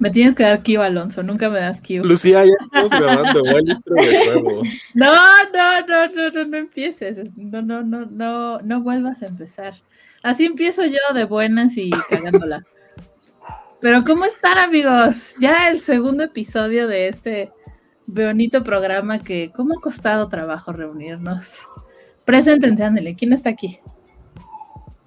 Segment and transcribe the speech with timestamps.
[0.00, 1.22] Me tienes que dar Q, Alonso.
[1.22, 2.02] Nunca me das Q.
[2.04, 3.44] Lucía, ya estamos grabando.
[3.44, 4.62] Voy de nuevo.
[4.94, 5.12] No,
[5.52, 7.22] no, no, no, no, no empieces.
[7.36, 9.74] No, no, no, no, no vuelvas a empezar.
[10.22, 12.64] Así empiezo yo de buenas y cagándola.
[13.80, 15.34] Pero ¿cómo están, amigos?
[15.38, 17.52] Ya el segundo episodio de este
[18.06, 21.60] bonito programa que, ¿cómo ha costado trabajo reunirnos?
[22.24, 23.16] Preséntense, ándale.
[23.16, 23.80] ¿Quién está aquí?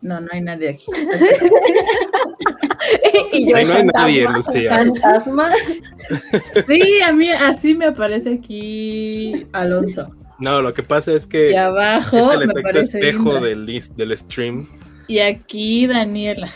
[0.01, 0.85] No, no hay nadie aquí.
[3.31, 4.77] y yo Ahí no hay nadie, Lucía.
[4.77, 5.51] fantasma.
[6.67, 10.13] Sí, a mí así me aparece aquí Alonso.
[10.39, 13.95] No, lo que pasa es que Y es abajo el me efecto espejo del, list-
[13.95, 14.67] del stream.
[15.07, 16.49] Y aquí Daniela.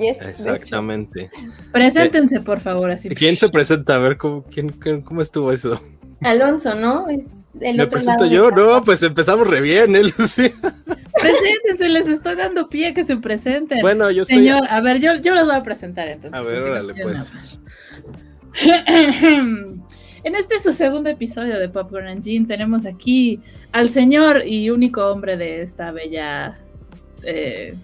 [0.00, 1.30] Yes, Exactamente.
[1.72, 3.08] Preséntense, por favor, así.
[3.10, 3.94] ¿Quién se presenta?
[3.94, 5.80] A ver, ¿cómo, quién, quién- cómo estuvo eso?
[6.26, 7.08] Alonso, ¿no?
[7.08, 8.50] Es el ¿Me otro presento lado yo?
[8.50, 10.52] No, pues empezamos re bien, ¿eh, Lucía?
[11.22, 13.80] Preséntense, les estoy dando pie a que se presenten.
[13.80, 14.36] Bueno, yo soy...
[14.36, 16.38] Señor, a ver, yo, yo los voy a presentar entonces.
[16.38, 17.32] A ver, órale, pues.
[20.26, 25.06] En este su segundo episodio de Popcorn and Gin tenemos aquí al señor y único
[25.06, 26.58] hombre de esta bella,
[27.22, 27.76] eh,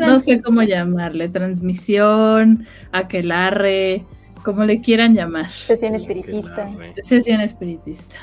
[0.00, 4.04] no sé cómo llamarle, transmisión, aquelarre,
[4.44, 6.68] como le quieran llamar, Sesión espiritista.
[7.02, 8.14] sesión espiritista.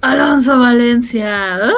[0.00, 1.56] Alonso Valencia.
[1.56, 1.70] ¡Ah!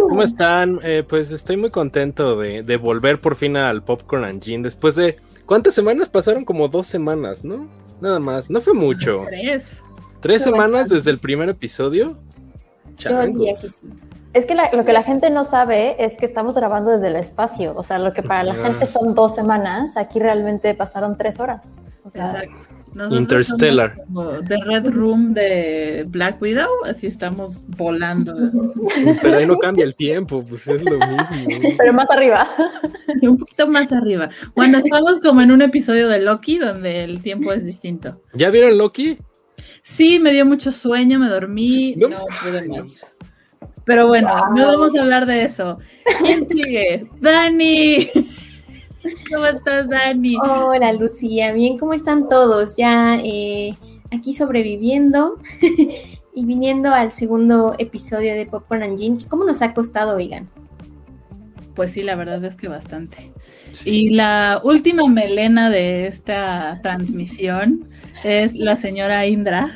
[0.00, 0.80] ¿Cómo están?
[0.82, 4.96] Eh, pues estoy muy contento de, de volver por fin al Popcorn and Gin después
[4.96, 5.16] de...
[5.46, 6.44] ¿Cuántas semanas pasaron?
[6.44, 7.68] Como dos semanas, ¿no?
[8.00, 8.50] Nada más.
[8.50, 9.24] No fue mucho.
[9.26, 9.82] Tres.
[10.20, 10.94] ¿Tres semanas bastante.
[10.96, 12.18] desde el primer episodio?
[12.96, 13.82] Changos.
[14.32, 17.16] Es que la- lo que la gente no sabe es que estamos grabando desde el
[17.16, 17.72] espacio.
[17.76, 21.62] O sea, lo que para la gente son dos semanas, aquí realmente pasaron tres horas.
[22.04, 22.56] O sea, Exacto.
[22.94, 23.94] Nosotros Interstellar.
[24.06, 28.34] somos The Red Room de Black Widow, así estamos volando.
[29.22, 31.74] Pero ahí no cambia el tiempo, pues es lo mismo.
[31.78, 32.48] pero más arriba.
[33.22, 34.28] un poquito más arriba.
[34.54, 38.20] Cuando estamos como en un episodio de Loki donde el tiempo es distinto.
[38.34, 39.18] ¿Ya vieron Loki?
[39.82, 42.08] Sí, me dio mucho sueño, me dormí, No.
[42.08, 43.06] no, pude más.
[43.84, 45.78] Pero bueno, no vamos a hablar de eso.
[46.20, 47.06] ¿Quién sigue?
[47.20, 48.08] Dani.
[49.32, 50.36] ¿Cómo estás, Dani?
[50.36, 52.76] Hola Lucía, bien, ¿cómo están todos?
[52.76, 53.74] Ya eh,
[54.10, 55.38] aquí sobreviviendo
[56.34, 59.20] y viniendo al segundo episodio de Popcorn and Gin.
[59.28, 60.48] ¿Cómo nos ha costado, oigan?
[61.74, 63.32] Pues sí, la verdad es que bastante.
[63.84, 67.88] Y la última melena de esta transmisión
[68.24, 69.70] es la señora Indra.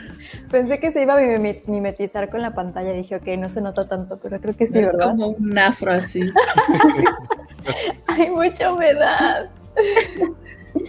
[0.55, 2.93] Pensé que se iba a mime- mimetizar con la pantalla.
[2.93, 5.09] Dije, ok, no se nota tanto, pero creo que sí, es ¿verdad?
[5.11, 6.21] como un afro así.
[8.07, 9.51] Hay mucha humedad.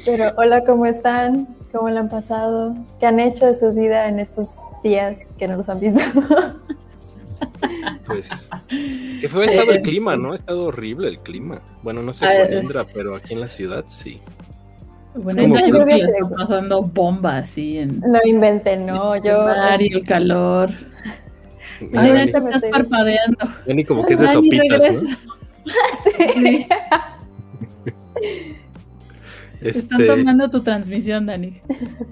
[0.06, 1.48] Pero hola, ¿cómo están?
[1.72, 2.76] ¿Cómo la han pasado?
[3.00, 4.50] ¿Qué han hecho de su vida en estos
[4.84, 6.00] días que no los han visto?
[8.06, 8.30] Pues.
[9.20, 10.34] Que fue ha estado el clima, ¿no?
[10.34, 11.62] Ha estado horrible el clima.
[11.82, 12.28] Bueno, no sé
[12.62, 14.22] Indra, pero aquí en la ciudad sí.
[15.16, 19.50] Bueno, que le Lluvia está pasando bomba así en No inventen, no, yo...
[19.50, 20.72] el mar y el calor.
[21.82, 23.38] Mira, Ay, Dani, estás estoy- parpadeando.
[23.68, 25.04] Dani como que es de sopitas.
[26.04, 26.68] Sí,
[29.62, 31.60] están Este, tomando tu transmisión, Dani.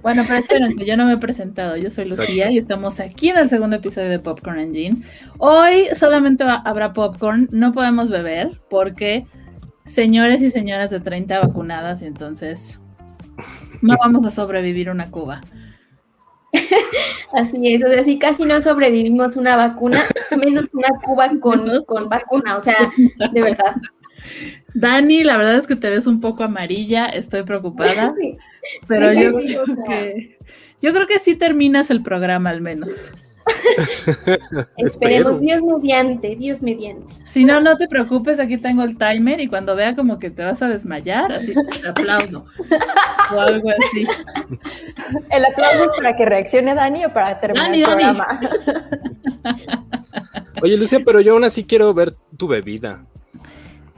[0.01, 1.77] Bueno, pero espérense, yo no me he presentado.
[1.77, 2.51] Yo soy Lucía Exacto.
[2.53, 5.03] y estamos aquí en el segundo episodio de Popcorn and Gin.
[5.37, 9.27] Hoy solamente va- habrá popcorn, no podemos beber porque
[9.85, 12.79] señores y señoras de 30 vacunadas y entonces
[13.81, 15.41] no vamos a sobrevivir una cuba.
[17.33, 20.03] Así es, o sea, si casi no sobrevivimos una vacuna,
[20.37, 22.91] menos una Cuba con, con vacuna, o sea,
[23.31, 23.75] de verdad.
[24.75, 28.37] Dani, la verdad es que te ves un poco amarilla, estoy preocupada, Sí,
[28.87, 29.85] pero sí, yo sí, creo o sea.
[29.85, 30.37] que
[30.81, 33.11] yo creo que sí terminas el programa al menos.
[34.77, 35.39] Esperemos.
[35.39, 37.13] Dios mediante, Dios mediante.
[37.25, 40.43] Si no, no te preocupes, aquí tengo el timer y cuando vea como que te
[40.43, 42.45] vas a desmayar, así te aplaudo.
[43.33, 44.05] o algo así.
[45.29, 48.03] ¿El aplauso es para que reaccione Dani o para terminar Dani, el Dani.
[48.03, 48.39] programa?
[50.61, 53.05] Oye, Lucía, pero yo aún así quiero ver tu bebida.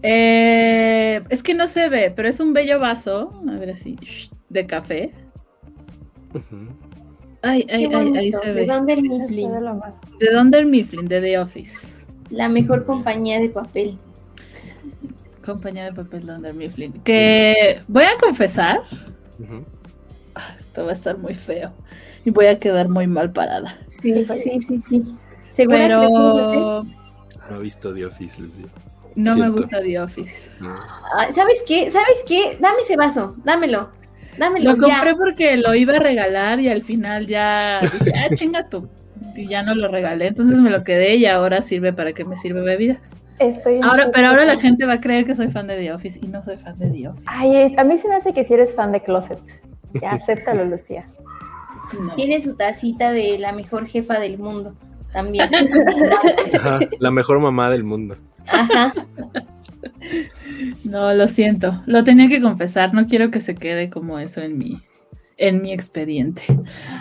[0.01, 4.29] Eh, es que no se ve, pero es un bello vaso, a ver así, shh,
[4.49, 5.13] de café.
[6.33, 6.84] Ujú.
[7.47, 8.65] Ay, ay, ay, ahí se de ve.
[8.65, 9.51] Dunder Esto Mifflin.
[10.19, 11.87] De Dunder Mifflin, de The Office.
[12.31, 13.97] la mejor compañía de papel.
[15.45, 16.91] Compañía de papel Dunder Mifflin.
[17.03, 18.79] Que voy a confesar,
[19.39, 19.63] Ujú.
[20.59, 21.71] esto va a estar muy feo
[22.25, 23.77] y voy a quedar muy mal parada.
[23.87, 25.15] Sí, sí, sí, sí.
[25.51, 26.91] ¿Segura que lo puedo hacer?
[27.29, 28.65] Pero No he visto The Office, Lucía.
[29.15, 30.49] no me gusta The Office.
[30.59, 30.75] No.
[31.15, 31.91] Ah, ¿Sabes qué?
[31.91, 32.57] ¿Sabes qué?
[32.59, 33.91] Dame ese vaso, dámelo.
[34.37, 35.15] Dámelo Lo compré ya.
[35.17, 38.87] porque lo iba a regalar y al final ya dije, ah, chinga tú.
[39.35, 42.37] y ya no lo regalé, entonces me lo quedé y ahora sirve para que me
[42.37, 43.15] sirve bebidas.
[43.39, 46.19] Estoy Ahora, pero ahora la gente va a creer que soy fan de The Office
[46.23, 47.23] y no soy fan de The Office.
[47.27, 49.39] Ay, es- a mí se me hace que si eres fan de Closet.
[50.01, 51.03] Ya, acéptalo, Lucía.
[51.99, 52.15] No.
[52.15, 54.73] Tiene su tacita de la mejor jefa del mundo
[55.13, 55.49] también.
[56.53, 58.15] Ajá, la mejor mamá del mundo.
[58.47, 58.93] Ajá.
[60.83, 61.81] No, lo siento.
[61.85, 62.93] Lo tenía que confesar.
[62.93, 64.81] No quiero que se quede como eso en mi,
[65.37, 66.43] en mi expediente.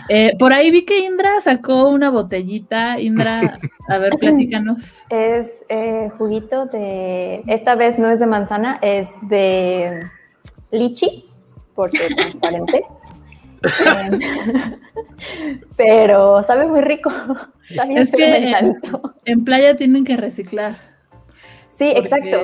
[0.09, 3.01] Eh, por ahí vi que Indra sacó una botellita.
[3.01, 3.59] Indra,
[3.89, 5.03] a ver, platícanos.
[5.11, 7.43] Es eh, juguito de.
[7.47, 10.03] Esta vez no es de manzana, es de
[10.71, 11.27] lichi,
[11.75, 12.85] porque es transparente.
[13.97, 14.21] Em,
[15.77, 17.11] Pero sabe muy rico.
[17.69, 18.53] Está bien Es que
[19.25, 20.94] en playa tienen que reciclar.
[21.77, 22.39] Sí, porque- exacto.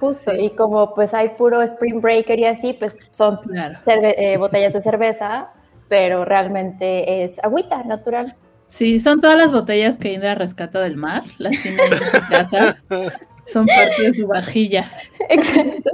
[0.00, 0.30] Justo.
[0.32, 0.36] sí.
[0.40, 3.78] Y como pues hay puro Spring Breaker y así, pues son Claro.
[3.86, 5.48] eh, botellas de cerveza,
[5.88, 8.36] pero realmente es agüita natural.
[8.68, 11.24] Sí, son todas las botellas que Indra rescata del mar.
[11.38, 12.76] Las tiene en su casa.
[13.46, 14.88] Son parte de su vajilla.
[15.28, 15.90] Exacto.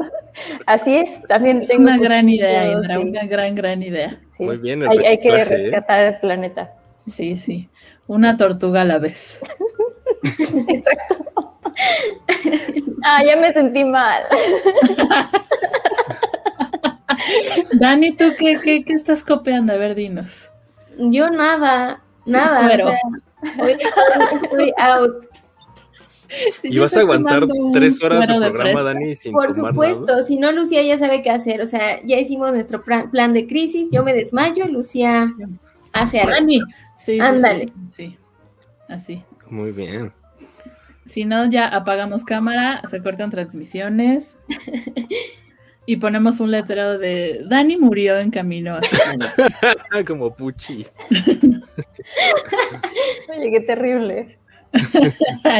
[0.66, 1.22] Así es.
[1.26, 2.96] También Es tengo una gran idea, Indra.
[3.00, 4.20] sí, Una gran, gran idea.
[4.36, 4.44] sí.
[4.44, 5.44] Muy bien, el Hay, hay que ¿eh?
[5.44, 6.74] rescatar el planeta.
[7.06, 7.70] Sí, sí.
[8.08, 9.38] Una tortuga a la vez.
[13.08, 14.24] Ah, ya me sentí mal.
[17.74, 19.72] Dani, ¿tú qué, qué, qué estás copiando?
[19.72, 20.50] A ver, dinos.
[20.98, 22.66] Yo nada, Sí, nada.
[22.66, 22.86] suero.
[22.86, 23.76] o sea, hoy
[24.42, 25.26] estoy out.
[26.60, 28.82] Sí, ¿Y vas a aguantar tres horas de programa, fresca.
[28.82, 30.24] Dani, sin Por tomar supuesto, nada?
[30.24, 31.60] si no, Lucía ya sabe qué hacer.
[31.60, 33.88] O sea, ya hicimos nuestro plan, plan de crisis.
[33.92, 35.26] Yo me desmayo, Lucía
[35.92, 36.32] hace algo.
[36.32, 36.58] Dani.
[36.98, 37.68] Sí, sí, Ándale.
[37.84, 38.16] Sí, sí.
[38.88, 39.22] Así.
[39.48, 40.12] Muy bien.
[41.06, 44.36] Si no, ya apagamos cámara, se cortan transmisiones
[45.86, 48.96] y ponemos un letrero de Dani murió en camino a su
[49.38, 50.04] planeta".
[50.06, 50.86] Como Puchi.
[53.28, 54.38] Oye, qué terrible.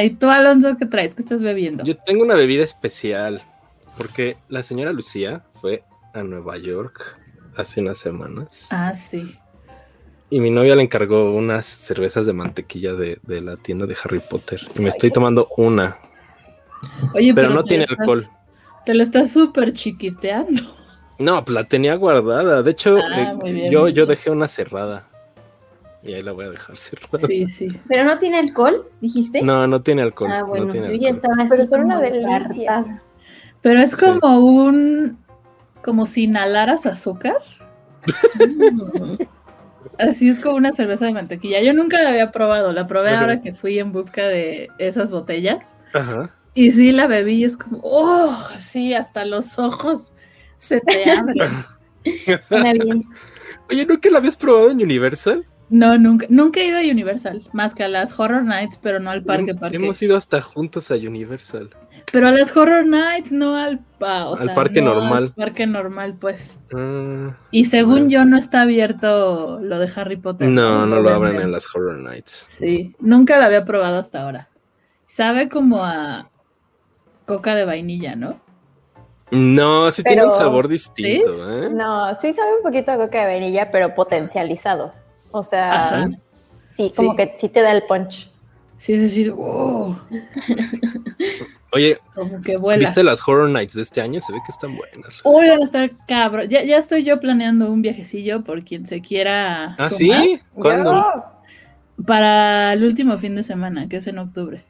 [0.03, 1.15] ¿Y tú, Alonso, qué traes?
[1.15, 1.85] ¿Qué estás bebiendo?
[1.85, 3.41] Yo tengo una bebida especial
[3.97, 7.19] porque la señora Lucía fue a Nueva York
[7.57, 9.39] hace unas semanas Ah, sí.
[10.31, 14.21] Y mi novia le encargó unas cervezas de mantequilla de, de la tienda de Harry
[14.21, 15.99] Potter y me estoy tomando una,
[17.15, 18.23] Oye, pero no tiene estás- alcohol.
[18.85, 20.63] Te la estás súper chiquiteando.
[21.19, 22.63] No, pues la tenía guardada.
[22.63, 25.09] De hecho, Ah, eh, bien, yo, yo dejé una cerrada
[26.03, 27.27] y ahí la voy a dejar cerrada.
[27.27, 27.69] Sí, sí.
[27.89, 29.43] Pero no tiene alcohol, dijiste.
[29.43, 30.31] No, no tiene alcohol.
[30.31, 31.49] ah, bueno, no tiene yo ya estaba así.
[31.57, 32.37] Pero como una delicia.
[32.37, 33.03] hartada.
[33.63, 33.97] Pero es Sí.
[34.07, 35.19] como un.
[35.83, 37.39] como si inhalaras azúcar.
[39.99, 41.61] Así es como una cerveza de mantequilla.
[41.63, 42.73] Yo nunca la había probado.
[42.73, 45.75] La probé ahora que fui en busca de esas botellas.
[45.95, 46.31] Ajá.
[46.55, 50.13] Y sí, la bebí y es como, oh, sí, hasta los ojos
[50.59, 51.51] se te abren.
[52.47, 53.05] Suena bien.
[53.69, 55.47] Oye, ¿nunca la habías probado en Universal?
[55.69, 59.11] No, nunca, nunca he ido a Universal, más que a las Horror Nights, pero no
[59.11, 59.77] al parque, Hem- parque.
[59.79, 61.71] Hemos ido hasta juntos a Universal.
[62.13, 65.25] Pero a las Horror Nights, no al, ah, o Al sea, parque no normal.
[65.25, 66.57] Al parque normal, pues.
[66.73, 68.09] Ah, Y según Bueno.
[68.11, 70.47] yo, no está abierto lo de Harry Potter.
[70.49, 72.49] no, no lo abren en las Horror Nights.
[72.59, 74.49] Sí, nunca lo había probado hasta ahora.
[75.07, 76.31] Sabe como a
[77.27, 78.39] coca de vainilla, ¿no?
[79.33, 81.69] No, sí tiene un sabor distinto, ¿eh?
[81.71, 84.93] No, sí sabe un poquito a coca de vainilla, pero potencializado.
[85.39, 86.09] O sea, Ajá.
[86.77, 87.17] sí, como Sí.
[87.19, 88.31] que sí te da el punch.
[88.79, 89.97] Sí, es decir, oh,
[91.73, 92.57] Oye, como que.
[92.79, 94.21] ¿viste las Horror Nights de este año?
[94.21, 95.21] Se ve que están buenas.
[95.25, 96.49] Uy, van a estar cabrón.
[96.49, 100.41] Ya, ya estoy yo planeando un viajecillo por quien se quiera ¿Ah, sumar sí?
[100.55, 101.25] ¿Cuándo?
[102.07, 104.65] Para el último fin de semana, que es en octubre.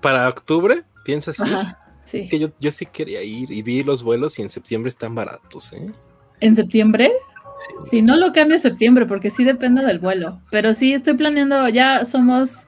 [0.00, 0.84] ¿Para octubre?
[1.04, 1.42] ¿Piensas sí?
[1.44, 2.18] Ajá, sí.
[2.20, 5.14] Es que yo, yo sí quería ir y vi los vuelos y en septiembre están
[5.14, 5.90] baratos, ¿eh?
[6.40, 7.12] ¿En septiembre?
[7.90, 10.40] Si no lo cambio a septiembre, porque sí depende del vuelo.
[10.50, 12.66] Pero sí estoy planeando, ya somos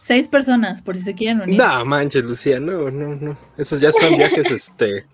[0.00, 1.58] seis personas, por si se quieren unir.
[1.58, 3.38] No, manches, Lucía, no, no, no.
[3.56, 5.06] Esos ya son viajes, este.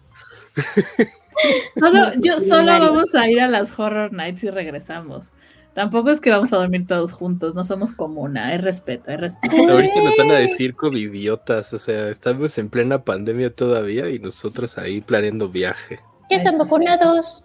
[1.78, 2.92] Solo, yo solo Millonario.
[2.92, 5.32] vamos a ir a las Horror Nights y regresamos.
[5.74, 9.54] Tampoco es que vamos a dormir todos juntos, no somos comuna, hay respeto, hay respeto.
[9.70, 14.78] Ahorita nos van a decir covidiotas, o sea, estamos en plena pandemia todavía y nosotros
[14.78, 16.00] ahí planeando viaje.
[16.30, 17.44] Ya están vacunados.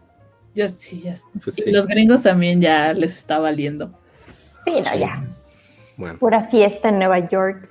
[0.53, 1.17] Ya, sí, ya.
[1.43, 3.97] Pues sí, Los gringos también ya les está valiendo.
[4.65, 5.25] Sí, no, ya.
[5.97, 6.19] bueno.
[6.19, 7.67] Pura fiesta en Nueva York.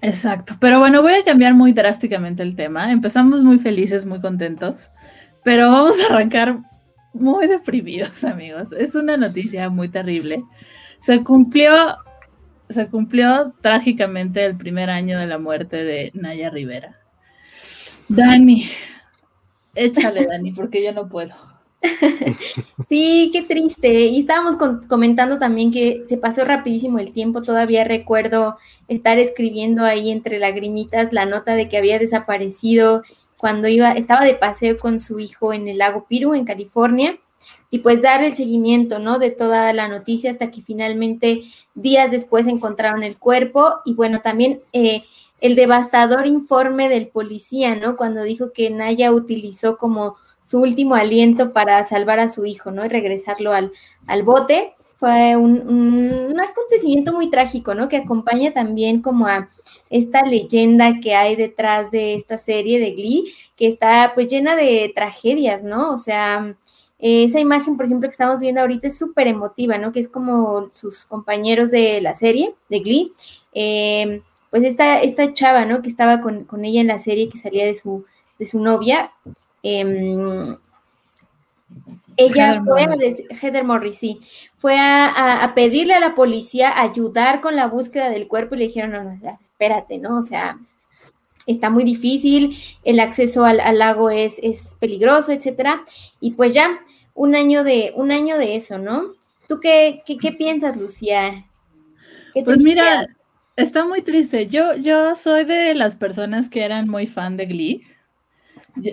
[0.00, 0.54] Exacto.
[0.60, 2.90] Pero bueno, voy a cambiar muy drásticamente el tema.
[2.90, 4.90] Empezamos muy felices, muy contentos,
[5.44, 6.58] pero vamos a arrancar
[7.12, 8.72] muy deprimidos, amigos.
[8.72, 10.44] Es una noticia muy terrible.
[11.00, 11.72] Se cumplió,
[12.68, 16.98] se cumplió trágicamente el primer año de la muerte de Naya Rivera.
[18.08, 18.68] Dani,
[19.74, 21.51] échale, Dani, porque yo no puedo.
[22.88, 24.06] sí, qué triste.
[24.06, 24.56] Y estábamos
[24.88, 27.42] comentando también que se pasó rapidísimo el tiempo.
[27.42, 28.58] Todavía recuerdo
[28.88, 33.02] estar escribiendo ahí entre lagrimitas la nota de que había desaparecido
[33.36, 37.18] cuando iba, estaba de paseo con su hijo en el lago Piru, en California.
[37.70, 39.18] Y pues dar el seguimiento, ¿no?
[39.18, 41.42] De toda la noticia hasta que finalmente
[41.74, 43.80] días después encontraron el cuerpo.
[43.84, 45.04] Y bueno, también eh,
[45.40, 47.96] el devastador informe del policía, ¿no?
[47.96, 52.84] Cuando dijo que Naya utilizó como su último aliento para salvar a su hijo, ¿no?
[52.84, 53.72] Y regresarlo al,
[54.06, 54.74] al bote.
[54.96, 57.88] Fue un, acontecimiento muy trágico, ¿no?
[57.88, 59.48] Que acompaña también como a
[59.90, 64.92] esta leyenda que hay detrás de esta serie de Glee, que está pues llena de
[64.94, 65.92] tragedias, ¿no?
[65.92, 66.56] O sea,
[66.98, 69.90] esa imagen, por ejemplo, que estamos viendo ahorita es súper emotiva, ¿no?
[69.90, 73.12] Que es como sus compañeros de la serie, de Glee.
[73.52, 75.82] Eh, pues esta, esta chava, ¿no?
[75.82, 78.04] Que estaba con, ella en la serie, que salía de su,
[78.38, 79.10] de su novia.
[79.62, 80.56] Em,
[82.16, 82.96] ella fue, a,
[83.40, 84.18] Heather Morris, sí,
[84.56, 88.92] fue a, pedirle a la policía ayudar con la búsqueda del cuerpo y le dijeron,
[88.92, 90.18] no, no, espérate, ¿no?
[90.18, 90.58] O sea,
[91.46, 95.82] está muy difícil, el acceso al, lago es, es, peligroso, etcétera.
[96.20, 96.80] Y pues ya,
[97.14, 99.14] un año de, un año de eso, ¿no?
[99.48, 101.46] ¿Tú qué, qué, piensas, Lucía?
[102.44, 103.08] pues mira,
[103.56, 104.46] Está muy triste.
[104.46, 107.84] Yo, yo soy de las personas que eran muy fan de Glee.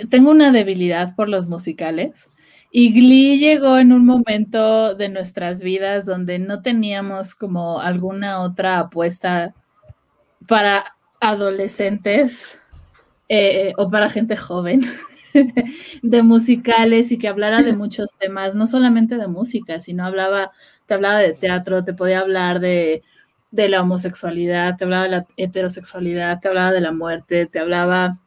[0.09, 2.29] Tengo una debilidad por los musicales.
[2.71, 8.79] Y Glee llegó en un momento de nuestras vidas donde no teníamos como alguna otra
[8.79, 9.55] apuesta
[10.48, 12.59] para adolescentes
[13.27, 14.81] eh, o para gente joven
[16.03, 20.51] de musicales y que hablara de muchos temas, no solamente de música, sino hablaba,
[20.86, 23.03] te hablaba de teatro, te podía hablar de
[23.51, 28.19] de la homosexualidad, te hablaba de la heterosexualidad, te hablaba de la muerte, te hablaba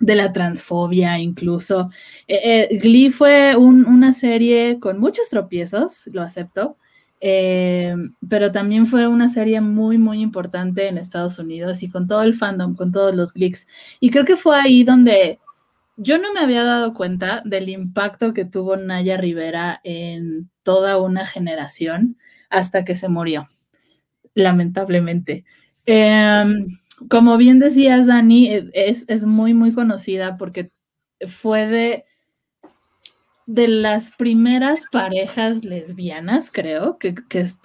[0.00, 1.90] de la transfobia incluso.
[2.28, 6.76] Eh, eh, Glee fue una serie con muchos tropiezos, lo acepto,
[7.20, 7.94] eh,
[8.28, 12.34] pero también fue una serie muy, muy importante en Estados Unidos y con todo el
[12.34, 13.68] fandom, con todos los Gleeks.
[14.00, 15.38] Y creo que fue ahí donde
[15.96, 21.26] yo no me había dado cuenta del impacto que tuvo Naya Rivera en toda una
[21.26, 22.16] generación
[22.50, 23.48] hasta que se murió
[24.34, 25.44] lamentablemente.
[27.08, 30.70] Como bien decías, Dani, e, es, muy, muy conocida porque
[31.26, 32.04] fue de,
[33.46, 37.14] de las primeras parejas lesbianas, creo, que,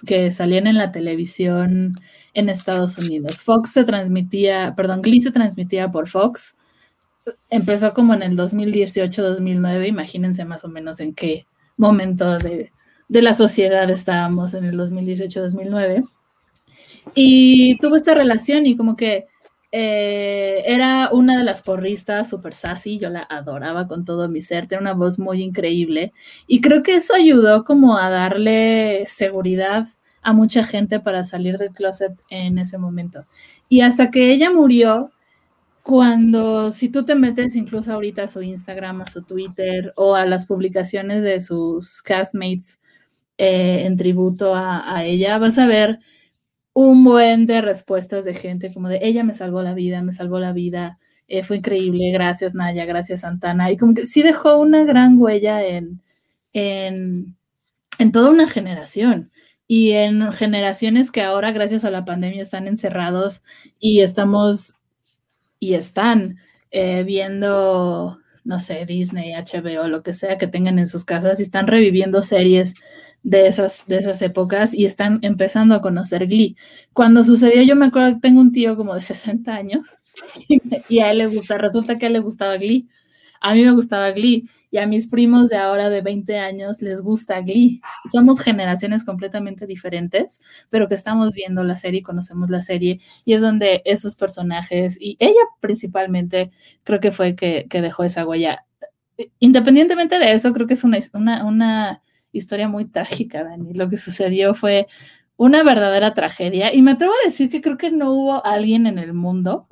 [0.06, 2.00] que, salían en la televisión
[2.34, 3.42] en Estados Unidos.
[3.42, 6.56] Fox se transmitía, perdón, Glee se transmitía por Fox.
[7.50, 12.72] Empezó como en el 2018-2009, imagínense más o menos en qué momento de,
[13.08, 16.08] de la sociedad estábamos en el 2018-2009.
[17.14, 19.26] Y tuvo esta relación y como que
[19.70, 24.66] eh, era una de las porristas super sassy, yo la adoraba con todo mi ser,
[24.66, 26.14] tenía una voz muy increíble
[26.46, 29.86] y creo que eso ayudó como a darle seguridad
[30.22, 33.26] a mucha gente para salir del closet en ese momento.
[33.68, 35.12] Y hasta que ella murió,
[35.82, 40.26] cuando si tú te metes incluso ahorita a su Instagram, a su Twitter o a
[40.26, 42.80] las publicaciones de sus castmates
[43.38, 46.00] eh, en tributo a, a ella, vas a ver
[46.78, 50.38] un buen de respuestas de gente como de ella me salvó la vida, me salvó
[50.38, 53.72] la vida, eh, fue increíble, gracias Naya, gracias Santana.
[53.72, 56.00] Y como que sí dejó una gran huella en,
[56.52, 57.36] en,
[57.98, 59.32] en toda una generación
[59.66, 63.42] y en generaciones que ahora gracias a la pandemia están encerrados
[63.80, 64.76] y estamos
[65.58, 66.38] y están
[66.70, 71.42] eh, viendo, no sé, Disney, HBO, lo que sea que tengan en sus casas y
[71.42, 72.74] están reviviendo series
[73.22, 76.56] de esas, de esas épocas y están empezando a conocer Glee.
[76.92, 79.86] Cuando sucedió, yo me acuerdo que tengo un tío como de 60 años
[80.88, 82.88] y a él le gusta, resulta que a él le gustaba Glee.
[83.40, 87.00] A mí me gustaba Glee y a mis primos de ahora de 20 años les
[87.00, 87.80] gusta Glee.
[88.10, 93.34] Somos generaciones completamente diferentes, pero que estamos viendo la serie y conocemos la serie y
[93.34, 96.50] es donde esos personajes y ella principalmente
[96.82, 98.64] creo que fue que, que dejó esa huella.
[99.38, 102.02] Independientemente de eso, creo que es una, una, una
[102.38, 103.74] historia muy trágica, Dani.
[103.74, 104.88] Lo que sucedió fue
[105.36, 108.98] una verdadera tragedia y me atrevo a decir que creo que no hubo alguien en
[108.98, 109.66] el mundo,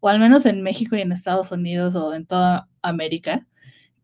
[0.00, 3.46] o al menos en México y en Estados Unidos o en toda América,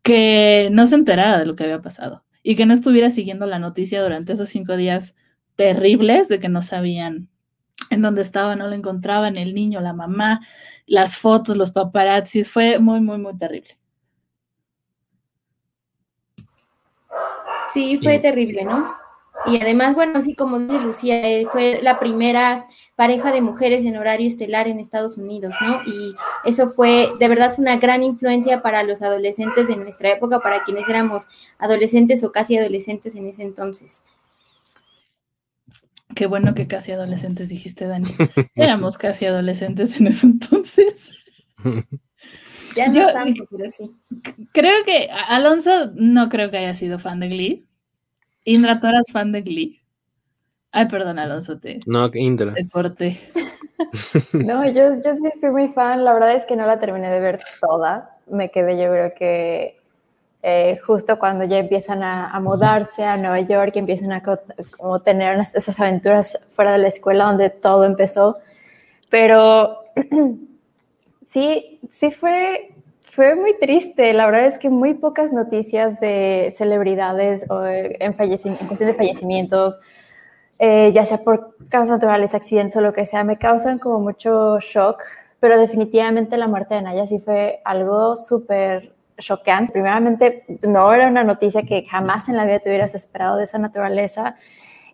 [0.03, 3.59] que no se enterara de lo que había pasado y que no estuviera siguiendo la
[3.59, 5.15] noticia durante esos cinco días
[5.55, 7.29] terribles de que no sabían
[7.89, 10.41] en dónde estaba, no lo encontraban, el niño, la mamá,
[10.85, 13.75] las fotos, los paparazzis, fue muy, muy, muy terrible.
[17.73, 18.95] Sí, fue terrible, ¿no?
[19.45, 23.97] Y además, bueno, sí, como dice Lucía, eh, fue la primera pareja de mujeres en
[23.97, 25.81] horario estelar en Estados Unidos, ¿no?
[25.85, 30.41] Y eso fue, de verdad, fue una gran influencia para los adolescentes de nuestra época,
[30.41, 34.03] para quienes éramos adolescentes o casi adolescentes en ese entonces.
[36.15, 38.09] Qué bueno que casi adolescentes dijiste, Dani.
[38.55, 41.11] Éramos casi adolescentes en ese entonces.
[42.75, 43.95] Ya no tanto, pero sí.
[44.51, 47.65] Creo que Alonso no creo que haya sido fan de Glee.
[48.45, 49.81] Indra, ¿tú eras fan de Glee?
[50.71, 52.53] Ay, perdón, Alonso, te, No, Indra.
[52.53, 53.19] te corté.
[54.33, 56.03] No, yo, yo sí fui muy fan.
[56.03, 58.17] La verdad es que no la terminé de ver toda.
[58.29, 59.77] Me quedé, yo creo que
[60.43, 64.39] eh, justo cuando ya empiezan a, a mudarse a Nueva York, y empiezan a co-
[64.77, 68.37] como tener unas- esas aventuras fuera de la escuela donde todo empezó.
[69.09, 69.79] Pero
[71.31, 72.73] sí, sí fue,
[73.11, 74.13] fue muy triste.
[74.13, 78.95] La verdad es que muy pocas noticias de celebridades o en, fallecim- en cuestión de
[78.95, 79.79] fallecimientos,
[80.59, 84.59] eh, ya sea por causas naturales, accidentes o lo que sea, me causan como mucho
[84.59, 85.01] shock.
[85.39, 89.71] Pero definitivamente la muerte de Naya sí fue algo súper choqueante.
[89.71, 93.57] Primeramente, no era una noticia que jamás en la vida te hubieras esperado de esa
[93.57, 94.35] naturaleza.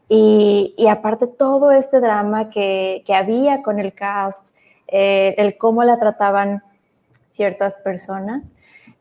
[0.07, 4.54] Y, y aparte todo este drama que, que había con el cast,
[4.87, 6.63] eh, el cómo la trataban
[7.31, 8.43] ciertas personas,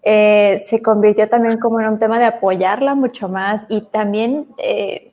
[0.02, 5.12] eh, se convirtió también como en un tema de apoyarla mucho más y también, eh,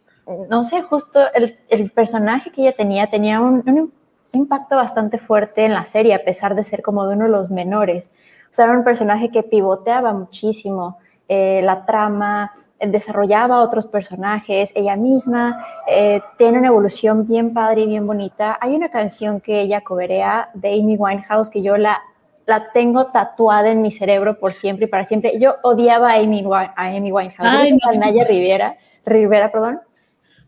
[0.49, 3.91] no sé, justo el, el, personaje que ella tenía tenía un,
[4.33, 7.51] impacto bastante fuerte en la serie, a pesar de ser como de uno de los
[7.51, 8.09] menores.
[8.57, 10.97] Era un personaje que pivoteaba muchísimo
[11.33, 17.87] eh, la trama, desarrollaba otros personajes, ella misma eh, tiene una evolución bien padre y
[17.87, 18.57] bien bonita.
[18.59, 22.01] Hay una canción que ella coberea de Amy Winehouse que yo la,
[22.47, 25.39] la tengo tatuada en mi cerebro por siempre y para siempre.
[25.39, 29.79] Yo odiaba a Amy, a Amy Winehouse, Ay, a Naya Rivera, Rivera, perdón.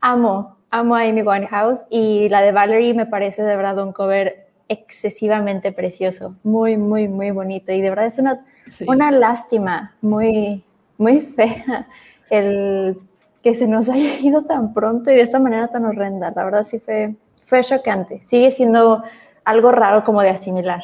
[0.02, 4.48] Amo, amo a Amy Winehouse y la de Valerie me parece de verdad un cover
[4.68, 8.84] excesivamente precioso, muy, muy, muy bonito y de verdad es una, sí.
[8.86, 10.66] una lástima muy,
[11.04, 11.88] muy fea
[12.30, 12.98] el
[13.44, 16.32] que se nos haya ido tan pronto y de esta manera tan horrenda.
[16.36, 18.22] La verdad sí fue, fue chocante.
[18.26, 19.04] Sigue siendo
[19.46, 20.84] algo raro como de asimilar.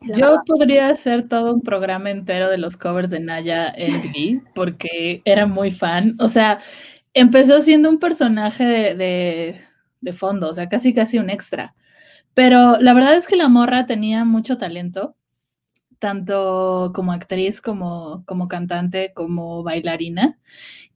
[0.00, 0.44] La Yo verdad.
[0.46, 5.70] podría hacer todo un programa entero de los covers de Naya en porque era muy
[5.70, 6.16] fan.
[6.20, 6.60] O sea,
[7.14, 9.60] empezó siendo un personaje de, de,
[10.00, 11.74] de fondo, o sea, casi casi un extra.
[12.34, 15.16] Pero la verdad es que la morra tenía mucho talento,
[16.00, 20.38] tanto como actriz, como, como cantante, como bailarina,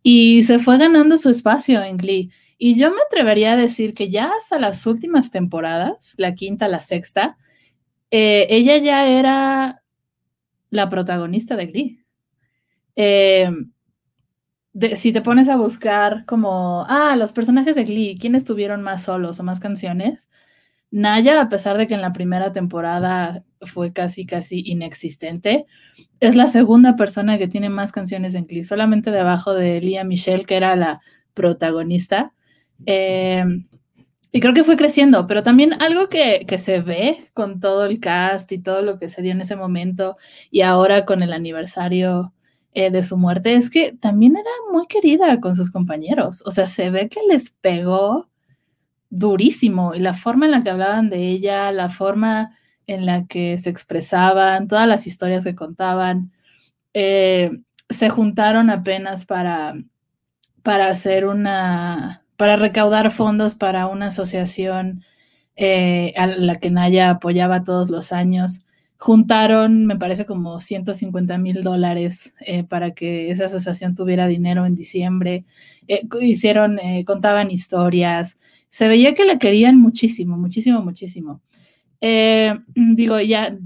[0.03, 2.33] y se fue ganando su espacio en Glee.
[2.59, 6.81] Y yo me atrevería a decir que ya hasta las últimas temporadas, la quinta, la
[6.81, 7.39] sexta,
[8.11, 9.83] eh, ella ya era
[10.71, 12.05] la protagonista de Glee.
[12.97, 13.51] Eh,
[14.97, 19.39] si te pones a buscar como, ah, los personajes de Glee, ¿quiénes tuvieron más solos
[19.41, 20.31] o más canciones?
[20.91, 25.67] Naya, a pesar de que en la primera temporada fue casi, casi inexistente,
[26.21, 30.45] es la segunda persona que tiene más canciones en Glee, solamente debajo de Lia Michelle,
[30.45, 31.01] que era la
[31.35, 32.33] protagonista.
[32.87, 33.45] Eh,
[34.33, 38.01] y creo que fue creciendo, pero también algo que, que, se ve con todo el
[38.01, 40.17] cast y todo lo que se dio en ese momento
[40.51, 42.35] y ahora con el aniversario
[42.77, 46.43] eh, de su muerte es que también era muy querida con sus compañeros.
[46.45, 48.29] O sea, se ve que les pegó
[49.11, 53.59] durísimo y la forma en la que hablaban de ella, la forma en la que
[53.59, 56.33] se expresaban, todas las historias que contaban,
[56.95, 57.51] eh,
[57.89, 59.75] se juntaron apenas para,
[60.63, 65.05] para hacer una, para recaudar fondos para una asociación
[65.57, 68.63] eh, a la que Naya apoyaba todos los años.
[68.97, 74.75] Juntaron, me parece, como 150 mil dólares eh, para que esa asociación tuviera dinero en
[74.75, 75.45] diciembre.
[76.21, 78.39] Hicieron, contaban historias,
[78.75, 81.41] se veía que la querían muchísimo, muchísimo, muchísimo.
[82.07, 83.57] Eh, digo, ya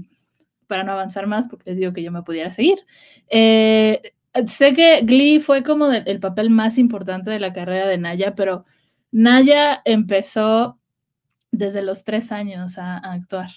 [0.67, 2.77] para no avanzar más, porque les digo que yo me pudiera seguir.
[3.29, 4.13] Eh,
[4.47, 8.35] sé que Glee fue como de, el papel más importante de la carrera de Naya,
[8.35, 8.65] pero
[9.11, 10.79] Naya empezó
[11.51, 13.49] desde los tres años a, a actuar.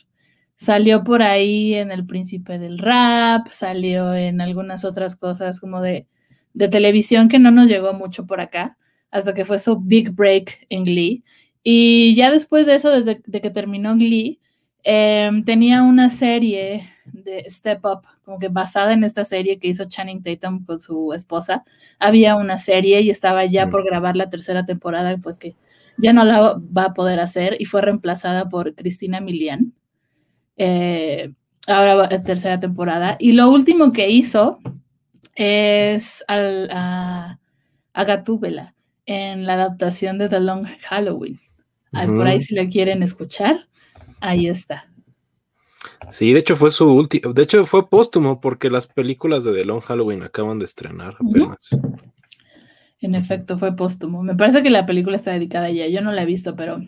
[0.57, 6.09] Salió por ahí en El Príncipe del Rap, salió en algunas otras cosas como de,
[6.55, 8.79] de televisión que no nos llegó mucho por acá,
[9.12, 11.25] hasta que fue su big break en Glee.
[11.62, 14.40] Y ya después de eso, desde de que terminó Glee,
[14.85, 19.85] eh, tenía una serie de Step Up, como que basada en esta serie que hizo
[19.85, 21.64] Channing Tatum con su esposa.
[21.99, 25.55] Había una serie y estaba ya por grabar la tercera temporada, pues que
[25.99, 29.73] ya no la va a poder hacer y fue reemplazada por Cristina Milian.
[30.57, 31.33] Eh,
[31.66, 33.16] ahora va a tercera temporada.
[33.18, 34.59] Y lo último que hizo
[35.35, 37.38] es al, a,
[37.92, 38.75] a Gatúbela
[39.07, 41.38] en la adaptación de The Long Halloween.
[41.92, 43.68] Por ahí si la quieren escuchar,
[44.22, 44.88] ahí está.
[46.11, 49.64] Sí, de hecho fue su último, de hecho fue póstumo porque las películas de The
[49.64, 51.70] Long Halloween acaban de estrenar apenas.
[53.00, 54.22] En efecto, fue póstumo.
[54.22, 55.88] Me parece que la película está dedicada a ella.
[55.88, 56.80] Yo no la he visto, pero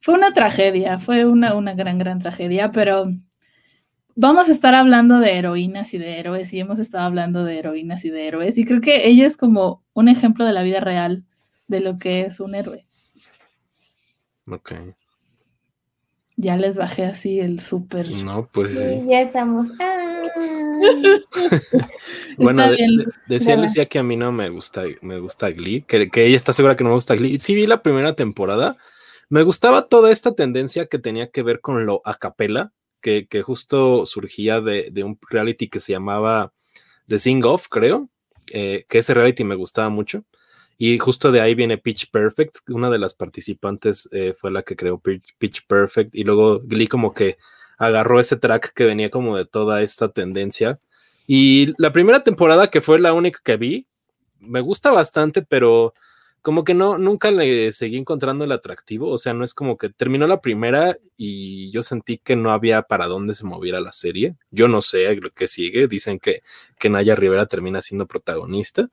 [0.00, 3.10] fue una tragedia, fue una, una gran, gran tragedia, pero
[4.14, 8.04] vamos a estar hablando de heroínas y de héroes y hemos estado hablando de heroínas
[8.04, 11.24] y de héroes y creo que ella es como un ejemplo de la vida real
[11.66, 12.86] de lo que es un héroe.
[14.46, 14.72] Ok.
[16.40, 18.10] Ya les bajé así el súper.
[18.24, 19.02] No, pues sí.
[19.06, 19.68] Ya estamos.
[22.38, 22.64] Bueno,
[23.26, 26.54] decía Lucía que a mí no me gusta, me gusta Glee, que, que, ella está
[26.54, 27.38] segura que no me gusta Glee.
[27.38, 28.78] Sí vi la primera temporada.
[29.28, 32.72] Me gustaba toda esta tendencia que tenía que ver con lo a capela,
[33.02, 36.54] que, que justo surgía de, de, un reality que se llamaba
[37.08, 38.08] The Sing Off, creo,
[38.50, 40.24] eh, que ese reality me gustaba mucho.
[40.82, 42.60] Y justo de ahí viene Pitch Perfect.
[42.70, 46.14] Una de las participantes eh, fue la que creó Pitch Perfect.
[46.14, 47.36] Y luego Glee como que
[47.76, 50.80] agarró ese track que venía como de toda esta tendencia.
[51.26, 53.88] Y la primera temporada, que fue la única que vi,
[54.38, 55.92] me gusta bastante, pero
[56.40, 59.10] como que no, nunca le seguí encontrando el atractivo.
[59.10, 62.80] O sea, no es como que terminó la primera y yo sentí que no había
[62.80, 64.36] para dónde se moviera la serie.
[64.50, 65.88] Yo no sé lo que sigue.
[65.88, 66.42] Dicen que,
[66.78, 68.88] que Naya Rivera termina siendo protagonista.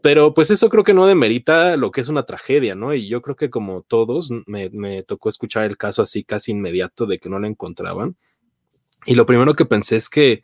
[0.00, 2.94] Pero pues eso creo que no demerita lo que es una tragedia, ¿no?
[2.94, 7.06] Y yo creo que como todos, me, me tocó escuchar el caso así casi inmediato
[7.06, 8.16] de que no la encontraban.
[9.06, 10.42] Y lo primero que pensé es que,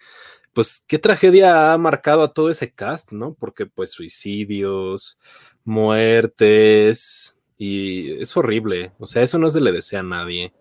[0.53, 3.35] pues, qué tragedia ha marcado a todo ese cast, ¿no?
[3.35, 5.19] Porque pues suicidios,
[5.65, 8.93] muertes, y es horrible.
[8.99, 10.53] O sea, eso no se le desea a nadie.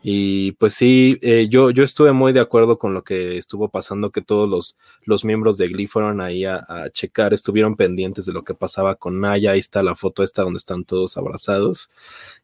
[0.00, 4.12] Y pues sí, eh, yo, yo estuve muy de acuerdo con lo que estuvo pasando,
[4.12, 8.44] que todos los, los miembros de Glee fueron ahí a, checar, estuvieron pendientes de lo
[8.44, 11.90] que pasaba con Naya, ahí está la foto esta donde están todos abrazados.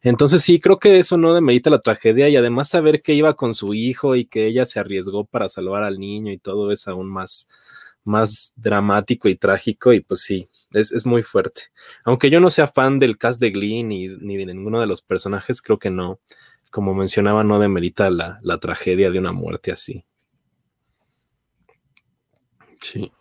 [0.01, 3.53] Entonces sí, creo que eso no demerita la tragedia y además saber que iba con
[3.53, 7.09] su hijo y que ella se arriesgó para salvar al niño y todo es aún
[7.09, 7.47] más,
[8.03, 11.63] más dramático y trágico y pues sí, es, es, muy fuerte.
[12.03, 15.01] Aunque yo no sea fan del cast de Glee ni, ni de ninguno de los
[15.01, 16.19] personajes, creo que no
[16.75, 20.03] como mencionaba, no demerita la, la tragedia de una muerte así.
[22.81, 23.13] Sí.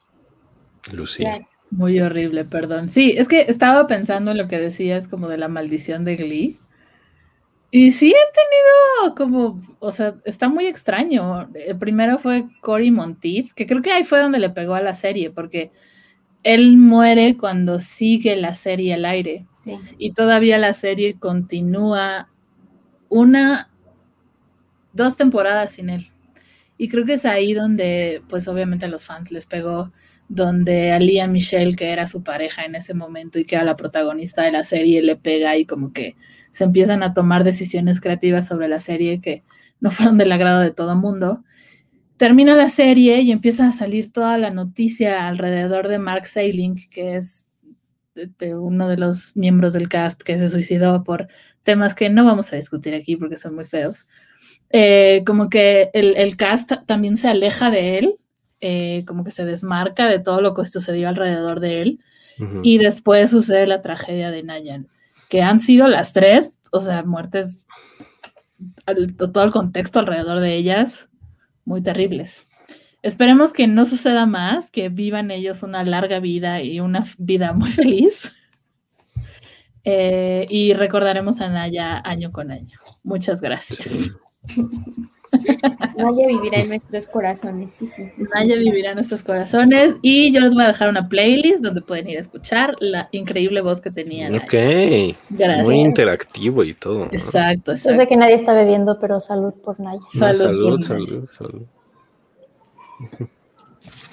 [0.91, 1.39] Lucía.
[1.71, 2.91] Muy horrible, perdón.
[2.91, 6.59] Sí, es que estaba pensando en lo que decías como de la maldición de Glee.
[7.71, 11.49] Y sí he tenido como, o sea, está muy extraño.
[11.55, 14.97] El primero fue Cory Monteith, que creo que ahí fue donde le pegó a la
[14.97, 15.71] serie, porque
[16.43, 19.47] él muere cuando sigue la serie al aire.
[19.53, 19.79] Sí.
[19.97, 22.31] Y todavía la serie continúa
[23.15, 23.71] una,
[24.93, 26.11] dos temporadas sin él.
[26.77, 29.93] Y creo que es ahí donde, pues obviamente a los fans les pegó,
[30.29, 33.77] donde a Lia Michelle, que era su pareja en ese momento y que era la
[33.77, 36.17] protagonista de la serie, le pega y como que
[36.51, 39.45] se empiezan a tomar decisiones creativas sobre la serie que
[39.79, 41.45] no fueron del agrado de todo mundo.
[42.17, 47.15] Termina la serie y empieza a salir toda la noticia alrededor de Mark Sailing, que
[47.15, 47.47] es
[48.57, 51.29] uno de los miembros del cast que se suicidó por
[51.65, 54.07] temas que no vamos a discutir aquí porque son muy feos.
[54.71, 58.17] Eh, como que el, cast también se aleja de él,
[58.61, 62.01] eh, como que se desmarca de todo lo que sucedió alrededor de él.
[62.65, 64.89] Y después sucede la tragedia de Nayan,
[65.29, 67.61] que han sido las tres, o sea, muertes,
[69.17, 71.09] todo el contexto alrededor de ellas,
[71.65, 72.49] muy terribles.
[73.03, 77.71] Esperemos que no suceda más, que vivan ellos una larga vida y una vida muy
[77.71, 78.33] feliz.
[79.85, 82.79] Eh, y recordaremos a Naya año con año.
[83.03, 84.17] Muchas gracias.
[85.97, 88.09] Naya vivirá en nuestros corazones, sí, sí.
[88.35, 92.09] Naya vivirá en nuestros corazones y yo les voy a dejar una playlist donde pueden
[92.09, 94.31] ir a escuchar la increíble voz que tenía.
[94.31, 94.45] Naya.
[94.45, 95.65] Ok, gracias.
[95.65, 97.05] muy interactivo y todo.
[97.07, 97.91] Exacto, exacto.
[97.91, 100.01] Yo sé que nadie está bebiendo, pero salud por Naya.
[100.13, 101.63] salud, salud, salud,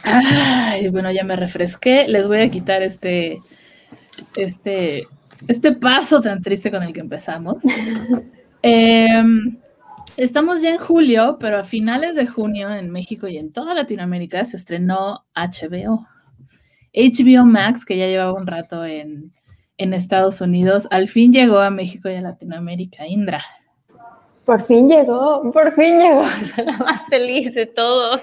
[0.04, 2.08] Ay, bueno, ya me refresqué.
[2.08, 3.42] Les voy a quitar este,
[4.36, 5.08] este
[5.48, 7.64] este paso tan triste con el que empezamos.
[8.64, 9.58] Em,
[10.18, 14.46] estamos ya en julio, pero a finales de junio en México y en toda Latinoamérica
[14.46, 16.06] se estrenó HBO.
[16.94, 19.34] HBO Max, que ya llevaba un rato en,
[19.78, 23.08] en Estados Unidos, al fin llegó a México y a Latinoamérica.
[23.08, 23.42] Indra.
[24.46, 26.24] Por fin llegó, por fin llegó.
[26.56, 28.22] Soy la más feliz de todos.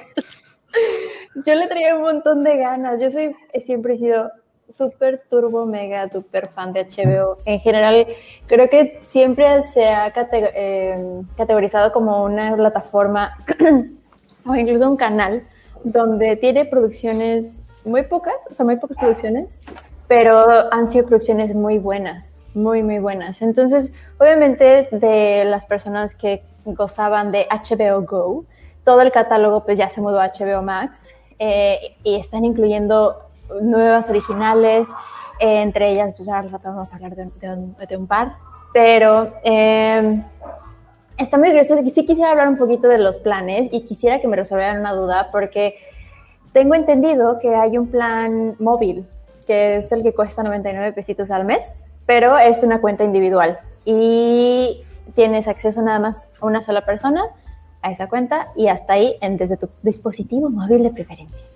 [1.46, 3.00] Yo le traía un montón de ganas.
[3.00, 4.30] Yo soy, siempre he sido
[4.70, 7.38] súper turbo, mega, super fan de HBO.
[7.44, 8.06] En general,
[8.46, 13.36] creo que siempre se ha em, categorizado como una plataforma
[14.46, 15.46] o incluso un canal
[15.84, 19.60] donde tiene producciones muy pocas, o sea, muy pocas producciones,
[20.06, 23.42] pero han sido producciones muy buenas, muy, muy buenas.
[23.42, 28.44] Entonces, obviamente, de las personas que gozaban de HBO Go,
[28.84, 33.27] todo el catálogo pues ya se mudó a HBO Max eh, y están incluyendo
[33.60, 34.88] nuevas originales,
[35.40, 38.36] eh, entre ellas, pues ahora vamos a hablar de, un, par,
[38.72, 40.22] pero eh,
[41.16, 41.76] está muy curioso.
[41.94, 45.28] Sí quisiera hablar un poquito de los planes y quisiera que me resolvieran una duda
[45.30, 45.76] porque
[46.52, 49.06] tengo entendido que hay un plan móvil,
[49.46, 51.64] que es el que cuesta 99 pesitos al mes,
[52.06, 54.82] pero es una cuenta individual y
[55.14, 57.24] tienes acceso nada más a una sola persona
[57.82, 61.46] a esa cuenta y hasta ahí en, desde tu dispositivo móvil de preferencia.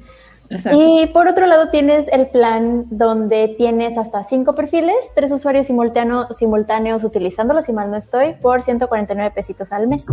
[0.73, 6.37] Y por otro lado tienes el plan donde tienes hasta cinco perfiles, tres usuarios simultáneos,
[6.37, 10.05] simultáneos utilizándolos, si mal no estoy, por 149 pesitos al mes.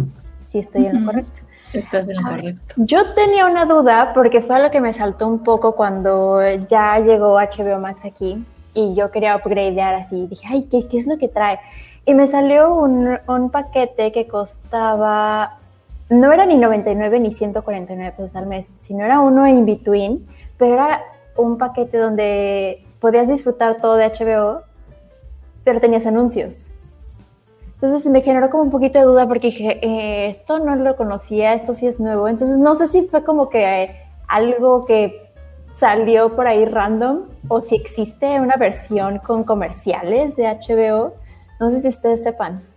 [0.50, 1.42] Si estoy en lo correcto.
[1.74, 2.76] Estás en lo correcto.
[2.78, 7.36] Yo tenía una duda porque fue lo que me saltó un poco cuando ya llegó
[7.36, 10.26] HBO Max aquí y yo quería upgradear así.
[10.28, 11.60] Dije, ay, ¿qué, qué es lo que trae?
[12.06, 15.59] Y me salió un, un paquete que costaba
[16.10, 20.76] no era ni 99 ni 149 pesos al mes, sino era uno in between, pero
[20.76, 21.04] era
[21.36, 24.64] un paquete donde podías disfrutar todo de HBO,
[25.64, 26.66] pero tenías anuncios.
[27.82, 31.54] Entonces me generó como un poquito de duda porque dije, eh, esto no lo conocía,
[31.54, 32.28] esto sí es nuevo.
[32.28, 33.96] Entonces no sé si fue como que eh,
[34.28, 35.32] algo que
[35.72, 41.14] salió por ahí random o si existe una versión con comerciales de HBO.
[41.62, 42.69] No sé si ustedes sepan.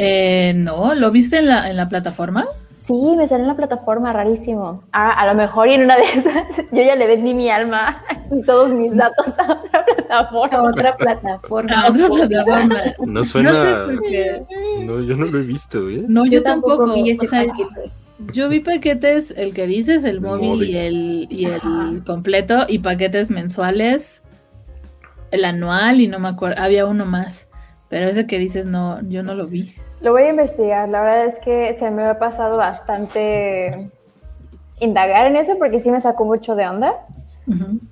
[0.00, 2.46] Eh, no, ¿lo viste en la, en la plataforma?
[2.76, 4.84] Sí, me sale en la plataforma, rarísimo.
[4.92, 8.04] Ah, a lo mejor y en una de esas yo ya le vendí mi alma
[8.30, 10.56] y todos mis datos a otra plataforma.
[10.56, 11.80] A otra plataforma.
[11.80, 12.82] A otra plataforma.
[13.06, 13.52] No suena.
[13.52, 14.42] No sé por qué.
[14.84, 16.04] No, yo no lo he visto, ¿eh?
[16.06, 16.94] No, yo, tampoco.
[16.94, 17.44] Vi ese o sea,
[18.32, 23.30] yo vi paquetes, el que dices, el móvil, y el, y el completo, y paquetes
[23.30, 24.22] mensuales,
[25.32, 27.48] el anual, y no me acuerdo, había uno más.
[27.88, 29.74] Pero ese que dices, no, yo no lo vi.
[30.00, 30.88] Lo voy a investigar.
[30.88, 33.90] La verdad es que se me ha pasado bastante
[34.80, 36.94] indagar en eso porque sí me sacó mucho de onda.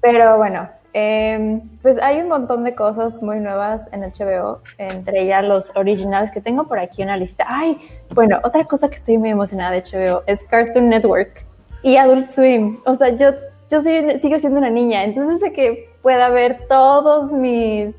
[0.02, 5.44] Pero bueno, em, pues hay un montón de cosas muy nuevas en HBO, entre ellas
[5.44, 7.46] los originales que tengo por aquí una lista.
[7.48, 7.78] Ay,
[8.14, 11.44] bueno, otra cosa que estoy muy emocionada de HBO es Cartoon Network
[11.82, 12.80] y Adult Swim.
[12.84, 13.30] O sea, yo,
[13.70, 17.94] yo sigo siendo una niña, entonces sé que pueda ver todos mis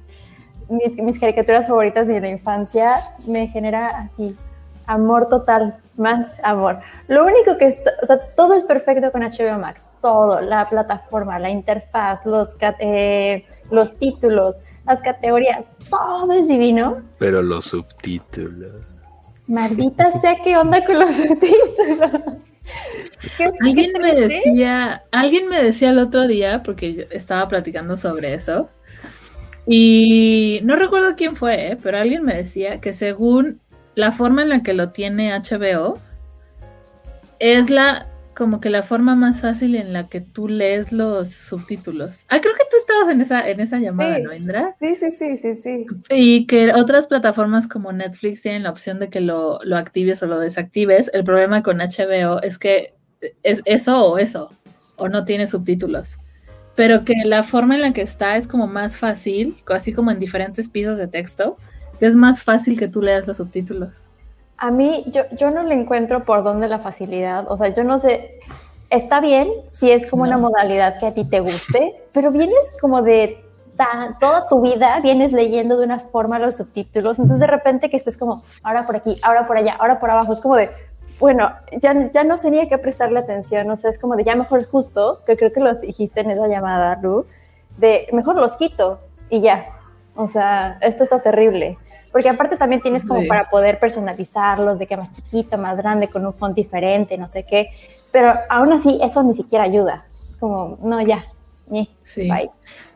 [0.69, 4.35] mis, caricaturas favoritas de la infancia, me genera así
[4.85, 6.79] amor total, más amor.
[7.07, 11.49] Lo único que, o sea, todo es perfecto con HBO Max, todo, la plataforma, la
[11.49, 17.01] interfaz, los, eh, los títulos, las categorías, todo es divino.
[17.19, 18.81] Pero los subtítulos.
[19.47, 22.21] Maldita sea, ¿qué onda con los subtítulos?
[23.61, 28.69] Alguien me decía, alguien me decía el otro día, porque estaba platicando sobre eso,
[29.67, 31.77] y no recuerdo quién fue, ¿eh?
[31.81, 33.59] pero alguien me decía que según
[33.95, 35.99] la forma en la que lo tiene HBO,
[37.39, 42.23] es la como que la forma más fácil en la que tú lees los subtítulos.
[42.29, 44.75] Ah, creo que tú estabas en esa, en esa llamada, ¿no, Indra?
[44.79, 45.85] Sí, sí, sí, sí, sí.
[46.11, 50.27] Y que otras plataformas como Netflix tienen la opción de que lo, lo actives o
[50.27, 51.09] lo desactives.
[51.15, 52.93] El problema con HBO es que
[53.41, 54.51] es eso o eso,
[54.97, 56.19] o no tiene subtítulos
[56.77, 60.19] pero que la forma en la que está es como más fácil, así como en
[60.19, 61.57] diferentes pisos de texto,
[61.99, 64.05] que es más fácil que tú leas los subtítulos.
[64.59, 67.97] A mí, yo, yo no le encuentro por dónde la facilidad, o sea, yo no
[67.97, 68.39] sé,
[68.91, 73.01] está bien si es como una modalidad que a ti te guste, pero vienes como
[73.01, 73.43] de
[74.19, 78.17] toda tu vida, vienes leyendo de una forma los subtítulos, entonces de repente que estés
[78.17, 80.69] como, ahora por aquí, ahora por allá, ahora por abajo, es como de,
[81.19, 81.51] bueno,
[81.81, 85.19] ya, ya no tenía que prestarle atención, o sea, es como de ya mejor justo,
[85.25, 87.25] que creo que los dijiste en esa llamada, Ru,
[87.77, 88.99] de mejor los quito
[89.29, 89.65] y ya.
[90.15, 91.77] O sea, esto está terrible.
[92.11, 96.25] Porque aparte también tienes como para poder personalizarlos, de que más chiquito, más grande, con
[96.25, 97.69] un font diferente, no sé qué.
[98.11, 100.05] Pero aún así, eso ni siquiera ayuda.
[100.27, 101.23] Es como, no, ya.
[102.01, 102.27] sí.
[102.27, 102.49] Bye.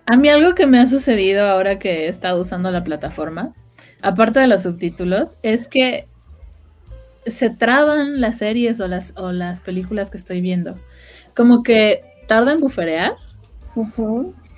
[0.08, 3.54] A mí algo que me ha sucedido ahora que he estado usando la plataforma,
[4.02, 6.08] aparte de los subtítulos, es que
[7.26, 10.76] se traban las series o las, o las películas que estoy viendo.
[11.36, 13.14] Como que tarda en buferear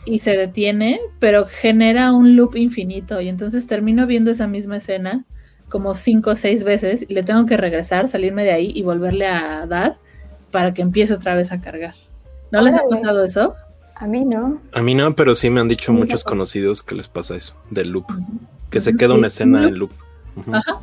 [0.06, 5.26] y se detiene, pero genera un loop infinito y entonces termino viendo esa misma escena
[5.70, 9.28] como cinco o seis veces y le tengo que regresar, salirme de ahí y volverle
[9.28, 9.98] a dar
[10.52, 11.96] para que empiece otra vez a cargar.
[12.52, 13.56] ¿No les ha pasado eso?
[13.96, 14.62] A mí no.
[14.74, 17.90] A mí no, pero sí me han dicho muchos conocidos que les pasa eso, del
[17.90, 18.06] loop,
[18.70, 19.92] que se queda una escena en loop.
[20.52, 20.82] Ajá.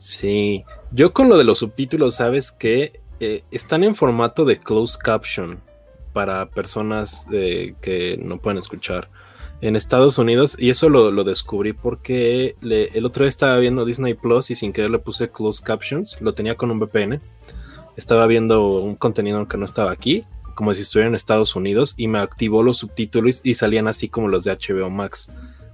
[0.00, 4.98] Sí, yo con lo de los subtítulos, sabes que eh, están en formato de closed
[4.98, 5.60] caption.
[6.12, 9.08] para personas que no pueden escuchar
[9.60, 14.50] en Estados Unidos y eso lo, descubrí porque el otro día estaba viendo Disney Plus
[14.50, 17.20] y sin querer le puse closed captions, lo tenía con un VPN,
[17.96, 22.08] estaba viendo un contenido que no estaba aquí, como si estuviera en Estados Unidos y
[22.08, 25.30] me activó los subtítulos y salían así como los de HBO Max.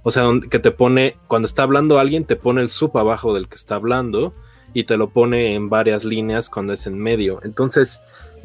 [0.07, 3.49] O sea, que te pone, cuando está hablando alguien, te pone el sub abajo del
[3.49, 4.33] que está hablando
[4.73, 7.41] y te lo pone en varias líneas cuando es en medio.
[7.43, 7.99] Entonces,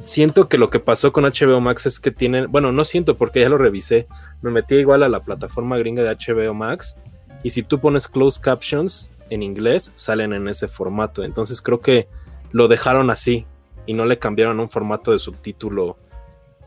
[0.05, 3.39] siento que lo que pasó con HBO Max es que tienen, bueno, no siento porque
[3.39, 4.09] ya lo revisé,
[4.41, 6.97] me metí igual a la plataforma gringa de HBO Max
[7.45, 11.23] y si tú pones closed captions en inglés, salen en ese formato.
[11.23, 12.09] Entonces creo que
[12.51, 13.47] lo dejaron así
[13.87, 15.97] y no le cambiaron un formato de subtítulo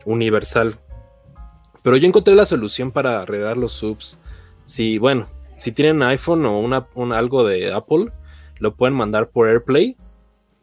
[0.06, 0.78] universal.
[1.82, 4.16] Pero yo encontré la solución para arreglar los subs.
[4.66, 5.26] Si, bueno,
[5.56, 8.12] si tienen iPhone o una, algo de Apple,
[8.58, 9.96] lo pueden mandar por AirPlay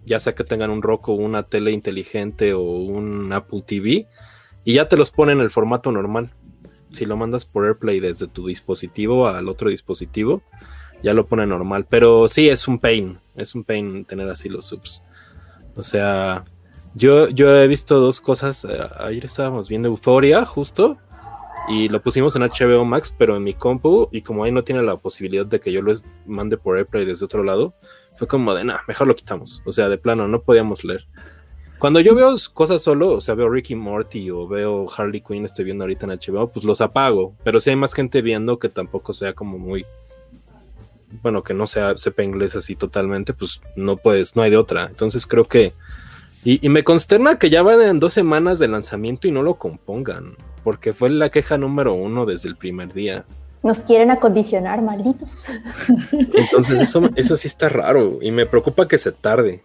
[0.06, 4.08] ya sea que tengan un Roku, una tele inteligente o un Apple TV,
[4.63, 6.32] y ya te los pone en el formato normal.
[6.92, 10.44] Si lo mandas por AirPlay desde tu dispositivo al otro dispositivo,
[11.02, 11.86] ya lo pone normal.
[11.89, 15.04] Pero sí, es un pain, es un pain tener así los subs.
[15.76, 16.46] O sea,
[16.94, 18.66] yo, yo he visto dos cosas.
[18.66, 20.98] Eh, ayer estábamos viendo Euphoria, justo,
[21.69, 24.82] y lo pusimos en HBO Max, pero en mi compu, y como ahí no tiene
[24.84, 25.93] la posibilidad de que yo lo
[26.26, 27.73] mande por AirPlay desde otro lado,
[28.15, 29.62] fue como de, nada, mejor lo quitamos.
[29.65, 31.08] O sea, de plano, no podíamos leer.
[31.84, 35.65] Cuando yo veo cosas solo, o sea, veo Ricky Morty o veo Harley Quinn, estoy
[35.65, 37.36] viendo ahorita en HBO, pues los apago.
[37.43, 39.86] Pero si hay más gente viendo que tampoco sea como muy.
[41.21, 44.86] Bueno, que no sea, sepa inglés así totalmente, pues no puedes, no hay de otra.
[44.86, 45.73] Entonces creo que.
[46.46, 49.56] Y, y me consterna que ya van en dos semanas de lanzamiento y no lo
[49.56, 53.26] compongan, porque fue la queja número uno desde el primer día.
[53.64, 55.30] Nos quieren acondicionar, malditos.
[56.12, 59.64] Entonces eso, eso sí está raro y me preocupa que se tarde.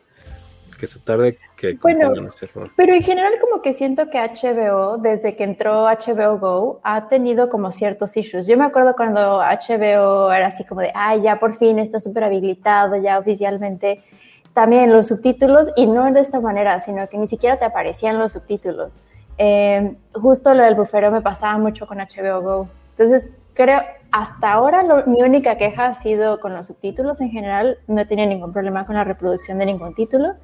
[0.79, 2.71] Que se tarde que bueno, ese error.
[2.77, 7.51] Pero en general como que siento que HBO, desde que entró HBO Go, ha tenido
[7.51, 8.47] como ciertos issues.
[8.47, 12.23] Yo me acuerdo cuando HBO era así como de, ay, ya por fin está súper
[12.23, 14.05] habilitado, ya oficialmente
[14.59, 18.33] también los subtítulos y no de esta manera, sino que ni siquiera te aparecían los
[18.33, 18.99] subtítulos.
[19.39, 22.69] Eh, justo lo del bufero me pasaba mucho con HBO Go.
[22.91, 23.79] Entonces, creo,
[24.11, 27.79] hasta ahora mi única queja ha sido con los subtítulos en general.
[27.87, 30.35] No he tenido ningún problema con la reproducción de ningún título.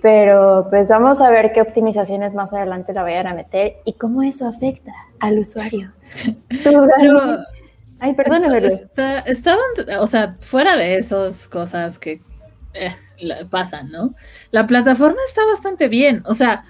[0.00, 4.22] Pero pues vamos a ver qué optimizaciones más adelante la vayan a meter y cómo
[4.22, 5.92] eso afecta al usuario.
[8.00, 8.62] Ay, perdóname.
[9.26, 9.60] estaban,
[10.00, 12.18] o sea, fuera de esas cosas que
[12.72, 12.96] eh,
[13.50, 14.14] pasan, ¿no?
[14.50, 16.22] La plataforma está bastante bien.
[16.26, 16.64] O sea,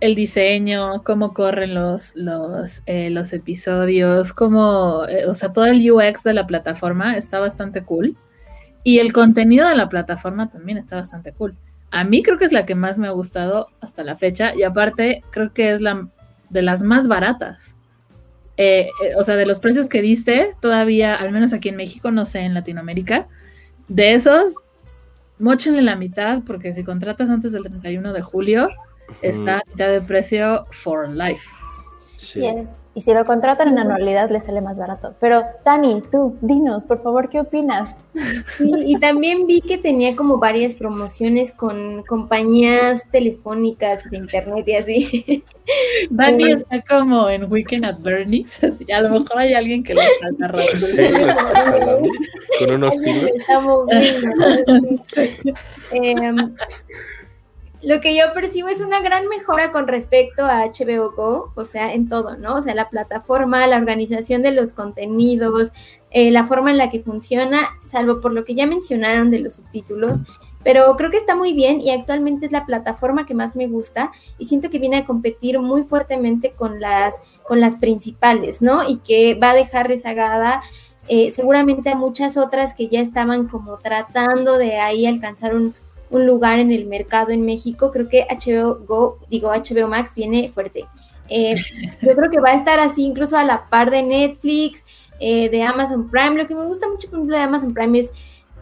[0.00, 5.90] el diseño, cómo corren los, los, eh, los episodios, cómo, eh, o sea, todo el
[5.90, 8.16] UX de la plataforma está bastante cool.
[8.84, 11.56] Y el contenido de la plataforma también está bastante cool.
[11.90, 14.62] A mí creo que es la que más me ha gustado hasta la fecha y
[14.62, 16.08] aparte creo que es la
[16.50, 17.74] de las más baratas.
[18.58, 22.26] Eh, o sea, de los precios que diste, todavía, al menos aquí en México, no
[22.26, 23.28] sé, en Latinoamérica,
[23.88, 24.54] de esos,
[25.38, 28.68] mochenle la mitad porque si contratas antes del 31 de julio,
[29.22, 31.48] está ya de precio for life.
[32.16, 32.42] Sí.
[32.96, 35.14] Y si lo contratan en anualidad, le sale más barato.
[35.20, 37.94] Pero, Tani, tú, dinos, por favor, ¿qué opinas?
[38.46, 44.74] Sí, y también vi que tenía como varias promociones con compañías telefónicas de internet y
[44.76, 45.44] así.
[46.08, 48.64] Dani está como en Weekend at Bernie's.
[48.64, 50.54] Así, a lo mejor hay alguien que lo está.
[50.78, 51.98] Sí, está
[52.58, 53.30] con unos hilos.
[57.82, 61.92] lo que yo percibo es una gran mejora con respecto a HBO Go, o sea,
[61.92, 62.56] en todo, ¿no?
[62.56, 65.72] O sea, la plataforma, la organización de los contenidos,
[66.10, 69.54] eh, la forma en la que funciona, salvo por lo que ya mencionaron de los
[69.54, 70.20] subtítulos,
[70.64, 74.10] pero creo que está muy bien y actualmente es la plataforma que más me gusta
[74.36, 78.88] y siento que viene a competir muy fuertemente con las, con las principales, ¿no?
[78.88, 80.62] Y que va a dejar rezagada
[81.08, 85.72] eh, seguramente a muchas otras que ya estaban como tratando de ahí alcanzar un,
[86.10, 90.50] un lugar en el mercado en México, creo que HBO Go, digo HBO Max viene
[90.50, 90.86] fuerte.
[91.28, 91.56] Eh,
[92.02, 94.84] yo creo que va a estar así incluso a la par de Netflix,
[95.20, 96.36] eh, de Amazon Prime.
[96.36, 98.12] Lo que me gusta mucho, por ejemplo, de Amazon Prime es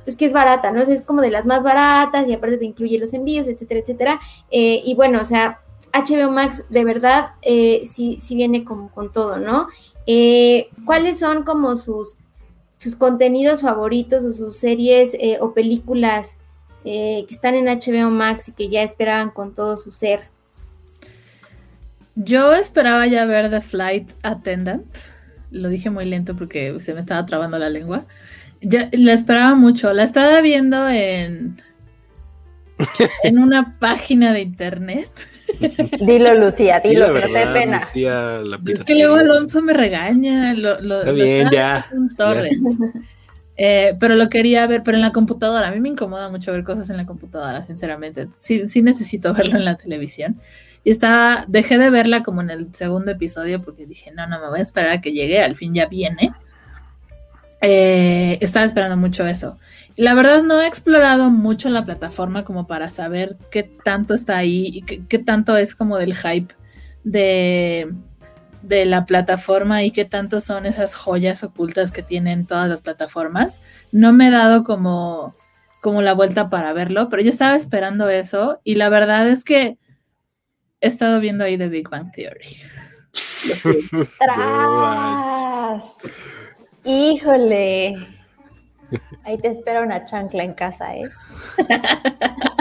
[0.05, 0.81] pues, que es barata, ¿no?
[0.81, 4.21] Es como de las más baratas y aparte te incluye los envíos, etcétera, etcétera.
[4.51, 5.61] Eh, y bueno, o sea,
[5.93, 9.69] HBO Max de verdad sí, sí viene como con todo, ¿no?
[10.85, 12.17] ¿Cuáles son como sus,
[12.79, 16.39] sus contenidos favoritos o sus series o películas
[16.85, 20.25] eh, que están en HBO Max y que ya esperaban con todo su ser.
[22.15, 24.87] Yo esperaba ya ver The Flight Attendant.
[25.51, 28.07] Lo dije muy lento porque se me estaba trabando la lengua.
[28.61, 29.93] Ya la esperaba mucho.
[29.93, 31.57] La estaba viendo en
[33.23, 35.11] en una página de internet.
[36.01, 37.77] Dilo, Lucía, dilo, no te pena.
[37.77, 40.55] es que luego Alonso me regaña.
[40.55, 41.87] Lo, lo, Está bien, ya.
[43.57, 45.69] Eh, pero lo quería ver, pero en la computadora.
[45.69, 48.29] A mí me incomoda mucho ver cosas en la computadora, sinceramente.
[48.37, 50.37] Sí, sí necesito verlo en la televisión.
[50.83, 54.49] Y estaba, dejé de verla como en el segundo episodio porque dije, no, no, me
[54.49, 56.33] voy a esperar a que llegue, al fin ya viene.
[57.63, 59.59] Eh, estaba esperando mucho eso.
[59.97, 64.37] Y la verdad no he explorado mucho la plataforma como para saber qué tanto está
[64.37, 66.55] ahí y qué, tanto es como del hype
[67.05, 67.95] de,
[68.69, 73.61] de la plataforma y qué tanto son esas joyas ocultas que tienen todas las plataformas.
[73.93, 75.35] No me he dado como,
[75.81, 79.79] como la vuelta para verlo, pero yo estaba esperando eso y la verdad es que
[80.81, 82.57] he estado viendo ahí The Big Bang Theory.
[84.19, 85.85] ¡Tras!
[86.85, 87.97] Híjole.
[89.25, 91.09] Ahí te espera una chancla en casa, ¿eh?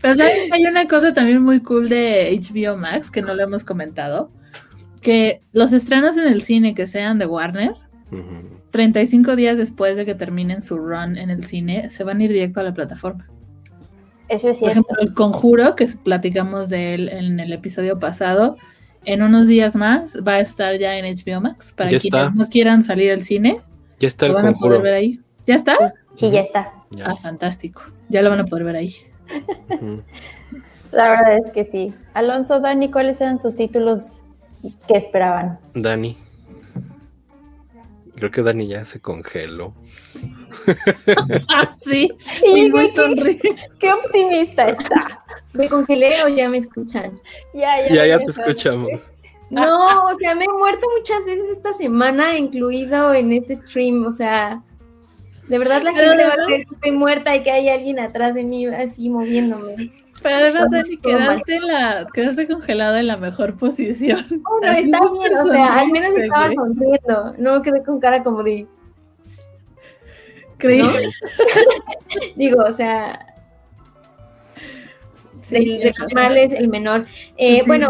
[0.00, 0.14] Pero
[0.52, 4.30] hay una cosa también muy cool de HBO Max que no lo hemos comentado,
[5.00, 7.74] que los estrenos en el cine que sean de Warner,
[8.70, 12.32] 35 días después de que terminen su run en el cine, se van a ir
[12.32, 13.26] directo a la plataforma.
[14.28, 14.60] Eso es cierto.
[14.60, 18.56] Por ejemplo, el conjuro, que platicamos de él en el episodio pasado,
[19.04, 21.72] en unos días más va a estar ya en HBO Max.
[21.76, 23.60] Para quienes no quieran salir al cine,
[23.98, 25.20] ya está el van a poder ver ahí.
[25.46, 25.94] ¿Ya está?
[26.14, 26.72] Sí, ya está.
[27.02, 27.82] Ah, fantástico.
[28.08, 28.94] Ya lo van a poder ver ahí.
[30.92, 31.94] La verdad es que sí.
[32.14, 34.00] Alonso, Dani, ¿cuáles eran sus títulos
[34.86, 35.58] que esperaban?
[35.74, 36.16] Dani.
[38.16, 39.74] Creo que Dani ya se congeló.
[41.54, 42.10] Ah, sí,
[42.44, 43.38] y muy sonríe.
[43.78, 45.22] Qué optimista está.
[45.52, 47.20] ¿Me congelé o ya me escuchan?
[47.54, 47.94] Ya, ya.
[47.94, 49.10] Ya, ya te escuchamos.
[49.50, 54.12] No, o sea, me he muerto muchas veces esta semana, incluido en este stream, o
[54.12, 54.62] sea,
[55.48, 58.34] de verdad la gente va a creer que estoy muerta y que hay alguien atrás
[58.34, 59.90] de mí así moviéndome.
[60.22, 64.24] Pero además, Dani, quedaste, la, quedaste congelada en la mejor posición.
[64.44, 68.42] Oh, no, está bien, o sea, al menos estaba sonriendo, no quedé con cara como
[68.42, 68.66] de...
[70.56, 70.82] Creí.
[72.36, 73.28] Digo, o sea,
[75.50, 77.06] de, los males el menor.
[77.36, 77.88] Eh, bueno,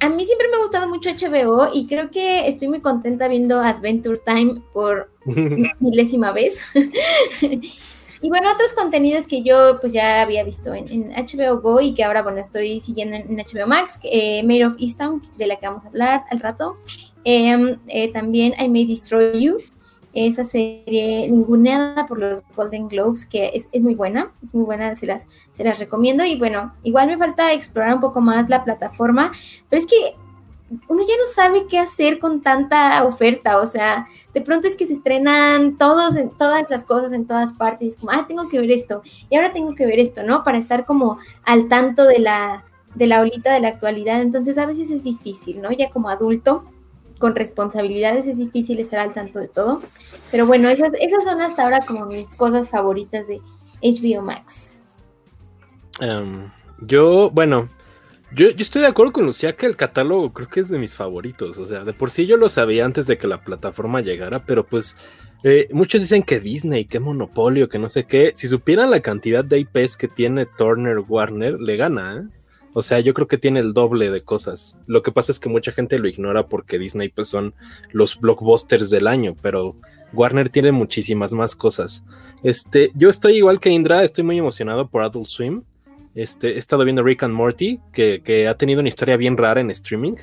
[0.00, 3.60] a mí siempre me ha gustado mucho HBO y creo que estoy muy contenta viendo
[3.60, 5.10] Adventure Time por
[5.78, 6.62] milésima vez.
[7.42, 12.02] y bueno, otros contenidos que yo pues ya había visto en, HBO Go y que
[12.02, 15.84] ahora bueno estoy siguiendo en, HBO Max, eh, Made of Easttown, de la que vamos
[15.84, 16.76] a hablar al rato.
[17.24, 19.58] Em, eh, también I May Destroy You,
[20.12, 25.06] esa serie ninguneada por los Golden Globes, que es, muy buena, es muy buena, se
[25.06, 26.24] las, se las recomiendo.
[26.24, 29.32] Y bueno, igual me falta explorar un poco más la plataforma,
[29.68, 30.16] pero es que
[30.88, 34.86] uno ya no sabe qué hacer con tanta oferta, o sea, de pronto es que
[34.86, 38.70] se estrenan todos en todas las cosas en todas partes, como, ah, tengo que ver
[38.70, 40.44] esto, y ahora tengo que ver esto, ¿no?
[40.44, 44.66] Para estar como al tanto de la, de la olita de la actualidad, entonces a
[44.66, 45.72] veces es difícil, ¿no?
[45.72, 46.64] Ya como adulto,
[47.20, 49.82] con responsabilidades es difícil estar al tanto de todo.
[50.32, 53.40] Pero bueno, esas, esas son hasta ahora como mis cosas favoritas de
[53.82, 54.80] HBO Max.
[56.00, 56.50] Em,
[56.80, 57.68] yo, bueno,
[58.32, 61.58] yo, estoy de acuerdo con Lucía que el catálogo creo que es de mis favoritos.
[61.58, 64.64] O sea, de por sí yo lo sabía antes de que la plataforma llegara, pero
[64.64, 64.96] pues
[65.44, 68.32] eh, muchos dicen que Disney, que monopolio, que no sé qué.
[68.34, 72.39] Si supieran la cantidad de IPs que tiene Turner Warner, le gana, ¿eh?
[72.72, 74.76] O sea, yo creo que tiene el doble de cosas.
[74.86, 77.54] Lo que pasa es que mucha gente lo ignora porque Disney pues son
[77.90, 79.76] los blockbusters del año, pero
[80.12, 82.04] Warner tiene muchísimas más cosas.
[82.42, 85.62] Este, yo estoy igual que Indra, estoy muy emocionado por Adult Swim.
[86.14, 89.70] Este, he estado viendo Rick and Morty, que, ha tenido una historia bien rara en
[89.70, 90.14] streaming.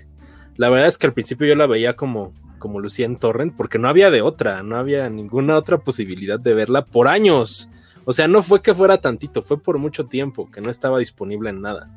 [0.56, 3.78] La verdad es que al principio yo la veía como, como Lucía en Torrent, porque
[3.78, 7.70] no había de otra, no había ninguna otra posibilidad de verla por años.
[8.06, 11.50] O sea, no fue que fuera tantito, fue por mucho tiempo que no estaba disponible
[11.50, 11.90] en nada.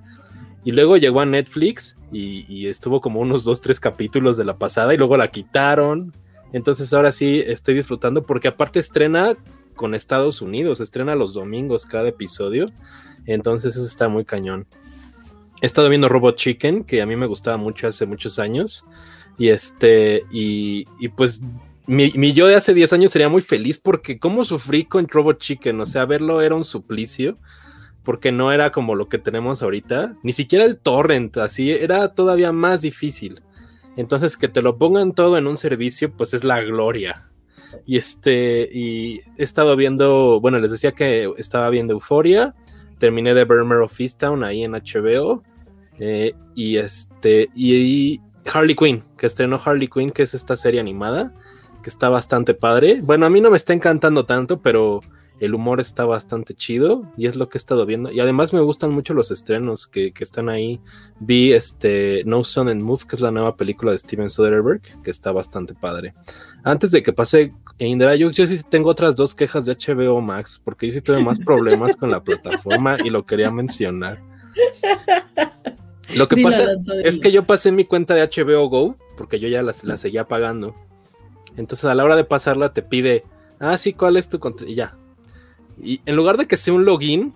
[0.65, 4.93] Y luego llegó a Netflix y, estuvo como unos dos, tres capítulos de la pasada
[4.93, 6.13] y luego la quitaron.
[6.53, 9.37] Entonces ahora sí estoy disfrutando porque aparte estrena
[9.75, 12.67] con Estados Unidos, estrena los domingos cada episodio.
[13.27, 14.67] Entonces eso está muy cañón.
[15.63, 18.85] He estado viendo Robot Chicken, que a mí me gustaba mucho hace muchos años.
[19.39, 20.85] Y este, y,
[21.17, 21.41] pues
[21.87, 25.39] mi, mi, yo de hace 10 años sería muy feliz porque cómo sufrí con Robot
[25.39, 27.39] Chicken, o sea, verlo era un suplicio
[28.03, 32.53] porque no era como lo que tenemos ahorita, ni siquiera el torrent, así era todavía
[32.53, 33.43] más difícil.
[33.97, 37.31] Entonces que te lo pongan todo en un servicio, pues es la gloria.
[37.87, 42.55] Y este, y he estado viendo, bueno, les decía que estaba viendo Euforia,
[42.99, 45.43] terminé de Burmer of Town ahí en HBO,
[45.99, 48.21] eh, y este, y,
[48.53, 51.33] Harley Quinn, que estrenó Harley Quinn, que es esta serie animada,
[51.83, 53.01] que está bastante padre.
[53.03, 55.01] Bueno, a mí no me está encantando tanto, pero
[55.41, 58.13] el humor está bastante chido y es lo que he estado viendo.
[58.13, 60.81] Y además me gustan mucho los estrenos que, están ahí.
[61.19, 65.11] Vi este No Sun and Move, que es la nueva película de Steven Soderbergh, que
[65.11, 66.15] está bastante padre.
[66.63, 70.61] Antes de que pase Indra, yo, yo sí tengo otras dos quejas de HBO Max,
[70.63, 74.23] porque yo sí tuve más problemas con la plataforma y lo quería mencionar.
[76.15, 76.67] Lo que pasa
[77.03, 80.29] es que yo pasé mi cuenta de HBO Go, porque yo ya la, la seguía
[80.29, 80.75] pagando.
[81.57, 83.25] Entonces a la hora de pasarla te pide,
[83.59, 84.69] ah, sí, ¿cuál es tu contra?
[84.69, 84.97] Y ya,
[85.83, 87.33] y en lugar de que sea un login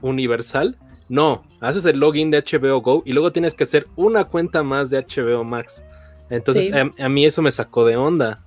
[0.00, 0.76] universal,
[1.08, 4.90] no, haces el login de HBO Go y luego tienes que hacer una cuenta más
[4.90, 5.84] de HBO Max.
[6.30, 8.42] Entonces a, mí eso me sacó de onda.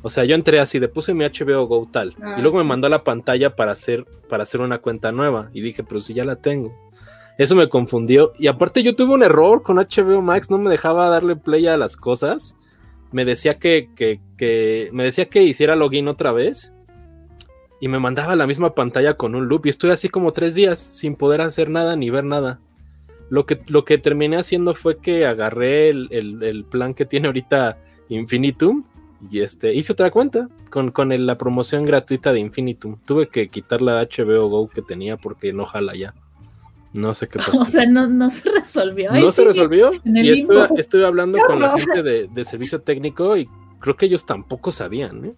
[0.00, 2.10] O sea, yo entré así, de puse mi HBO Go tal.
[2.18, 5.50] y ah, luego me mandó a la pantalla para hacer, para hacer una cuenta nueva.
[5.52, 6.72] Y dije, pero si ya la tengo.
[7.38, 8.32] Eso me confundió.
[8.38, 11.76] Y aparte yo tuve un error con HBO Max, no me dejaba darle play a
[11.76, 12.56] las cosas.
[13.10, 16.72] Me decía que, que, que me decía que hiciera login otra vez
[17.82, 20.78] y me mandaba la misma pantalla con un loop y estuve así como tres días
[20.78, 22.60] sin poder hacer nada ni ver nada.
[23.28, 27.78] Lo que, lo que terminé haciendo fue que agarré el, plan que tiene ahorita
[28.08, 28.84] Infinitum
[29.28, 32.98] y este, hice otra cuenta con, con la promoción gratuita de Infinitum.
[33.04, 36.14] Tuve que quitar la HBO Go que tenía porque no jala ya.
[36.94, 37.62] No sé qué pasó.
[37.62, 39.10] O sea, no, se resolvió.
[39.10, 39.90] no se resolvió.
[40.04, 40.28] Y
[40.78, 43.48] estuve, hablando con la gente de, de, servicio técnico y
[43.80, 45.24] creo que ellos tampoco sabían.
[45.24, 45.34] ¿eh?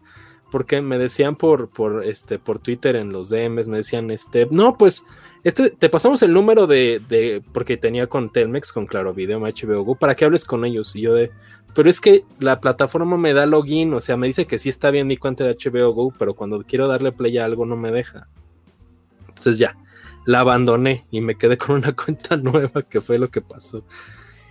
[0.55, 4.79] Porque me decían por, por, este, por Twitter en los DMs, me decían, este, no,
[4.79, 5.03] pues,
[5.43, 9.83] este, te pasamos el número de, de, porque tenía con Telmex, con Claro Video, HBO
[9.83, 10.95] Go, para que hables con ellos.
[10.95, 11.33] Y yo de,
[11.75, 14.93] pero es que la plataforma me da login, o sea, me dice que sí está
[14.93, 17.91] bien mi cuenta de HBO Go, pero cuando quiero darle play a algo no me
[17.91, 18.29] deja.
[19.31, 19.77] Entonces ya,
[20.25, 23.83] la abandoné y me quedé con una cuenta nueva, que fue lo que pasó.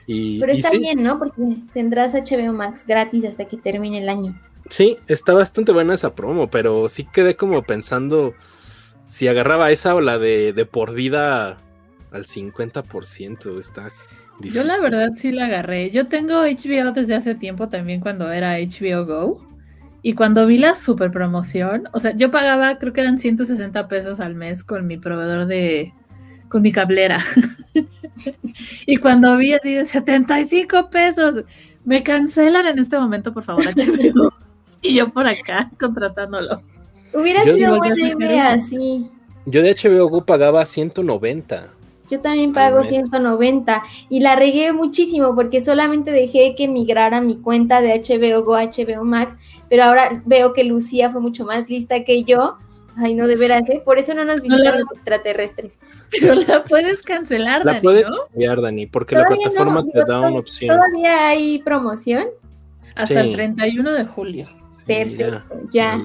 [0.06, 1.18] Y, pero está bien, ¿no?
[1.18, 4.38] Porque tendrás HBO Max gratis hasta que termine el año.
[4.70, 8.34] Sí, está bastante buena esa promo, pero sí quedé como pensando
[9.08, 11.58] si agarraba esa o la de, de por vida
[12.12, 13.60] al 50%.
[13.60, 13.92] Está
[14.40, 14.54] difícil.
[14.54, 15.92] Yo la verdad sí la agarré.
[15.92, 19.48] Yo tengo HBO desde hace tiempo también cuando era HBO Go.
[20.06, 24.20] Y cuando vi la super promoción, o sea, yo pagaba, creo que eran 160 pesos
[24.20, 25.94] al mes con mi proveedor de,
[26.50, 27.24] con mi cablera.
[28.86, 31.46] y cuando vi así de 75 pesos,
[31.86, 34.43] me cancelan en este momento, por favor, HBO.
[34.84, 36.62] Y yo por acá contratándolo.
[37.14, 39.10] Hubiera sido buena idea, sí.
[39.46, 41.70] Yo de HBO Go pagaba 190.
[42.10, 47.82] Yo también pago 190 y la regué muchísimo porque solamente dejé que migrara mi cuenta
[47.82, 49.38] de HBO Go a HBO Max,
[49.70, 52.58] pero ahora veo que Lucía fue mucho más lista que yo.
[52.96, 53.82] Ay, no, de veras, ¿eh?
[53.84, 55.80] Por eso no nos visitan los extraterrestres.
[56.12, 60.76] Pero la puedes cancelar, la puedes cambiar, Dani, porque la plataforma te da una opción.
[60.76, 62.28] ¿Todavía hay promoción?
[62.94, 64.48] Hasta el 31 de julio.
[64.86, 66.02] Perfecto, ya.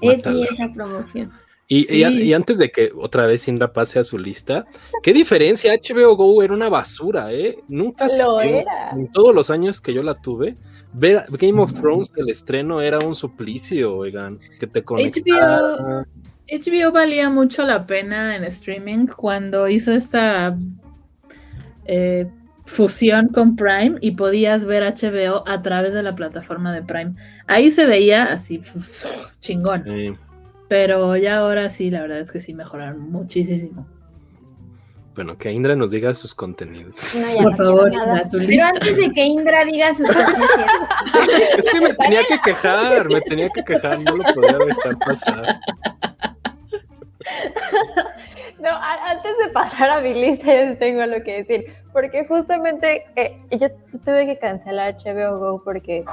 [0.00, 1.32] es mi esa promoción.
[1.70, 4.66] Y, antes de que otra vez Indra pase a su lista,
[5.02, 5.74] ¿qué diferencia?
[5.74, 7.58] HBO Go era una basura, ¿eh?
[7.68, 8.90] Nunca se era.
[8.92, 10.56] En todos los años que yo la tuve,
[10.94, 16.06] ver Game of Thrones, el estreno era un suplicio, oigan, que te conectaba.
[16.50, 20.56] HBO, valía mucho la pena en streaming cuando hizo esta
[21.84, 22.26] eh,
[22.64, 27.14] fusión con Prime y podías ver HBO a través de la plataforma de Prime.
[27.48, 28.62] Ahí se veía así
[29.40, 30.18] chingón.
[30.68, 33.86] Pero ya ahora sí, la verdad es que sí mejoraron muchísimo.
[35.14, 37.16] Bueno, que Indra nos diga sus contenidos.
[37.42, 37.90] Por favor,
[38.30, 40.50] Pero antes de que Indra diga sus contenidos.
[41.58, 45.60] es que me tenía que quejar, me tenía que quejar, no lo podía dejar pasar.
[48.60, 51.64] No, antes de pasar a mi lista, yo tengo lo que decir.
[51.92, 53.70] Porque justamente eh, yo
[54.04, 56.04] tuve que cancelar HBO Go porque,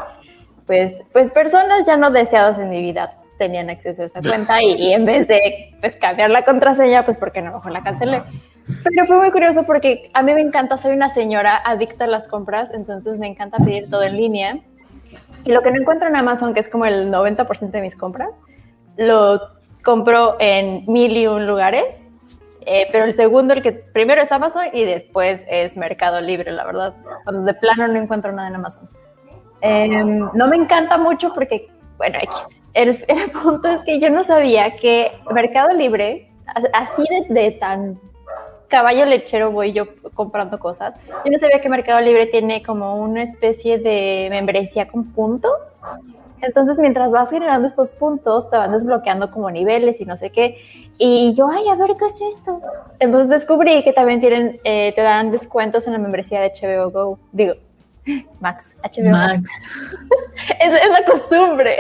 [0.65, 4.93] pues, pues personas ya no deseadas en mi vida tenían acceso a esa cuenta y,
[4.93, 8.23] en vez de pues, cambiar la contraseña, pues porque no mejor la cancelé.
[8.83, 12.27] Pero fue muy curioso porque a mí me encanta, soy una señora adicta a las
[12.27, 14.59] compras, entonces me encanta pedir todo en línea.
[15.43, 18.31] Y lo que no encuentro en Amazon, que es como el 90% de mis compras,
[18.97, 19.41] lo
[19.83, 22.05] compro en mil y un lugares
[22.65, 26.65] eh, pero el segundo, el que primero es Amazon y después es Mercado Libre, la
[26.65, 26.95] verdad.
[27.23, 28.89] Cuando de plano no encuentro nada en Amazon.
[29.65, 32.19] Em, no me encanta mucho porque, bueno,
[32.73, 32.97] el,
[33.43, 36.29] punto es que yo no sabía que Mercado Libre,
[36.73, 37.99] así de, de tan
[38.67, 40.93] caballo lechero voy yo comprando cosas.
[41.23, 45.79] Yo no sabía que Mercado Libre tiene como una especie de membresía con puntos.
[46.41, 50.57] Entonces, mientras vas generando estos puntos, te van desbloqueando como niveles y no sé qué.
[50.99, 52.61] Y yo, ay, a ver, ¿qué es esto?
[52.99, 57.19] Entonces descubrí que también tienen, eh, te dan descuentos en la membresía de HBO Go.
[57.31, 57.55] Digo,
[58.39, 59.37] Max, HBO Max.
[59.37, 59.51] Max.
[60.59, 61.77] Es, es la costumbre.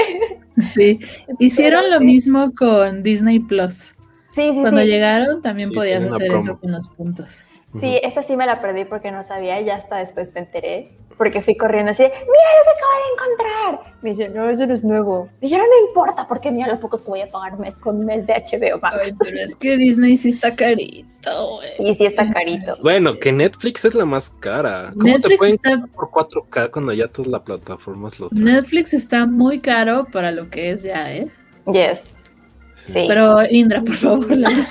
[0.61, 0.99] Sí.
[1.39, 3.93] Hicieron lo mismo con Disney Plus.
[4.31, 4.87] Sí, sí, Cuando sí.
[4.87, 7.43] llegaron también Sí, podías hacer eso con los puntos.
[7.79, 10.91] Sí, esa sí me la perdí porque no sabía y ya hasta después me enteré.
[11.17, 13.93] Porque fui corriendo así, de, mira lo que acabo de encontrar.
[14.01, 15.29] Me dice, no, eso no es nuevo.
[15.41, 18.05] Y yo no me importa porque mira lo poco que voy a pagar mes con
[18.05, 18.97] mes de HBO Max.
[19.01, 21.69] Ay, pero es que Disney sí está carito, güey.
[21.77, 22.73] Sí, sí está carito.
[22.81, 24.91] Bueno, que Netflix es la más cara.
[24.93, 28.45] ¿Cómo te Netflix pueden está, por 4K cuando ya todas las plataformas lo traen?
[28.45, 31.29] Netflix está muy caro para lo que es ya, ¿eh?
[31.71, 32.14] Yes.
[32.85, 33.05] Sí.
[33.07, 34.51] Pero Indra, por favor, la-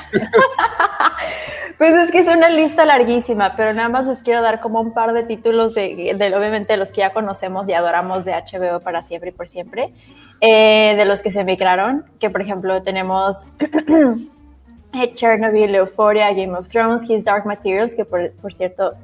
[1.78, 4.94] Pues es que es una lista larguísima, pero nada más les quiero dar como un
[4.94, 9.02] par de títulos de, de, obviamente los que ya conocemos y adoramos de HBO para
[9.02, 9.92] siempre y por siempre,
[10.40, 13.42] eh, de los que se migraron, que por ejemplo tenemos
[15.14, 18.94] Chernobyl, Euphoria, Game of Thrones, His Dark Materials, que por, por cierto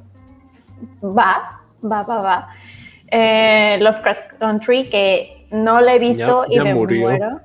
[1.03, 2.49] va, va, va, va.
[3.09, 7.01] Eh, Lovecraft Country, que no la he visto Ya- y ya me murió.
[7.01, 7.41] muero.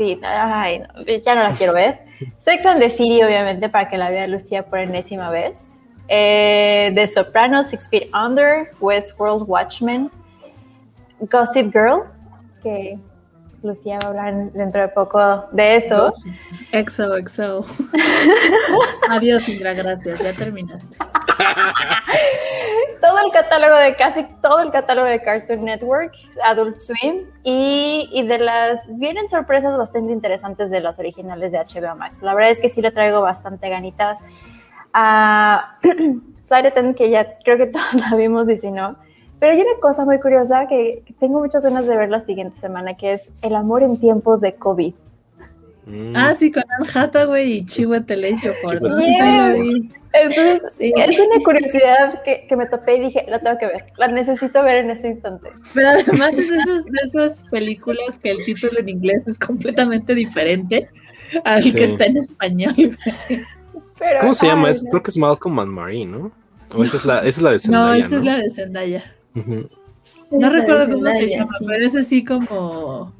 [0.00, 2.00] Sí, ay, no, ya no la quiero ver.
[2.38, 5.58] Sex and the City, obviamente, para que la vea Lucía por enésima vez.
[6.08, 10.10] Eh, The Sopranos, Six Feet Under, Westworld Watchmen,
[11.30, 12.04] Gossip Girl,
[12.62, 12.98] que
[13.62, 16.10] Lucía va a hablar dentro de poco de eso.
[16.72, 17.66] Exo, exo.
[19.10, 20.18] Adiós, Indra, gracias.
[20.18, 20.96] Ya terminaste.
[23.00, 26.12] todo el catálogo de casi todo el catálogo de Cartoon Network,
[26.44, 31.96] Adult Swim y, y de las vienen sorpresas bastante interesantes de las originales de HBO
[31.96, 32.20] Max.
[32.22, 34.18] La verdad es que sí le traigo bastante ganitas
[34.92, 35.78] a
[36.46, 38.96] Flight Attendant que ya creo que todos la vimos y si no.
[39.38, 42.60] Pero hay una cosa muy curiosa que, que tengo muchas ganas de ver la siguiente
[42.60, 44.92] semana que es El amor en tiempos de COVID.
[45.86, 46.12] Mm.
[46.14, 48.82] Ah, sí, con Anne Hathaway y Chiwetel Ejiofor.
[48.82, 49.00] ¿no?
[49.00, 50.92] Chiwetel Entonces, Sí.
[50.96, 54.62] es una curiosidad que, que me topé y dije, la tengo que ver, la necesito
[54.62, 55.50] ver en este instante.
[55.72, 60.14] Pero además es de esas, de esas películas que el título en inglés es completamente
[60.14, 60.88] diferente
[61.44, 61.72] al Sí.
[61.74, 62.98] que está en español.
[63.98, 64.66] Pero, ¿Cómo se llama?
[64.68, 64.90] ay, Es- no.
[64.90, 66.32] Creo que es Malcolm and Marie, ¿no?
[66.74, 68.30] O esa es la, esa es la de No, Zendaya, esa es ¿no?
[68.30, 69.04] la de Zendaya.
[70.32, 71.64] No recuerdo cómo se llama, sí.
[71.66, 73.12] pero es así como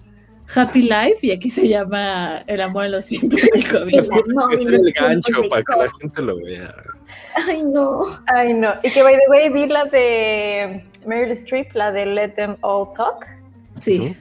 [0.54, 3.94] Happy Life y aquí se llama El amor en los tiempos del COVID.
[3.98, 4.10] Es,
[4.52, 6.72] es el gancho para que la gente lo vea.
[7.34, 8.02] Ay, no.
[8.34, 8.72] Ay, no.
[8.82, 12.92] Y que, by the way, vi la de Meryl Streep, la de Let Them All
[12.94, 13.26] Talk.
[13.78, 14.16] Sí.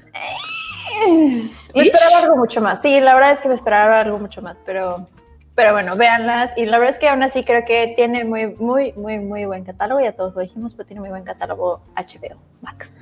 [1.75, 2.81] Me esperaba algo mucho más.
[2.81, 5.07] Sí, la verdad es que me esperaba algo mucho más, pero,
[5.55, 6.51] pero bueno, véanlas.
[6.57, 9.63] Y la verdad es que aún así creo que tiene muy, muy, muy, muy buen
[9.63, 10.01] catálogo.
[10.01, 12.93] Ya todos lo dijimos, pero tiene muy buen catálogo HBO Max.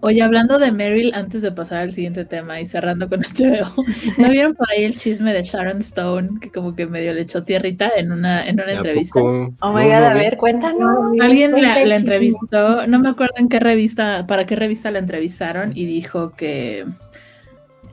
[0.00, 3.84] Oye, hablando de Meryl, antes de pasar al siguiente tema y cerrando con HBO,
[4.18, 7.44] ¿no vieron por ahí el chisme de Sharon Stone que como que medio le echó
[7.44, 9.20] tierrita en una, en una ¿A entrevista?
[9.20, 9.54] poco?
[9.60, 11.18] Oh No, my god, no a ver, cuéntanos.
[11.20, 15.72] Alguien Cuenta la, entrevistó, no me acuerdo en qué revista, para qué revista la entrevistaron
[15.74, 16.80] y dijo que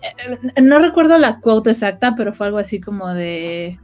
[0.01, 3.79] eh, no recuerdo la quote exacta, pero fue algo así como de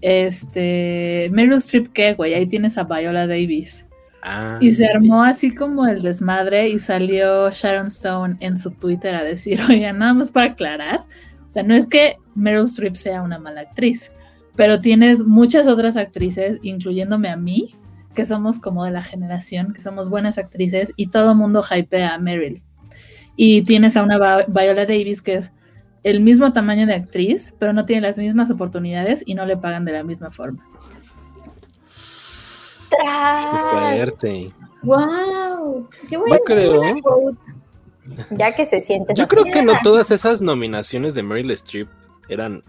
[0.00, 3.86] este Meryl Streep qué, güey, ahí tienes a Viola Davis.
[4.22, 9.14] Ah, Y se armó así como el desmadre y salió Sharon Stone en su Twitter
[9.14, 13.20] a decir, oigan, nada más para aclarar, o sea, no es que Meryl Streep sea
[13.20, 14.12] una mala actriz,
[14.56, 17.74] pero tienes muchas otras actrices, incluyéndome a mí,
[18.14, 22.18] que somos como de la generación, que somos buenas actrices y todo mundo hypea a
[22.18, 22.62] Meryl.
[23.36, 25.52] Y tienes a una Viola Davis que es
[26.02, 29.84] el mismo tamaño de actriz, pero no tiene las mismas oportunidades y no le pagan
[29.84, 30.62] de la misma forma.
[32.96, 33.70] Qué Tras.
[33.72, 34.52] fuerte.
[34.82, 35.88] Wow.
[36.08, 36.34] Qué bueno.
[36.36, 37.38] Yo creo- buena quote.
[38.30, 39.14] Ya que se siente.
[39.14, 41.88] Yo creo que no todas esas nominaciones de Meryl Streep
[42.28, 42.64] eran,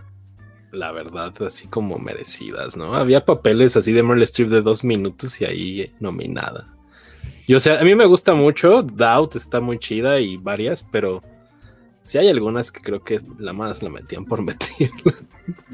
[0.71, 2.93] la verdad, así como merecidas, ¿no?
[2.93, 6.67] Había papeles así de Meryl Streep de dos minutos y ahí eh, nominada.
[7.47, 11.21] Y o sea, a mí me gusta mucho, Doubt está muy chida y varias, pero
[12.03, 14.91] sí hay algunas que creo que la más la metían por meter.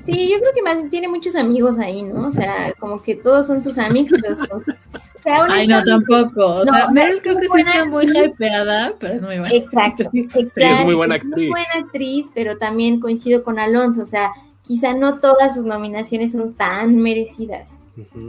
[0.03, 2.27] Sí, yo creo que más tiene muchos amigos ahí, ¿no?
[2.27, 4.19] O sea, como que todos son sus amigos.
[4.21, 6.45] Los, los- o sea, Ay, no, tampoco.
[6.45, 9.13] O No, sea, o sea, Meryl creo muy que sí buena está muy hypeada, pero
[9.15, 9.53] es muy buena.
[9.55, 10.35] Exacto, actriz.
[10.35, 10.85] exacto.
[10.85, 11.49] muy buena es Muy actriz.
[11.49, 14.01] buena actriz, pero también coincido con Alonso.
[14.03, 14.31] O sea,
[14.63, 17.79] quizá no todas sus nominaciones son tan merecidas.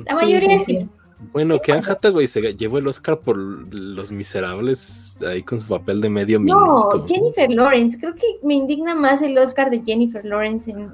[0.05, 0.81] La Sí, mayoría sí, sí.
[0.81, 0.91] sí.
[1.33, 6.01] Bueno, que Anne Hathaway se llevó el Oscar por Los Miserables ahí con su papel
[6.01, 7.05] de medio No, minuto.
[7.07, 7.99] Jennifer Lawrence.
[8.01, 10.91] Creo que me indigna más el Oscar de Jennifer Lawrence en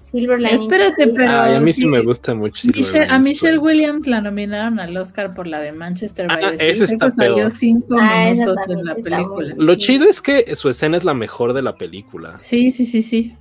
[0.00, 0.62] Silver Lining.
[0.62, 1.86] Espérate, pero Ay, a mí sí, sí.
[1.86, 2.62] me gusta mucho.
[2.62, 3.58] Silver Michelle- a Michelle.
[3.58, 6.84] Williams la nominaron al Oscar por la de Manchester by Ah, the Sea.
[6.86, 7.50] esa Creo salió peor.
[7.50, 9.54] cinco Ah, minutos en la película.
[9.58, 9.80] Lo Sí.
[9.80, 12.38] chido es que su escena es la mejor de la película.
[12.38, 13.36] Sí, sí, sí, sí.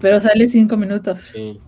[0.00, 1.20] Pero sale cinco minutos.
[1.34, 1.60] Sí.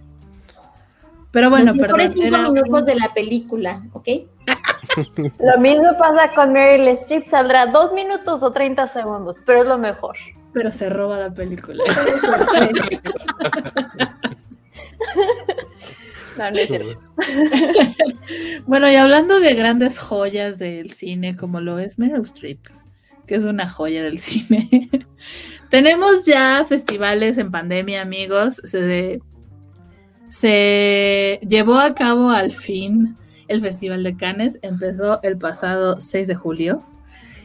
[1.33, 2.23] Pero bueno, Los mejores perdón.
[2.25, 4.09] cinco era- minutos de la película, ¿ok?
[5.41, 9.79] Lo mismo pasa con Meryl Streep, saldrá dos minutos o 30 segundos, pero es lo
[9.79, 10.17] mejor.
[10.53, 11.83] Pero se roba la película.
[16.39, 16.99] No, no es cierto.
[18.67, 22.59] bueno, y hablando de grandes joyas del cine, como lo es Meryl Streep,
[23.27, 24.89] que es una joya del cine.
[25.69, 28.61] Tenemos ya festivales en pandemia, amigos.
[28.65, 29.21] Se,
[30.33, 33.19] se llevó a cabo al fin
[33.49, 34.59] el Festival de Cannes.
[34.63, 36.83] Empezó el pasado 6 de julio.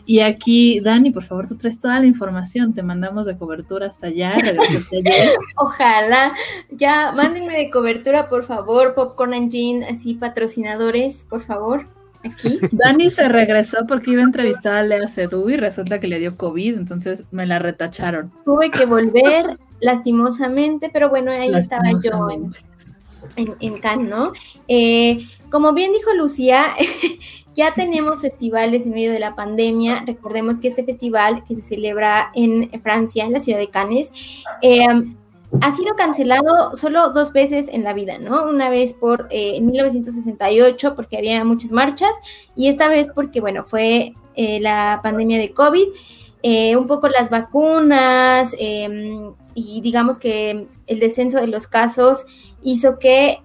[0.05, 2.73] Y aquí, Dani, por favor, tú traes toda la información.
[2.73, 4.35] Te mandamos de cobertura hasta allá.
[5.57, 6.31] Ojalá.
[6.69, 8.95] Ya, mándenme de cobertura, por favor.
[8.95, 11.87] Popcorn and Gin, así patrocinadores, por favor.
[12.23, 12.57] Aquí.
[12.71, 16.37] Dani se regresó porque iba a entrevistar a Lea Sedú y resulta que le dio
[16.37, 18.31] COVID, entonces me la retacharon.
[18.45, 22.51] Tuve que volver lastimosamente, pero bueno, ahí estaba yo en,
[23.35, 24.33] en, en Cannes, ¿no?
[24.67, 26.73] Eh, como bien dijo Lucía,
[27.55, 30.03] ya tenemos festivales en medio de la pandemia.
[30.05, 34.13] Recordemos que este festival que se celebra en Francia, en la ciudad de Cannes,
[34.61, 34.85] eh,
[35.61, 38.43] ha sido cancelado solo dos veces en la vida, ¿no?
[38.49, 42.11] Una vez por eh, en 1968 porque había muchas marchas
[42.55, 45.87] y esta vez porque, bueno, fue eh, la pandemia de COVID,
[46.43, 52.25] eh, un poco las vacunas y digamos que el descenso de los casos
[52.63, 53.39] hizo que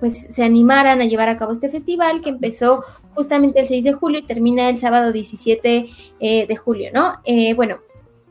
[0.00, 2.82] pues se animaran a llevar a cabo este festival que empezó
[3.14, 5.86] justamente el 6 de julio y termina el sábado 17
[6.20, 7.20] de julio, ¿no?
[7.54, 7.80] bueno,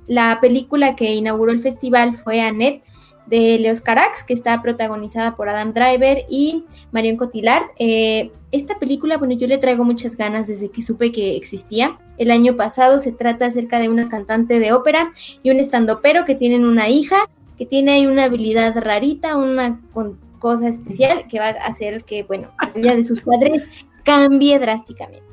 [0.10, 2.84] la película que inauguró el festival fue Annette
[3.30, 7.64] de Leos Carax, que está protagonizada por Adam Driver y Marion Cotillard.
[7.78, 12.00] Eh, esta película, bueno, yo le traigo muchas ganas desde que supe que existía.
[12.18, 15.12] El año pasado se trata acerca de una cantante de ópera
[15.44, 17.18] y un estandopero que tienen una hija
[17.60, 19.80] que tiene ahí una habilidad rarita, una
[20.40, 23.64] cosa especial que va a hacer que, bueno, la vida de sus padres
[24.04, 25.30] cambie drásticamente.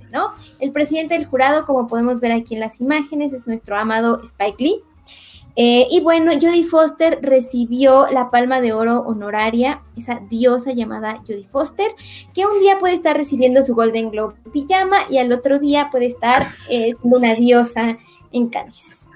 [0.60, 4.56] El presidente del jurado, como podemos ver aquí en las imágenes, es nuestro amado Spike
[4.58, 4.82] Lee.
[5.58, 11.46] Eh, y bueno, Jodie Foster recibió la palma de oro honoraria, esa diosa llamada Jodie
[11.46, 11.90] Foster,
[12.34, 16.06] que un día puede estar recibiendo su Golden Globe pijama y al otro día puede
[16.06, 17.96] estar eh, una diosa
[18.32, 19.08] en Cannes.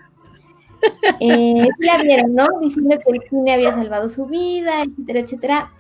[1.20, 2.46] Eh, ya vieron, ¿no?
[2.62, 5.72] Diciendo que el cine había salvado su vida, etcétera, etcétera.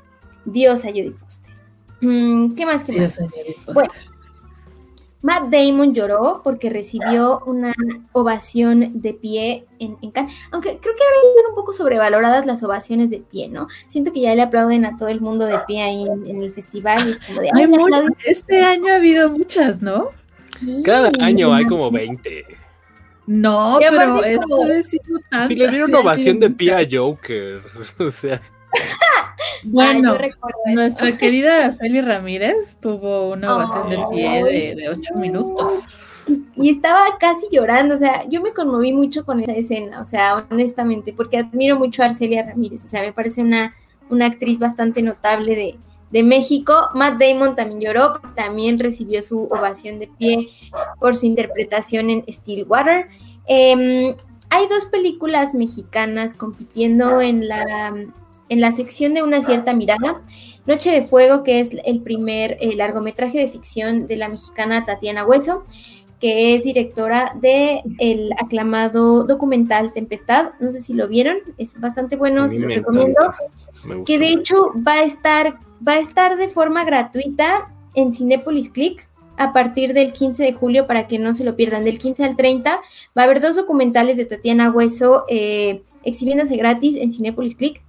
[0.44, 1.54] Diosa Jodie Foster.
[2.00, 2.82] Mm, ¿Qué más?
[2.82, 3.24] ¿Qué más?
[3.72, 3.90] Bueno,
[5.22, 7.74] Matt Damon lloró porque recibió una
[8.12, 13.10] ovación de pie en, Cannes, aunque creo que ahora están un poco sobrevaloradas las ovaciones
[13.10, 13.68] de pie, ¿no?
[13.88, 17.06] Siento que ya le aplauden a todo el mundo de pie ahí en, el festival.
[17.06, 17.50] es como de,
[18.24, 20.08] este año ha habido muchas, ¿no?
[20.84, 22.44] Cada año hay como 20.
[23.26, 24.96] No, pero esto es
[25.46, 27.62] Si le dieron ovación de pie a Joker,
[27.98, 28.40] o sea...
[29.64, 30.16] Bueno,
[30.74, 35.86] nuestra querida Araceli Ramírez tuvo una ovación de pie de, ocho minutos.
[36.56, 40.46] Y, estaba casi llorando, o sea, yo me conmoví mucho con esa escena, o sea,
[40.50, 43.74] honestamente, porque admiro mucho a Arcelia Ramírez, o sea, me parece una,
[44.08, 45.78] una actriz bastante notable de,
[46.10, 46.74] de México.
[46.94, 50.48] Matt Damon también lloró, también recibió su ovación de pie
[50.98, 53.08] por su interpretación en Stillwater.
[53.46, 54.14] Em,
[54.50, 57.94] hay dos películas mexicanas compitiendo en la
[58.50, 60.20] en la sección de una cierta mirada,
[60.66, 65.24] Noche de Fuego, que es el primer eh, largometraje de ficción de la mexicana Tatiana
[65.24, 65.64] Hueso,
[66.20, 70.50] que es directora de el aclamado documental Tempestad.
[70.58, 73.32] No sé si lo vieron, es bastante bueno, se lo recomiendo.
[74.04, 79.08] Que de hecho va a estar, va a estar de forma gratuita en Cinepolis Click
[79.36, 81.84] a partir del 15 de julio para que no se lo pierdan.
[81.84, 82.80] Del 15 al 30
[83.16, 87.82] va a haber dos documentales de Tatiana Hueso eh, exhibiéndose gratis en Cinepolis Click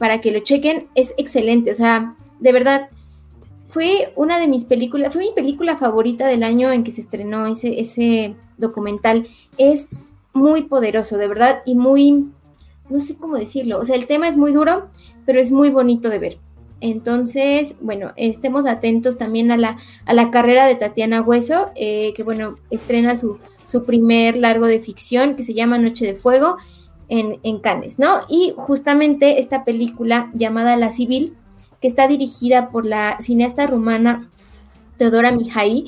[0.00, 2.88] para que lo chequen, es excelente, o sea, de verdad,
[3.68, 7.44] fue una de mis películas, fue mi película favorita del año en que se estrenó
[7.44, 9.28] ese, ese documental,
[9.58, 9.88] es
[10.32, 12.30] muy poderoso, de verdad, y muy,
[12.88, 14.88] no sé cómo decirlo, o sea, el tema es muy duro,
[15.26, 16.38] pero es muy bonito de ver.
[16.80, 19.76] Entonces, bueno, estemos atentos también a la,
[20.06, 24.80] a la carrera de Tatiana Hueso, eh, que bueno, estrena su, su primer largo de
[24.80, 26.56] ficción que se llama Noche de Fuego
[27.08, 28.20] en, en Cannes, ¿no?
[28.28, 31.36] Y justamente esta película llamada La Civil,
[31.80, 34.30] que está dirigida por la cineasta rumana
[34.96, 35.84] Teodora Mihai,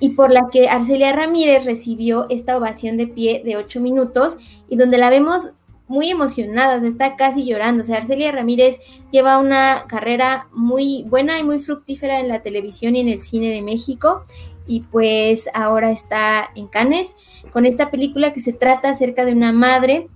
[0.00, 4.36] y por la que Arcelia Ramírez recibió esta ovación de pie de ocho minutos
[4.68, 5.50] y donde la vemos
[5.86, 7.82] muy emocionada, está casi llorando.
[7.82, 8.80] O sea, Arcelia Ramírez
[9.10, 13.50] lleva una carrera muy buena y muy fructífera en la televisión y en el cine
[13.50, 14.24] de México
[14.66, 17.16] y pues ahora está en Cannes
[17.50, 20.08] con esta película que se trata acerca de una madre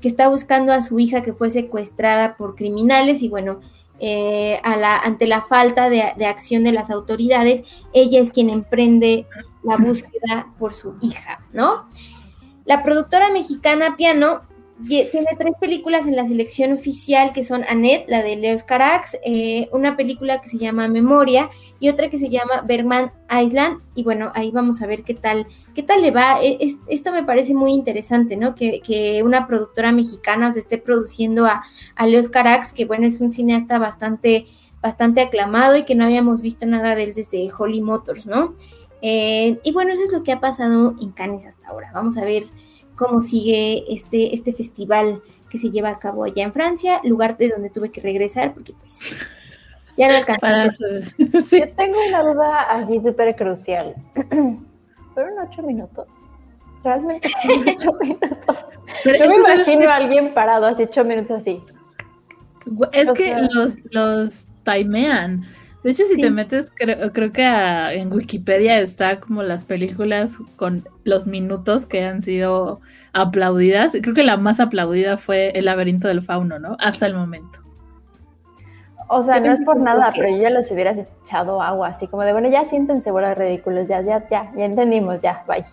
[0.00, 3.60] que está buscando a su hija que fue secuestrada por criminales y bueno,
[3.98, 8.48] eh, a la, ante la falta de, de, acción de las autoridades, ella es quien
[8.48, 9.26] emprende
[9.62, 11.86] la búsqueda por su hija, ¿no?
[12.64, 14.40] La productora mexicana Piano
[14.86, 19.68] tiene tres películas en la selección oficial que son Annette, la de Leos Carax, eh,
[19.72, 23.80] una película que se llama Memoria y otra que se llama Bergman Island.
[23.94, 26.42] Y bueno, ahí vamos a ver qué tal, qué tal le va.
[26.42, 26.58] E,
[26.88, 28.54] esto me parece muy interesante, ¿no?
[28.54, 31.62] Que, una productora mexicana se esté produciendo a,
[31.94, 34.46] a Leos Carax, que bueno, es un cineasta bastante,
[34.80, 38.54] bastante aclamado y que no habíamos visto nada de él desde Holly Motors, ¿no?
[39.02, 41.90] Eh, y bueno, eso es lo que ha pasado en Cannes hasta ahora.
[41.92, 42.44] Vamos a ver
[43.00, 47.48] cómo sigue este, este festival que se lleva a cabo allá en Francia, lugar de
[47.48, 49.16] donde tuve que regresar porque pues
[49.96, 50.78] ya no alcanzé.
[51.58, 53.94] Yo tengo una duda así súper crucial.
[55.14, 56.06] Fueron ocho minutos.
[56.84, 58.56] Realmente fueron ocho minutos.
[59.02, 61.62] Pero Yo me imagino a alguien parado así ocho minutos así.
[62.92, 65.46] Es que los, los timean.
[65.82, 70.86] De hecho, si te metes, creo, creo que en Wikipedia está como las películas con
[71.04, 72.80] los minutos que han sido
[73.14, 73.96] aplaudidas.
[74.02, 76.76] Creo que la más aplaudida fue El laberinto del fauno, ¿no?
[76.80, 77.60] Hasta el momento.
[79.08, 82.22] O sea, no es por nada, pero yo ya los hubieras echado agua, así como
[82.22, 85.64] de, bueno, ya siéntense, bueno, ridículos, ya, ya, ya, ya entendimos, ya, bye.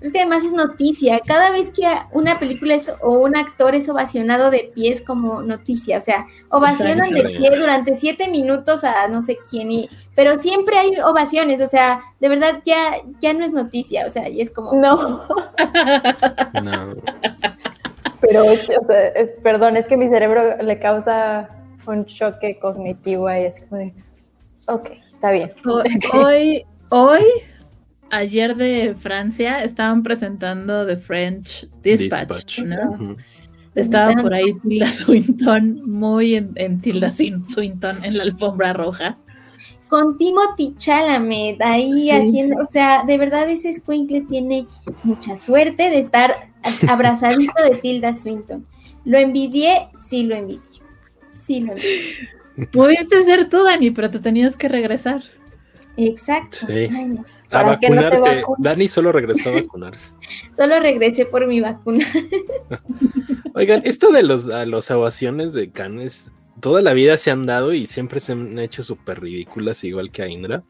[0.00, 1.20] Es que además es noticia.
[1.26, 1.82] Cada vez que
[2.12, 5.98] una película es, o un actor es ovacionado de pie es como noticia.
[5.98, 9.72] O sea, ovacionan de pie durante siete minutos a no sé quién.
[9.72, 11.60] Y, pero siempre hay ovaciones.
[11.60, 14.06] O sea, de verdad ya, ya no es noticia.
[14.06, 14.72] O sea, y es como.
[14.74, 15.26] No.
[16.62, 16.94] no.
[18.20, 21.48] Pero, o sea, eh, perdón, es que mi cerebro le causa
[21.86, 23.46] un choque cognitivo ahí.
[23.46, 23.94] Es como de.
[24.66, 25.52] Ok, está bien.
[26.12, 26.64] Hoy.
[26.90, 27.22] Hoy
[28.10, 33.16] ayer de Francia estaban presentando The French Dispatch, ¿no?
[33.74, 39.18] Estaba por ahí Tilda Swinton, muy en, Tilda Swinton en la alfombra roja.
[39.88, 44.66] Con Timothy Chalamet ahí haciendo, o sea, de verdad ese escuincle tiene
[45.02, 46.50] mucha suerte de estar
[46.88, 48.66] abrazadito de Tilda Swinton.
[49.04, 49.88] ¿Lo envidié?
[49.94, 50.60] Sí, lo envidié.
[51.28, 52.68] Sí, lo envidié.
[52.72, 55.22] Pudiste ser tú, Dani, pero te tenías que regresar.
[55.96, 56.66] Exacto.
[56.66, 56.88] Sí.
[57.50, 58.42] A vacunarse.
[58.58, 60.10] Dani solo regresó a vacunarse.
[60.56, 62.06] solo regresé por mi vacuna.
[63.54, 67.72] Oigan, esto de los, a los ovaciones de Canes, toda la vida se han dado
[67.72, 70.62] y siempre se han hecho súper ridículas, igual que a Indra.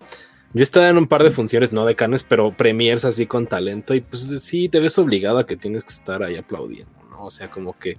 [0.54, 3.94] Yo estaba en un par de funciones, no de Canes, pero premiers así con talento,
[3.94, 7.24] y pues sí, te ves obligado a que tienes que estar ahí aplaudiendo, ¿no?
[7.24, 7.98] O sea, como que.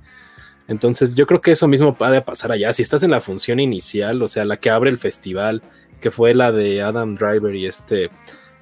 [0.67, 2.73] Entonces, yo creo que eso mismo puede pasar allá.
[2.73, 5.63] Si estás en la función inicial, o sea, la que abre el festival,
[5.99, 8.09] que fue la de Adam Driver y este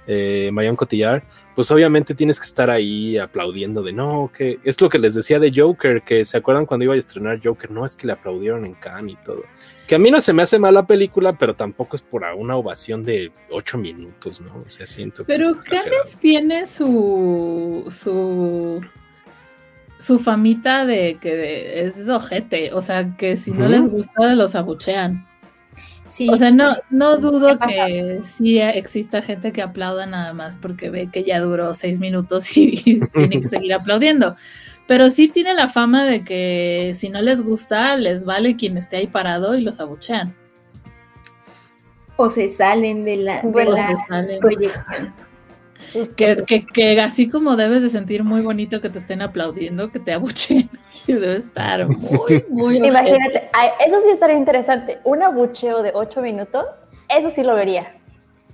[0.08, 1.22] eh, Marion Cotillard,
[1.56, 5.40] pues obviamente tienes que estar ahí aplaudiendo de no, que es lo que les decía
[5.40, 8.66] de Joker, que se acuerdan cuando iba a estrenar Joker, no es que le aplaudieron
[8.66, 9.44] en Cannes y todo.
[9.88, 13.06] Que a mí no se me hace mala película, pero tampoco es por una ovación
[13.06, 14.56] de ocho minutos, ¿no?
[14.66, 18.82] O sea, siento que Pero Cannes tiene su su
[20.00, 25.26] su famita de que es ojete, o sea, que si no les gusta los abuchean.
[26.30, 31.10] O sea, no, no dudo que sí exista gente que aplauda nada más porque ve
[31.12, 34.36] que ya duró seis minutos y, tiene que seguir aplaudiendo.
[34.88, 38.98] Pero sí tiene la fama de que si no les gusta, les vale quien esté
[38.98, 40.34] ahí parado y los abuchean.
[42.16, 45.14] O se salen de la, proyección.
[46.16, 50.14] Que, que, así como debes de sentir muy bonito que te estén aplaudiendo, que te
[50.14, 50.70] abucheen.
[51.14, 52.78] Debe estar muy, muy.
[52.78, 53.50] Imagínate,
[53.86, 55.00] eso sí estaría interesante.
[55.04, 56.66] Un abucheo de ocho minutos,
[57.10, 57.94] eso sí lo vería.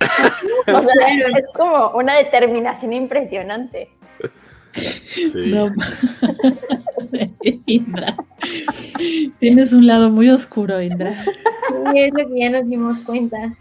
[0.00, 3.90] o sea, es como una determinación impresionante.
[4.72, 5.52] Sí.
[5.52, 5.72] No.
[7.66, 8.16] Indra.
[9.38, 11.24] Tienes un lado muy oscuro, Indra.
[11.94, 13.54] es lo que ya nos dimos cuenta.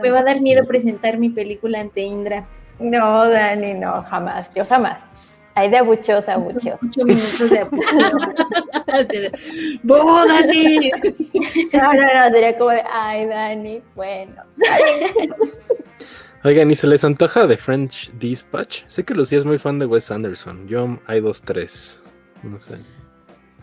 [0.00, 2.46] me va a dar miedo presentar mi película ante Indra.
[2.78, 4.54] No, Dani, no, jamás.
[4.54, 5.10] Yo jamás.
[5.58, 6.78] Hay de abucheos a abucheos.
[6.88, 7.64] Ocho minutos de
[9.82, 10.92] ¡Bo, Dani!
[11.72, 14.40] No, no, no, sería como de, ay, Dani, bueno.
[16.44, 18.84] Oigan, ¿y se les antoja de French Dispatch?
[18.86, 20.68] Sé que Lucía es muy fan de Wes Anderson.
[20.68, 22.00] Yo hay dos, tres.
[22.44, 22.74] No sé.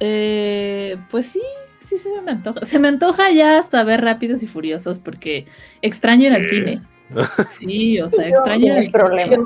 [0.02, 1.44] Eh, pues sí,
[1.80, 2.66] sí, se me antoja.
[2.66, 5.46] Se me antoja ya hasta ver Rápidos y Furiosos porque
[5.82, 6.82] extraño ir al cine.
[7.52, 9.38] Sí, o sea, extraño el problema.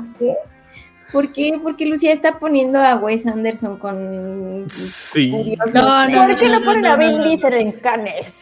[1.12, 1.58] ¿Por qué?
[1.62, 4.66] Porque Lucía está poniendo a Wes Anderson con.
[4.68, 5.56] Sí.
[5.72, 8.34] No, no, ¿Por qué no, ponen a Vin Diesel en Canes?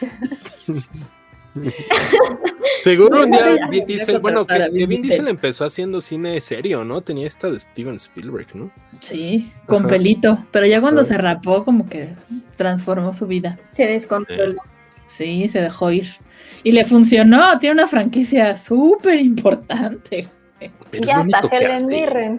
[2.83, 7.01] Seguro un día Vin Diesel, bueno, que, Vin Diesel empezó haciendo cine serio, ¿no?
[7.01, 8.71] Tenía esta de Steven Spielberg, ¿no?
[9.01, 12.11] Sí, con pelito, pero ya cuando se rapó, como que
[12.57, 13.59] transformó su vida.
[13.73, 14.63] Se descontroló.
[15.07, 16.07] Sí, se dejó ir.
[16.63, 20.29] Y le funcionó, tiene una franquicia súper importante.
[20.93, 22.39] Ya hasta Helen Mirren.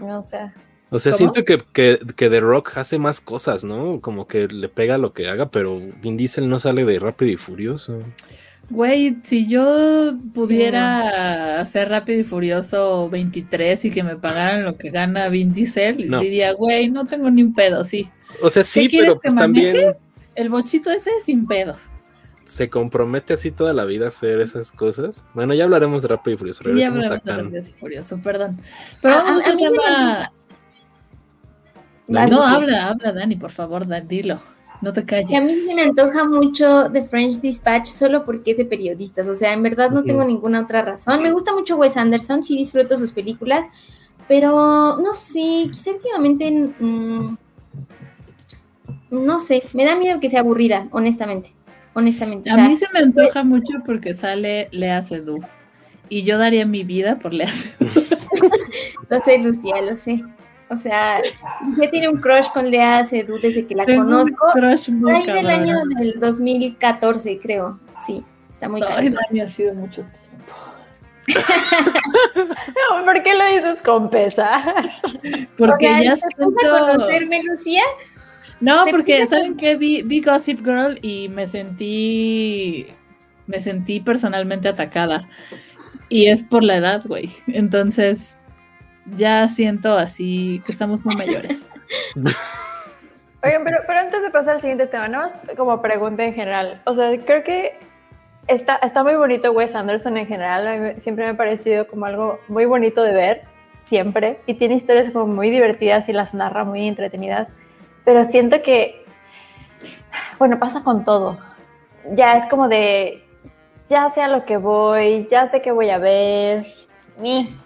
[0.00, 0.54] O sea.
[0.92, 4.00] O sea, siento que, que, que, The Rock hace más cosas, ¿no?
[4.00, 7.36] Como que le pega lo que haga, pero Vin Diesel no sale de Rápido y
[7.36, 8.02] Furioso.
[8.70, 14.90] Güey, si yo pudiera hacer Rápido y Furioso 23 y que me pagaran lo que
[14.90, 18.08] gana Vin Diesel, diría, güey, no tengo ni un pedo, sí.
[18.42, 19.94] O sea, sí, pero pues también...
[20.34, 21.90] El bochito ese sin pedos.
[22.50, 25.22] Se compromete así toda la vida a hacer esas cosas.
[25.34, 26.64] Bueno, ya hablaremos de Rápido y Furioso.
[26.74, 28.58] Ya hablaremos de Rápido y Furioso, perdón.
[29.00, 30.32] Pero ah, vamos a, tema...
[32.08, 34.40] No, habla, habla, Dani, por favor, dilo.
[34.82, 35.38] No te calles.
[35.38, 39.28] a mí se me antoja mucho The French Dispatch solo porque es de periodistas.
[39.28, 41.22] O sea, en verdad no tengo ninguna otra razón.
[41.22, 43.68] Me gusta mucho Wes Anderson, sí disfruto sus películas,
[44.26, 46.50] pero no sé, quizá últimamente.
[46.80, 47.36] Mm,
[49.10, 51.52] no sé, me da miedo que sea aburrida, honestamente.
[51.94, 52.50] Honestamente.
[52.50, 55.44] A mí se me antoja mucho porque sale Lea Seydoux.
[56.08, 58.08] Y yo daría mi vida por Lea Seydoux.
[59.08, 60.22] lo sé, Lucía, lo sé.
[60.68, 61.20] O sea,
[61.76, 64.46] ya tiene un crush con Lea Seydoux desde que la conozco.
[64.54, 67.80] Un crush muy Ahí del año del 2014, creo.
[68.06, 70.20] Sí, está muy Ay, Dani, ha sido mucho tiempo.
[73.04, 74.92] ¿Por qué lo dices con pesar?
[75.56, 76.52] Porque ya siento...
[76.52, 77.82] conocerme, Lucía?
[78.60, 79.76] No, porque ¿saben qué?
[79.76, 82.86] Vi, vi Gossip Girl y me sentí
[83.50, 85.28] me sentí personalmente atacada.
[86.08, 87.30] Y es por la edad, güey.
[87.48, 88.36] Entonces,
[89.16, 91.70] ya siento así que estamos muy mayores.
[93.42, 96.80] Oigan, pero, pero antes de pasar al siguiente tema, no más como pregunta en general.
[96.84, 97.72] O sea, creo que
[98.48, 100.96] está, está muy bonito Wes Anderson en general.
[101.00, 103.42] siempre me ha parecido como algo muy bonito de ver,
[103.84, 104.38] siempre.
[104.46, 107.48] Y tiene historias como muy divertidas y las narra muy entretenidas.
[108.04, 109.04] Pero siento que,
[110.38, 111.38] bueno, pasa con todo.
[112.14, 113.22] Ya es como de,
[113.88, 116.66] ya sé a lo que voy, ya sé que voy a ver.
[117.20, 117.56] Ni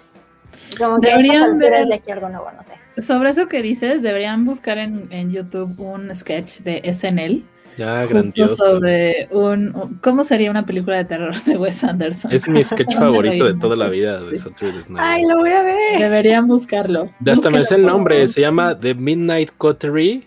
[0.78, 3.02] como que deberían ver, de aquí algo nuevo, no sé.
[3.02, 7.44] Sobre eso que dices, deberían buscar en, en YouTube un sketch de SNL.
[7.76, 8.54] Ya, grandioso.
[8.54, 12.32] sobre un, ¿Cómo sería una película de terror de Wes Anderson?
[12.32, 14.98] Es mi sketch favorito de toda la vida de Saturday Night.
[14.98, 15.98] Ay, lo voy a ver.
[15.98, 17.04] Deberían buscarlo.
[17.26, 20.26] hasta me sé el nombre, se llama The Midnight Coterie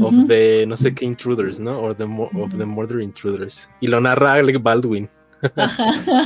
[0.00, 1.80] of the no sé qué intruders, ¿no?
[1.80, 3.70] O the, of the murder intruders.
[3.80, 5.08] Y lo narra Alec Baldwin.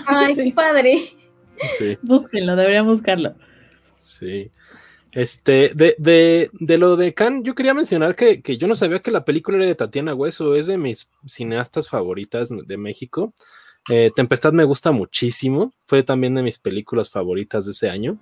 [0.07, 0.99] Ay, qué padre.
[1.79, 1.99] Sí.
[2.03, 3.35] Búsquenlo, deberían buscarlo.
[4.03, 4.51] Sí.
[5.13, 9.01] Este, de, de, de lo de Khan, yo quería mencionar que, que, yo no sabía
[9.01, 13.35] que la película era de Tatiana Hueso, es de mis cineastas favoritas de México.
[13.89, 18.19] Eh, Tempestad me gusta muchísimo, fue también de mis películas favoritas de ese año.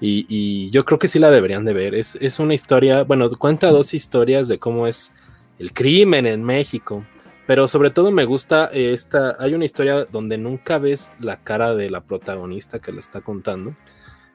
[0.00, 1.94] Y, y yo creo que sí la deberían de ver.
[1.94, 5.12] Es, es, una historia, bueno, cuenta dos historias de cómo es
[5.58, 7.04] el crimen en México.
[7.46, 11.90] Pero sobre todo me gusta esta, hay una historia donde nunca ves la cara de
[11.90, 13.74] la protagonista que la está contando.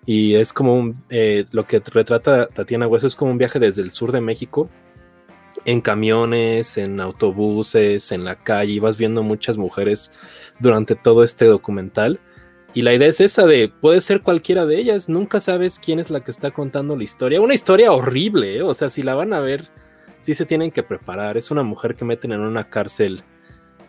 [0.06, 3.82] Y es como un, eh, lo que retrata Tatiana Hueso es como un viaje desde
[3.82, 4.70] el sur de México,
[5.66, 10.12] en camiones, en autobuses, en la calle, y vas viendo muchas mujeres
[10.60, 12.20] durante todo este documental.
[12.74, 16.10] Y la idea es esa de, puede ser cualquiera de ellas, nunca sabes quién es
[16.10, 17.42] la que está contando la historia.
[17.42, 18.62] Una historia horrible, ¿eh?
[18.62, 19.70] o sea, si la van a ver
[20.26, 21.38] sí se tienen que preparar.
[21.38, 23.22] Es una mujer que meten en una cárcel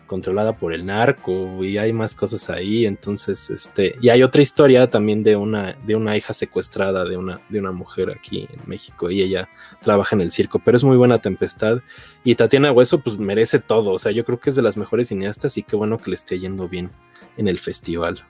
[0.07, 2.85] controlada por el narco y hay más cosas ahí.
[2.85, 7.39] Entonces, este, y hay otra historia también de una, de una hija secuestrada de una,
[7.49, 9.49] de una mujer aquí en México y ella
[9.81, 11.81] trabaja en el circo, pero es muy buena tempestad.
[12.23, 13.91] Y Tatiana Hueso, pues merece todo.
[13.91, 16.15] O sea, yo creo que es de las mejores cineastas y qué bueno que le
[16.15, 16.89] esté yendo bien
[17.37, 18.23] en el festival.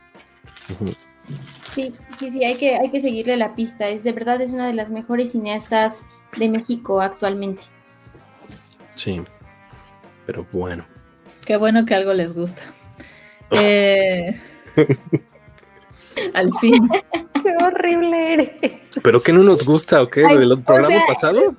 [1.73, 3.87] Sí, sí, sí, hay que, hay que seguirle la pista.
[3.89, 6.05] Es de verdad, es una de las mejores cineastas
[6.37, 7.63] de México actualmente.
[8.95, 9.21] Sí,
[10.25, 10.85] pero bueno.
[11.47, 12.61] Qué bueno que algo les gusta.
[13.51, 14.37] Eh,
[16.33, 16.89] al fin.
[17.41, 18.51] Qué horrible eres.
[19.01, 20.23] ¿Pero qué no nos gusta o qué?
[20.23, 21.39] ¿Del programa pasado?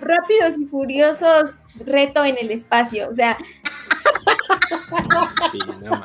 [0.00, 3.10] Rápidos y furiosos, reto en el espacio.
[3.10, 3.36] O sea.
[5.50, 5.90] Sí, no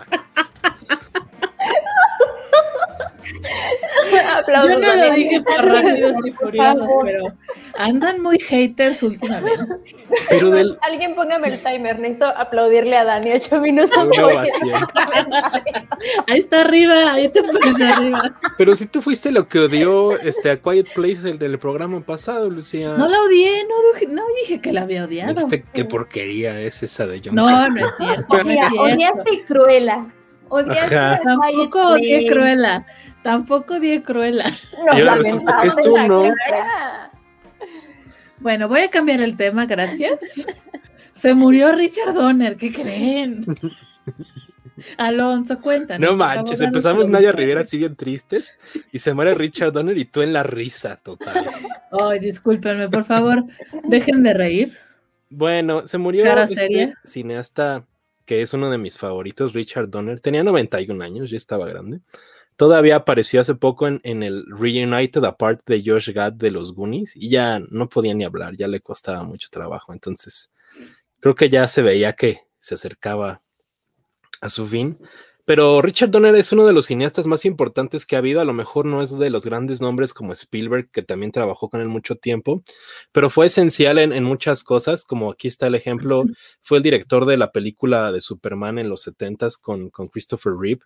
[4.67, 7.25] Yo no lo dije por rápidos y furiosos, pero
[7.77, 9.75] andan muy haters últimamente.
[10.29, 13.97] Pero Alguien póngame el timer, necesito aplaudirle a Dani ocho minutos.
[16.27, 18.39] ahí está arriba, ahí te pones arriba.
[18.57, 22.49] Pero si tú fuiste lo que odió este, a Quiet Place el del programa pasado,
[22.49, 22.89] Lucía.
[22.89, 25.39] No la odié, no, no dije que la había odiado.
[25.39, 28.43] Este, qué porquería es esa de John No, no es cierto.
[28.45, 30.05] Mira, odiaste Cruella.
[30.49, 32.85] Odiaste Tampoco odié Cruella.
[33.23, 34.45] Tampoco di Cruella.
[34.79, 36.33] No, resulta que es tú, ¿no?
[38.39, 40.19] Bueno, voy a cambiar el tema, gracias.
[41.13, 43.45] Se murió Richard Donner, ¿qué creen?
[44.97, 46.09] Alonso, cuéntanos.
[46.09, 48.57] No manches, empezamos Nadia Rivera así bien tristes
[48.93, 51.49] y se muere Richard Donner y tú en la risa total.
[51.91, 53.43] Ay, discúlpenme, por favor,
[53.83, 54.77] dejen de reír.
[55.29, 57.85] Bueno, se murió este cineasta
[58.25, 60.19] que es uno de mis favoritos, Richard Donner.
[60.19, 61.99] Tenía 91 años, ya estaba grande.
[62.59, 67.15] Todavía apareció hace poco en, en el Reunited Apart de Josh Gad de los Goonies
[67.15, 69.93] y ya no podía ni hablar, ya le costaba mucho trabajo.
[69.93, 70.51] Entonces,
[71.21, 73.41] creo que ya se veía que se acercaba
[74.41, 74.99] a su fin.
[75.45, 78.41] Pero Richard Donner es uno de los cineastas más importantes que ha habido.
[78.41, 81.79] A lo mejor no es de los grandes nombres como Spielberg, que también trabajó con
[81.79, 82.61] él mucho tiempo,
[83.13, 85.05] pero fue esencial en, muchas cosas.
[85.05, 86.25] Como aquí está el ejemplo,
[86.61, 90.81] fue el director de la película de Superman en los 70s con, con Christopher Reeve.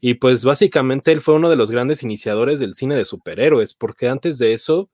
[0.00, 4.08] Y pues básicamente él fue uno de los grandes iniciadores del cine de superhéroes, porque
[4.08, 4.90] antes de eso,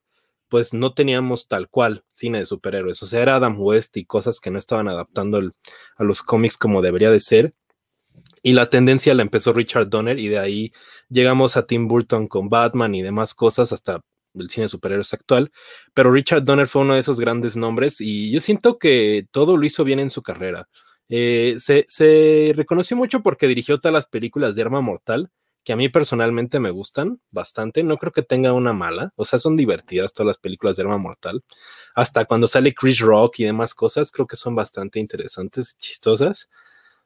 [0.48, 3.02] pues no teníamos tal cual cine de superhéroes.
[3.02, 5.40] O sea, era Adam West y cosas que no estaban adaptando
[5.96, 7.54] a los cómics como debería de ser.
[8.42, 10.72] Y la tendencia la empezó Richard Donner y de ahí
[11.08, 14.00] llegamos a Tim Burton con Batman y demás cosas hasta
[14.34, 15.52] el cine superhéroes actual.
[15.94, 19.64] Pero Richard Donner fue uno de esos grandes nombres y yo siento que todo lo
[19.64, 20.68] hizo bien en su carrera.
[21.08, 25.30] Eh, se, reconoció mucho porque dirigió todas las películas de Arma Mortal,
[25.64, 27.82] que a mí personalmente me gustan bastante.
[27.82, 29.12] No creo que tenga una mala.
[29.16, 31.44] O sea, son divertidas todas las películas de Arma Mortal.
[31.94, 36.50] Hasta cuando sale Chris Rock y demás cosas, creo que son bastante interesantes, chistosas.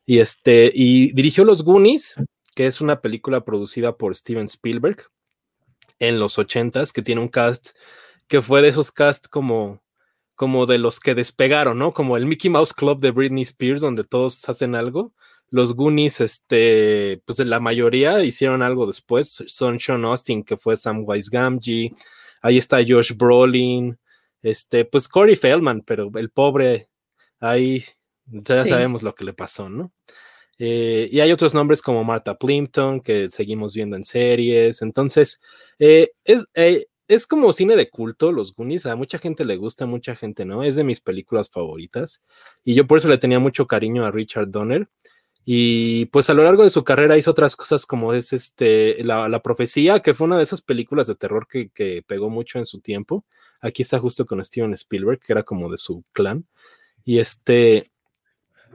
[0.07, 2.17] Y, este, y dirigió Los Goonies,
[2.55, 5.09] que es una película producida por Steven Spielberg
[5.99, 7.71] en los ochentas, que tiene un cast
[8.29, 9.83] que fue de esos cast como,
[10.37, 11.93] como de los que despegaron, ¿no?
[11.93, 15.13] Como el Mickey Mouse Club de Britney Spears, donde todos hacen algo.
[15.51, 19.43] Los Goonies, este, pues la mayoría hicieron algo después.
[19.47, 21.93] Son Sean Austin, que fue Sam Wise Gamgee.
[22.43, 23.99] Ahí está Josh Brolin.
[24.43, 26.89] Este, pues Corey Feldman, pero el pobre
[27.41, 27.85] ahí
[28.27, 29.93] ya sabemos lo que le pasó, ¿no?
[30.59, 34.83] Eh, y hay otros nombres como Martha Plimpton que seguimos viendo en series.
[34.83, 35.41] Entonces,
[35.79, 38.87] eh, es, eh, es como cine de culto, los Goonies.
[38.87, 40.63] A mucha gente le gusta, mucha gente no.
[40.63, 42.23] Es de mis películas favoritas.
[42.65, 44.89] Y yo por eso le tenía mucho cariño a Richard Donner.
[45.45, 49.29] Y pues a lo largo de su carrera hizo otras cosas como es este, la,
[49.29, 52.67] la Profecía, que fue una de esas películas de terror que, que, pegó mucho en
[52.67, 53.25] su tiempo.
[53.61, 56.47] Aquí está justo con Steven Spielberg, que era como de su clan.
[57.05, 57.93] Y este,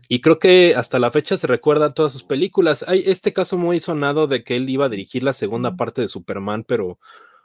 [0.08, 2.86] y creo que hasta la fecha se recuerda todas sus películas.
[2.88, 6.08] Hay este caso muy sonado de que él iba a dirigir la segunda parte de
[6.08, 7.00] Superman, pero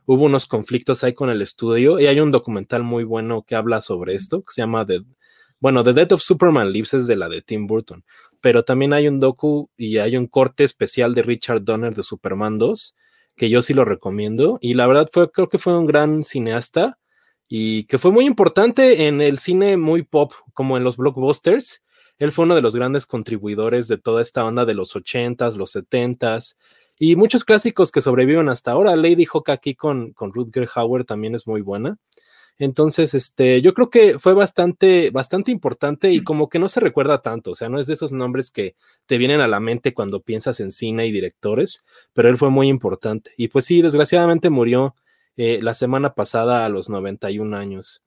[0.06, 2.00] hubo unos conflictos ahí con el estudio.
[2.00, 5.02] Y hay un documental muy bueno que habla sobre esto, que se llama The,
[5.60, 8.04] bueno, The Death of Superman Lives es de la de Tim Burton.
[8.40, 12.58] Pero también hay un docu y hay un corte especial de Richard Donner de Superman
[12.58, 12.96] 2,
[13.36, 14.58] que yo sí lo recomiendo.
[14.62, 16.98] Y la verdad fue, creo que fue un gran cineasta
[17.48, 21.82] y que fue muy importante en el cine muy pop, como en los blockbusters
[22.18, 25.76] él fue uno de los grandes contribuidores de toda esta onda de los 80s, los
[25.76, 26.56] 70s
[26.98, 28.96] y muchos clásicos que sobreviven hasta ahora.
[28.96, 31.98] Lady Hawk aquí con, con Rutger Hauer también es muy buena.
[32.58, 37.20] Entonces, este, yo creo que fue bastante, bastante importante y como que no se recuerda
[37.20, 40.22] tanto, o sea, no es de esos nombres que te vienen a la mente cuando
[40.22, 41.84] piensas en cine y directores,
[42.14, 43.32] pero él fue muy importante.
[43.36, 44.94] Y pues sí, desgraciadamente murió
[45.36, 48.02] eh, la semana pasada a los 91 años.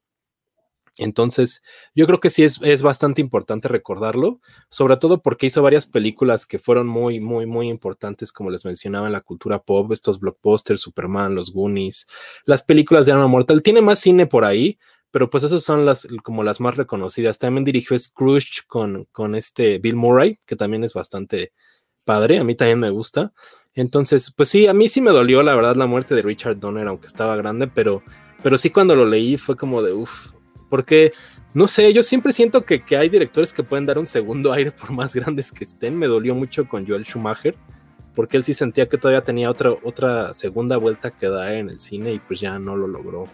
[0.98, 1.62] Entonces,
[1.94, 6.46] yo creo que sí es, es, bastante importante recordarlo, sobre todo porque hizo varias películas
[6.46, 10.80] que fueron muy, muy, muy importantes, como les mencionaba en la cultura pop, estos blockbusters,
[10.80, 12.06] Superman, los Goonies,
[12.44, 13.62] las películas de Arma Mortal.
[13.62, 14.78] Tiene más cine por ahí,
[15.10, 17.38] pero pues esas son las como las más reconocidas.
[17.38, 21.52] También dirigió Scrooge con, con este Bill Murray, que también es bastante
[22.04, 23.32] padre, a mí también me gusta.
[23.74, 26.88] Entonces, pues sí, a mí sí me dolió la verdad la muerte de Richard Donner,
[26.88, 28.02] aunque estaba grande, pero,
[28.42, 30.32] pero sí cuando lo leí fue como de, uff,
[30.70, 31.12] porque,
[31.52, 34.72] no sé, yo siempre siento que, que, hay directores que pueden dar un segundo aire
[34.72, 35.98] por más grandes que estén.
[35.98, 37.54] Me dolió mucho con Joel Schumacher,
[38.14, 41.80] porque él sí sentía que todavía tenía otra, otra segunda vuelta que dar en el
[41.80, 43.28] cine y pues ya no lo logró.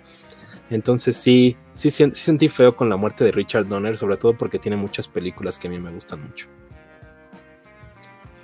[0.68, 4.58] Entonces sí, sí, sí, sentí feo con la muerte de Richard Donner, sobre todo porque
[4.58, 6.48] tiene muchas películas que a mí me gustan mucho.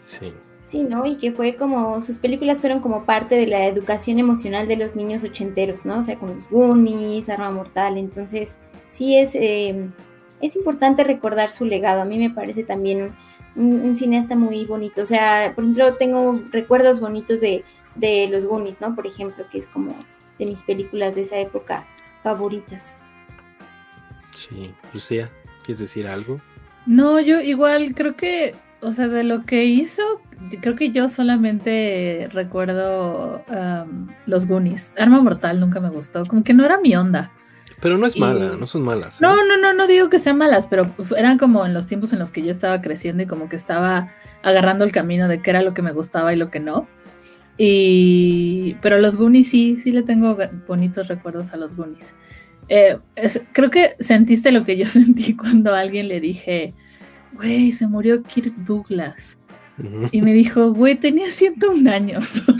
[0.07, 0.33] Sí.
[0.67, 1.05] Sí, ¿no?
[1.05, 4.97] Y que fue como, sus películas fueron como parte de la educación emocional de los
[4.97, 5.99] niños ochenteros, ¿no?
[5.99, 8.57] O sea, con los Goonies, Arma Mortal, entonces
[8.93, 9.89] sí es, eh,
[10.41, 12.03] es importante recordar su legado.
[12.03, 13.13] A mí me parece también
[13.57, 15.03] un, cineasta muy bonito.
[15.03, 17.65] O sea, por ejemplo, tengo recuerdos bonitos de,
[17.97, 18.95] de Los Goonies, ¿no?
[18.95, 19.97] Por ejemplo, que es como
[20.39, 21.87] de mis películas de esa época
[22.23, 22.97] favoritas.
[24.37, 25.31] Sí, Lucía,
[25.65, 26.41] ¿quieres decir algo?
[26.87, 30.03] No, yo igual creo que, o sea, de lo que hizo,
[30.61, 34.95] creo que yo solamente recuerdo um, los Goonies.
[34.99, 37.31] Arma Mortal nunca me gustó, como que no era mi onda.
[37.83, 39.17] Pero no es Y- mala, no son malas.
[39.17, 39.19] ¿eh?
[39.23, 42.13] No, no, no, no digo que sean malas, pero pues, eran como en los tiempos
[42.15, 45.51] en los que yo estaba creciendo y como que estaba agarrando el camino de qué
[45.51, 46.87] era lo que me gustaba y lo que no.
[47.59, 50.37] Y pero los Goonies sí, sí le tengo
[50.67, 52.15] bonitos recuerdos a los Goonies.
[52.69, 56.75] Eh, es- creo que sentiste lo que yo sentí cuando a alguien le dije,
[57.35, 59.37] güey, se murió Kirk Douglas.
[60.13, 62.43] Y me dijo, güey, tenía 101 años.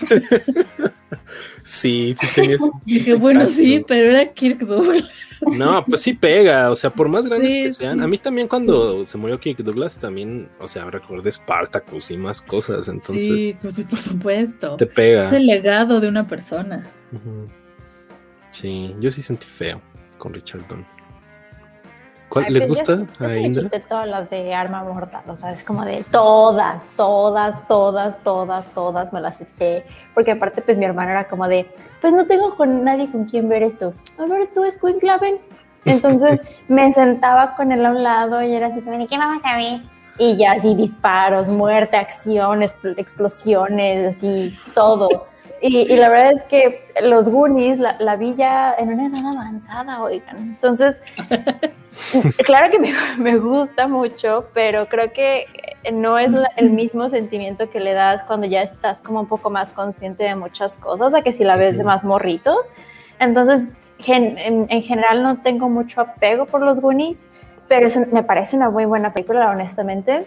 [1.65, 2.61] Sí, sí tenías.
[2.85, 5.09] dije, bueno, sí, pero era Kirk Douglas.
[5.57, 7.99] No, pues sí pega, o sea, por más grandes Sí, que sean.
[7.99, 8.05] sí.
[8.05, 12.41] A mí también cuando se murió Kirk Douglas también, o sea, recordé Spartacus y más
[12.41, 14.77] cosas, entonces sí, pues, por supuesto.
[14.77, 15.25] te pega.
[15.25, 16.85] Es el legado de una persona.
[18.51, 19.81] Sí, yo sí sentí feo
[20.19, 20.87] con Richard Donner.
[22.33, 23.63] ¿Cuál, Ay, ¿Les pues gusta Yo, yo a Indra?
[23.65, 28.65] quité todas las de arma mortal, o sea, es como de todas, todas, todas, todas,
[28.75, 29.85] todas me las eché,
[30.15, 33.51] porque aparte pues mi hermano era como de, pues no tengo con nadie con quien
[33.51, 35.37] ver esto, a ver tú Squinkla, ven.
[35.85, 39.43] Entonces me sentaba con él a un lado y era así como de, ¿qué vamos
[39.45, 39.83] a ver?
[40.17, 45.27] Y ya así disparos, muerte, acciones, expl- explosiones, así todo.
[45.61, 49.27] Y, y la verdad es que los Goonies la, la vi ya en una edad
[49.27, 50.37] avanzada, oigan.
[50.39, 50.99] Entonces,
[52.45, 55.47] claro que me, me gusta mucho, pero creo que
[55.93, 59.51] no es la- el mismo sentimiento que le das cuando ya estás como un poco
[59.51, 62.57] más consciente de muchas cosas, a que si la ves de más morrito.
[63.19, 63.67] Entonces,
[63.99, 67.25] gen- en, en general no tengo mucho apego por los Goonies,
[67.69, 70.27] pero me parece una muy buena película, honestamente.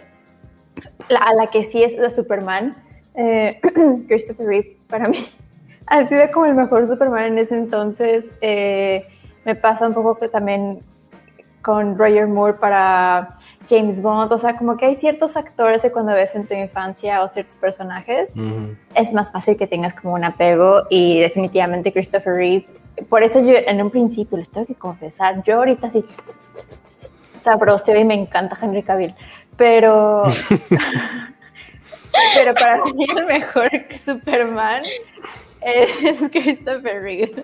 [1.08, 2.74] La, a la que sí es de Superman,
[3.14, 3.60] eh,
[4.08, 5.26] Christopher Reeve, para mí,
[5.86, 8.30] ha sido como el mejor Superman en ese entonces.
[8.40, 9.06] Eh,
[9.44, 10.80] me pasa un poco que también
[11.66, 13.38] con Roger Moore para
[13.68, 17.24] James Bond, o sea, como que hay ciertos actores que cuando ves en tu infancia
[17.24, 18.76] o ciertos personajes, Ujú.
[18.94, 22.66] es más fácil que tengas como un apego y definitivamente Christopher Reeve.
[23.08, 26.04] Por eso yo en un principio les tengo que confesar, yo ahorita sí
[27.42, 29.16] sabroseo y me encanta Henry Cavill,
[29.56, 30.22] pero
[32.36, 33.70] pero para mí el mejor
[34.04, 34.84] Superman
[35.62, 37.42] es Christopher Reeve.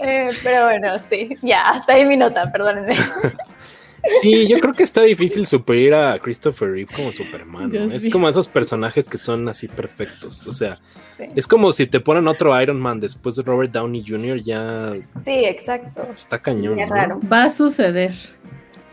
[0.00, 2.96] Eh, pero bueno, sí, ya, hasta ahí mi nota, perdónenme.
[4.20, 7.74] Sí, yo creo que está difícil superar a Christopher Reeve como Superman.
[7.74, 10.42] Es como esos personajes que son así perfectos.
[10.46, 10.78] O sea,
[11.16, 14.42] Sí, es como si te ponen otro Iron Man después de Robert Downey Jr.
[14.42, 14.92] Ya
[15.24, 16.06] sí exacto.
[16.12, 16.78] está cañón.
[16.78, 16.94] Es ¿no?
[16.94, 17.20] raro.
[17.32, 18.12] Va a suceder.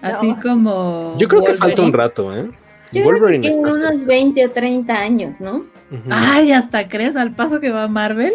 [0.02, 0.40] Así No.
[0.42, 1.16] como.
[1.18, 2.48] Yo creo que falta un rato, ¿eh?
[2.92, 5.66] Yo creo que tiene unos 20 o 30 años, ¿no?
[6.10, 8.34] Ay, hasta crees al paso que va Marvel.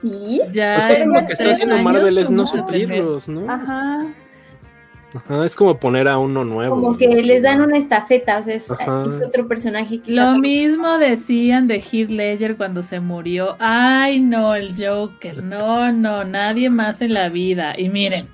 [0.00, 0.40] Sí.
[0.52, 0.76] Ya.
[0.76, 3.50] Pues, pues, lo que está haciendo Marvel es ¿cómo no suplirlos, ¿no?
[3.50, 4.06] Ajá.
[5.14, 6.76] Ajá, es como poner a uno nuevo.
[6.76, 6.98] Como ¿no?
[6.98, 11.66] que les dan una estafeta, o sea, es, otro personaje que Lo está mismo decían
[11.68, 13.56] de Heath Ledger cuando se murió.
[13.58, 15.42] Ay, no, el Joker.
[15.42, 17.74] No, no, nadie más en la vida.
[17.78, 18.28] Y miren,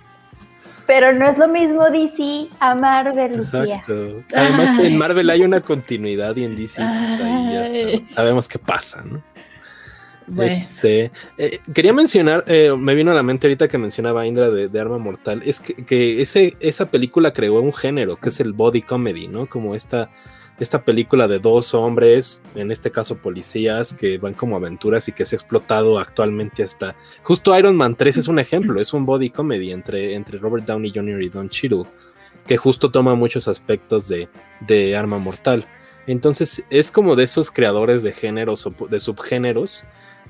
[0.87, 3.77] Pero no es lo mismo DC a Marvel, Lucía.
[3.77, 4.25] Exacto.
[4.35, 4.87] Además, Ay.
[4.89, 9.23] en Marvel hay una continuidad y en DC pues, ahí ya sabemos qué pasa, ¿no?
[10.39, 14.69] Este, eh, quería mencionar, eh, me vino a la mente ahorita que mencionaba Indra de,
[14.69, 18.53] de Arma Mortal, es que, que ese, esa película creó un género que es el
[18.53, 19.47] body comedy, ¿no?
[19.47, 20.11] Como esta,
[20.59, 25.25] esta película de dos hombres, en este caso policías, que van como aventuras y que
[25.25, 26.95] se ha explotado actualmente hasta...
[27.23, 30.93] Justo Iron Man 3 es un ejemplo, es un body comedy entre, entre Robert Downey
[30.95, 31.23] Jr.
[31.23, 31.85] y Don Cheadle,
[32.47, 34.29] que justo toma muchos aspectos de,
[34.61, 35.67] de Arma Mortal.
[36.07, 39.85] Entonces es como de esos creadores de géneros o de subgéneros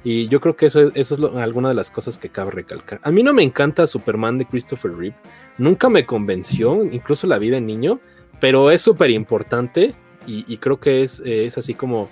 [0.05, 2.99] y yo creo que eso, eso es alguna de las cosas que cabe recalcar.
[3.03, 5.17] A mí no me encanta Superman de Christopher Reeve.
[5.59, 8.01] Nunca me convenció, incluso la vida de niño,
[8.41, 9.95] pero es súper importante
[10.27, 12.09] y, creo que es, es así como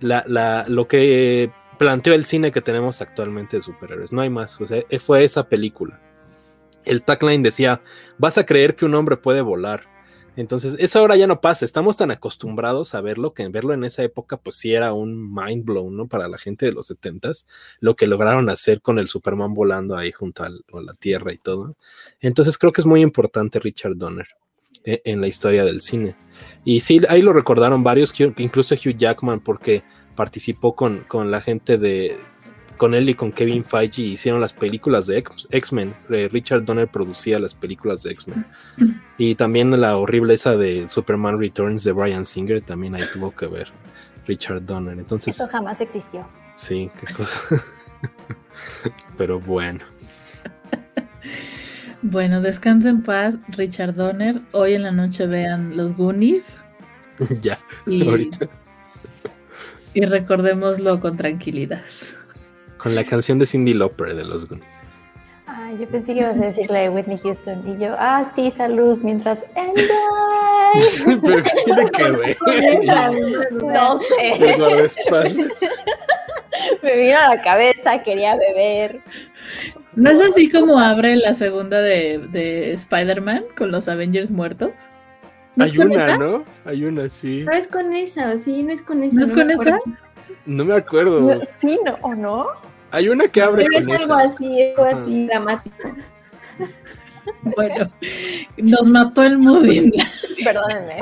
[0.00, 4.12] la, la- lo que planteó el cine que tenemos actualmente de superhéroes.
[4.12, 4.60] No hay más.
[4.60, 5.98] O sea, fue esa película.
[6.84, 7.80] El tagline decía,
[8.18, 9.84] vas a creer que un hombre puede volar.
[10.36, 11.64] Entonces, eso ahora ya no pasa.
[11.64, 15.64] Estamos tan acostumbrados a verlo que verlo en esa época, pues sí era un mind
[15.64, 16.08] blown, ¿no?
[16.08, 17.46] Para la gente de los setentas,
[17.80, 21.76] lo que lograron hacer con el Superman volando ahí junto a la Tierra y todo.
[22.20, 24.28] Entonces, creo que es muy importante Richard Donner
[24.84, 26.16] eh, en la historia del cine.
[26.64, 29.84] Y sí, ahí lo recordaron varios, incluso Hugh Jackman, porque
[30.16, 32.16] participó con, con la gente de.
[32.82, 35.94] Con él y con Kevin Feige hicieron las películas de X-Men.
[36.10, 38.44] Eh, Richard Donner producía las películas de X-Men.
[39.18, 43.46] Y también la horrible esa de Superman Returns de Brian Singer también ahí tuvo que
[43.46, 43.68] ver
[44.26, 44.98] Richard Donner.
[44.98, 46.26] Entonces, Eso jamás existió.
[46.56, 47.62] sí, qué cosa.
[49.16, 49.78] Pero bueno,
[52.02, 54.40] Bueno, descansa en paz, Richard Donner.
[54.50, 56.58] Hoy en la noche vean los Goonies
[57.42, 58.48] ya, y, ahorita.
[59.94, 61.82] y recordémoslo con tranquilidad.
[62.82, 64.66] Con la canción de Cindy Lauper de los Goonies.
[65.46, 67.62] Ay, Ay, yo pensé que ibas a decirle de Whitney Houston.
[67.64, 69.46] Y yo, ah, sí, salud, mientras.
[69.54, 69.86] Enjoy.
[71.22, 72.36] Pero ¿qué tiene que ver?
[73.62, 74.56] no sé.
[76.82, 79.00] Me vino a la cabeza, quería beber.
[79.94, 84.72] ¿No es así como abre la segunda de, de Spider-Man con los Avengers muertos?
[85.54, 86.16] ¿No es Hay una, esa?
[86.16, 86.44] ¿no?
[86.64, 87.44] Hay una, sí.
[87.44, 88.64] No es con esa, ¿o sí?
[88.64, 89.20] No es con esa.
[89.20, 89.78] ¿No es con esa?
[90.46, 91.40] No me acuerdo.
[91.60, 91.96] Sí, ¿no?
[92.00, 92.46] ¿O no?
[92.92, 94.32] Hay una que abre Pero es algo esa.
[94.32, 95.76] así, algo así dramático.
[97.42, 97.86] Bueno,
[98.56, 99.92] nos mató el mooding.
[100.44, 100.96] Perdónenme.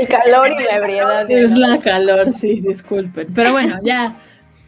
[0.00, 1.30] El calor y la ebriedad.
[1.30, 3.28] Es la calor, sí, disculpen.
[3.34, 4.18] Pero bueno, ya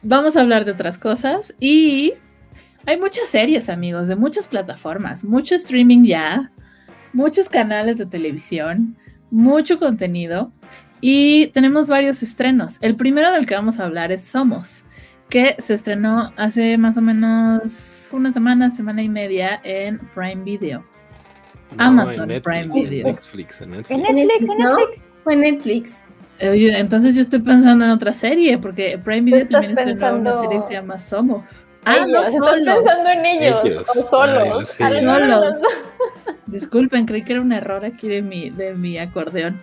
[0.03, 1.55] vamos a hablar de otras cosas.
[1.59, 2.15] Y
[2.85, 6.51] hay muchas series, amigos, de muchas plataformas, mucho streaming ya,
[7.15, 8.97] muchos canales de televisión,
[9.31, 10.53] mucho contenido.
[11.01, 12.77] Y tenemos varios estrenos.
[12.83, 14.85] El primero del que vamos a hablar es Somos,
[15.28, 20.85] que se estrenó hace más o menos una semana, semana y media en Prime Video.
[21.77, 23.07] No, Amazon en Prime Video.
[23.09, 24.09] en Netflix, en En Netflix.
[24.09, 24.77] En Netflix, ¿no?
[24.77, 25.03] Netflix.
[25.24, 26.05] Fue en Netflix.
[26.40, 30.40] Oye, entonces yo estoy pensando en otra serie, porque Prime Video también estrenó una pensando-
[30.43, 31.44] serie que se llama Somos.
[31.85, 32.74] Ah, Ellos, no, estás solos.
[32.77, 33.57] pensando en ellos.
[33.65, 33.89] Ellos.
[33.89, 34.81] O solos.
[34.81, 35.01] Ay, sí.
[35.03, 35.61] Los Solos.
[36.47, 39.61] Disculpen, creí que era un error aquí de mi, de mi acordeón.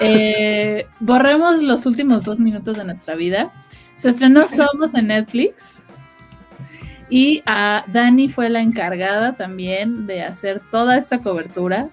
[0.00, 3.52] Eh, borremos los últimos dos minutos de nuestra vida.
[3.96, 5.82] Se estrenó Somos en Netflix.
[7.08, 11.90] Y a Dani fue la encargada también de hacer toda esta cobertura,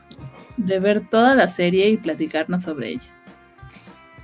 [0.57, 3.13] de ver toda la serie y platicarnos sobre ella.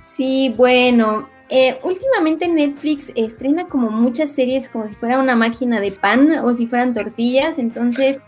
[0.04, 5.92] Sí, bueno, eh, últimamente Netflix estrena como muchas series como si fuera una máquina de
[5.92, 8.18] pan o si fueran tortillas, entonces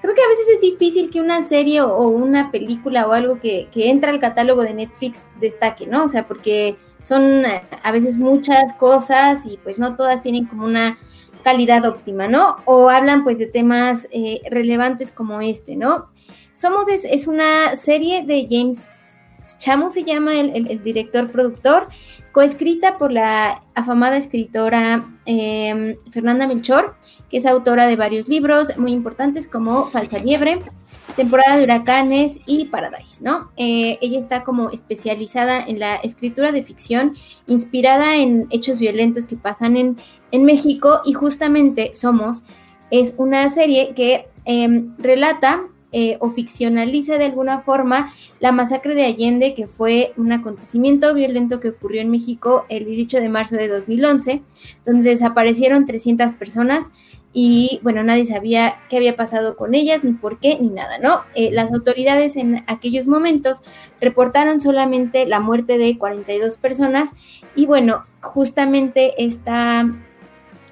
[0.00, 3.40] creo que a veces es difícil que una serie o, o una película o algo
[3.40, 6.04] que, que entra al catálogo de Netflix destaque, ¿no?
[6.04, 10.64] O sea, porque son eh, a veces muchas cosas y pues no todas tienen como
[10.64, 10.98] una
[11.42, 12.56] calidad óptima, ¿no?
[12.64, 16.06] O hablan pues de temas eh, relevantes como este, ¿no?
[16.54, 19.18] Somos es, es una serie de James
[19.58, 21.88] Chamu se llama el, el- director productor,
[22.32, 26.94] coescrita por la afamada escritora eh, Fernanda Melchor,
[27.28, 30.62] que es autora de varios libros muy importantes como Falsa Liebre,
[31.16, 33.50] Temporada de Huracanes y Paradise, ¿no?
[33.56, 37.14] Eh, ella está como especializada en la escritura de ficción,
[37.46, 39.96] inspirada en hechos violentos que pasan en,
[40.32, 42.42] en México y justamente Somos
[42.90, 49.04] es una serie que eh, relata eh, o ficcionaliza de alguna forma la masacre de
[49.04, 53.68] Allende, que fue un acontecimiento violento que ocurrió en México el 18 de marzo de
[53.68, 54.42] 2011,
[54.84, 56.90] donde desaparecieron 300 personas
[57.36, 61.22] y bueno, nadie sabía qué había pasado con ellas, ni por qué, ni nada, ¿no?
[61.34, 63.60] Eh, las autoridades en aquellos momentos
[64.00, 67.14] reportaron solamente la muerte de 42 personas
[67.56, 69.92] y bueno, justamente esta,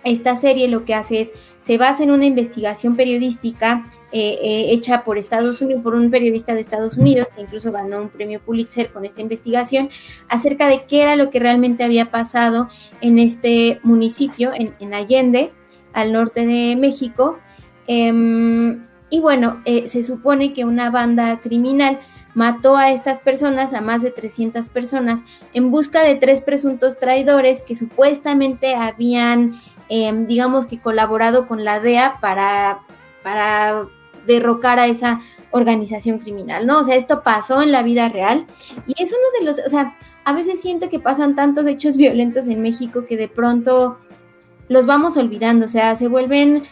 [0.05, 5.03] esta serie lo que hace es, se basa en una investigación periodística eh, eh, hecha
[5.03, 8.93] por Estados Unidos, por un periodista de Estados Unidos, que incluso ganó un premio Pulitzer
[8.93, 9.91] con esta investigación,
[10.29, 12.69] acerca de qué era lo que realmente había pasado
[13.01, 15.51] en este municipio, en, en Allende,
[15.93, 17.39] al norte de México.
[17.87, 21.99] Em, y bueno, eh, se supone que una banda criminal
[22.35, 25.21] mató a estas personas, a más de 300 personas,
[25.53, 31.81] en busca de tres presuntos traidores que supuestamente habían, em, digamos que colaborado con la
[31.81, 32.81] DEA para,
[33.23, 33.85] para
[34.27, 35.21] derrocar a esa
[35.51, 36.79] organización criminal, ¿no?
[36.79, 38.47] O sea, esto pasó en la vida real
[38.87, 42.47] y es uno de los, o sea, a veces siento que pasan tantos hechos violentos
[42.49, 43.99] en México que de pronto
[44.73, 46.65] los vamos olvidando, o sea, se vuelven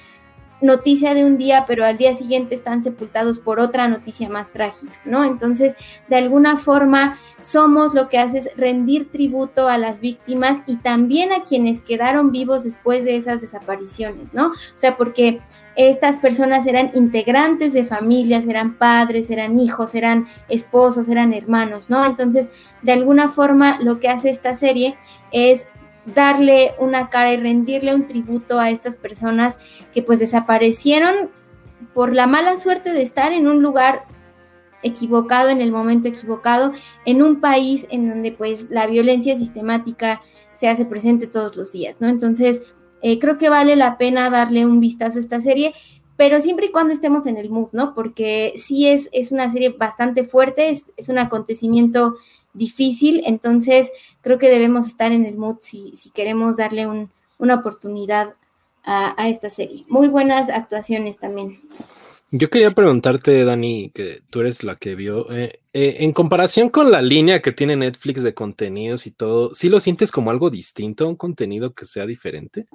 [0.61, 4.93] noticia de un día, pero al día siguiente están sepultados por otra noticia más trágica,
[5.05, 5.25] ¿no?
[5.25, 5.77] Entonces,
[6.09, 11.33] de alguna forma, somos lo que hace es rendir tributo a las víctimas y también
[11.33, 14.49] a quienes quedaron vivos después de esas desapariciones, ¿no?
[14.49, 15.41] O sea, porque
[15.77, 22.05] estas personas eran integrantes de familias, eran padres, eran hijos, eran esposos, eran hermanos, ¿no?
[22.05, 22.51] Entonces,
[22.83, 24.97] de alguna forma, lo que hace esta serie
[25.33, 25.69] es
[26.15, 29.59] darle una cara y rendirle un tributo a estas personas
[29.93, 31.31] que pues desaparecieron
[31.95, 34.05] por la mala suerte de estar en un lugar
[34.83, 36.73] equivocado, en el momento equivocado,
[37.05, 40.23] en un país en donde pues la violencia sistemática
[40.53, 42.09] se hace presente todos los días, ¿no?
[42.09, 42.63] Entonces,
[43.03, 45.75] eh, creo que vale la pena darle un vistazo a esta serie,
[46.17, 47.95] pero siempre y cuando estemos en el mood, ¿no?
[47.95, 52.17] Porque sí es, es una serie bastante fuerte, es, es un acontecimiento
[52.53, 57.57] difícil, entonces creo que debemos estar en el mood si, si queremos darle un, una
[57.57, 58.35] oportunidad
[58.85, 59.85] a, a, esta serie.
[59.89, 61.61] Muy buenas actuaciones también.
[62.33, 66.93] Yo quería preguntarte, Dani, que tú eres la que vio, eh, eh, en comparación con
[66.93, 71.09] la línea que tiene Netflix de contenidos y todo, ¿sí lo sientes como algo distinto,
[71.09, 72.69] un contenido que sea diferente?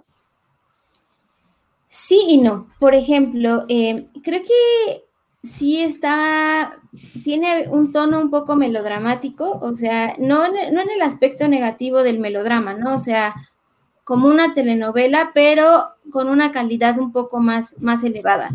[1.88, 2.70] Sí y no.
[2.80, 5.05] Por ejemplo, eh, creo que
[5.46, 6.78] sí está,
[7.24, 12.20] tiene un tono un poco melodramático, o sea, no, no en el aspecto negativo del
[12.20, 12.96] melodrama, ¿no?
[12.96, 13.36] O sea,
[14.04, 18.52] como una telenovela, pero con una calidad un poco más, más elevada.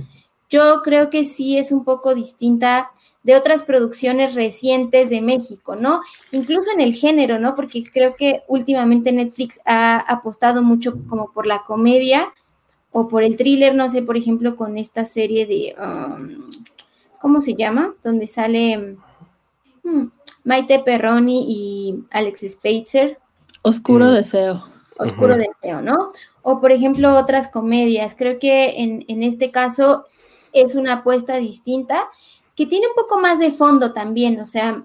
[0.48, 2.90] Yo creo que sí es un poco distinta
[3.22, 6.00] de otras producciones recientes de México, ¿no?
[6.32, 7.54] Incluso en el género, ¿no?
[7.54, 12.32] Porque creo que últimamente Netflix ha apostado mucho como por la comedia
[12.92, 16.50] o por el thriller, no sé, por ejemplo, con esta serie de, um,
[17.20, 17.94] ¿cómo se llama?
[18.02, 18.97] Donde sale
[19.84, 20.06] hmm,
[20.44, 23.18] Maite Perroni y Alex Spacer.
[23.62, 24.14] Oscuro mm.
[24.14, 24.68] Deseo.
[24.98, 26.12] Oscuro Deseo, ¿no?
[26.42, 28.14] O por ejemplo otras comedias.
[28.16, 30.06] Creo que en, en este caso
[30.52, 32.09] es una apuesta distinta
[32.56, 34.84] que tiene un poco más de fondo también, o sea,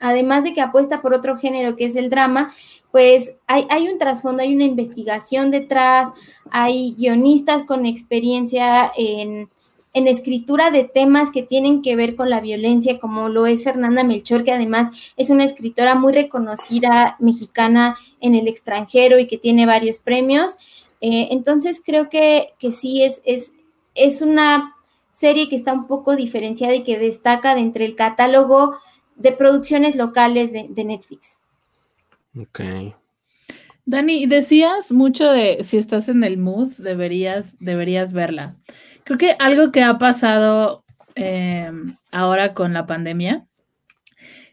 [0.00, 2.52] además de que apuesta por otro género que es el drama,
[2.90, 6.08] pues hay, hay, un trasfondo, hay una investigación detrás,
[6.50, 9.48] hay guionistas con experiencia en,
[9.96, 14.04] en, escritura de temas que tienen que ver con la violencia, como lo es Fernanda
[14.04, 19.66] Melchor, que además es una escritora muy reconocida mexicana en el extranjero y que tiene
[19.66, 20.58] varios premios.
[21.00, 23.52] Eh, entonces creo que, que sí es, es,
[23.94, 24.76] es una
[25.10, 28.76] serie que está un poco diferenciada y que destaca de entre el catálogo
[29.16, 31.38] de producciones locales de, Netflix.
[32.38, 32.60] Ok.
[33.86, 38.56] Dani, decías mucho de si estás en el mood, deberías, deberías verla.
[39.06, 40.84] Creo que algo que ha pasado
[41.14, 43.46] em, ahora con la pandemia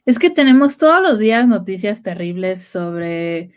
[0.05, 3.49] es que tenemos todos los días noticias terribles sobre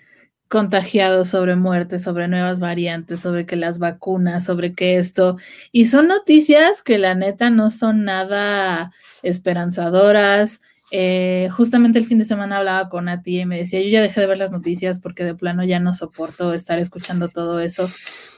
[0.49, 5.37] contagiados, sobre muertes, sobre nuevas variantes, sobre que las vacunas, sobre que esto.
[5.71, 8.91] Y son noticias que la neta no son nada
[9.23, 10.63] esperanzadoras.
[10.93, 14.23] Eh, justamente el fin de semana hablaba con Ati y me decía, yo ya dejé
[14.23, 17.91] de ver las noticias porque de plano ya no soporto estar escuchando todo eso.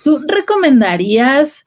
[0.02, 1.64] ¿Tú recomendarías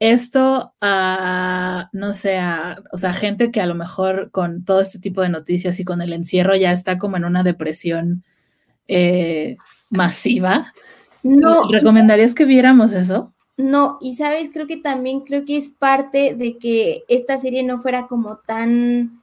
[0.00, 4.98] esto a, no sé, a, o sea, gente que a lo mejor con todo este
[4.98, 8.24] tipo de noticias y con el encierro ya está como en una depresión
[8.88, 9.58] eh,
[9.90, 10.72] masiva.
[11.22, 11.70] No.
[11.70, 13.34] ¿Recomendarías que viéramos eso?
[13.58, 17.78] No, y sabes, creo que también creo que es parte de que esta serie no
[17.78, 19.20] fuera como tan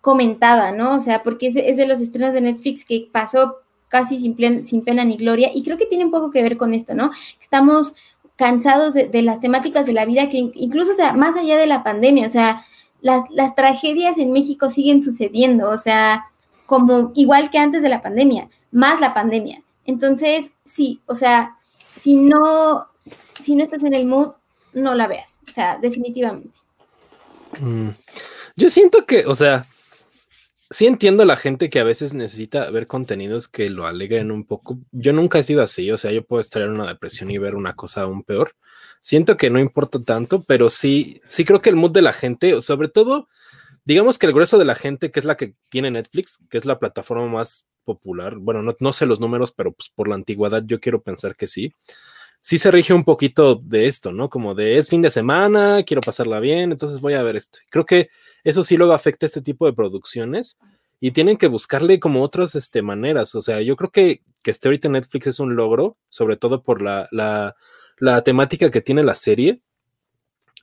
[0.00, 0.94] comentada, ¿no?
[0.94, 3.56] O sea, porque es, de los estrenos de Netflix que pasó
[3.88, 6.74] casi sin, sin pena ni gloria, y creo que tiene un poco que ver con
[6.74, 7.10] esto, ¿no?
[7.40, 7.94] Estamos
[8.42, 11.84] cansados de, las temáticas de la vida que incluso, o sea, más allá de la
[11.84, 12.66] pandemia, o sea,
[13.00, 16.24] las, las tragedias en México siguen sucediendo, o sea,
[16.66, 19.62] como igual que antes de la pandemia más la pandemia.
[19.84, 21.56] Entonces, sí, o sea,
[21.94, 22.88] si no,
[23.40, 24.32] si no estás en el mood,
[24.72, 25.38] no la veas.
[25.48, 26.58] O sea, definitivamente.
[27.60, 27.90] Mm.
[28.56, 29.66] Yo siento que, o sea,
[30.72, 34.78] sí entiendo la gente que a veces necesita ver contenidos que lo alegren un poco.
[34.90, 37.54] Yo nunca he sido así, o sea, yo puedo estar en una depresión y ver
[37.54, 38.56] una cosa aún peor.
[39.00, 42.60] Siento que no importa tanto, pero sí, sí creo que el mood de la gente,
[42.62, 43.28] sobre todo,
[43.84, 46.64] digamos que el grueso de la gente, que es la que tiene Netflix, que es
[46.64, 50.80] la plataforma más popular, bueno, no, sé los números, pero pues por la antigüedad yo
[50.80, 51.74] quiero pensar que sí,
[52.40, 54.30] sí se rige un poquito de esto, ¿no?
[54.30, 57.58] Como de es fin de semana, quiero pasarla bien, entonces voy a ver esto.
[57.70, 58.10] Creo que
[58.44, 60.58] eso sí luego afecta a este tipo de producciones
[61.00, 63.34] y tienen que buscarle como otras este, maneras.
[63.34, 66.82] O sea, yo creo que que esté ahorita Netflix es un logro, sobre todo por
[66.82, 67.56] la, la,
[67.98, 69.62] la temática que tiene la serie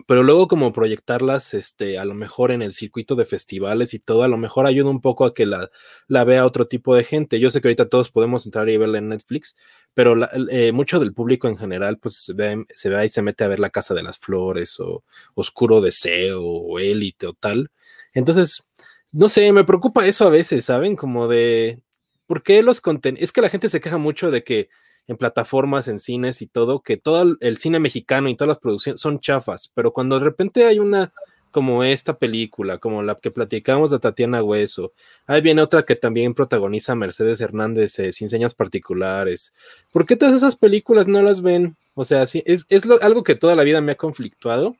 [0.07, 4.23] pero luego como proyectarlas, este, a lo mejor en el circuito de festivales y todo,
[4.23, 5.69] a lo mejor ayuda un poco a que la,
[6.07, 7.39] la vea otro tipo de gente.
[7.39, 9.57] Yo sé que ahorita todos podemos entrar y verla en Netflix,
[9.99, 10.15] pero
[10.49, 13.49] eh, mucho del público en general, pues se ve, se ve y se mete a
[13.49, 15.03] ver La Casa de las Flores o
[15.33, 17.69] Oscuro Deseo o Élite o tal.
[18.13, 18.63] Entonces,
[19.11, 20.95] no sé, me preocupa eso a veces, ¿saben?
[20.95, 21.81] Como de,
[22.27, 23.25] ¿por qué los contenidos?
[23.25, 24.69] Es que la gente se queja mucho de que
[25.05, 29.01] en plataformas, en cines y todo, que todo el cine mexicano y todas las producciones
[29.01, 31.11] son chafas, pero cuando de repente hay una
[31.51, 34.93] como esta película, como la que platicamos de Tatiana Hueso,
[35.27, 39.53] ahí viene otra que también protagoniza Mercedes Hernández eh, sin señas particulares.
[39.91, 41.75] ¿Por qué todas esas películas no las ven?
[41.95, 44.75] O sea, es, es algo que toda la vida me ha conflictuado.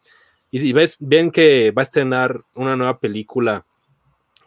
[0.52, 3.66] Y si ves, ven que va a estrenar una nueva película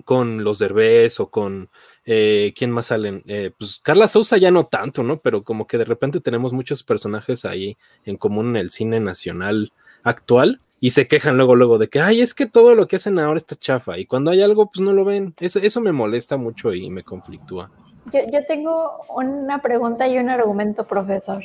[0.04, 1.68] con los Derbez o con
[2.04, 3.22] eh, ¿Quién más salen?
[3.26, 5.20] Eh, pues Carla Sousa ya no tanto, ¿no?
[5.20, 9.72] Pero como que de repente tenemos muchos personajes ahí en común en el cine nacional
[10.02, 13.16] actual y se quejan luego, luego de que, ay, es que todo lo que hacen
[13.20, 15.32] ahora está chafa y cuando hay algo, pues no lo ven.
[15.38, 17.70] Eso, eso me molesta mucho y me conflictúa.
[18.12, 21.40] Yo, yo tengo una pregunta y un argumento, profesor,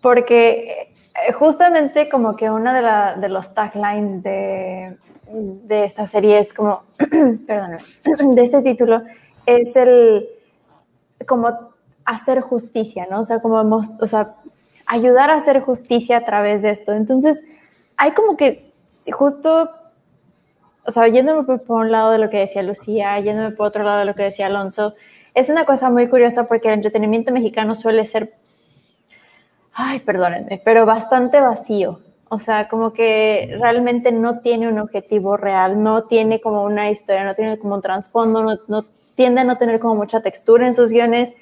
[0.00, 4.96] porque eh, justamente como que uno de, la, de los taglines de,
[5.32, 6.84] de esta serie es como,
[7.48, 7.78] perdón,
[8.36, 9.02] de este título
[9.46, 10.28] es el
[11.26, 11.72] como
[12.04, 13.18] hacer justicia, ¿no?
[13.18, 13.58] O sea, como,
[14.00, 14.36] o sea,
[14.86, 16.92] ayudar a hacer justicia a través de esto.
[16.92, 17.42] Entonces,
[18.00, 18.72] hay como que
[19.12, 19.70] justo,
[20.86, 23.98] o sea, yéndome por un lado de lo que decía Lucía, yéndome por otro lado
[23.98, 24.94] de lo que decía Alonso,
[25.34, 28.32] es una cosa muy curiosa porque el entretenimiento mexicano suele ser,
[29.74, 32.00] ay, perdónenme, pero bastante vacío.
[32.30, 37.24] O sea, como que realmente no tiene un objetivo real, no tiene como una historia,
[37.24, 40.74] no tiene como un trasfondo, no, no tiende a no tener como mucha textura en
[40.74, 41.34] sus guiones.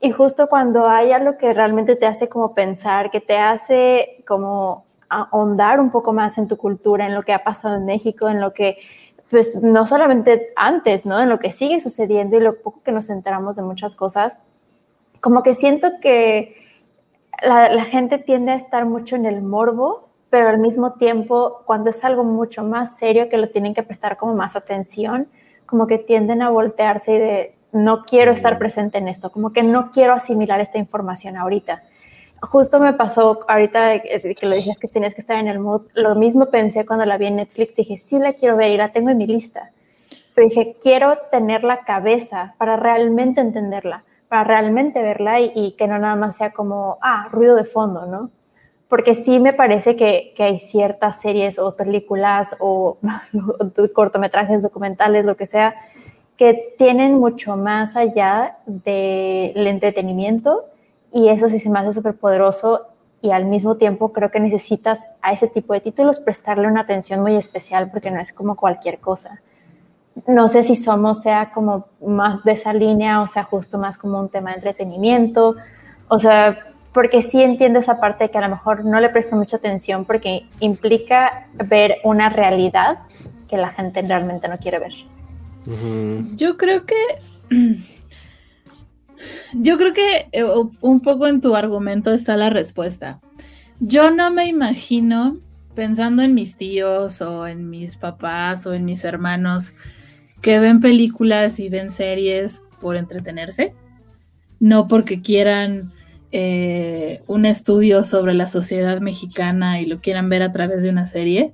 [0.00, 4.87] Y justo cuando hay algo que realmente te hace como pensar, que te hace como
[5.08, 8.40] ahondar un poco más en tu cultura, en lo que ha pasado en México, en
[8.40, 8.78] lo que,
[9.30, 11.20] pues no solamente antes, ¿no?
[11.20, 14.38] En lo que sigue sucediendo y lo poco que nos enteramos de muchas cosas,
[15.20, 16.56] como que siento que
[17.42, 22.04] la, gente tiende a estar mucho en el morbo, pero al mismo tiempo, cuando es
[22.04, 25.28] algo mucho más serio que lo tienen que prestar como más atención,
[25.66, 29.62] como que tienden a voltearse y de, no quiero estar presente en esto, como que
[29.62, 31.82] no quiero asimilar esta información ahorita.
[32.40, 36.14] Justo me pasó ahorita que lo dices que tienes que estar en el mood, lo
[36.14, 39.10] mismo pensé cuando la vi en Netflix, dije, sí la quiero ver y la tengo
[39.10, 39.72] en mi lista,
[40.34, 45.98] pero dije, quiero tener la cabeza para realmente entenderla para realmente verla y, que no
[45.98, 48.30] nada más sea como, ah, ruido de fondo, ¿no?
[48.88, 52.98] Porque sí me parece que, que hay ciertas series o películas o
[53.94, 55.74] cortometrajes, documentales, lo que sea,
[56.36, 60.66] que tienen mucho más allá del entretenimiento
[61.12, 62.86] y eso sí se me hace súper poderoso
[63.20, 67.20] y al mismo tiempo creo que necesitas a ese tipo de títulos prestarle una atención
[67.20, 69.40] muy especial porque no es como cualquier cosa
[70.26, 74.18] no sé si somos, sea como más de esa línea, o sea, justo más como
[74.18, 75.56] un tema de entretenimiento,
[76.08, 76.58] o sea,
[76.92, 80.46] porque sí entiendo esa parte que a lo mejor no le presta mucha atención porque
[80.60, 82.98] implica ver una realidad
[83.48, 84.92] que la gente realmente no quiere ver.
[86.36, 86.96] Yo creo que...
[89.54, 90.44] Yo creo que eh,
[90.80, 93.20] un poco en tu argumento está la respuesta.
[93.80, 95.38] Yo no me imagino
[95.74, 99.74] pensando en mis tíos o en mis papás o en mis hermanos
[100.42, 103.74] que ven películas y ven series por entretenerse,
[104.60, 105.92] no porque quieran
[106.30, 111.06] eh, un estudio sobre la sociedad mexicana y lo quieran ver a través de una
[111.06, 111.52] serie.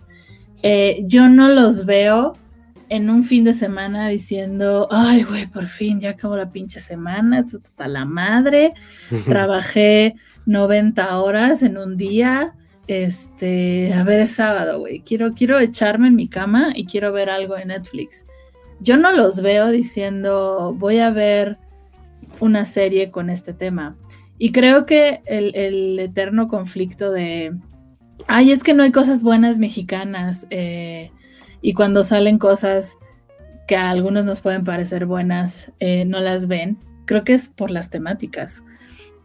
[0.62, 2.34] Eh, yo no los veo
[2.88, 7.40] en un fin de semana diciendo, ay, güey, por fin ya acabó la pinche semana,
[7.40, 8.74] esto está la madre,
[9.26, 10.14] trabajé
[10.46, 12.54] 90 horas en un día,
[12.86, 17.30] este, a ver, es sábado, güey, quiero, quiero echarme en mi cama y quiero ver
[17.30, 18.24] algo en Netflix
[18.80, 21.58] yo no los veo diciendo voy a ver
[22.40, 23.96] una serie con este tema.
[24.38, 27.56] Y creo que el, eterno conflicto de,
[28.26, 30.46] ay, es que no hay cosas buenas mexicanas.
[30.50, 31.12] Eh,
[31.64, 32.98] y cuando salen cosas
[33.66, 36.76] que a algunos nos pueden parecer buenas, eh, no las ven.
[37.06, 38.62] Creo que es por las temáticas.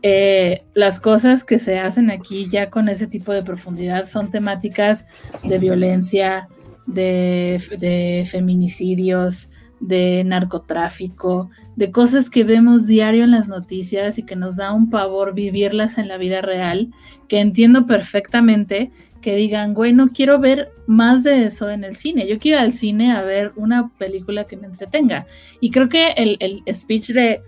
[0.03, 5.05] Eh, las cosas que se hacen aquí ya con ese tipo de profundidad son temáticas
[5.43, 6.47] de violencia,
[6.85, 9.49] de, feminicidios,
[9.81, 14.89] de narcotráfico, de cosas que vemos diario en las noticias y que nos da un
[14.89, 16.93] pavor vivirlas en la vida real,
[17.27, 18.91] que entiendo perfectamente
[19.21, 22.65] que digan, güey, no quiero ver más de eso en el cine, yo quiero ir
[22.65, 25.27] al cine a ver una película que me entretenga.
[25.59, 27.41] Y creo que el, speech de,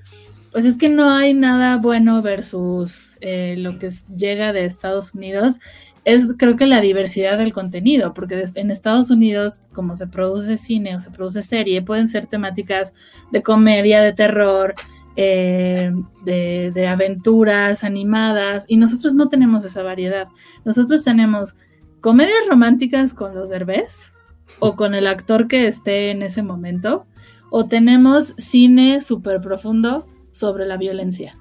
[0.52, 5.60] pues es que no hay nada bueno versus eh, lo que llega de Estados Unidos,
[6.04, 10.96] es creo que la diversidad del contenido, porque en Estados Unidos, como se produce cine
[10.96, 12.94] o se produce serie, pueden ser temáticas
[13.32, 14.74] de comedia, de terror,
[15.16, 15.92] eh,
[16.24, 20.28] de, aventuras animadas, y nosotros no tenemos esa variedad.
[20.66, 21.56] Nosotros tenemos
[22.00, 24.14] comedias románticas con los derbés
[24.60, 27.06] o con el actor que esté en ese momento,
[27.50, 31.34] o tenemos cine súper profundo sobre la violencia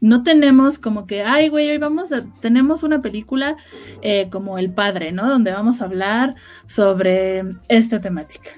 [0.00, 3.56] no tenemos como que, ay, güey, hoy vamos a, tenemos una película
[4.02, 5.28] eh, como El Padre, ¿no?
[5.28, 6.34] Donde vamos a hablar
[6.66, 8.50] sobre esta temática.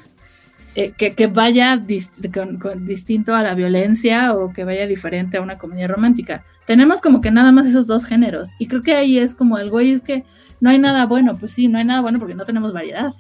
[0.75, 6.45] Eh, que, vaya distinto a la violencia o que vaya diferente a una comedia romántica.
[6.67, 8.51] Tenemos como que nada más esos dos géneros.
[8.59, 10.25] Y creo que ahí es como el güey, es que
[10.61, 11.37] no hay nada bueno.
[11.37, 13.13] Pues sí, no hay nada bueno porque no tenemos variedad.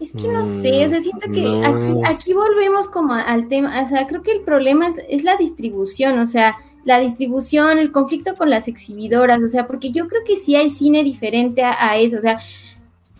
[0.00, 3.86] Es que no sé, o sea, siento que aquí, aquí volvemos como al tema, o
[3.86, 8.36] sea, creo que el problema es, es la distribución, o sea, la distribución, el conflicto
[8.36, 12.16] con las exhibidoras, o sea, porque yo creo que sí hay cine diferente a, eso,
[12.16, 12.40] o sea,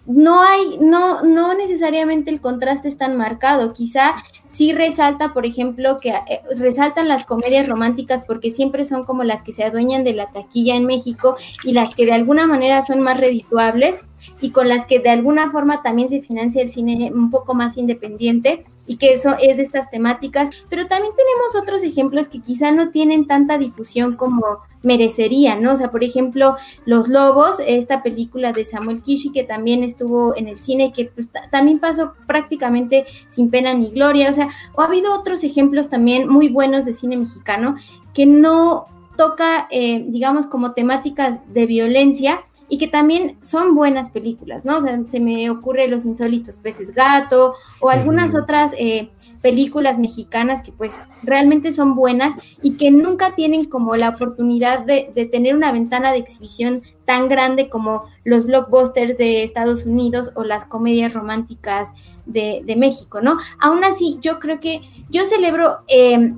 [0.06, 3.72] no hay, no, no necesariamente el contraste es tan marcado.
[3.74, 4.14] Quizá
[4.47, 9.43] sí resalta, por ejemplo, que eh, resaltan las comedias románticas porque siempre son como las
[9.43, 13.01] que se adueñan de la taquilla en México y las que de alguna manera son
[13.01, 14.01] más redituables
[14.40, 17.77] y con las que de alguna forma también se financia el cine un poco más
[17.77, 22.73] independiente y que eso es de estas temáticas, pero también tenemos otros ejemplos que quizá
[22.73, 24.43] no tienen tanta difusión como
[24.83, 25.75] merecerían, ¿no?
[25.75, 26.57] O sea, por ejemplo,
[26.87, 31.29] Los Lobos, esta película de Samuel Kishi que también estuvo en el cine, que pues,
[31.53, 36.29] también pasó prácticamente sin pena ni gloria, o sea, o ha habido otros ejemplos también
[36.29, 37.77] muy buenos de cine mexicano
[38.12, 38.87] que no
[39.17, 44.79] toca, eh, digamos, como temáticas de violencia, y que también son buenas películas, ¿no?
[44.79, 49.11] O sea, se me ocurre Los Insólitos Peces Gato o algunas otras eh,
[49.43, 55.11] películas mexicanas que pues realmente son buenas y que nunca tienen como la oportunidad de,
[55.33, 60.65] tener una ventana de exhibición tan grande como los blockbusters de Estados Unidos o las
[60.65, 61.89] comedias románticas
[62.25, 63.37] de, México, ¿no?
[63.59, 64.81] Aún así, yo creo que
[65.11, 66.35] yo celebro eh,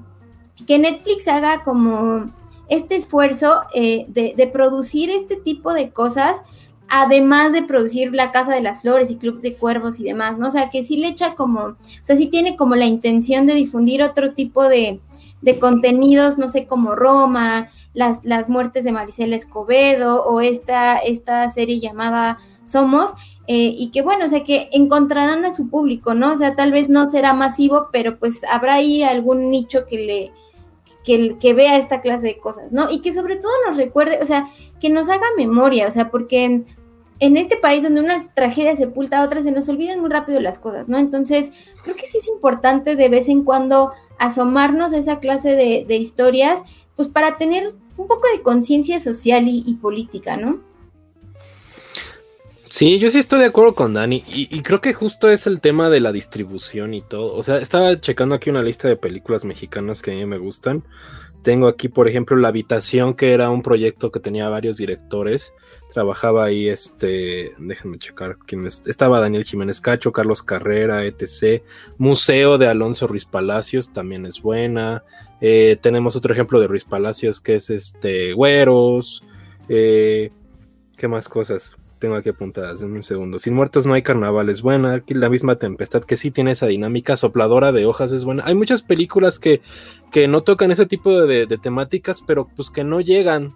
[0.66, 2.32] que Netflix haga como
[2.72, 6.40] este esfuerzo eh, de, producir este tipo de cosas,
[6.88, 10.48] además de producir La Casa de las Flores y Club de Cuervos y demás, ¿no?
[10.48, 13.54] O sea, que sí le echa como, o sea, sí tiene como la intención de
[13.54, 15.00] difundir otro tipo de,
[15.60, 21.78] contenidos, no sé, como Roma, las, las muertes de Maricela Escobedo o esta, esta serie
[21.78, 23.10] llamada Somos,
[23.48, 26.32] eh, y que bueno, o sea, que encontrarán a su público, ¿no?
[26.32, 30.32] O sea, tal vez no será masivo, pero pues habrá ahí algún nicho que le,
[31.04, 32.90] que, que vea esta clase de cosas, ¿no?
[32.90, 34.48] Y que sobre todo nos recuerde, o sea,
[34.80, 36.64] que nos haga memoria, o sea, porque
[37.18, 40.58] en, este país donde una tragedia sepulta a otra, se nos olvidan muy rápido las
[40.58, 40.98] cosas, ¿no?
[40.98, 41.52] Entonces,
[41.82, 46.62] creo que sí es importante de vez en cuando asomarnos a esa clase de, historias,
[46.96, 50.71] pues para tener un poco de conciencia social y política, ¿no?
[52.72, 55.90] Sí, yo sí estoy de acuerdo con Dani y, creo que justo es el tema
[55.90, 57.34] de la distribución y todo.
[57.34, 60.82] O sea, estaba checando aquí una lista de películas mexicanas que a mí me gustan.
[61.44, 65.52] Tengo aquí, por ejemplo, La Habitación, que era un proyecto que tenía varios directores.
[65.92, 71.62] Trabajaba ahí, este, déjenme checar quién Estaba Daniel Jiménez Cacho, Carlos Carrera, etc.
[71.98, 75.04] Museo de Alonso Ruiz Palacios, también es buena.
[75.42, 79.22] Eh, tenemos otro ejemplo de Ruiz Palacios, que es este, Güeros.
[79.68, 80.30] Eh,
[80.96, 81.76] ¿Qué más cosas?
[82.02, 83.38] Tengo aquí apuntadas en un segundo.
[83.38, 84.94] Sin muertos no hay carnaval, es buena.
[84.94, 88.42] Aquí la misma tempestad que sí tiene esa dinámica sopladora de hojas es buena.
[88.44, 89.60] Hay muchas películas que,
[90.10, 93.54] que no tocan ese tipo de, temáticas, pero pues que no llegan.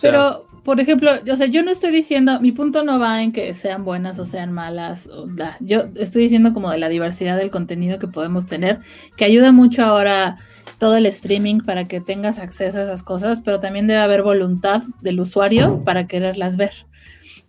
[0.00, 3.52] Pero, por ejemplo, o sea, yo no estoy diciendo, mi punto no va en que
[3.54, 5.10] sean buenas o sean malas.
[5.58, 8.78] yo estoy diciendo como de la diversidad del contenido que podemos tener,
[9.16, 10.36] que ayuda mucho ahora
[10.78, 14.82] todo el streaming para que tengas acceso a esas cosas, pero también debe haber voluntad
[15.00, 16.86] del usuario para quererlas ver.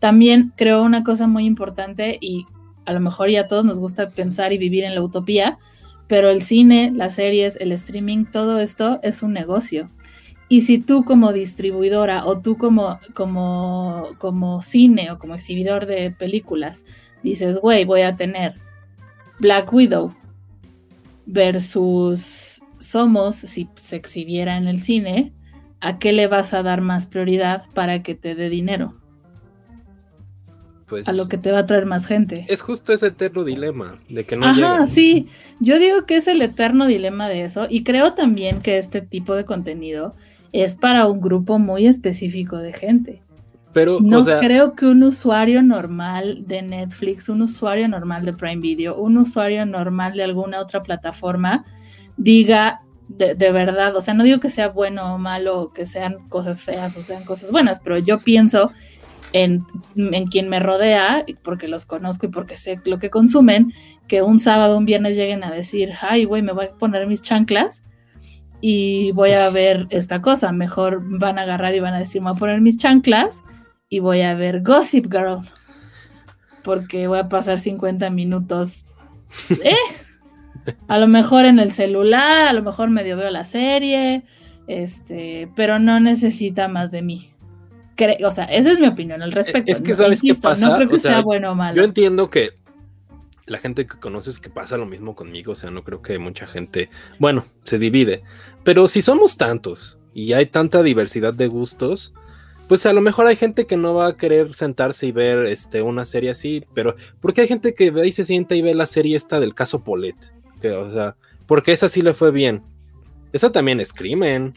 [0.03, 2.45] También creo una cosa muy importante y
[2.83, 5.59] a lo mejor ya a todos nos gusta pensar y vivir en la utopía,
[6.09, 9.89] pero el cine, las series, el streaming, todo esto es un negocio.
[10.49, 16.11] Y si tú como distribuidora o tú como, como, como cine o como exhibidor de
[16.11, 16.83] películas
[17.23, 18.55] dices, güey, voy a tener
[19.39, 20.13] Black Widow
[21.25, 25.31] versus Somos, si se exhibiera en el cine,
[25.79, 28.95] ¿a qué le vas a dar más prioridad para que te dé dinero?
[30.93, 32.45] Pues, a lo que te va a traer más gente.
[32.49, 35.27] Es justo ese eterno dilema de que no Ajá, sí.
[35.59, 39.33] Yo digo que es el eterno dilema de eso y creo también que este tipo
[39.33, 40.13] de contenido
[40.51, 43.23] es para un grupo muy específico de gente.
[43.73, 48.95] Pero no creo que un usuario normal de Netflix, un usuario normal de Prime Video,
[48.95, 51.65] un usuario normal de alguna otra plataforma
[52.17, 56.29] diga de, de, verdad, o sea, no digo que sea bueno o malo, que sean
[56.29, 58.71] cosas feas o sean cosas buenas, pero yo pienso
[59.33, 59.65] en,
[60.31, 63.73] quien me rodea, porque los conozco y porque sé lo que consumen,
[64.07, 67.21] que un sábado, un viernes lleguen a decir, ay, güey, me voy a poner mis
[67.21, 67.83] chanclas
[68.61, 70.51] y voy a ver esta cosa.
[70.51, 73.43] Mejor van a agarrar y van a decir, me voy a poner mis chanclas
[73.89, 75.39] y voy a ver Gossip Girl.
[76.63, 78.85] Porque voy a pasar 50 minutos.
[79.65, 79.75] Eh,
[80.87, 84.23] a lo mejor en el celular, a lo mejor medio veo la serie,
[84.67, 87.32] este, pero no necesita más de mí
[88.23, 89.71] o sea, esa es mi opinión al respecto.
[89.71, 90.69] Es que sabes qué pasa.
[90.69, 91.75] No creo que sea, bueno o malo.
[91.75, 92.51] Yo entiendo que
[93.45, 96.47] la gente que conoces que pasa lo mismo conmigo, o sea, no creo que mucha
[96.47, 96.89] gente,
[97.19, 98.23] bueno, se divide,
[98.63, 102.13] pero si somos tantos y hay tanta diversidad de gustos,
[102.67, 105.81] pues a lo mejor hay gente que no va a querer sentarse y ver este,
[105.81, 108.85] una serie así, pero porque hay gente que ve y se sienta y ve la
[108.85, 110.15] serie esta del caso Polet,
[110.61, 111.15] que, o sea,
[111.45, 112.63] porque esa sí le fue bien.
[113.33, 114.53] Esa también es crimen.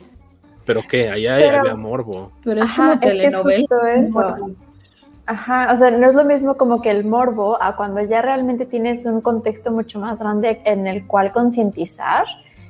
[0.67, 2.33] Pero qué, allá hay morbo.
[2.45, 3.67] Pero es como telenovela.
[5.29, 8.65] Ajá, o sea, no es lo mismo como que el morbo a cuando ya realmente
[8.65, 12.27] tienes un contexto mucho más grande en el cual concientizar,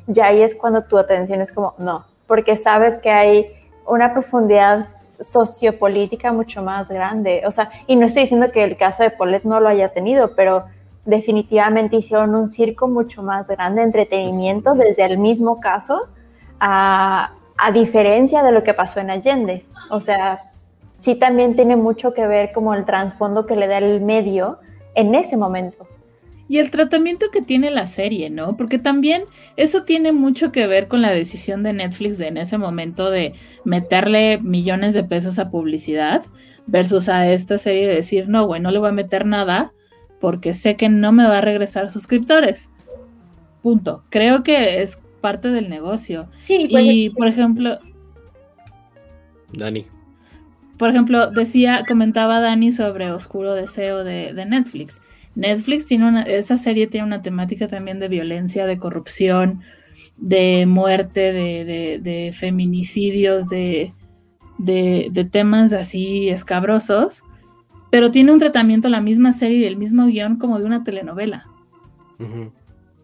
[0.06, 3.46] ya ahí es cuando tu atención es como, no, porque sabes que hay
[3.86, 4.88] una profundidad
[5.20, 7.42] sociopolítica mucho más grande.
[7.46, 10.34] O sea, y no estoy diciendo que el caso de Polet no lo haya tenido,
[10.34, 10.64] pero
[11.04, 16.08] definitivamente hicieron un circo mucho más grande, entretenimiento desde el mismo caso,
[16.58, 19.64] a, a diferencia de lo que pasó en Allende.
[19.90, 20.40] O sea,
[20.98, 24.58] sí también tiene mucho que ver como el trasfondo que le da el medio
[24.94, 25.86] en ese momento.
[26.48, 28.56] Y el tratamiento que tiene la serie, ¿no?
[28.56, 29.24] Porque también
[29.56, 33.34] eso tiene mucho que ver con la decisión de Netflix de en ese momento de
[33.64, 36.24] meterle millones de pesos a publicidad
[36.66, 39.72] versus a esta serie de decir, no, güey, no le voy a meter nada
[40.20, 42.70] porque sé que no me va a regresar suscriptores.
[43.60, 44.02] Punto.
[44.10, 46.28] Creo que es parte del negocio.
[46.44, 47.78] Sí, pues, y por ejemplo,
[49.52, 49.86] Dani.
[50.78, 55.00] por ejemplo, decía, comentaba Dani sobre Oscuro Deseo de, de Netflix.
[55.34, 59.60] Netflix tiene una, esa serie tiene una temática también de violencia, de corrupción,
[60.16, 63.92] de muerte, de, de- de feminicidios, de,
[64.58, 67.22] de- de temas así escabrosos,
[67.90, 71.46] pero tiene un tratamiento la misma serie y el mismo guion como de una telenovela.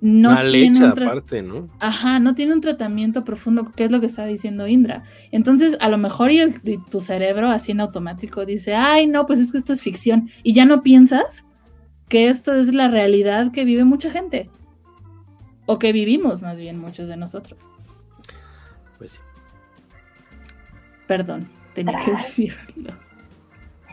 [0.05, 1.69] No Mal tiene hecha aparte, ¿no?
[1.79, 5.05] Ajá, no tiene un tratamiento profundo, que es lo que está diciendo Indra.
[5.31, 9.27] Entonces, a lo mejor y el- y tu cerebro así en automático dice, ay, no,
[9.27, 10.29] pues es que esto es ficción.
[10.43, 11.45] Y ya no piensas
[12.09, 14.51] que esto es la realidad que vive mucha gente.
[15.67, 17.61] O que vivimos más bien muchos de nosotros.
[18.99, 19.19] Pues sí.
[21.07, 22.93] Perdón, tenía que decirlo.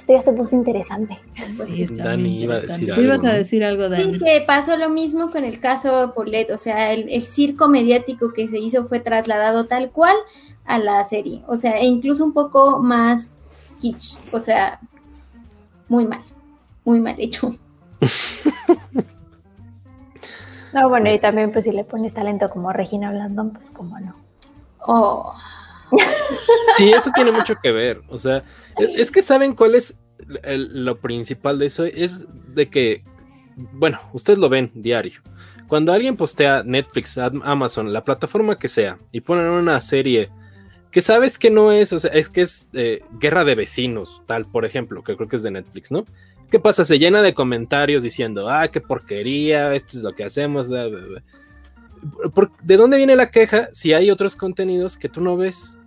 [0.09, 1.19] Esto ya se puso interesante.
[1.45, 4.13] Sí, está Dani iba a decir Tú ibas algo, a decir algo, Dani.
[4.13, 8.33] Sí, que pasó lo mismo con el caso Polet, o sea, el, el circo mediático
[8.33, 10.15] que se hizo fue trasladado tal cual
[10.65, 13.37] a la serie, o sea, e incluso un poco más
[13.81, 14.79] kitsch, o sea,
[15.89, 16.23] muy mal,
[16.83, 17.53] muy mal hecho.
[20.71, 24.13] No, bueno, y también pues si le pones talento como Regina Blandón, pues cómo no.
[24.85, 25.33] Oh,
[26.79, 28.01] Sí, eso tiene mucho que ver.
[28.07, 28.43] O sea,
[28.77, 29.97] es, es que saben cuál es
[30.43, 31.85] lo principal de eso.
[31.85, 32.25] Es
[32.55, 33.03] de que,
[33.73, 35.21] bueno, ustedes lo ven diario.
[35.67, 40.29] Cuando alguien postea Netflix, Am- Amazon, la plataforma que sea, y ponen una serie
[40.91, 44.47] que sabes que no es, o sea, es que es eh, Guerra de Vecinos, tal,
[44.47, 46.05] por ejemplo, que creo que es de Netflix, ¿no?
[46.49, 46.83] ¿Qué pasa?
[46.85, 50.67] Se llena de comentarios diciendo, ah, qué porquería, esto es lo que hacemos.
[50.69, 51.23] bla, bla, bla".
[52.33, 55.77] Por- ¿De dónde viene la queja si hay otros contenidos que tú no ves?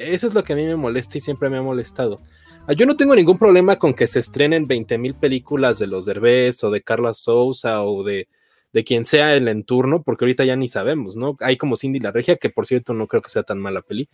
[0.00, 2.20] Eso es lo que a mí me molesta y siempre me ha molestado.
[2.66, 6.64] Ah, Yo no tengo ningún problema con que se estrenen 20.000 películas de los Derbez
[6.64, 8.28] o de Carla Souza o de,
[8.72, 11.36] de quien sea el entorno, porque ahorita ya ni sabemos, ¿no?
[11.40, 14.08] Hay como Cindy la Regia, que por cierto no creo que sea tan mala peli,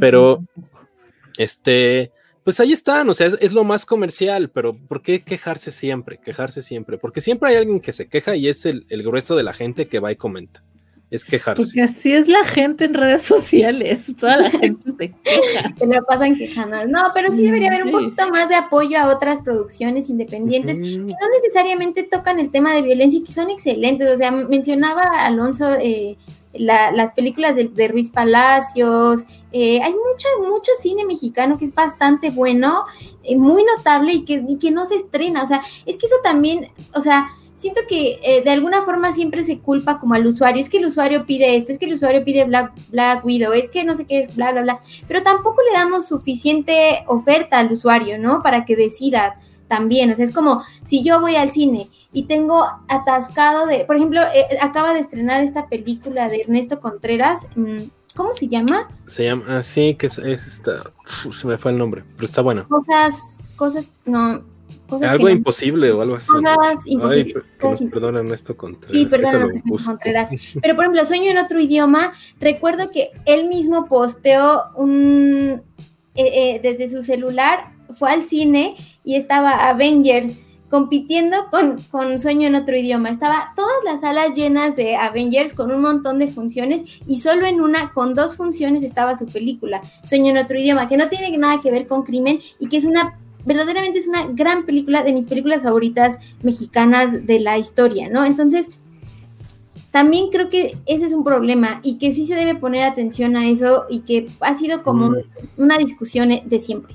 [0.00, 0.44] pero
[1.36, 2.12] este,
[2.44, 6.18] pues ahí están, o sea, es, es lo más comercial, pero ¿por qué quejarse siempre?
[6.18, 9.42] Quejarse siempre, porque siempre hay alguien que se queja y es el, el grueso de
[9.42, 10.62] la gente que va y comenta.
[11.08, 11.62] Es quejarse.
[11.62, 14.12] Porque así es la gente en redes sociales.
[14.18, 15.74] Toda la gente se queja.
[15.78, 16.84] se lo pasan quejando.
[16.88, 20.98] No, pero sí debería haber un poquito más de apoyo a otras producciones independientes que
[20.98, 24.10] no necesariamente tocan el tema de violencia y que son excelentes.
[24.12, 26.16] O sea, mencionaba Alonso eh,
[26.52, 29.26] la- las películas de, de Ruiz Palacios.
[29.52, 32.84] eh, hay mucho, mucho cine mexicano que es bastante bueno,
[33.22, 35.44] eh, muy notable y que, y que no se estrena.
[35.44, 39.42] O sea, es que eso también, o sea, siento que eh, de alguna forma siempre
[39.42, 40.60] se culpa como al usuario.
[40.60, 43.70] Es que el usuario pide esto, es que el usuario pide Black, Black Widow, es
[43.70, 44.80] que no sé qué es, bla, bla, bla.
[45.08, 48.42] Pero tampoco le damos suficiente oferta al usuario, ¿no?
[48.42, 49.36] Para que decida
[49.68, 50.10] también.
[50.10, 54.20] O sea, es como si yo voy al cine y tengo atascado de, por ejemplo,
[54.22, 57.46] eh, acaba de estrenar esta película de Ernesto Contreras.
[57.56, 57.84] mm,
[58.14, 58.88] ¿Cómo se llama?
[59.06, 60.80] Se llama así, que es, es esta.
[61.26, 62.66] uf, se me fue el nombre, pero está bueno.
[62.66, 64.42] Cosas, cosas, no.
[64.88, 66.28] Cosas Algo que no- imposible o algo así.
[66.28, 67.44] Cosas Ay, imposibles.
[67.60, 68.20] cosas imposibles.
[68.20, 68.90] Ernesto Contreras.
[68.92, 69.90] Sí, perdón, ahorita lo Ernesto busco.
[69.90, 70.30] Contreras.
[70.62, 75.62] Pero por ejemplo, Sueño en otro idioma, recuerdo que él mismo posteó un
[76.14, 80.38] eh, eh, desde su celular, fue al cine y estaba Avengers
[80.70, 83.10] compitiendo con, con Sueño en otro idioma.
[83.10, 87.60] Estaba todas las salas llenas de Avengers con un montón de funciones y solo en
[87.60, 91.60] una, con dos funciones, estaba su película, Sueño en otro idioma, que no tiene nada
[91.60, 95.26] que ver con crimen y que es una, verdaderamente es una gran película, de mis
[95.26, 98.24] películas favoritas mexicanas de la historia, ¿no?
[98.26, 98.68] Entonces,
[99.90, 103.48] también creo que ese es un problema y que sí se debe poner atención a
[103.48, 105.16] eso y que ha sido como Mm.
[105.56, 106.94] una discusión de siempre.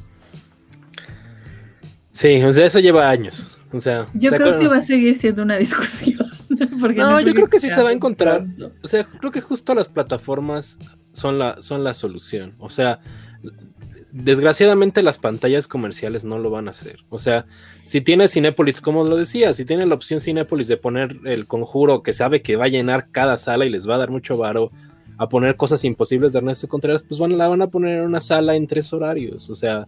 [2.11, 3.47] Sí, o sea, eso lleva años.
[3.73, 6.19] O sea, Yo ¿se creo que va a seguir siendo una discusión.
[6.79, 8.43] porque No, yo creo que sí se va a encontrar.
[8.57, 8.71] pronto.
[8.83, 10.77] O sea, creo que justo las plataformas
[11.13, 12.53] son la, son la solución.
[12.59, 12.99] O sea,
[14.11, 16.99] desgraciadamente las pantallas comerciales no lo van a hacer.
[17.09, 17.45] O sea,
[17.83, 22.03] si tiene Cinépolis, como lo decía, si tiene la opción Cinépolis de poner el conjuro
[22.03, 24.71] que sabe que va a llenar cada sala y les va a dar mucho varo
[25.17, 28.55] a poner cosas imposibles de Ernesto Contreras, pues la van a poner en una sala
[28.55, 29.49] en tres horarios.
[29.49, 29.87] O sea,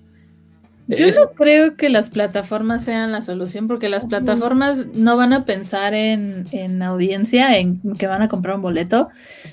[0.87, 5.45] Yo no creo que las plataformas sean la solución, porque las plataformas no van a
[5.45, 9.09] pensar en, en, audiencia, en que van a comprar un boleto,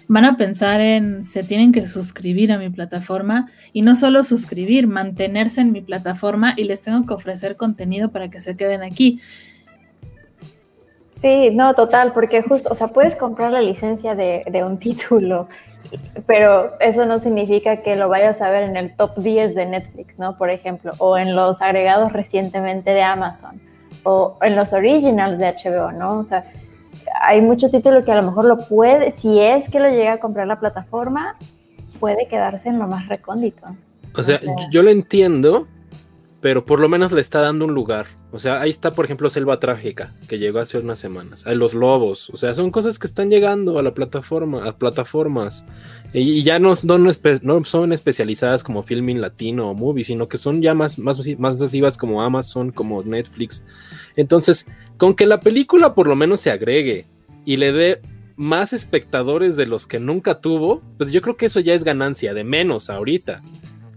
[0.09, 4.89] van a pensar en se tienen que suscribir a mi plataforma y no solo suscribir,
[4.89, 9.21] mantenerse en mi plataforma y les tengo que ofrecer contenido para que se queden aquí.
[11.21, 15.49] Sí, no, total, porque justo, o sea, puedes comprar la licencia de, de un título
[16.27, 20.19] pero eso no significa que lo vayas a ver en el top 10 de Netflix,
[20.19, 20.37] ¿no?
[20.37, 23.61] Por ejemplo, o en los agregados recientemente de Amazon,
[24.03, 26.19] o en los originals de HBO, ¿no?
[26.19, 26.45] O sea,
[27.21, 30.19] hay mucho título que a lo mejor lo puede, si es que lo llega a
[30.19, 31.37] comprar la plataforma,
[31.99, 33.67] puede quedarse en lo más recóndito.
[34.15, 34.41] O sea,
[34.71, 35.67] yo lo entiendo,
[36.41, 38.07] pero por lo menos le está dando un lugar.
[38.33, 41.47] O sea, ahí está, por ejemplo, Selva Trágica, que llegó hace unas semanas.
[41.47, 42.31] Hay los lobos.
[42.31, 45.67] O sea, son cosas que están llegando a la plataforma, a plataformas.
[46.15, 50.75] Y, ya no, no, son especializadas como Filming Latino o Movie, sino que son ya
[50.75, 53.65] más, más, más masivas como Amazon, como Netflix.
[54.17, 57.07] Entonces, con que la película por lo menos se agregue
[57.45, 58.01] y le dé
[58.37, 62.33] más espectadores de los que nunca tuvo, pues yo creo que eso ya es ganancia,
[62.33, 63.43] de menos ahorita.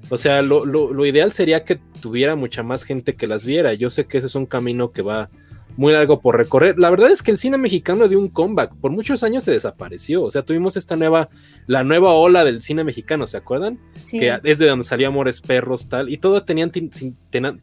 [0.09, 3.73] O sea, lo, ideal sería que tuviera mucha más gente que las viera.
[3.73, 5.29] Yo sé que ese es un camino que va
[5.75, 6.77] muy largo por recorrer.
[6.77, 8.75] La verdad es que el cine mexicano dio un comeback.
[8.75, 10.23] Por muchos años se desapareció.
[10.23, 11.29] O sea, tuvimos esta nueva,
[11.65, 13.79] la nueva ola del cine mexicano, ¿se acuerdan?
[14.03, 14.19] Sí.
[14.19, 16.09] Que es de donde salía Amores Perros, tal.
[16.09, 16.71] Y todos tenían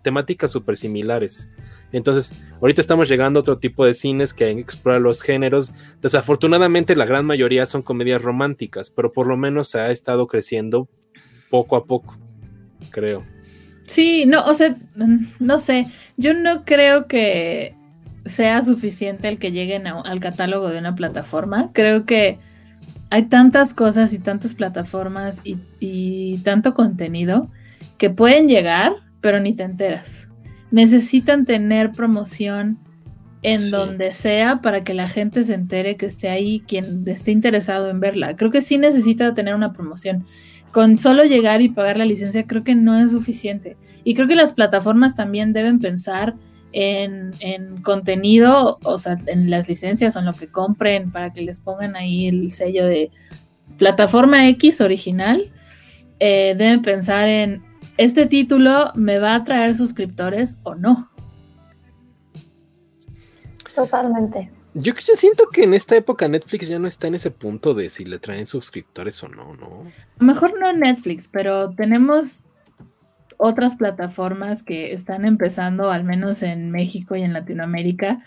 [0.02, 1.48] temáticas súper similares.
[1.92, 5.72] Entonces, ahorita estamos llegando a otro tipo de cines que explorar los géneros.
[6.00, 10.88] Desafortunadamente, la gran mayoría son comedias románticas, pero por lo menos se ha estado creciendo
[11.50, 12.16] poco a poco
[12.90, 13.24] creo.
[13.82, 14.76] Sí, no, o sea,
[15.40, 17.74] no sé, yo no creo que
[18.24, 21.70] sea suficiente el que lleguen al catálogo de una plataforma.
[21.72, 22.38] Creo que
[23.10, 27.50] hay tantas cosas y tantas plataformas y, tanto contenido
[27.98, 30.28] que pueden llegar, pero ni te enteras.
[30.70, 32.78] Necesitan tener promoción
[33.42, 37.90] en donde sea para que la gente se entere que esté ahí, quien esté interesado
[37.90, 38.36] en verla.
[38.36, 40.26] Creo que sí necesita tener una promoción
[40.72, 43.76] con solo llegar y pagar la licencia creo que no es suficiente.
[44.04, 46.34] Y creo que las plataformas también deben pensar
[46.72, 47.34] en,
[47.82, 51.96] contenido, o sea, en las licencias o en lo que compren para que les pongan
[51.96, 53.10] ahí el sello de
[53.78, 55.52] plataforma X original.
[56.20, 57.62] Eh, deben pensar en,
[57.96, 61.10] ¿este título me va a traer suscriptores o no?
[63.74, 64.50] Totalmente.
[64.74, 67.88] Yo, yo siento que en esta época Netflix ya no está en ese punto de
[67.88, 69.66] si le traen suscriptores o no, ¿no?
[69.66, 72.40] A lo mejor no Netflix, pero tenemos
[73.36, 78.24] otras plataformas que están empezando, al menos en México y en Latinoamérica,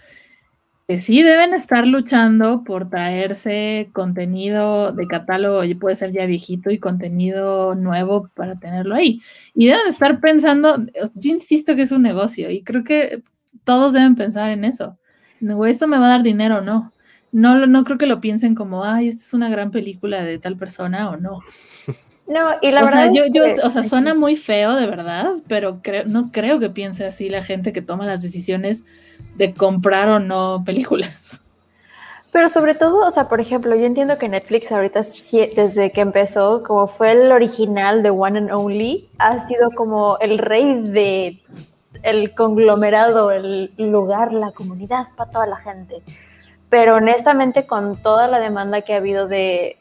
[0.87, 6.71] que sí deben estar luchando por traerse contenido de catálogo, y puede ser ya viejito
[6.71, 9.21] y contenido nuevo para tenerlo ahí.
[9.53, 10.77] Y deben estar pensando,
[11.15, 13.23] yo insisto que es un negocio y creo que
[13.63, 14.97] todos deben pensar en eso
[15.67, 16.91] esto me va a dar dinero o no.
[17.31, 20.55] No, no creo que lo piensen como, ay, esta es una gran película de tal
[20.55, 21.39] persona o no.
[22.27, 23.11] No, y la o verdad.
[23.11, 27.05] Sea, yo, yo, o sea, suena muy feo de verdad, pero no creo que piense
[27.05, 28.85] así la gente que toma las decisiones
[29.35, 31.41] de comprar o no películas.
[32.31, 35.05] Pero sobre todo, o sea, por ejemplo, yo entiendo que Netflix ahorita,
[35.55, 40.39] desde que empezó, como fue el original de One and Only, ha sido como el
[40.39, 41.39] rey de
[42.01, 46.01] el conglomerado, el lugar, la comunidad para toda la gente.
[46.73, 49.77] Pero honestamente, con toda la demanda que ha habido de,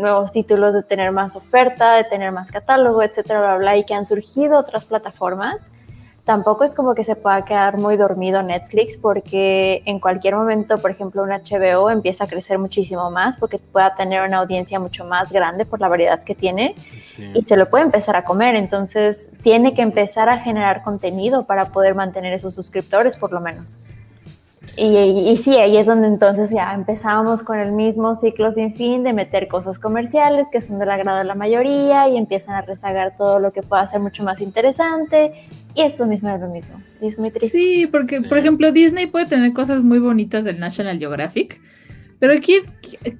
[0.00, 3.94] nuevos títulos, de tener más oferta, de tener más catálogo, etcétera, bla, bla, y que
[3.94, 5.58] han surgido otras plataformas,
[6.24, 10.92] tampoco es como que se pueda quedar muy dormido Netflix porque en cualquier momento, por
[10.92, 15.32] ejemplo, un HBO empieza a crecer muchísimo más porque pueda tener una audiencia mucho más
[15.32, 16.76] grande por la variedad que tiene
[17.34, 18.54] y se lo puede empezar a comer.
[18.54, 23.78] Entonces, tiene que empezar a generar contenido para poder mantener esos suscriptores, por lo menos.
[24.74, 29.12] Y, sí, ahí es donde entonces ya empezamos con el mismo ciclo sin fin de
[29.12, 33.38] meter cosas comerciales que son del agrado de la mayoría y empiezan a rezagar todo
[33.38, 35.32] lo que pueda ser mucho más interesante.
[35.74, 36.80] Y esto mismo es lo mismo.
[37.02, 37.58] es muy triste.
[37.58, 41.60] Sí, porque por ejemplo Disney puede tener cosas muy bonitas del National Geographic,
[42.18, 42.54] pero aquí,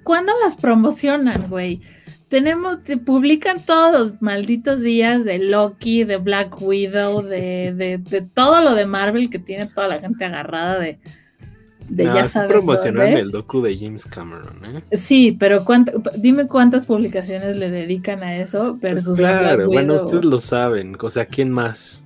[0.05, 1.81] ¿cuándo las promocionan, güey?
[2.29, 8.63] Tenemos, publican todos los malditos días de Loki, de Black Widow, de, de, de todo
[8.63, 10.99] lo de Marvel que tiene toda la gente agarrada de
[11.93, 12.57] de ya sabes.
[12.87, 14.97] el docu de James Cameron, ¿eh?
[14.97, 15.65] Sí, pero
[16.17, 21.11] dime cuántas publicaciones le dedican a eso pues versus Claro, bueno, ustedes lo saben, o
[21.11, 22.03] sea, ¿quién más?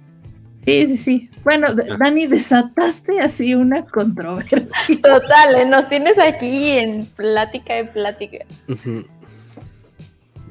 [0.64, 1.30] Sí, sí, sí.
[1.44, 1.96] Bueno, ah.
[1.98, 4.66] Dani, desataste así una controversia.
[5.02, 5.64] Total, ¿eh?
[5.64, 8.38] nos tienes aquí en plática de plática.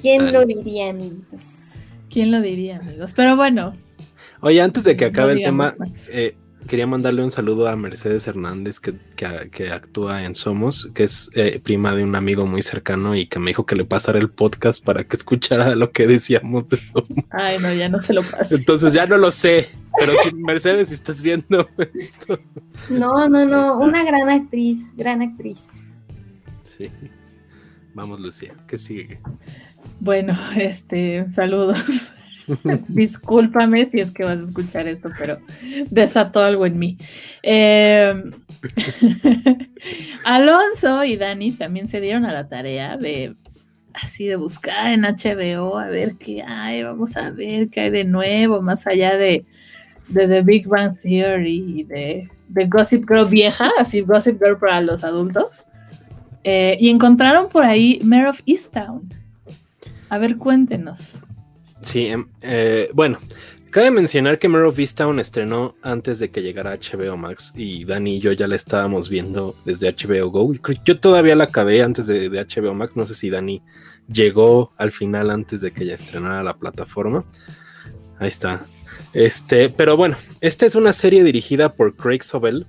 [0.01, 1.73] ¿Quién lo diría, amiguitos?
[2.09, 3.11] ¿Quién lo diría, amigos?
[3.13, 3.73] Pero bueno,
[4.39, 5.75] Oye, antes de que acabe el tema,
[6.11, 6.35] eh,
[6.67, 11.59] quería mandarle un saludo a Mercedes Hernández, que, que, actúa en Somos, que es eh,
[11.63, 14.83] prima de un amigo muy cercano y que me dijo que le pasara el podcast
[14.83, 17.25] para que escuchara lo que decíamos de Somos.
[17.29, 18.55] Ay, no, ya no se lo paso.
[18.55, 22.39] Entonces ya no lo sé, pero si Mercedes, si estás viendo esto.
[22.89, 25.85] No, no, no, una gran actriz, gran actriz.
[26.77, 26.91] Sí.
[27.93, 29.19] Vamos, Lucía, ¿qué sigue?
[29.99, 32.11] Bueno, este, saludos.
[32.87, 35.39] Discúlpame si es que vas a escuchar esto, pero
[35.89, 36.97] desató algo en mí.
[37.43, 38.31] Em,
[40.25, 43.35] Alonso y Dani también se dieron a la tarea de
[43.93, 48.03] así de buscar en HBO a ver qué hay, vamos a ver qué hay de
[48.03, 49.45] nuevo, más allá de,
[50.13, 52.29] The Big Bang Theory y de,
[52.67, 55.63] Gossip Girl vieja, así Gossip Girl para los adultos.
[56.43, 59.01] Eh, y encontraron por ahí Mayor of Easttown.
[60.09, 61.24] A ver, cuéntenos.
[61.85, 63.19] Sí, em, eh, bueno,
[63.69, 68.15] cabe mencionar que Mare of Easttown estrenó antes de que llegara HBO Max y Dani
[68.15, 70.55] y yo ya la estábamos viendo desde HBO Go.
[70.83, 73.61] Yo todavía la acabé antes de, HBO Max, no sé si Dani
[74.11, 77.23] llegó al final antes de que ya estrenara la plataforma.
[78.17, 78.65] Ahí está.
[79.13, 82.65] Este, pero bueno, esta es una serie dirigida por Craig Sobel.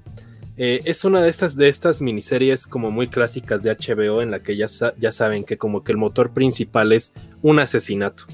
[0.58, 4.42] Eh, es una de estas, de estas miniseries como muy clásicas de HBO en la
[4.42, 4.66] que ya,
[4.98, 8.26] ya saben que como que el motor principal es un asesinato.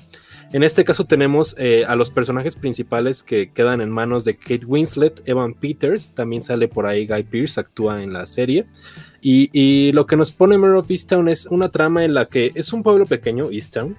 [0.52, 4.66] En este caso tenemos eh, a los personajes principales que quedan en manos de Kate
[4.66, 8.66] Winslet, Evan Peters, también sale por ahí Guy Pearce, actúa en la serie.
[9.22, 12.72] Y, lo que nos pone Mare of Easttown es una trama en la que es
[12.74, 13.96] un pueblo pequeño, Easttown,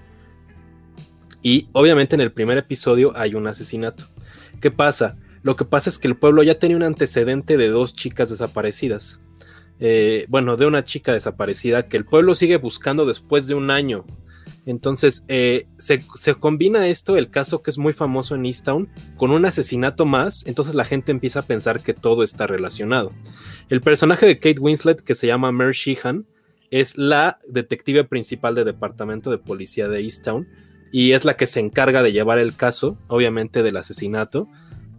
[1.42, 4.06] y obviamente en el primer episodio hay un asesinato.
[4.62, 5.18] ¿Qué pasa?
[5.42, 9.20] Lo que pasa es que el pueblo ya tenía un antecedente de dos chicas desaparecidas.
[9.80, 14.06] Eh, bueno, de una chica desaparecida que el pueblo sigue buscando después de un año
[14.66, 16.06] entonces, eh, se,
[16.40, 20.76] combina esto, el caso que es muy famoso en Easttown, con un asesinato más, entonces
[20.76, 23.12] la gente empieza a pensar que todo está relacionado.
[23.70, 26.26] El personaje de Kate Winslet, que se llama Mer Sheehan,
[26.72, 30.48] es la detective principal del departamento de policía de Easttown
[30.92, 34.48] y es la que se encarga de llevar el caso, obviamente, del asesinato.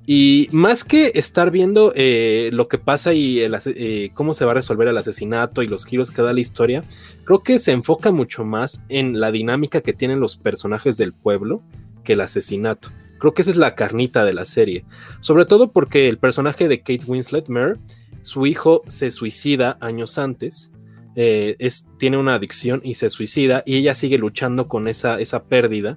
[0.07, 4.55] Y más que estar viendo eh, lo que pasa y eh, cómo se va a
[4.55, 6.85] resolver el asesinato y los giros que da la historia,
[7.25, 11.63] creo que se enfoca mucho más en la dinámica que tienen los personajes del pueblo
[12.05, 12.91] que el asesinato.
[13.19, 14.85] Creo que esa es la carnita de la serie.
[15.21, 17.79] Sobre todo porque el personaje de Kate Winslet, Mer,
[18.21, 20.71] su hijo se suicida años antes.
[21.17, 21.57] Eh,
[21.99, 25.97] tiene una adicción y se suicida y ella sigue luchando con esa, esa pérdida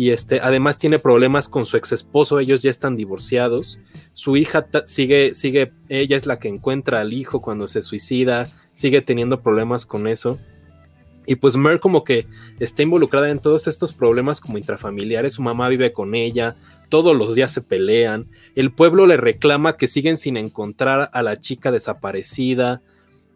[0.00, 3.80] y este, además tiene problemas con su ex esposo, ellos ya están divorciados,
[4.14, 9.02] su hija sigue, sigue, ella es la que encuentra al hijo cuando se suicida, sigue
[9.02, 10.38] teniendo problemas con eso.
[11.26, 12.26] Y pues Mer como que
[12.60, 16.56] está involucrada en todos estos problemas como intrafamiliares, su mamá vive con ella,
[16.88, 21.42] todos los días se pelean, el pueblo le reclama que siguen sin encontrar a la
[21.42, 22.80] chica desaparecida,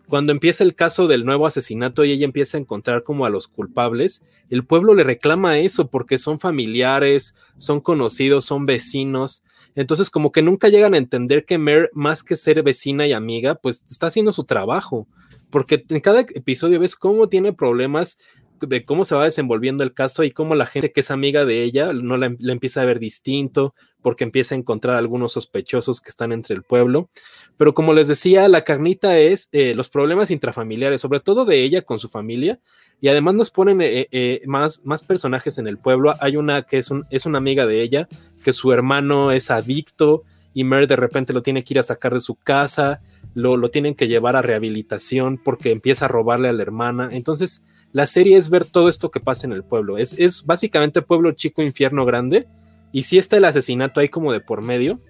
[0.09, 3.49] cuando empieza el caso del nuevo asesinato y ella empieza a encontrar como a los
[3.49, 9.43] culpables, el pueblo le reclama eso porque son familiares, son conocidos, son vecinos.
[9.75, 13.55] Entonces como que nunca llegan a entender que Mer, más que ser vecina y amiga,
[13.55, 15.09] pues está haciendo su trabajo.
[15.51, 18.19] Porque en cada episodio ves cómo tiene problemas
[18.61, 21.63] de cómo se va desenvolviendo el caso y cómo la gente que es amiga de
[21.63, 23.75] ella no la, empieza a ver distinto
[24.05, 27.09] porque empieza a encontrar algunos sospechosos que están entre el pueblo.
[27.57, 31.81] Pero como les decía, la carnita es eh, los problemas intrafamiliares, sobre todo de ella
[31.81, 32.61] con su familia.
[33.01, 36.15] Y además nos ponen eh, eh, más, más personajes en el pueblo.
[36.21, 38.07] Hay una que es, es una amiga de ella,
[38.45, 42.13] que su hermano es adicto y Mer de repente lo tiene que ir a sacar
[42.13, 43.01] de su casa,
[43.33, 47.09] lo, lo tienen que llevar a rehabilitación porque empieza a robarle a la hermana.
[47.11, 47.63] Entonces,
[47.93, 49.97] la serie es ver todo esto que pasa en el pueblo.
[49.97, 52.47] Es, es básicamente pueblo chico, infierno grande.
[52.95, 55.01] Y sí está el asesinato ahí como de por medio.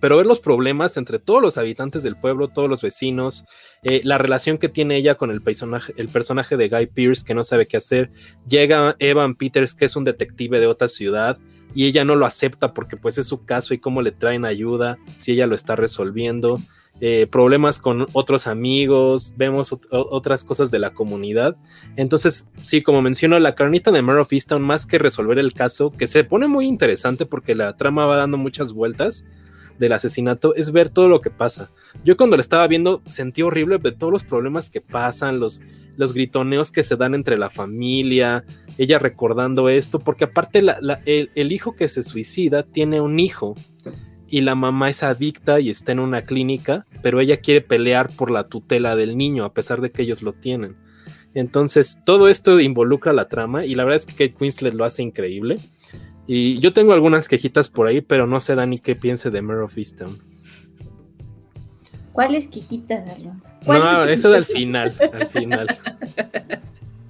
[0.00, 3.44] Pero ver los problemas entre todos los habitantes del pueblo, todos los vecinos,
[3.84, 7.34] eh, la relación que tiene ella con el personaje, el personaje de Guy Pierce que
[7.34, 8.10] no sabe qué hacer.
[8.48, 11.38] Llega Evan Peters, que es un detective de otra ciudad,
[11.74, 14.98] y ella no lo acepta porque pues es su caso y cómo le traen ayuda
[15.16, 16.60] si ella lo está resolviendo.
[17.02, 21.56] Eh, problemas con otros amigos, vemos otras cosas de la comunidad.
[21.96, 26.06] Entonces, sí, como menciono, la carnita de Mare of más que resolver el caso, que
[26.06, 29.24] se pone muy interesante porque la trama va dando muchas vueltas
[29.80, 31.70] del asesinato, es ver todo lo que pasa.
[32.04, 35.62] Yo cuando lo estaba viendo sentí horrible de todos los problemas que pasan, los,
[35.96, 38.44] los gritoneos que se dan entre la familia,
[38.78, 40.60] ella recordando esto, porque aparte
[41.06, 43.56] el, el hijo que se suicida tiene un hijo
[44.28, 48.30] y la mamá es adicta y está en una clínica, pero ella quiere pelear por
[48.30, 50.76] la tutela del niño a pesar de que ellos lo tienen.
[51.32, 55.02] Entonces, todo esto involucra la trama y la verdad es que Kate Winslet lo hace
[55.02, 55.58] increíble.
[56.32, 59.62] Y yo tengo algunas quejitas por ahí, pero no sé, Dani, qué piense de Mare
[59.62, 60.16] of Easttown.
[62.12, 63.52] ¿Cuáles quejitas, Alonso?
[63.66, 65.76] No, eso del final, al final.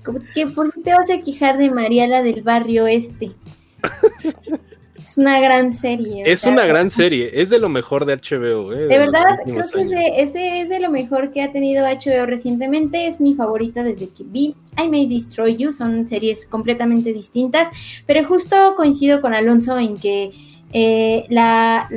[0.07, 0.47] ¿Por qué
[0.83, 3.33] te vas a quejar de María la del barrio este?
[5.01, 6.23] es una gran serie.
[6.27, 8.73] Es una gran serie, es de lo mejor de HBO.
[8.73, 13.07] Eh, de, verdad, creo que ese, es de lo mejor que ha tenido HBO recientemente.
[13.07, 15.73] Es mi favorita desde que vi I May Destroy You.
[15.73, 17.69] Son series completamente distintas,
[18.07, 20.33] pero justo coincido con Alonso en que
[20.73, 21.89] eh, la,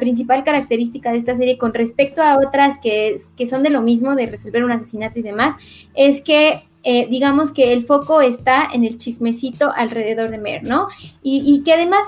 [0.00, 4.16] principal característica de esta serie con respecto a otras que, que son de lo mismo,
[4.16, 5.54] de resolver un asesinato y demás,
[5.94, 10.86] es que eh, digamos que el foco está en el chismecito alrededor de Mer, ¿no?
[11.20, 12.04] Y, que además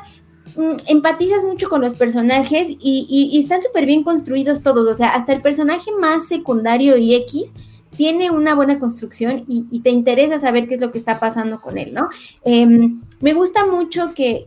[0.86, 5.42] empatizas mucho con los personajes y, están súper bien construidos todos, o sea, hasta el
[5.42, 7.52] personaje más secundario y X
[7.96, 11.78] tiene una buena construcción y, te interesa saber qué es lo que está pasando con
[11.78, 12.08] él, ¿no?
[12.44, 14.46] Em, me gusta mucho que,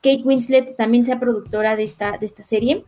[0.00, 2.84] Kate Winslet también sea productora de esta, de esta serie.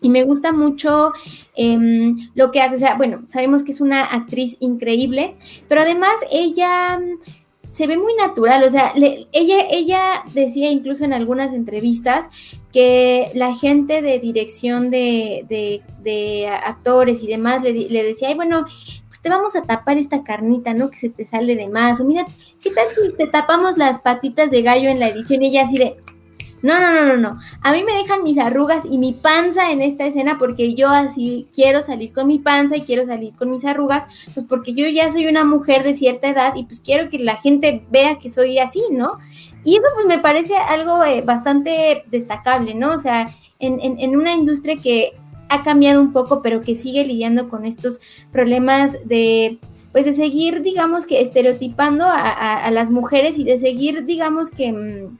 [0.00, 1.12] Y me gusta mucho
[1.54, 2.76] em, lo que hace.
[2.76, 5.36] O sea, bueno, sabemos que es una actriz increíble,
[5.68, 7.18] pero además ella mm,
[7.70, 8.64] se ve muy natural.
[8.64, 12.30] O sea, ella, ella decía incluso en algunas entrevistas
[12.72, 15.80] que la gente de dirección de,
[16.64, 18.64] actores y demás le, le decía, ay, bueno,
[19.08, 20.90] pues te vamos a tapar esta carnita, ¿no?
[20.90, 22.00] Que se te sale de más.
[22.00, 22.26] O mira,
[22.62, 25.42] ¿qué tal si te tapamos las patitas de gallo en la edición?
[25.42, 25.96] Y ella así de,
[26.62, 27.38] no, no, no, no, no.
[27.62, 31.48] A mí me dejan mis arrugas y mi panza en esta escena porque yo así
[31.54, 35.10] quiero salir con mi panza y quiero salir con mis arrugas, pues porque yo ya
[35.10, 38.58] soy una mujer de cierta edad y pues quiero que la gente vea que soy
[38.58, 39.18] así, ¿no?
[39.64, 42.92] Y eso pues me parece algo eh, bastante destacable, ¿no?
[42.92, 45.12] O sea, en, en, una industria que
[45.50, 48.00] ha cambiado un poco, pero que sigue lidiando con estos
[48.32, 49.58] problemas de,
[49.92, 55.18] pues de seguir, digamos que estereotipando a, las mujeres y de seguir, digamos que mm,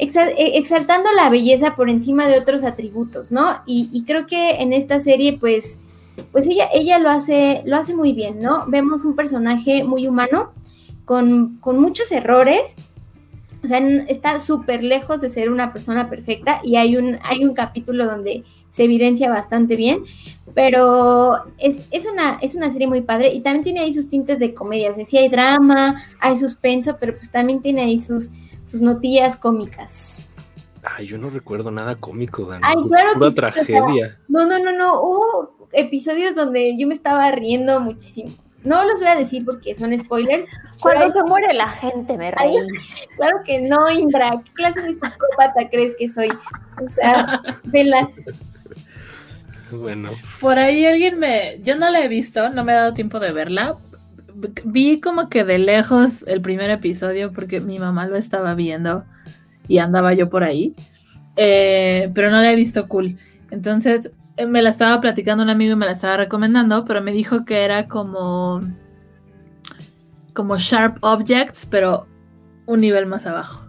[0.00, 3.62] exaltando la belleza por encima de otros atributos, ¿no?
[3.66, 5.78] Y, creo que en esta serie, pues,
[6.32, 8.64] pues ella, ella lo hace, lo hace muy bien, ¿no?
[8.66, 10.52] Vemos un personaje muy humano,
[11.04, 12.76] con, muchos errores,
[13.62, 13.78] o sea,
[14.08, 18.44] está súper lejos de ser una persona perfecta y hay un, hay un capítulo donde
[18.70, 20.04] se evidencia bastante bien,
[20.54, 24.54] pero es, una, es una serie muy padre y también tiene ahí sus tintes de
[24.54, 28.30] comedia, o sea, sí hay drama, hay suspenso, pero pues también tiene ahí sus,
[28.70, 30.26] sus notillas cómicas.
[30.82, 32.62] Ay, yo no recuerdo nada cómico, Dani.
[32.64, 34.18] Ay, claro Una tragedia.
[34.28, 35.00] no, no, no, no.
[35.02, 38.34] Hubo episodios donde yo me estaba riendo muchísimo.
[38.62, 40.46] No los voy a decir porque son spoilers.
[40.80, 42.56] Cuando se muere la gente me reí.
[43.16, 44.42] claro que no, Indra.
[44.44, 46.28] ¿Qué clase de psicópata crees que soy?
[46.82, 48.10] O sea, de la...
[49.70, 50.10] Bueno.
[50.40, 51.60] Por ahí alguien me...
[51.62, 53.78] Yo no la he visto, no me he dado tiempo de verla,
[54.64, 59.04] vi como que de lejos el primer episodio porque mi mamá lo estaba viendo
[59.68, 60.74] y andaba yo por ahí,
[61.36, 63.16] eh, pero no la he visto cool.
[63.50, 67.12] Entonces eh, me la estaba platicando un amigo y me la estaba recomendando, pero me
[67.12, 68.62] dijo que era como
[70.32, 72.06] como Sharp Objects, pero
[72.66, 73.66] un nivel más abajo.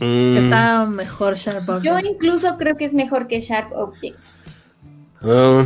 [0.00, 0.36] Mm.
[0.38, 1.84] Está mejor Sharp Objects.
[1.84, 4.46] Yo incluso creo que es mejor que Sharp Objects.
[5.22, 5.64] Ah,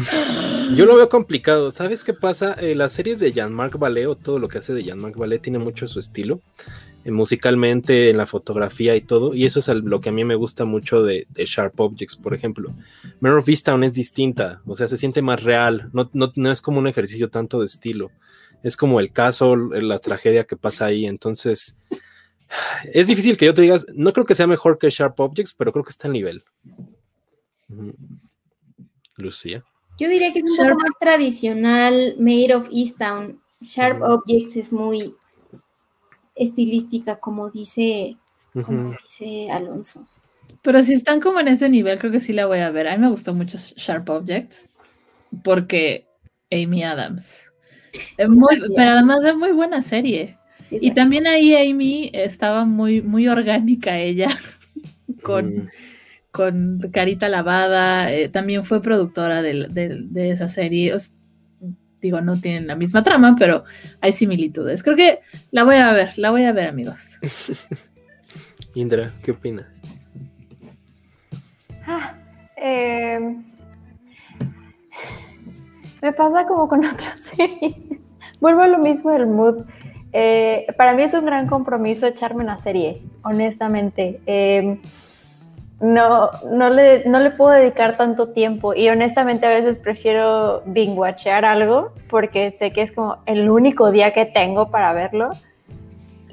[0.73, 1.71] yo lo veo complicado.
[1.71, 2.55] ¿Sabes qué pasa?
[2.55, 5.59] Eh, las series de Jean-Marc Ballet o todo lo que hace de Jean-Marc Ballet tiene
[5.59, 6.41] mucho su estilo,
[7.05, 9.35] eh, musicalmente, en la fotografía y todo.
[9.35, 12.75] Y eso es lo que a mí me gusta mucho de, Sharp Objects, por ejemplo.
[13.21, 15.91] Mare of Easttown es distinta, o sea, se siente más real.
[15.93, 18.11] No, no, es como un ejercicio tanto de estilo.
[18.63, 21.07] Es como el caso, la tragedia que pasa ahí.
[21.07, 21.79] Entonces,
[22.93, 25.71] es difícil que yo te digas, no creo que sea mejor que Sharp Objects, pero
[25.71, 26.43] creo que está al nivel.
[29.16, 29.65] Lucía.
[29.99, 33.41] Yo diría que es un poco más tradicional, Made of Easttown.
[33.61, 35.15] Sharp Objects es muy
[36.35, 38.16] estilística, como dice,
[38.53, 40.07] dice Alonso.
[40.62, 42.89] Pero si están como en ese nivel, creo que sí la voy a ver.
[42.89, 44.69] A mí me gustó mucho Sharp Objects
[45.43, 46.07] porque
[46.51, 47.43] Amy Adams.
[48.16, 50.36] pero además es muy buena serie.
[50.70, 54.28] y también ahí Amy estaba muy, muy orgánica ella
[55.23, 55.69] con, mm
[56.35, 60.93] con carita lavada, eh, también fue productora de, esa serie.
[62.01, 63.62] digo, no tienen la misma trama, pero
[64.01, 64.82] hay similitudes.
[64.82, 65.20] Creo que
[65.52, 67.20] la voy a ver, la voy a ver, amigos.
[68.74, 69.73] Indra, ¿qué opina?
[71.86, 72.16] Ah,
[72.56, 73.44] em,
[76.02, 77.77] me pasa como con otras series.
[78.40, 79.66] Vuelvo a lo mismo del mood.
[80.12, 84.20] Eh, para mí es un gran compromiso echarme una serie, honestamente.
[84.27, 84.81] Eh,
[85.81, 91.31] no, no, le, no le puedo dedicar tanto tiempo y honestamente a veces prefiero binge
[91.31, 95.31] algo porque sé que es como el único día que tengo para verlo.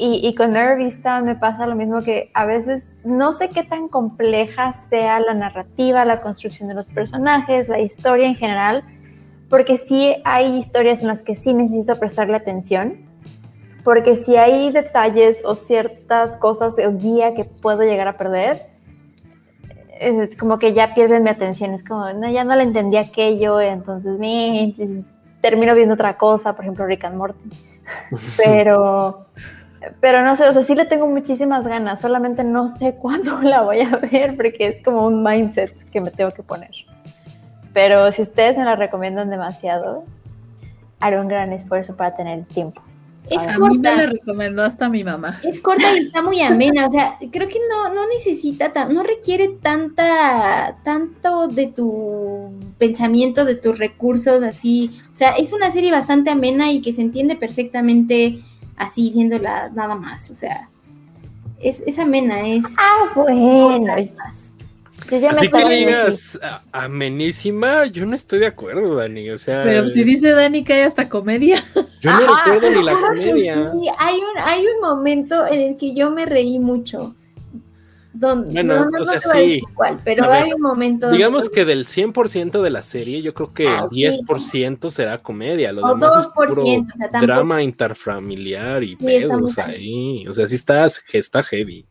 [0.03, 3.87] Y, con Nueva Vista me pasa lo mismo que a veces no sé qué tan
[3.87, 8.83] compleja sea la narrativa, la construcción de los personajes, la historia en general,
[9.47, 12.95] porque sí hay historias en las que sí necesito prestarle atención,
[13.83, 18.70] porque si hay detalles o ciertas cosas o guía que puedo llegar a perder,
[20.01, 23.61] es como que ya pierden mi atención, es como, no, ya no le entendí aquello,
[23.61, 24.73] entonces, me,
[25.41, 27.49] termino viendo otra cosa, por ejemplo, Rick and Morty.
[28.37, 29.25] Pero
[29.99, 33.61] pero no sé, o sea, sí le tengo muchísimas ganas, solamente no sé cuándo la
[33.61, 36.71] voy a ver porque es como un mindset que me tengo que poner.
[37.73, 40.03] Pero si ustedes me la recomiendan demasiado,
[40.99, 42.83] haré un gran esfuerzo para tener tiempo.
[43.31, 45.39] Es a mí me la recomendó hasta mi mamá.
[45.43, 49.47] Es corta y está muy amena, o sea, creo que no, no necesita, no requiere
[49.61, 54.99] tanta, tanto de tu pensamiento, de tus recursos, así.
[55.13, 58.43] O sea, es una serie bastante amena y que se entiende perfectamente
[58.75, 60.69] así viéndola nada más, o sea,
[61.59, 62.65] es, es amena, es...
[62.77, 63.93] Ah, bueno.
[65.29, 66.39] Así que digas
[66.71, 69.63] amenísima, yo no estoy de acuerdo, Dani, o sea...
[69.63, 71.63] Pero si dice Dani que hay hasta comedia.
[72.01, 73.71] Yo no recuerdo ni la comedia.
[73.71, 77.15] Sí, hay un, hay un momento en el que yo me reí mucho
[78.13, 79.61] bueno, no, no, o sea, sí.
[80.03, 81.09] pero hay un momento.
[81.11, 85.71] Digamos que del 100% de la serie, yo creo que el 10% será comedia.
[85.71, 90.27] Lo o demás 2%, es puro drama interfamiliar y pedos ahí.
[90.27, 91.85] O sea, sí está, está heavy.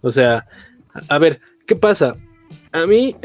[0.00, 0.46] O sea,
[1.08, 2.16] a ver, ¿qué pasa?
[2.72, 3.16] A mí,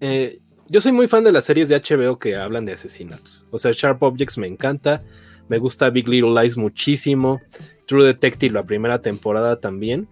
[0.00, 3.46] eh, yo soy muy fan de las series de HBO que hablan de asesinatos.
[3.50, 5.02] O sea, Sharp Objects me encanta.
[5.48, 7.40] Me gusta Big Little Lies muchísimo.
[7.86, 10.08] True Detective, la primera temporada también.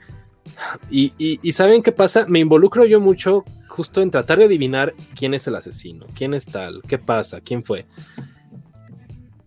[0.90, 2.26] Y, ¿saben qué pasa?
[2.26, 6.46] Me involucro yo mucho justo en tratar de adivinar quién es el asesino, quién es
[6.46, 7.86] tal, qué pasa, quién fue.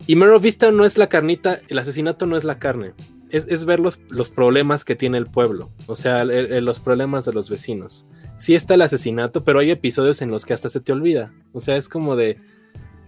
[0.07, 2.93] Y Mero Vista no es la carnita, el asesinato no es la carne,
[3.30, 3.99] es, ver los,
[4.34, 8.06] problemas que tiene el pueblo, o sea, los problemas de los vecinos.
[8.41, 11.31] Sí está el asesinato, pero hay episodios en los que hasta se te olvida.
[11.53, 12.39] O sea, es como de...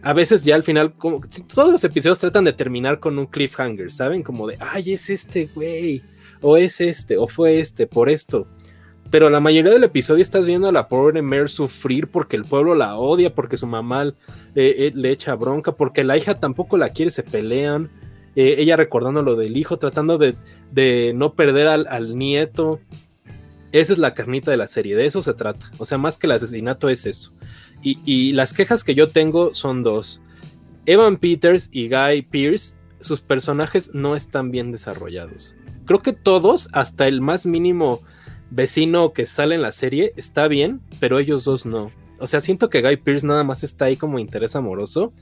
[0.03, 3.91] A veces ya al final, como, todos los episodios tratan de terminar con un cliffhanger,
[3.91, 4.22] ¿saben?
[4.22, 6.03] Como de, ay, es este güey
[6.39, 8.45] o es este, o fue este, por esto.
[9.10, 12.76] Pero la mayoría del episodio estás viendo a la pobre Mer sufrir porque el pueblo
[12.76, 14.14] la odia, porque su mamá eh,
[14.53, 17.89] eh, le echa bronca, porque la hija tampoco la quiere, se pelean.
[18.35, 22.80] Eh, ella recordando lo del hijo, tratando de, no perder al, nieto.
[23.73, 25.69] Esa es la carnita de la serie, de eso se trata.
[25.77, 27.33] O sea, más que el asesinato es eso.
[27.81, 30.21] Y, las quejas que yo tengo son dos.
[30.85, 37.07] Evan Peters y Guy Pierce, sus personajes no están bien desarrollados creo que todos, hasta
[37.07, 38.01] el más mínimo
[38.49, 41.91] vecino que sale en la serie, está bien, pero ellos dos no.
[42.19, 45.13] O sea, siento que Guy Pierce nada más está ahí como interés amoroso.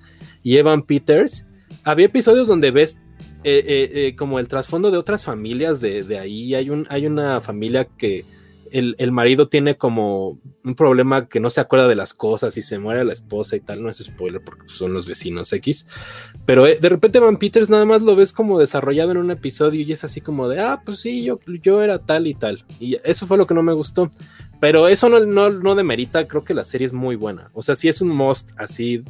[0.44, 1.48] Y Evan Peters,
[1.84, 3.02] había episodios donde ves
[3.44, 6.54] eh, eh, eh, como el trasfondo de otras familias de, ahí.
[6.54, 8.26] Hay una familia que
[8.72, 12.80] el, marido tiene como un problema que no se acuerda de las cosas y se
[12.80, 15.88] muere la esposa y tal, no es spoiler porque son los vecinos X,
[16.46, 19.82] pero eh, de repente Van Peters nada más lo ves como desarrollado en un episodio
[19.82, 22.98] y es así como de, ah, pues sí, yo, yo era tal y tal, y
[23.04, 24.12] eso fue lo que no me gustó,
[24.60, 27.76] pero eso no, no, no demerita, creo que la serie es muy buena, o sea,
[27.76, 29.04] si es un must así,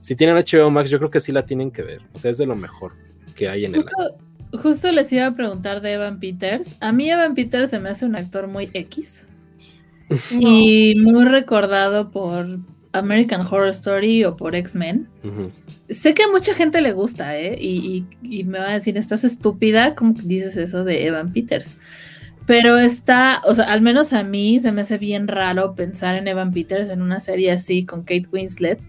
[0.00, 2.38] si tienen HBO Max, yo creo que sí la tienen que ver, o sea, es
[2.38, 2.92] de lo mejor
[3.34, 3.84] que hay en el
[4.52, 6.76] justo les iba a preguntar de Evan Peters.
[6.80, 9.24] A mí Evan Peters se me hace un actor muy X.
[10.30, 12.60] Y muy recordado por
[12.92, 15.08] American Horror Story o por X-Men.
[15.88, 17.56] Sé que a mucha gente le gusta, ¿eh?
[17.60, 18.04] Y,
[18.44, 21.74] me va a decir, estás estúpida, ¿cómo dices eso de Evan Peters?
[22.46, 26.28] Pero está, o sea, al menos a mí se me hace bien raro pensar en
[26.28, 28.80] Evan Peters en una serie así con Kate Winslet.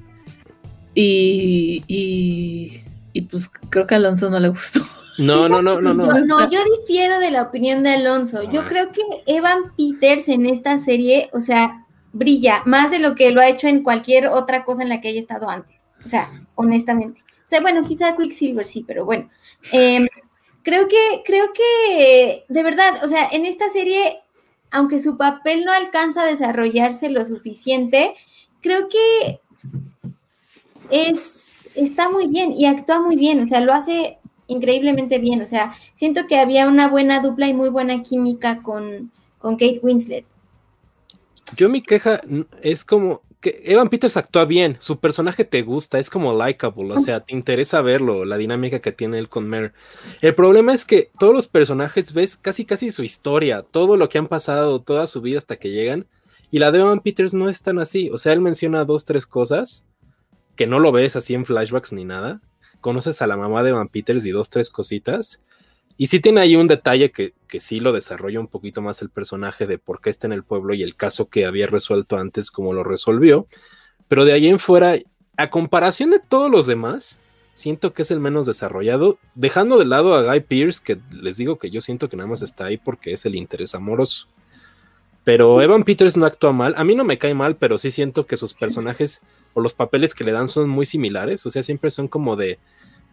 [0.93, 2.81] Y, y,
[3.17, 4.81] y pues creo que a Alonso no le gustó.
[5.17, 6.05] No, no, no, no, no.
[6.05, 8.43] No, yo difiero de la opinión de Alonso.
[8.43, 8.65] Yo ah.
[8.67, 13.41] creo que Evan Peters en esta serie, o sea, brilla más de lo que lo
[13.41, 15.75] ha hecho en cualquier otra cosa en la que haya estado antes.
[16.05, 17.21] O sea, honestamente.
[17.21, 19.27] O sea, bueno, quizá Quicksilver sí, pero bueno.
[19.71, 20.07] Em,
[20.61, 24.19] creo que, creo que, de verdad, o sea, en esta serie,
[24.69, 28.13] aunque su papel no alcanza a desarrollarse lo suficiente,
[28.61, 29.39] creo que
[30.91, 31.46] es,
[31.77, 33.41] está muy bien y actúa muy bien.
[33.41, 34.17] O sea, lo hace
[34.47, 35.41] increíblemente bien.
[35.41, 39.79] O sea, siento que había una buena dupla y muy buena química con, con Kate
[39.81, 40.25] Winslet.
[41.55, 42.19] Yo mi queja
[42.61, 46.99] es como que Evan Peters actúa bien, su personaje te gusta, es como likable, o
[46.99, 49.73] sea, te interesa verlo, la dinámica que tiene él con Mer.
[50.21, 54.17] El problema es que todos los personajes ves casi casi su historia, todo lo que
[54.17, 56.07] han pasado, toda su vida hasta que llegan,
[56.49, 59.27] y la de Evan Peters no es tan así, o sea, él menciona dos, tres
[59.27, 59.85] cosas
[60.57, 62.41] que no lo ves así en flashbacks ni nada,
[62.81, 65.43] conoces a la mamá de Van Peters y dos, tres cositas,
[65.99, 69.09] Y sí tiene ahí un detalle que, que sí lo desarrolla un poquito más el
[69.09, 72.51] personaje de por qué está en el pueblo y el caso que había resuelto antes,
[72.51, 73.47] como lo resolvió.
[74.07, 74.95] Pero de ahí en fuera,
[75.37, 77.17] a comparación de todos los demás,
[77.53, 81.57] siento que es el menos desarrollado, dejando de lado a Guy Pierce, que les digo
[81.57, 84.27] que yo siento que nada más está ahí porque es el interés amoroso.
[85.27, 88.25] Pero Evan Peters no actúa mal, a mí no me cae mal, pero sí siento
[88.25, 89.19] que sus personajes
[89.53, 92.59] o los papeles que le dan son muy similares, o sea, siempre son como de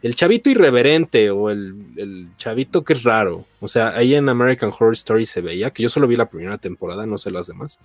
[0.01, 3.47] el chavito irreverente o el, chavito que es raro.
[3.59, 6.57] O sea, ahí en American Horror Story se veía, que yo solo vi la primera
[6.57, 7.81] temporada, no sé las demás.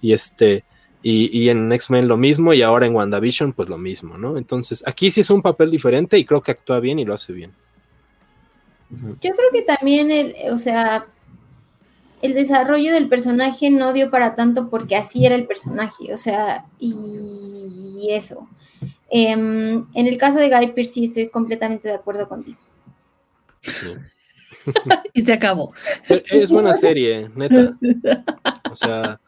[0.00, 0.62] Y este,
[1.02, 4.38] y, en X-Men lo mismo, y ahora en WandaVision, pues lo mismo, ¿no?
[4.38, 7.32] Entonces, aquí sí es un papel diferente y creo que actúa bien y lo hace
[7.32, 7.50] bien.
[8.90, 11.04] Yo creo que también el, o sea,
[12.22, 16.64] el desarrollo del personaje no dio para tanto porque así era el personaje, o sea,
[16.78, 18.48] y eso.
[19.14, 22.58] Em, en el caso de Guy Pearce sí estoy completamente de acuerdo contigo.
[25.12, 25.74] y se acabó.
[26.08, 27.76] Es buena serie, neta.
[28.70, 29.20] O sea,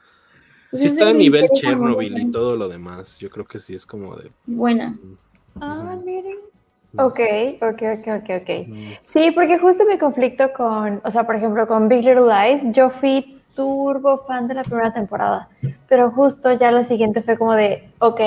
[0.71, 3.19] pues sí está a nivel Chernobyl y todo lo demás.
[3.19, 4.31] Yo creo que sí es como de.
[4.49, 4.99] Es buena.
[5.61, 6.39] Ah, miren.
[6.97, 7.21] Ok,
[7.61, 8.51] ok, ok, ok, ok.
[9.03, 12.91] Sí, porque justo mi conflicto con, o sea, por ejemplo, con Big Little Lies, yo
[12.91, 15.49] fui turbo fan de la primera temporada,
[15.89, 18.21] pero justo ya la siguiente fue como de, ok,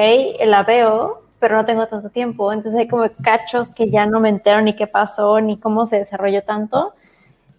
[0.46, 2.52] la veo, pero no tengo tanto tiempo.
[2.52, 5.98] Entonces hay como cachos que ya no me entero ni qué pasó, ni cómo se
[5.98, 6.94] desarrolló tanto.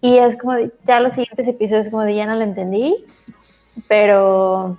[0.01, 0.53] Y es como,
[0.85, 2.95] ya los siguientes episodios como de ya no lo entendí,
[3.87, 4.77] pero,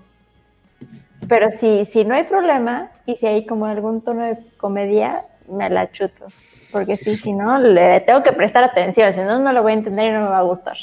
[1.29, 5.69] pero si, si no hay problema y si hay como algún tono de comedia, me
[5.71, 6.27] la chuto.
[6.71, 9.77] Porque sí, si no, le tengo que prestar atención, si no, no lo voy a
[9.77, 10.77] entender y no me va a gustar.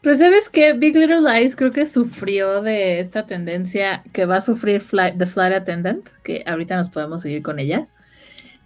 [0.00, 4.42] Pero sabes que Big Little Lies creo que sufrió de esta tendencia que va a
[4.42, 7.88] sufrir The Flight Attendant, que ahorita nos podemos seguir con ella,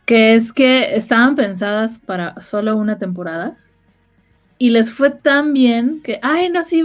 [0.04, 3.56] que es que estaban pensadas para solo una temporada
[4.58, 6.84] y les fue tan bien que, ay, no, sí,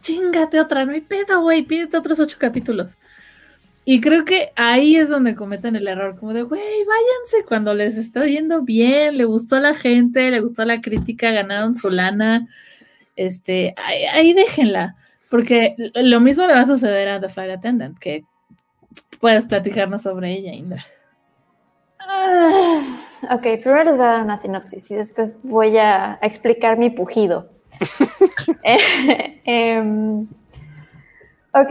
[0.00, 2.96] chingate otra, no hay pedo, güey, pídete otros ocho capítulos.
[3.90, 7.96] Y creo que ahí es donde cometen el error, como de, güey, váyanse cuando les
[7.96, 12.46] está yendo bien, le gustó a la gente, le gustó la crítica, ganaron su lana
[13.16, 13.74] este,
[14.12, 14.94] ahí, déjenla,
[15.30, 18.24] porque lo mismo le va a suceder a The Flight Attendant, que
[19.20, 20.84] puedes platicarnos sobre ella, Indra.
[21.98, 22.82] Ah,
[23.30, 27.48] ok, primero les voy a dar una sinopsis y después voy a, explicar mi pujido.
[28.64, 30.28] eh, em,
[31.52, 31.68] ok,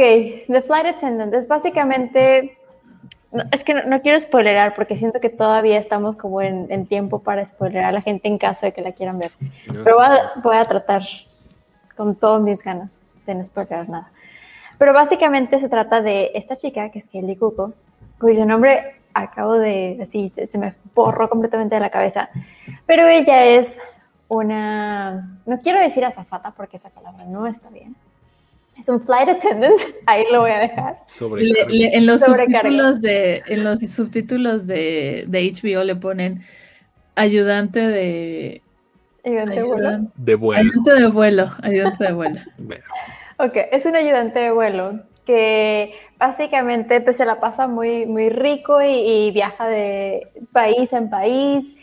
[0.48, 2.58] The Flight Attendant es básicamente
[3.52, 7.90] es que no, quiero spoilerar porque siento que todavía estamos como en, tiempo para spoilerar
[7.90, 9.32] a la gente en caso de que la quieran ver.
[9.84, 9.98] Pero
[10.44, 11.04] voy a, tratar
[11.96, 12.92] con todas mis ganas
[13.26, 14.12] de no spoiler nada.
[14.78, 17.74] Pero básicamente se trata de esta chica, que es Kelly Cuco,
[18.20, 22.30] cuyo nombre acabo de, así, se, me borró completamente de la cabeza.
[22.86, 23.78] Pero ella es
[24.30, 27.96] una, no quiero decir azafata porque esa palabra no está bien.
[28.80, 31.00] Es un flight attendant, ahí lo voy a dejar.
[31.20, 36.42] en, los subtítulos de, en los subtítulos de, de HBO le ponen
[37.16, 38.62] ayudante de
[39.28, 39.90] ¿Ayudante de vuelo?
[40.16, 40.62] De vuelo.
[40.62, 42.40] Ayudante de vuelo, ayudante de vuelo.
[43.40, 48.82] ok, es un ayudante de vuelo que básicamente pues, se la pasa muy, muy rico
[48.82, 51.76] y, viaja de país en país.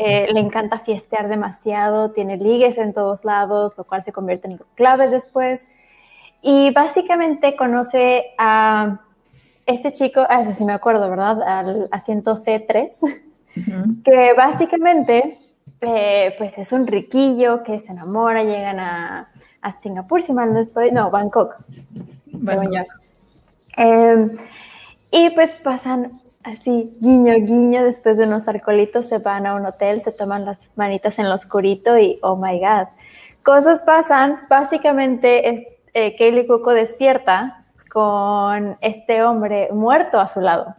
[0.00, 4.60] Eh, le encanta fiestear demasiado, tiene ligues en todos lados, lo cual se convierte en
[4.74, 5.60] clave después.
[6.42, 9.00] Y básicamente conoce a
[9.66, 11.42] este chico, a eso sí me acuerdo, ¿verdad?
[11.42, 12.90] Al asiento C3,
[14.04, 15.38] que básicamente
[15.80, 19.28] eh, pues es un riquillo que se enamora, llegan a,
[19.62, 21.56] a Singapur, si mal no estoy, no, Bangkok,
[23.76, 24.30] em,
[25.10, 30.02] y pues pasan así, guiño, guiño, después de unos arcolitos se van a un hotel,
[30.02, 32.88] se toman las manitas en lo oscurito y, oh my God,
[33.44, 35.66] cosas pasan, básicamente es,
[36.06, 40.74] eh, Kaylee Coco despierta con este hombre muerto a su lado.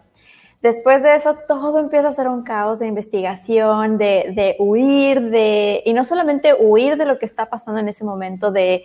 [0.62, 5.94] Después de eso, todo empieza a ser un caos de investigación, de, huir, de, y
[5.94, 8.84] no solamente huir de lo que está pasando en ese momento, de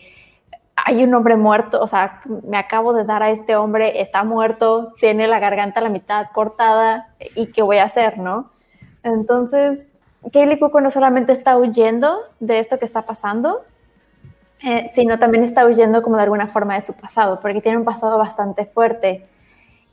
[0.76, 4.92] hay un hombre muerto, o sea, me acabo de dar a este hombre, está muerto,
[4.98, 8.50] tiene la garganta a la mitad cortada, ¿y qué voy a hacer, no?
[9.02, 9.88] Entonces,
[10.32, 13.62] Kaylee Cuoco no solamente está huyendo de esto que está pasando,
[14.62, 17.84] eh, sino también está huyendo como de alguna forma de su pasado, porque tiene un
[17.84, 19.26] pasado bastante fuerte.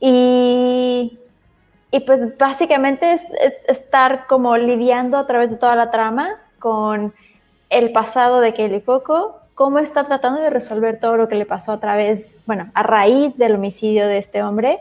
[0.00, 1.18] Y
[1.94, 3.22] y pues básicamente es,
[3.68, 7.12] estar como lidiando a través de toda la trama con
[7.68, 11.72] el pasado de Kelly Coco, cómo está tratando de resolver todo lo que le pasó
[11.72, 14.78] a través, bueno, a raíz del homicidio de este hombre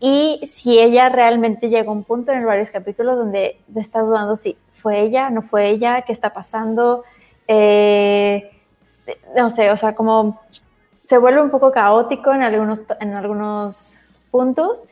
[0.00, 4.56] y si ella realmente llega a un punto en varios capítulos donde está dudando si
[4.82, 7.04] fue ella, no fue ella, qué está pasando
[7.46, 8.50] eh,
[9.36, 10.40] no sé, o sea, como
[11.04, 13.96] se vuelve un poco caótico en algunos, en algunos
[14.30, 14.86] puntos.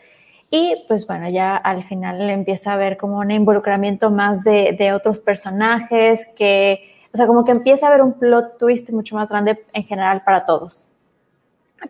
[0.51, 4.93] Y pues bueno, ya al final empieza a ver como un involucramiento más de, de,
[4.95, 9.29] otros personajes, que, o sea, como que empieza a haber un plot twist mucho más
[9.29, 10.89] grande en general para todos.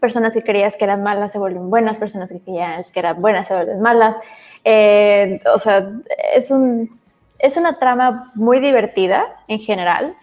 [0.00, 3.46] Personas que creías que eran malas se vuelven buenas, personas que creías que eran buenas
[3.46, 4.16] se vuelven malas.
[4.64, 5.88] Eh, o sea,
[6.34, 6.98] es, un,
[7.38, 10.16] es una trama muy divertida en general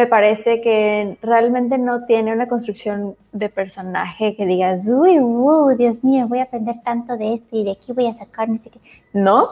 [0.00, 6.02] me parece que realmente no tiene una construcción de personaje que digas, uy, uh, Dios
[6.02, 8.70] mío, voy a aprender tanto de esto y de aquí voy a sacar no sé
[8.70, 8.80] qué.
[9.12, 9.46] No,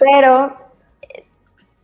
[0.00, 0.56] pero
[1.02, 1.24] eh,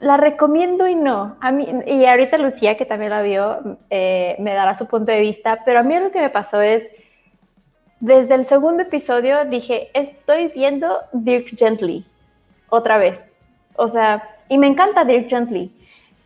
[0.00, 1.36] la recomiendo y no.
[1.40, 5.20] A mí, y ahorita Lucía, que también la vio, eh, me dará su punto de
[5.20, 6.82] vista, pero a mí lo que me pasó es,
[8.00, 12.04] desde el segundo episodio dije, estoy viendo Dirk Gently,
[12.68, 13.20] otra vez.
[13.76, 15.72] O sea, y me encanta Dirk Gently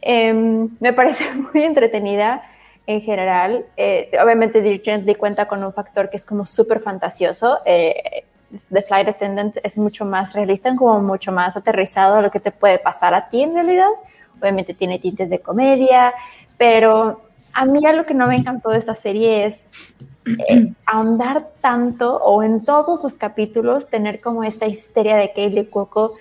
[0.07, 1.25] Em, me parece
[1.55, 2.43] muy entretenida
[2.87, 3.65] en general.
[3.77, 7.59] Eh, obviamente Dirk Gently cuenta con un factor que es como súper fantasioso.
[7.65, 8.25] Eh,
[8.71, 12.51] The Flight Attendant es mucho más realista, como mucho más aterrizado a lo que te
[12.51, 13.89] puede pasar a ti en realidad.
[14.39, 16.13] Obviamente tiene tintes de comedia,
[16.59, 17.23] pero
[17.55, 19.67] a mí lo que no me encantó de esta serie es
[20.49, 26.17] eh, ahondar tanto o en todos los capítulos tener como esta histeria de Kaylee Cuoco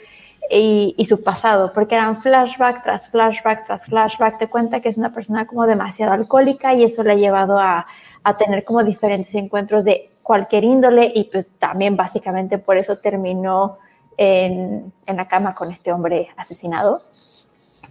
[0.55, 4.37] y, su pasado, porque eran flashback tras flashback tras flashback.
[4.37, 7.87] Te cuenta que es una persona como demasiado alcohólica y eso le ha llevado a,
[8.23, 13.79] a tener como diferentes encuentros de cualquier índole y pues también básicamente por eso terminó
[14.17, 17.01] en, en la cama con este hombre asesinado.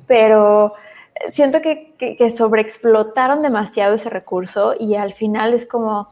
[0.07, 0.75] Pero
[1.31, 6.09] siento que, que, que sobreexplotaron demasiado ese recurso y al final es como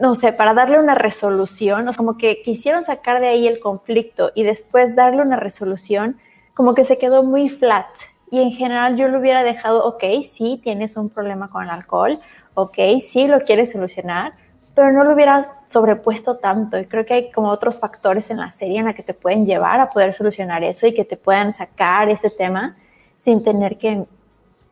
[0.00, 4.44] no sé, para darle una resolución, como que quisieron sacar de ahí el conflicto y
[4.44, 6.18] después darle una resolución,
[6.54, 7.86] como que se quedó muy flat.
[8.30, 12.18] Y en general yo lo hubiera dejado, ok, sí, tienes un problema con el alcohol,
[12.54, 14.34] ok, sí, lo quieres solucionar,
[14.74, 16.78] pero no lo hubiera sobrepuesto tanto.
[16.78, 19.44] Y creo que hay como otros factores en la serie en la que te pueden
[19.44, 22.76] llevar a poder solucionar eso y que te puedan sacar ese tema
[23.24, 24.04] sin tener que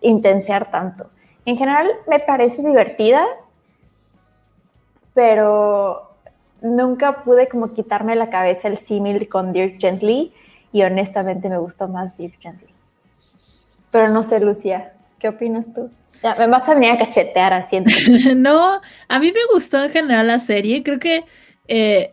[0.03, 1.09] intensear tanto.
[1.45, 3.25] En general me parece divertida,
[5.17, 6.15] pero
[6.61, 10.31] nunca pude como quitarme la cabeza el símil con Dirk Gently
[10.73, 12.69] y honestamente me gustó más Dirk Gently.
[13.91, 15.89] Pero no sé, Lucía, ¿qué opinas tú?
[16.23, 17.81] Ya, me vas a venir a cachetear así.
[18.37, 20.83] no, a mí me gustó en general la serie.
[20.83, 21.25] Creo que
[21.67, 22.13] eh,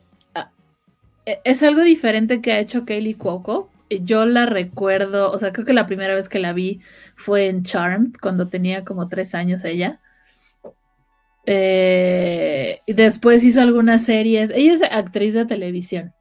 [1.25, 3.69] e, es algo diferente que ha hecho Kaylee Cuoco.
[3.89, 6.79] Yo la recuerdo, o sea, creo que la primera vez que la vi
[7.17, 9.99] fue en Charmed, cuando tenía como tres años ella.
[11.45, 14.51] Eh, después hizo algunas series.
[14.51, 16.13] Ella es actriz de televisión.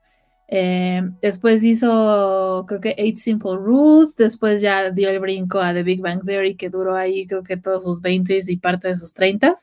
[0.55, 4.17] Eh, después hizo, creo que Eight Simple Rules.
[4.17, 7.57] Después ya dio el brinco a The Big Bang Theory, que duró ahí, creo que
[7.57, 9.55] todos sus 20 y parte de sus 30.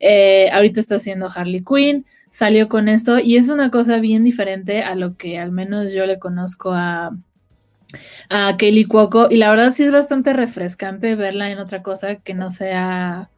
[0.00, 2.06] Eh, ahorita está haciendo Harley Quinn.
[2.30, 6.04] Salió con esto y es una cosa bien diferente a lo que al menos yo
[6.04, 7.16] le conozco a,
[8.30, 9.28] a Kaylee Cuoco.
[9.30, 13.30] Y la verdad sí es bastante refrescante verla en otra cosa que no sea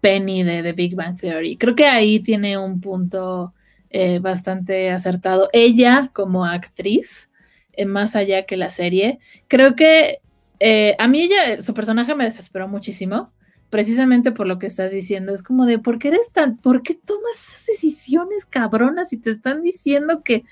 [0.00, 1.56] Penny de The Big Bang Theory.
[1.56, 3.54] Creo que ahí tiene un punto
[3.90, 5.48] eh, bastante acertado.
[5.52, 7.30] Ella como actriz,
[7.72, 9.18] eh, más allá que la serie,
[9.48, 10.20] creo que
[10.60, 13.32] eh, a mí ella, su personaje me desesperó muchísimo,
[13.70, 15.32] precisamente por lo que estás diciendo.
[15.32, 19.30] Es como de, ¿por qué eres tan, por qué tomas esas decisiones cabronas y te
[19.30, 20.44] están diciendo que,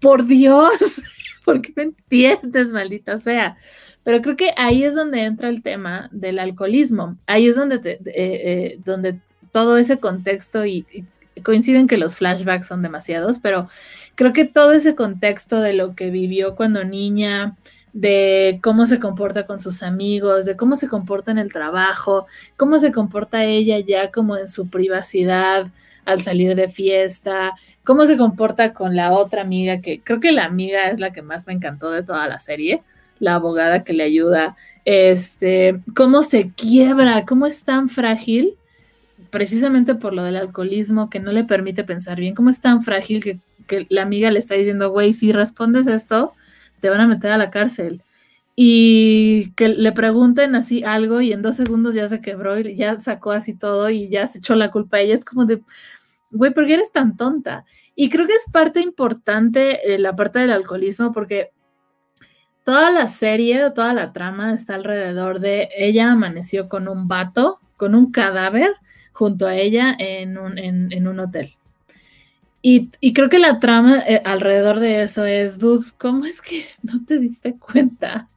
[0.00, 0.70] por Dios,
[1.44, 3.56] ¿por qué me entiendes, maldita sea?
[4.04, 7.16] Pero creo que ahí es donde entra el tema del alcoholismo.
[7.26, 9.18] Ahí es donde, eh, eh, donde
[9.52, 10.86] todo ese contexto y,
[11.42, 13.68] coinciden que los flashbacks son demasiados, pero
[14.14, 17.56] creo que todo ese contexto de lo que vivió cuando niña,
[17.92, 22.78] de cómo se comporta con sus amigos, de cómo se comporta en el trabajo, cómo
[22.78, 25.70] se comporta ella ya como en su privacidad
[26.04, 27.54] al salir de fiesta,
[27.84, 31.22] cómo se comporta con la otra amiga, que creo que la amiga es la que
[31.22, 32.82] más me encantó de toda la serie,
[33.20, 38.54] la abogada que le ayuda, este, cómo se quiebra, cómo es tan frágil,
[39.30, 43.22] precisamente por lo del alcoholismo que no le permite pensar bien, cómo es tan frágil
[43.22, 43.38] que,
[43.88, 46.32] la amiga le está diciendo, güey, si respondes esto,
[46.80, 48.02] te van a meter a la cárcel.
[48.56, 52.98] Y que le pregunten así algo y en dos segundos ya se quebró y ya
[52.98, 55.14] sacó así todo y ya se echó la culpa a ella.
[55.14, 55.62] Es como de,
[56.32, 57.64] güey, ¿por qué eres tan tonta?
[57.94, 61.50] Y creo que es parte importante eh, la parte del alcoholismo porque
[62.70, 67.96] toda la serie, toda la trama está alrededor de ella amaneció con un vato, con
[67.96, 68.76] un cadáver
[69.10, 71.56] junto a ella en un, hotel.
[72.62, 77.04] Y, creo que la trama eh, alrededor de eso es, dude, ¿cómo es que no
[77.04, 78.28] te diste cuenta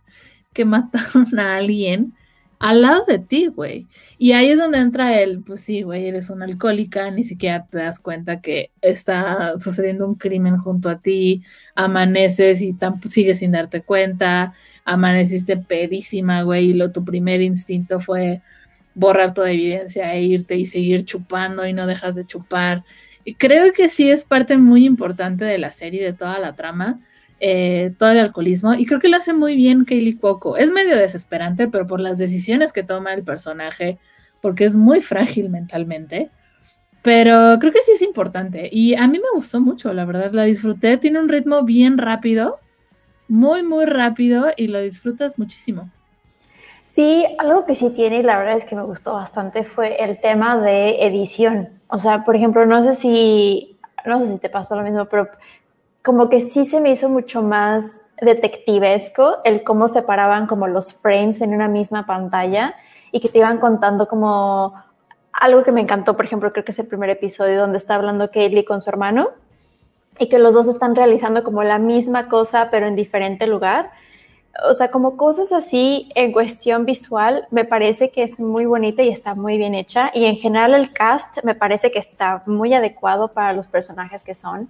[0.51, 2.15] que mataron a alguien
[2.57, 3.85] al lado de ti, güey.
[4.17, 7.77] Y ahí es donde entra el, pues sí, güey, eres una alcohólica, ni siquiera te
[7.77, 11.43] das cuenta que está sucediendo un crimen junto a ti,
[11.75, 12.75] amaneces y
[13.09, 14.53] sigues sin darte cuenta,
[14.85, 18.41] amaneciste pedísima, güey, y lo, tu primer instinto fue
[18.95, 22.83] borrar toda evidencia e irte y seguir chupando y no dejas de chupar.
[23.25, 26.99] Y creo que sí es parte muy importante de la serie, de toda la trama,
[27.39, 30.57] eh, todo el alcoholismo, y creo que lo hace muy bien Kaylee Cuoco.
[30.57, 33.97] Es medio desesperante, pero por las decisiones que toma el personaje,
[34.41, 36.29] porque es muy frágil mentalmente.
[37.03, 38.69] Pero creo que sí es importante.
[38.71, 40.97] Y a mí me gustó mucho, la verdad, la disfruté.
[40.97, 42.59] Tiene un ritmo bien rápido,
[43.27, 45.89] muy, muy rápido, y lo disfrutas muchísimo.
[46.85, 50.21] Sí, algo que sí tiene y la verdad es que me gustó bastante fue el
[50.21, 51.69] tema de edición.
[51.87, 55.27] O sea, por ejemplo, no sé si, no sé si te pasó lo mismo, pero
[56.03, 57.85] como que sí se me hizo mucho más
[58.21, 62.75] detectivesco el cómo separaban como los frames en una misma pantalla
[63.11, 64.75] y que te iban contando como
[65.33, 68.31] algo que me encantó, por ejemplo, creo que es el primer episodio donde está hablando
[68.31, 69.29] Kaylee con su hermano
[70.19, 73.91] y que los dos están realizando como la misma cosa pero en diferente lugar
[74.69, 79.09] o sea, como cosas así en cuestión visual, me parece que es muy bonita y
[79.09, 80.11] está muy bien hecha.
[80.13, 84.35] Y en general el cast me parece que está muy adecuado para los personajes que
[84.35, 84.69] son.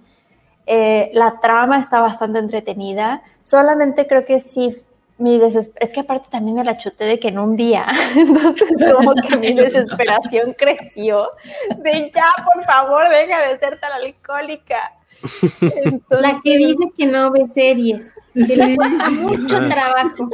[0.66, 3.22] Eh, la trama está bastante entretenida.
[3.42, 4.80] Solamente creo que sí,
[5.16, 7.86] mi es que aparte también me la chuté de que en un día,
[8.16, 11.30] entonces como que mi desesperación creció
[11.76, 14.92] de ya, por favor, deja de ser tan alcohólica
[16.10, 20.28] la que dice que no ve series, que le cuesta mucho trabajo.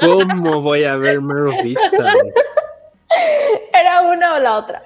[0.00, 1.74] ¿Cómo voy a ver Mare
[3.74, 4.82] Era una o la otra.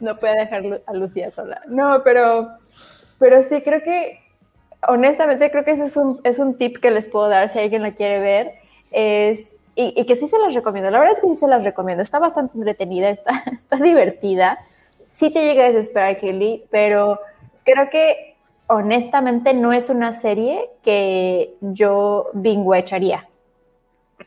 [0.00, 1.60] No puede dejar a Lucía sola.
[1.66, 2.50] No, pero,
[3.18, 4.19] pero sí, creo que,
[4.88, 7.82] honestamente, creo que ese es un, es un tip que les puedo dar si alguien
[7.82, 8.54] la quiere ver.
[8.90, 10.90] Es, y, que sí se las recomiendo.
[10.90, 12.02] La verdad es que sí se las recomiendo.
[12.02, 14.58] Está bastante entretenida, está, está divertida.
[15.12, 17.20] Sí te llega a desesperar, Kelly, pero
[17.64, 18.36] creo que
[18.66, 23.26] honestamente no es una serie que yo binguecharía.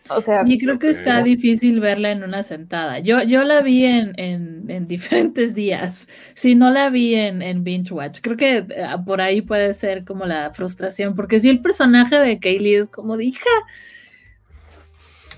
[0.09, 2.99] O sea, sí, creo que está difícil verla en una sentada.
[2.99, 6.07] Yo, yo la vi en, en, diferentes días.
[6.35, 8.67] Si no la vi en, en Binge Watch, creo que eh,
[9.05, 13.17] por ahí puede ser como la frustración, porque si el personaje de Kaylee es como
[13.17, 13.49] de hija,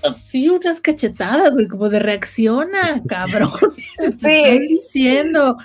[0.02, 3.50] así unas cachetadas, güey, como de reacciona, cabrón.
[3.98, 4.04] sí.
[4.04, 5.58] estoy diciendo.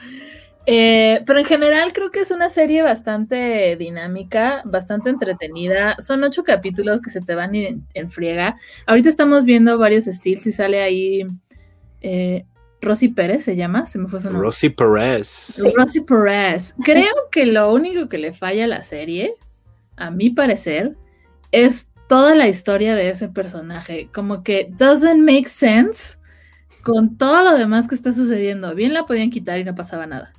[0.67, 5.95] Eh, pero en general creo que es una serie bastante dinámica, bastante entretenida.
[5.99, 8.57] Son ocho capítulos que se te van en, friega.
[8.85, 11.27] Ahorita estamos viendo varios estilos y sale ahí
[12.01, 12.45] eh,
[12.81, 14.43] Rosy Pérez, se llama, se me fue su nombre.
[14.43, 15.57] Rosy Pérez.
[15.75, 16.75] Rosy Pérez.
[16.83, 19.35] Creo que lo único que le falla a la serie,
[19.97, 20.95] a mi parecer,
[21.51, 24.09] es toda la historia de ese personaje.
[24.13, 26.17] Como que doesn't make sense
[26.83, 28.75] con todo lo demás que está sucediendo.
[28.75, 30.33] Bien la podían quitar y no pasaba nada.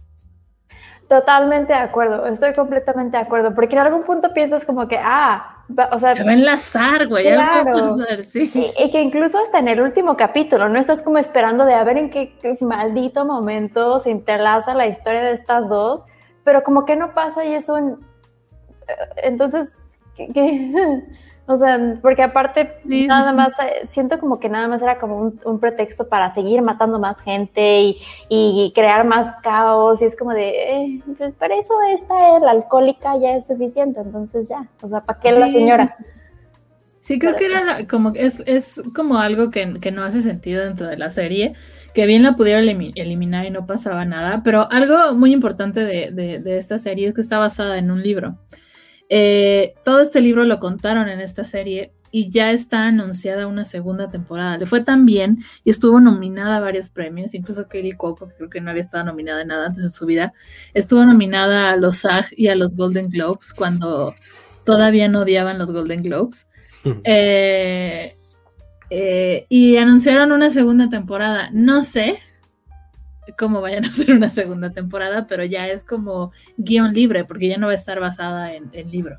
[1.13, 5.63] Totalmente de acuerdo, estoy completamente de acuerdo, porque en algún punto piensas como que, ah,
[5.91, 6.15] o sea...
[6.15, 7.97] Se va a enlazar, güey, claro.
[8.23, 8.51] sí.
[8.79, 11.99] y, que incluso hasta en el último capítulo, no estás como esperando de a ver
[11.99, 16.03] en qué, maldito momento se interlaza la historia de estas dos,
[16.45, 17.77] pero como que no pasa y eso...
[17.77, 17.99] En,
[18.89, 18.95] eh,
[19.25, 19.69] entonces,
[20.17, 20.31] ¿qué,
[21.47, 25.59] O sea, porque aparte, nada más, eh, siento como que nada más era como un,
[25.59, 27.97] pretexto para seguir matando más gente
[28.29, 30.01] y, crear más caos.
[30.01, 34.49] Y es como de, eh, pues para eso esta, la alcohólica ya es suficiente, entonces
[34.49, 34.69] ya.
[34.83, 35.97] O sea, ¿para qué la señora?
[37.01, 40.97] Sí, creo que era como, es, es como algo que, no hace sentido dentro de
[40.97, 41.55] la serie,
[41.93, 46.59] que bien la pudiera eliminar y no pasaba nada, pero algo muy importante de, de
[46.59, 48.39] esta serie es que está basada en un libro.
[49.15, 54.11] Eh, todo este libro lo contaron en esta serie y ya está anunciada una segunda
[54.11, 54.57] temporada.
[54.57, 58.49] Le fue tan bien y estuvo nominada a varios premios, incluso Kelly Coco, que creo
[58.49, 60.33] que no había estado nominada en nada antes de su vida,
[60.73, 64.15] estuvo nominada a los SAG y a los Golden Globes cuando
[64.65, 66.47] todavía no odiaban los Golden Globes.
[67.05, 68.17] Eh,
[68.91, 71.51] eh, y anunciaron una segunda temporada.
[71.53, 72.19] No sé
[73.39, 77.59] cómo vayan a hacer una segunda temporada, pero ya es como guion libre, porque ya
[77.59, 79.19] no va a estar basada en, el libro.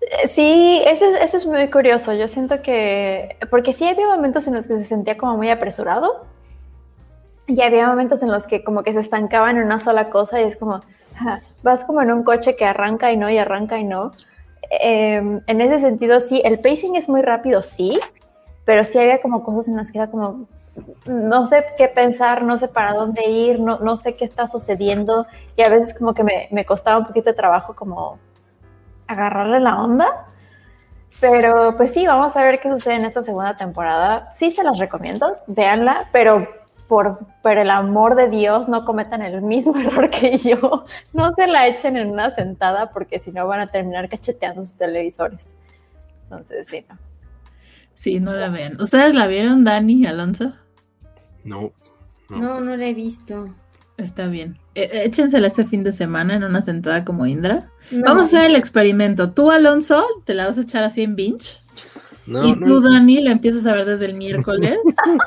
[0.00, 2.12] Eh, sí, eso, eso es muy curioso.
[2.14, 6.26] Yo siento que, porque sí había momentos en los que se sentía como muy apresurado
[7.46, 10.44] y había momentos en los que como que se estancaba en una sola cosa y
[10.44, 10.82] es como,
[11.62, 14.12] vas como en un coche que arranca y no y arranca y no.
[14.70, 17.98] Em, en ese sentido, sí, el pacing es muy rápido, sí,
[18.66, 20.46] pero sí había como cosas en las que era como,
[21.06, 25.26] no sé qué pensar, no sé para dónde ir, no, no sé qué está sucediendo
[25.56, 28.18] y a veces como que me, me, costaba un poquito de trabajo como
[29.06, 30.26] agarrarle la onda.
[31.20, 34.32] Pero pues sí, vamos a ver qué sucede en esta segunda temporada.
[34.34, 36.46] Sí se las recomiendo, véanla, pero
[36.88, 40.84] por, por el amor de Dios no cometan el mismo error que yo.
[41.12, 44.74] No se la echen en una sentada porque si no van a terminar cacheteando sus
[44.74, 45.52] televisores.
[46.24, 46.98] Entonces, sí, no.
[47.94, 48.80] Sí, no la vean.
[48.80, 50.52] ¿Ustedes la vieron, Dani, Alonso?
[51.48, 51.72] No.
[52.28, 53.48] No, no la he visto.
[53.96, 54.58] Está bien.
[54.74, 57.70] E- échensela este fin de semana en una sentada como Indra.
[57.90, 58.02] No.
[58.04, 59.30] Vamos a hacer el experimento.
[59.32, 61.58] Tú, Alonso, te la vas a echar así en binge.
[62.26, 64.78] No, y no, tú, Dani, la empiezas a ver desde el miércoles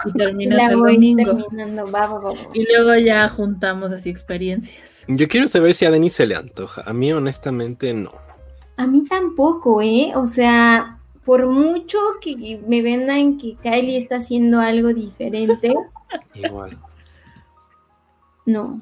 [0.05, 1.35] y terminas La el voy domingo.
[1.37, 1.91] terminando.
[1.91, 2.39] Va, va, va, va.
[2.53, 5.01] Y luego ya juntamos así experiencias.
[5.07, 6.83] Yo quiero saber si a Denis se le antoja.
[6.85, 8.11] A mí, honestamente, no.
[8.77, 10.11] A mí tampoco, ¿eh?
[10.15, 15.73] O sea, por mucho que me vendan que Kylie está haciendo algo diferente,
[16.33, 16.77] Igual.
[18.45, 18.81] no.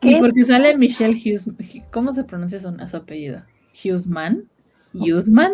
[0.00, 0.18] Y ¿Qué?
[0.20, 1.46] porque sale Michelle Hughes.
[1.90, 3.42] ¿Cómo se pronuncia su, su apellido?
[3.84, 4.48] Hughesman.
[4.94, 5.52] Hughesman.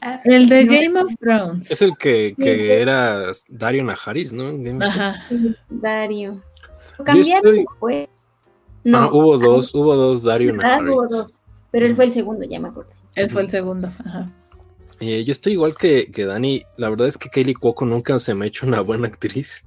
[0.00, 0.72] Ah, El de No.
[0.72, 1.70] Game of Thrones.
[1.70, 2.70] Es el que, que sí.
[2.70, 4.44] era Dario Najaris, ¿no?
[4.58, 5.16] Game Ajá.
[5.28, 6.42] Sí, Dario.
[6.98, 8.08] ¿Lo cambiaron estoy- después?
[8.84, 10.62] No, No, hubo dos, hubo dos Dario ah, hubo
[11.02, 11.10] Najaris.
[11.10, 11.32] dos.
[11.70, 12.92] Pero él fue el segundo, ya me acordé.
[13.14, 13.88] Él fue el segundo.
[14.04, 14.32] Ajá.
[15.00, 16.64] Eh, yo estoy igual que, que Dani.
[16.76, 19.64] La verdad es que Kaylee Cuoco nunca se me ha hecho una buena actriz.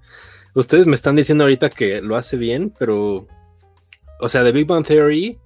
[0.53, 3.27] Ustedes me están diciendo ahorita que lo hace bien, pero.
[4.19, 5.39] O sea, de Big Bang Theory.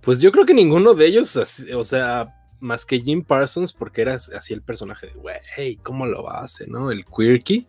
[0.00, 1.34] Pues yo creo que ninguno de ellos,
[1.74, 6.30] o sea, más que Jim Parsons, porque era así el personaje de, güey, ¿cómo lo
[6.30, 6.90] hace, no?
[6.90, 7.66] El quirky.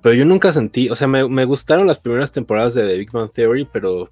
[0.00, 3.12] Pero yo nunca sentí, o sea, me, me gustaron las primeras temporadas de The Big
[3.12, 4.10] Bang Theory, pero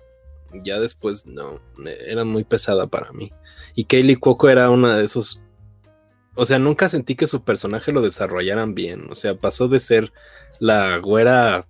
[0.63, 1.61] ya después no,
[2.07, 3.33] eran muy pesada para mí.
[3.75, 5.41] Y Kaylee Cuoco era una de esos
[6.41, 9.09] o sea, nunca sentí que su personaje lo desarrollaran bien.
[9.11, 10.11] O sea, pasó de ser
[10.59, 11.67] la güera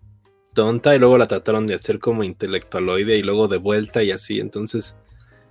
[0.55, 4.39] tonta y luego la trataron de hacer como intelectualoide y luego de vuelta y así.
[4.39, 4.97] Entonces,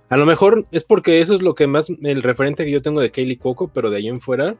[0.08, 3.02] a lo mejor es porque eso es lo que más, el referente que yo tengo
[3.02, 4.56] de Kaylee Cuoco, pero de ahí en fuera,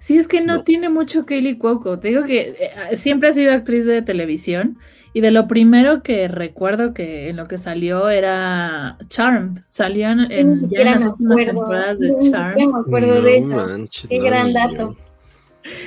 [0.00, 0.62] Sí, es que no, No.
[0.62, 1.98] tiene mucho Kaylee Cuoco.
[1.98, 2.54] Te digo que
[2.90, 4.78] eh, siempre ha sido actriz de televisión
[5.12, 9.60] y de lo primero que recuerdo que en lo que salió era Charmed.
[9.68, 11.46] Salió en, ya en las me últimas acuerdo.
[11.46, 12.66] temporadas de Charmed.
[12.66, 13.66] me acuerdo de no eso.
[13.68, 14.96] manches, Qué no, gran dato.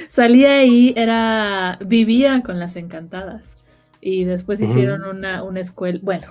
[0.07, 3.57] Salía ahí, era, vivía con las encantadas.
[3.99, 5.99] Y después hicieron una, una escuela.
[6.01, 6.27] Bueno,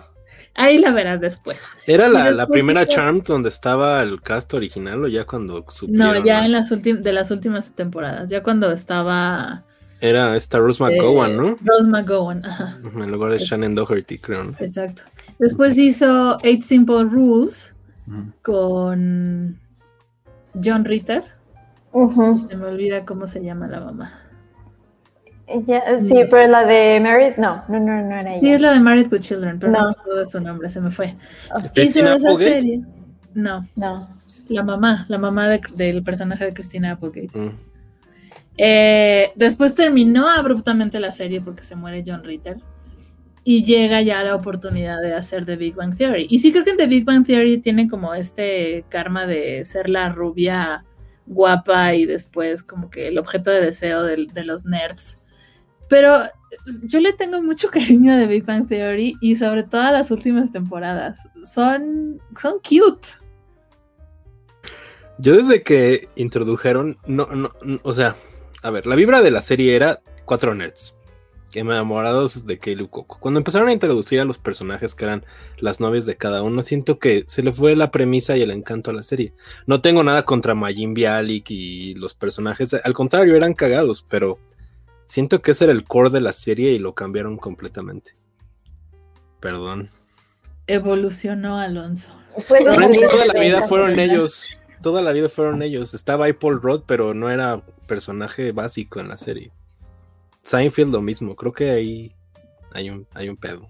[0.54, 1.64] ahí la verás después.
[1.86, 5.70] ¿Era la, la primera hizo- Charmed donde estaba el cast original o ya cuando No,
[5.70, 6.24] supieron?
[6.24, 6.46] ya no?
[6.46, 9.64] en las últimas, de las últimas temporadas, ya cuando estaba
[10.00, 11.56] Era esta Rose eh, McGowan, ¿no?
[11.64, 12.78] Rose McGowan, ajá.
[12.94, 14.50] En lugar de Shannon Doherty, creo, ¿no?
[14.58, 15.02] Exacto.
[15.38, 17.74] Después hizo Eight Simple Rules
[18.06, 18.32] Ujú.
[18.42, 19.58] con
[20.62, 21.24] John Ritter.
[22.48, 24.12] Se me olvida cómo se llama la mamá.
[25.66, 28.54] Ya, sí, pero la de Meredith, no, no, no, no era Sí, ella.
[28.54, 29.84] es la de Married with Children, pero no, No.
[29.86, 31.16] me acuerdo de su nombre, se me fue.
[31.58, 32.44] Hizo ¿Christina esa Applegate?
[32.62, 32.84] serie.
[33.34, 34.08] No, No.
[34.48, 37.36] la mamá, la mamá de- del personaje de Christina Applegate.
[37.36, 37.50] Mm.
[38.62, 42.58] Eh, después terminó abruptamente la serie porque se muere John Ritter.
[43.42, 46.26] Y llega ya la oportunidad de hacer The Big Bang Theory.
[46.28, 49.88] Y sí creo que en The Big Bang Theory tiene como este karma de ser
[49.88, 50.84] la rubia
[51.24, 55.16] guapa y después como que el objeto de deseo de, los nerds.
[55.88, 56.18] Pero
[56.82, 60.10] yo le tengo mucho cariño a The Big Bang Theory y sobre todo a las
[60.10, 61.26] últimas temporadas.
[61.44, 63.08] Son, son cute.
[65.16, 67.50] Yo desde que introdujeron, no, no,
[67.82, 68.16] o sea,
[68.62, 70.94] a ver, la vibra de la serie era cuatro nerds
[71.54, 73.18] enamorados de Kaylee Cuoco.
[73.18, 75.24] Cuando empezaron a introducir a los personajes que eran
[75.58, 78.90] las novias de cada uno, siento que se le fue la premisa y el encanto
[78.90, 79.34] a la serie.
[79.66, 84.38] No tengo nada contra Majin Bialik y los personajes, al contrario, eran cagados, pero
[85.06, 88.16] siento que ese era el core de la serie y lo cambiaron completamente.
[89.40, 89.90] Perdón.
[90.66, 92.10] Evolucionó Alonso.
[92.46, 94.59] Friends toda la vida fueron ellos.
[94.82, 95.94] Toda la vida fueron ellos.
[95.94, 99.50] Estaba ahí Paul Rudd, pero no era personaje básico en la serie.
[100.42, 101.36] Seinfeld lo mismo.
[101.36, 102.14] Creo que ahí
[102.72, 103.68] hay un, hay un pedo.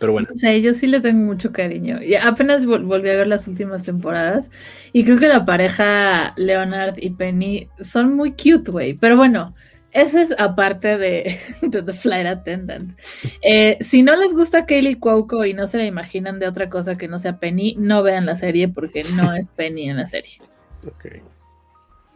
[0.00, 0.28] Pero bueno.
[0.32, 2.02] O sea, yo sí le tengo mucho cariño.
[2.02, 4.50] Y apenas vol- volví a ver las últimas temporadas
[4.92, 8.94] y creo que la pareja Leonard y Penny son muy cute, güey.
[8.94, 9.54] Pero bueno,
[9.94, 12.98] eso es aparte de, de The Flight Attendant.
[13.42, 16.98] Eh, si no les gusta Kaylee Cuoco y no se la imaginan de otra cosa
[16.98, 20.40] que no sea Penny, no vean la serie porque no es Penny en la serie.
[20.86, 21.22] ok.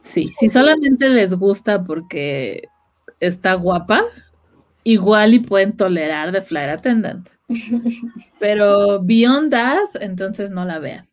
[0.03, 2.69] Sí, si solamente les gusta porque
[3.21, 4.05] está guapa,
[4.83, 7.29] igual y pueden tolerar The Flight Attendant.
[8.41, 11.07] Pero Beyond That, entonces no la vean.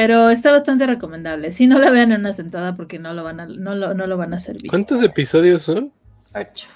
[0.00, 1.52] Pero está bastante recomendable.
[1.52, 4.06] Si no la vean en una sentada porque no lo van a, no lo, no
[4.06, 4.70] lo van a servir.
[4.70, 5.92] ¿Cuántos episodios son?
[6.34, 6.68] Ocho.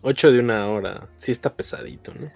[0.00, 1.08] Ocho de una hora.
[1.18, 2.30] Sí está pesadito, ¿no?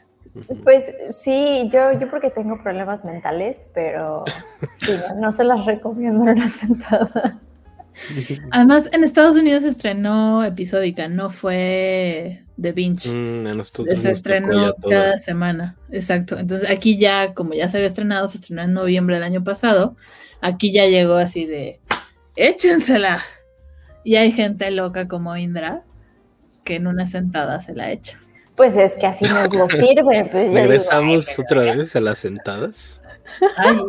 [0.64, 0.84] Pues
[1.18, 4.24] sí, yo, yo porque tengo problemas mentales, pero
[4.76, 7.40] sí, no, no se las recomiendo en una sentada.
[8.50, 13.08] Además, en Estados Unidos se estrenó episódica, no fue de binge.
[13.08, 13.62] Mm,
[13.96, 16.38] se estrenó cada semana, exacto.
[16.38, 19.96] Entonces aquí ya, como ya se había estrenado, se estrenó en noviembre del año pasado,
[20.40, 21.80] aquí ya llegó así de,
[22.36, 23.22] échensela.
[24.04, 25.82] Y hay gente loca como Indra
[26.64, 28.18] que en una sentada se la echa.
[28.56, 30.28] Pues es que así nos lo sirve.
[30.30, 33.00] Pues digo, Regresamos pero- otra vez a las sentadas.
[33.56, 33.76] Ay,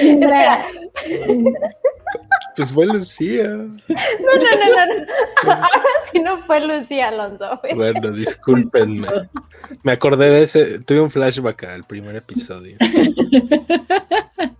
[0.00, 0.66] Indra.
[1.28, 1.76] Indra,
[2.56, 3.44] Pues fue Lucía.
[3.88, 5.52] No, no, no, no, no.
[5.52, 7.60] Ahora sí no fue Lucía Alonso.
[7.62, 7.74] güey.
[7.74, 9.06] Bueno, discúlpenme.
[9.82, 10.80] Me acordé de ese.
[10.80, 12.76] Tuve un flashback al primer episodio.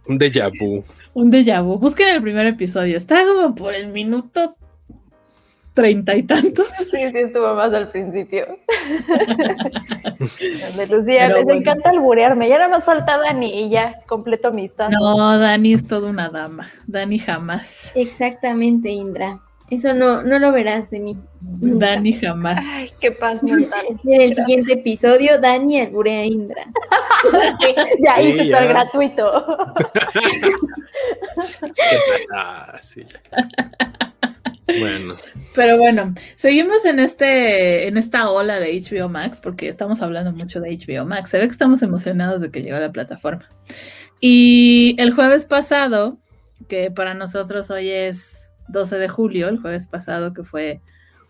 [0.09, 0.85] Un déjà vu.
[1.15, 1.79] Un déjà vu.
[1.79, 2.97] Busquen el primer episodio.
[2.97, 4.57] Está como por el minuto
[5.77, 6.67] treinta y tantos.
[6.91, 8.47] Sí, sí, estuvo más al principio.
[10.77, 11.61] De Lucía, Pero les bueno.
[11.61, 12.49] encanta alburearme.
[12.49, 14.97] Ya nada más falta Dani y ya completo mi tazo.
[14.99, 16.69] No, Dani es toda una dama.
[16.87, 17.93] Dani jamás.
[17.95, 19.41] exactamente, Indra.
[19.69, 21.19] Eso no, no lo verás de mí.
[21.41, 21.87] Nunca.
[21.87, 22.65] Dani jamás.
[22.71, 23.81] Ay, qué paz mental.
[24.05, 26.63] En el siguiente episodio, Dani alburea a Indra.
[28.01, 28.59] ya Sí, hice ya.
[28.59, 29.47] súper gratuito.
[31.61, 31.99] ¿Qué
[32.31, 32.79] pasa?
[32.83, 33.05] Sí.
[34.79, 35.15] Bueno,
[35.55, 40.61] Pero bueno, seguimos en este, en esta ola de HBO Max, porque estamos hablando mucho
[40.61, 41.31] de HBO Max.
[41.31, 43.49] Se ve que estamos emocionados de que llegó a la plataforma.
[44.21, 46.19] Y el jueves pasado,
[46.69, 50.81] que para nosotros hoy es 12 de julio, el jueves pasado que fue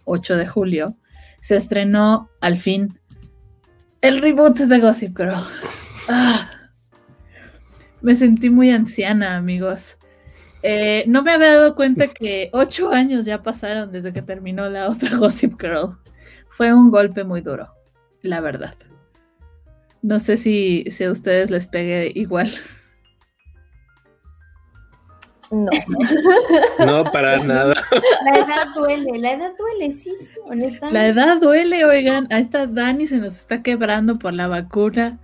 [0.05, 0.97] 8 de julio,
[1.41, 2.99] se estrenó al fin
[4.01, 5.35] el reboot de Gossip Girl.
[6.09, 6.49] Ah,
[8.01, 9.97] me sentí muy anciana, amigos.
[10.63, 14.89] Eh, no me había dado cuenta que ocho años ya pasaron desde que terminó la
[14.89, 15.99] otra Gossip Girl.
[16.49, 17.69] Fue un golpe muy duro,
[18.23, 18.75] la verdad.
[20.03, 22.51] No sé si, si a ustedes les pegue igual.
[25.51, 25.71] No.
[26.85, 27.75] no para nada.
[28.25, 30.93] La edad duele, la edad duele, sí, sí, honestamente.
[30.93, 32.27] La edad duele, oigan.
[32.33, 35.19] A esta Dani se nos está quebrando por la vacuna.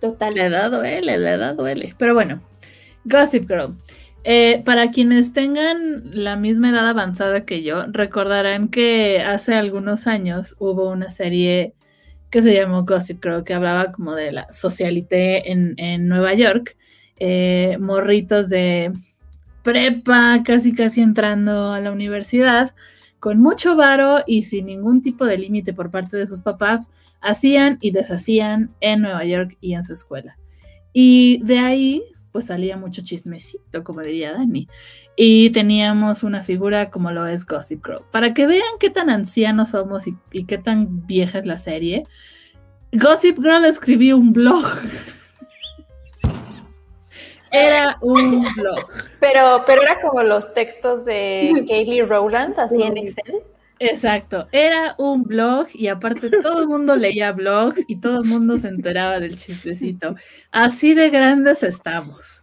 [0.00, 0.34] Total.
[0.34, 1.94] La edad duele, la edad duele.
[1.98, 2.40] Pero bueno,
[3.04, 3.76] Gossip Girl.
[4.24, 10.54] Eh, para quienes tengan la misma edad avanzada que yo, recordarán que hace algunos años
[10.60, 11.74] hubo una serie
[12.30, 16.76] que se llamó Gossip Girl, que hablaba como de la socialité en, en Nueva York.
[17.18, 18.90] Eh, morritos de
[19.62, 22.74] prepa, casi casi entrando a la universidad,
[23.20, 26.90] con mucho varo y sin ningún tipo de límite por parte de sus papás,
[27.20, 30.36] hacían y deshacían en Nueva York y en su escuela.
[30.92, 32.02] Y de ahí,
[32.32, 34.68] pues salía mucho chismecito, como diría Dani.
[35.14, 38.02] Y teníamos una figura como lo es Gossip Girl.
[38.10, 42.06] Para que vean qué tan ancianos somos y, y qué tan vieja es la serie,
[42.92, 44.64] Gossip Girl escribió un blog.
[47.52, 48.86] Era un blog.
[49.20, 53.42] Pero, pero era como los textos de Kaylee Rowland, así en Excel.
[53.84, 58.56] Exacto, era un blog y aparte todo el mundo leía blogs y todo el mundo
[58.56, 60.14] se enteraba del chistecito.
[60.52, 62.42] Así de grandes estamos.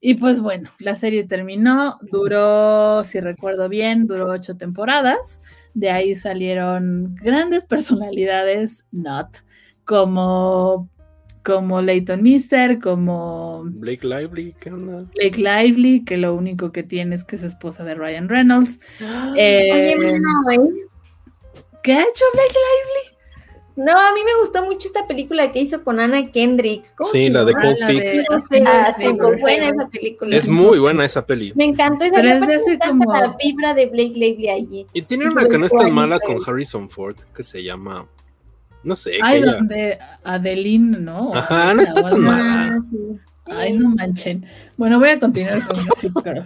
[0.00, 5.40] Y pues bueno, la serie terminó, duró, si recuerdo bien, duró ocho temporadas.
[5.74, 9.44] De ahí salieron grandes personalidades, not,
[9.84, 10.88] como,
[11.44, 15.04] como Leighton Mister, como Blake Lively, ¿qué onda?
[15.14, 18.80] Blake Lively, que lo único que tiene es que es esposa de Ryan Reynolds.
[19.36, 20.70] Eh, Oye, no, ¿eh?
[21.82, 23.16] ¿Qué ha hecho Blake Lively?
[23.76, 26.84] No, a mí me gustó mucho esta película que hizo con Anna Kendrick.
[26.96, 27.54] ¿Cómo Sí, se la de?
[27.54, 28.02] Cold la Feet.
[28.02, 29.74] de- No sé, Ah, sí, buena Feet.
[29.80, 30.36] esa película.
[30.36, 31.52] Es muy buena esa peli.
[31.54, 34.86] Me encantó esa Pero es de hace como- la vibra de Blake Lively allí.
[34.92, 36.40] Y tiene Es una que no es tan mala buena.
[36.42, 38.06] con Harrison Ford, que se llama.
[38.82, 41.34] No sé, Ay, ella- donde Adeline, ¿no?
[41.34, 42.82] Ajá, no está tan mal.
[43.46, 43.56] Ah.
[43.56, 44.44] Ay, no manchen.
[44.76, 46.44] Bueno, voy a continuar con Gossip Girl.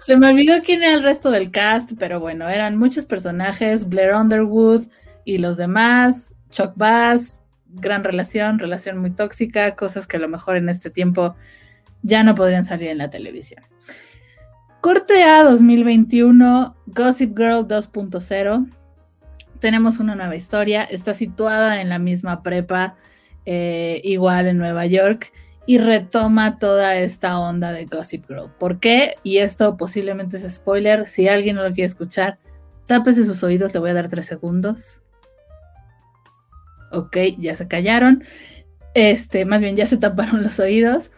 [0.00, 4.14] Se me olvidó quién era el resto del cast, pero bueno, eran muchos personajes, Blair
[4.14, 4.82] Underwood
[5.24, 10.56] y los demás, Chuck Bass, gran relación, relación muy tóxica, cosas que a lo mejor
[10.56, 11.34] en este tiempo
[12.02, 13.62] ya no podrían salir en la televisión.
[14.80, 18.68] Corte A 2021, Gossip Girl 2.0.
[19.60, 22.96] Tenemos una nueva historia, está situada en la misma prepa,
[23.44, 25.32] eh, igual en Nueva York,
[25.66, 28.50] y retoma toda esta onda de Gossip Girl.
[28.58, 29.16] ¿Por qué?
[29.22, 32.38] Y esto posiblemente es spoiler, si alguien no lo quiere escuchar,
[32.86, 35.02] tápese sus oídos, le voy a dar tres segundos.
[36.90, 38.24] Ok, ya se callaron.
[38.94, 41.10] Este, más bien ya se taparon los oídos.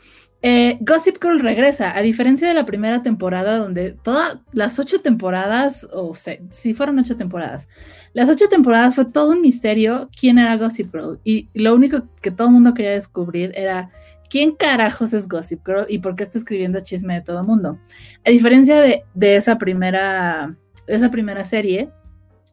[0.43, 5.87] eh, Gossip Girl regresa, a diferencia de la primera temporada, donde todas las ocho temporadas,
[5.93, 7.69] o sea, sí fueron ocho temporadas,
[8.13, 11.21] las ocho temporadas fue todo un misterio quién era Gossip Girl.
[11.25, 13.91] Y lo único que todo el mundo quería descubrir era
[14.29, 17.79] quién carajos es Gossip Girl y por qué está escribiendo chisme de todo el mundo.
[18.27, 19.05] A diferencia de,
[19.37, 20.57] esa, primera,
[20.87, 21.91] esa primera serie,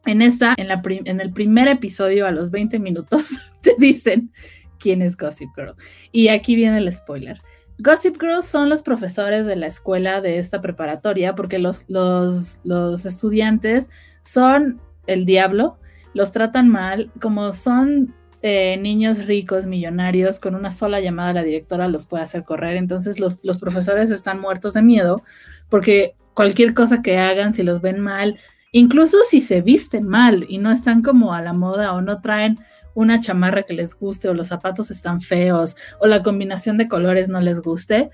[0.06, 4.30] en esta, en, la en el primer episodio, a los 20 minutos, te dicen
[4.78, 5.74] quién es Gossip Girl.
[6.12, 7.40] Y aquí viene el spoiler.
[7.80, 13.06] Gossip Girls son los profesores de la escuela de esta preparatoria porque los, los, los
[13.06, 13.88] estudiantes
[14.24, 15.78] son el diablo,
[16.14, 21.42] los tratan mal, como son eh, niños ricos, millonarios, con una sola llamada a la
[21.42, 22.76] directora los puede hacer correr.
[22.76, 25.22] Entonces los, los, profesores están muertos de miedo
[25.68, 28.38] porque cualquier cosa que hagan, si los ven mal,
[28.70, 32.60] incluso si se visten mal y no están como a la moda o no traen
[32.94, 37.28] una chamarra que les guste o los zapatos están feos o la combinación de colores
[37.28, 38.10] no les guste,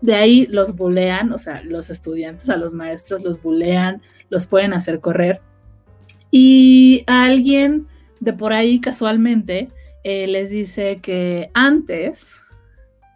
[0.00, 4.72] de ahí los bulean, o sea, los estudiantes a los maestros los bulean, los pueden
[4.72, 5.40] hacer correr.
[6.30, 7.86] Y alguien
[8.20, 9.70] de por ahí casualmente
[10.04, 12.36] eh, les dice que antes,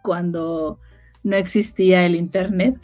[0.01, 0.79] cuando
[1.23, 2.75] no existía el Internet,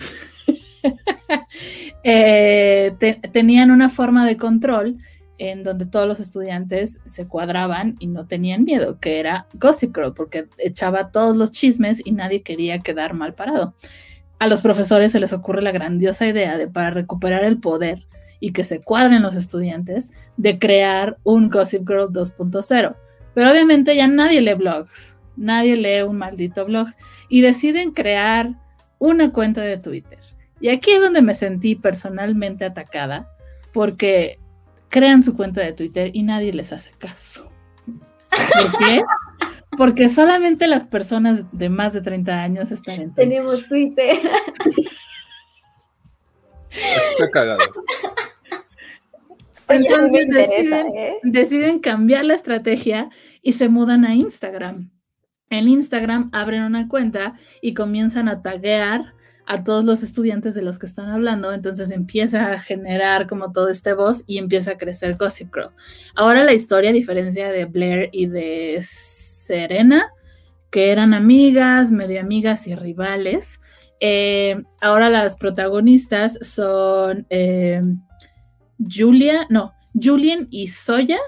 [2.03, 2.95] eh,
[3.31, 4.97] tenían una forma de control
[5.39, 10.14] en donde todos los estudiantes se cuadraban y no tenían miedo, que era Gossip Girl,
[10.14, 13.75] porque echaba todos los chismes y nadie quería quedar mal parado.
[14.39, 18.06] A los profesores se les ocurre la grandiosa idea de, para recuperar el poder
[18.40, 22.95] y que se cuadren los estudiantes, de crear un Gossip Girl 2.0.
[23.33, 26.88] Pero obviamente ya nadie lee blogs, nadie lee un maldito blog
[27.30, 28.51] y deciden crear
[28.99, 30.19] una cuenta de Twitter.
[30.59, 33.30] Y aquí es donde me sentí personalmente atacada,
[33.74, 34.40] porque
[34.90, 37.51] crean su cuenta de Twitter y nadie les hace caso.
[37.85, 39.01] ¿Por qué?
[39.77, 43.30] Porque solamente las personas de más de 30 años están en Twitter.
[43.30, 44.17] Tenemos Twitter.
[46.72, 47.59] Está cagado.
[49.69, 51.13] Entonces deciden, ¿eh?
[51.23, 53.09] deciden cambiar la estrategia
[53.41, 54.91] y se mudan a Instagram.
[55.49, 59.13] En Instagram abren una cuenta y comienzan a taguear
[59.45, 63.69] a todos los estudiantes de los que están hablando, entonces empieza a generar como todo
[63.69, 65.69] este voz y empieza a crecer Gossip Girl.
[66.15, 70.11] Ahora la historia, a diferencia de Blair y de Serena,
[70.69, 73.61] que eran amigas, medio amigas y rivales,
[74.01, 77.81] eh, ahora las protagonistas son eh,
[78.80, 81.19] Julia, no, Julian y Soya,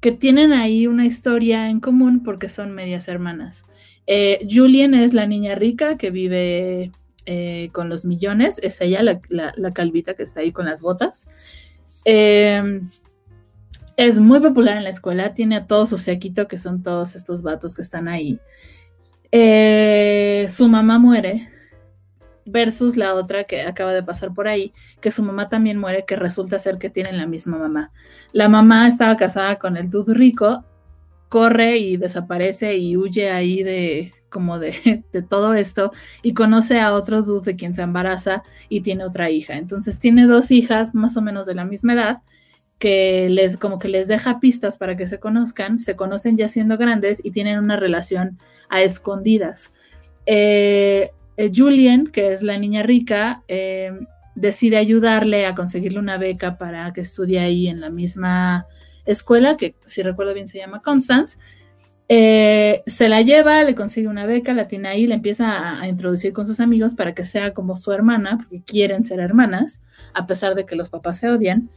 [0.00, 3.64] que tienen ahí una historia en común porque son medias hermanas.
[4.06, 6.92] Eh, Julian es la niña rica que vive
[7.26, 11.28] eh, con los millones, es ella, la, calvita que está ahí con las botas.
[12.04, 12.80] Em,
[13.96, 17.42] es muy popular en la escuela, tiene a todo su séquito, que son todos estos
[17.42, 18.40] vatos que están ahí.
[19.32, 21.48] Eh, su mamá muere,
[22.50, 26.16] versus la otra que acaba de pasar por ahí, que su mamá también muere, que
[26.16, 27.92] resulta ser que tienen la misma mamá.
[28.32, 30.64] La mamá estaba casada con el dude rico,
[31.28, 37.22] corre y desaparece y huye ahí de, como de, todo esto y conoce a otro
[37.22, 39.56] dude de quien se embaraza y tiene otra hija.
[39.56, 42.18] Entonces tiene dos hijas más o menos de la misma edad
[42.78, 46.78] que les como que les deja pistas para que se conozcan, se conocen ya siendo
[46.78, 48.38] grandes y tienen una relación
[48.70, 49.70] a escondidas.
[50.24, 51.10] Eh,
[51.40, 53.92] eh, Julian, que es la niña rica, eh,
[54.34, 58.66] decide ayudarle a conseguirle una beca para que estudie ahí en la misma
[59.06, 61.38] escuela, que si recuerdo bien se llama Constance,
[62.08, 66.34] eh, se la lleva, le consigue una beca, la tiene ahí, la empieza a, introducir
[66.34, 69.80] con sus amigos para que sea como su hermana, porque quieren ser hermanas,
[70.12, 71.70] a pesar de que los papás se odian.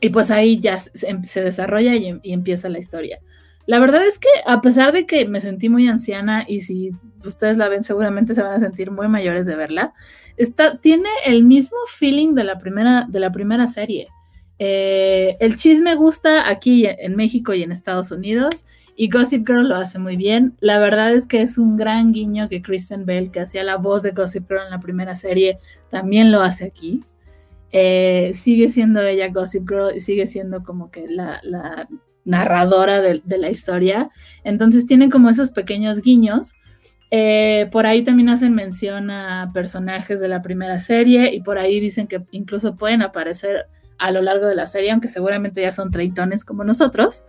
[0.00, 3.18] Y pues ahí ya se, desarrolla y, empieza la historia.
[3.66, 6.90] La verdad es que a pesar de que me sentí muy anciana y si
[7.24, 9.94] ustedes la ven seguramente se van a sentir muy mayores de verla,
[10.36, 14.08] está, tiene el mismo feeling de la primera, de la primera serie.
[14.58, 18.66] Eh, el chisme gusta aquí en México y en Estados Unidos
[18.96, 20.56] y Gossip Girl lo hace muy bien.
[20.60, 24.02] La verdad es que es un gran guiño que Kristen Bell, que hacía la voz
[24.02, 25.58] de Gossip Girl en la primera serie,
[25.88, 27.02] también lo hace aquí.
[27.72, 31.40] Eh, sigue siendo ella Gossip Girl y sigue siendo como que la,
[32.24, 34.10] narradora de, la historia.
[34.44, 36.52] Entonces tienen como esos pequeños guiños.
[37.10, 41.78] Eh, por ahí también hacen mención a personajes de la primera serie y por ahí
[41.78, 43.66] dicen que incluso pueden aparecer
[43.98, 47.24] a lo largo de la serie, aunque seguramente ya son treitones como nosotros.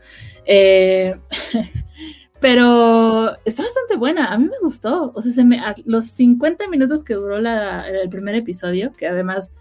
[0.46, 1.16] Eh,
[2.40, 5.12] pero está bastante buena, a mí me gustó.
[5.16, 9.52] O sea, se me, los 50 minutos que duró el primer episodio, que además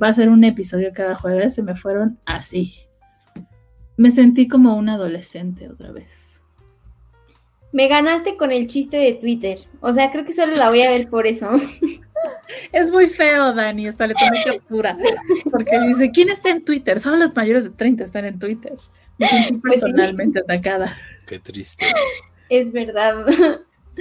[0.00, 2.89] va a ser un episodio cada jueves, se me fueron así.
[4.00, 6.40] Me sentí como un adolescente otra vez.
[7.70, 9.58] Me ganaste con el chiste de Twitter.
[9.80, 11.50] O sea, creo que solo la voy a ver por eso.
[12.72, 14.96] Es muy feo, Dani, hasta le tomé captura.
[15.50, 16.98] Porque dice, ¿quién está en Twitter?
[16.98, 18.72] Solo los mayores de 30 están en Twitter.
[19.18, 19.80] Me sentí Pues sí.
[19.80, 20.96] personalmente atacada.
[21.26, 21.84] Qué triste.
[22.48, 23.26] Es verdad.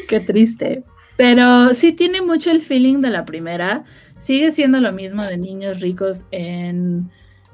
[0.08, 0.84] Qué triste.
[1.18, 3.84] Pero sí tiene mucho el feeling de la primera.
[4.18, 7.12] Sigue siendo lo mismo de niños ricos en,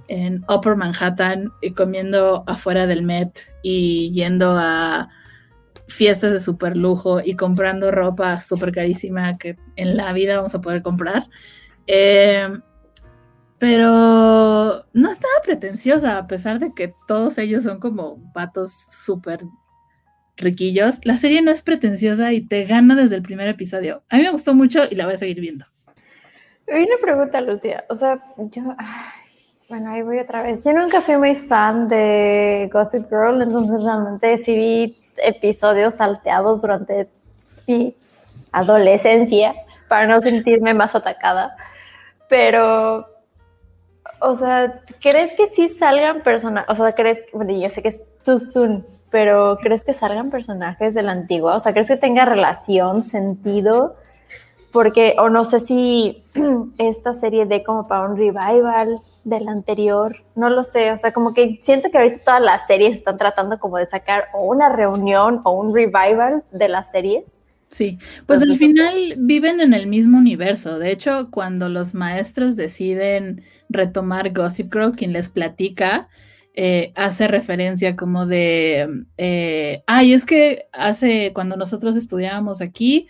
[0.08, 5.10] en Upper Manhattan y comiendo afuera del Met y yendo a
[5.88, 10.62] fiestas de super lujo y comprando ropa súper carísima que en la vida vamos a
[10.62, 11.28] poder comprar.
[11.88, 12.50] Eh,
[13.58, 19.40] pero no estaba pretenciosa, a pesar de que todos ellos son como vatos súper
[20.38, 21.00] riquillos.
[21.06, 24.04] La serie no es pretenciosa y te gana desde el primer episodio.
[24.10, 25.66] A mí me gustó mucho y la voy a seguir viendo.
[26.72, 27.86] Hay una pregunta, Lucía.
[27.90, 28.76] O sea, yo.
[29.68, 30.64] Bueno, ahí voy otra vez.
[30.64, 37.10] Yo nunca fui muy fan de Gossip Girl, entonces realmente sí vi episodios salteados durante
[37.68, 37.96] mi
[38.52, 39.56] adolescencia
[39.88, 41.56] para no sentirme más atacada.
[42.30, 43.06] Pero,
[44.20, 46.70] o sea, ¿crees que sí salgan personajes?
[46.70, 50.30] O sea, ¿crees que, bueno, yo sé que es too soon, pero ¿crees que salgan
[50.30, 51.56] personajes de la antigua?
[51.56, 53.96] O sea, ¿crees que tenga relación, sentido?
[54.72, 56.24] Porque, o no sé si
[56.78, 61.34] esta serie dé como para un revival del anterior, no lo sé, o sea, como
[61.34, 65.42] que siento que ahorita todas las series están tratando como de sacar o una reunión
[65.44, 67.42] o un revival de las series.
[67.70, 70.80] Sí, pues al final viven en el mismo universo.
[70.80, 76.08] De hecho, cuando los maestros deciden retomar Gossip Girl, quien les platica,
[76.54, 78.88] eh, hace referencia como de,
[79.18, 83.10] eh, ay, es que hace, cuando nosotros estudiábamos aquí,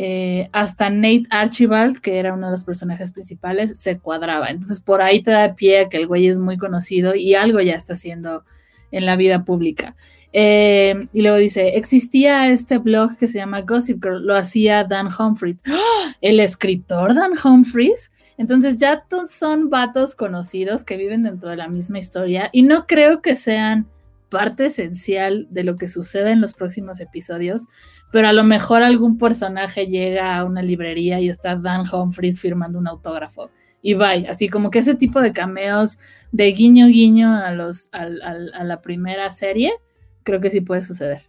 [0.00, 4.48] eh, hasta Nate Archibald, que era uno de los personajes principales, se cuadraba.
[4.48, 7.60] Entonces, por ahí te da pie a que el güey es muy conocido y algo
[7.60, 8.44] ya está haciendo
[8.92, 9.96] en la vida pública.
[10.32, 15.08] Eh, y luego dice, existía este blog que se llama Gossip Girl, lo hacía Dan
[15.08, 15.58] Humphries.
[15.66, 16.14] ¡Ah!
[16.20, 18.12] El escritor Dan Humphries.
[18.36, 23.20] Entonces ya son vatos conocidos que viven dentro de la misma historia y no creo
[23.20, 23.88] que sean
[24.28, 27.66] parte esencial de lo que sucede en los próximos episodios,
[28.12, 32.78] pero a lo mejor algún personaje llega a una librería y está Dan Humphries firmando
[32.78, 33.50] un autógrafo
[33.82, 35.98] y bye, así como que ese tipo de cameos
[36.32, 39.72] de guiño guiño a los al- al- a la primera serie,
[40.24, 41.22] creo que sí puede suceder.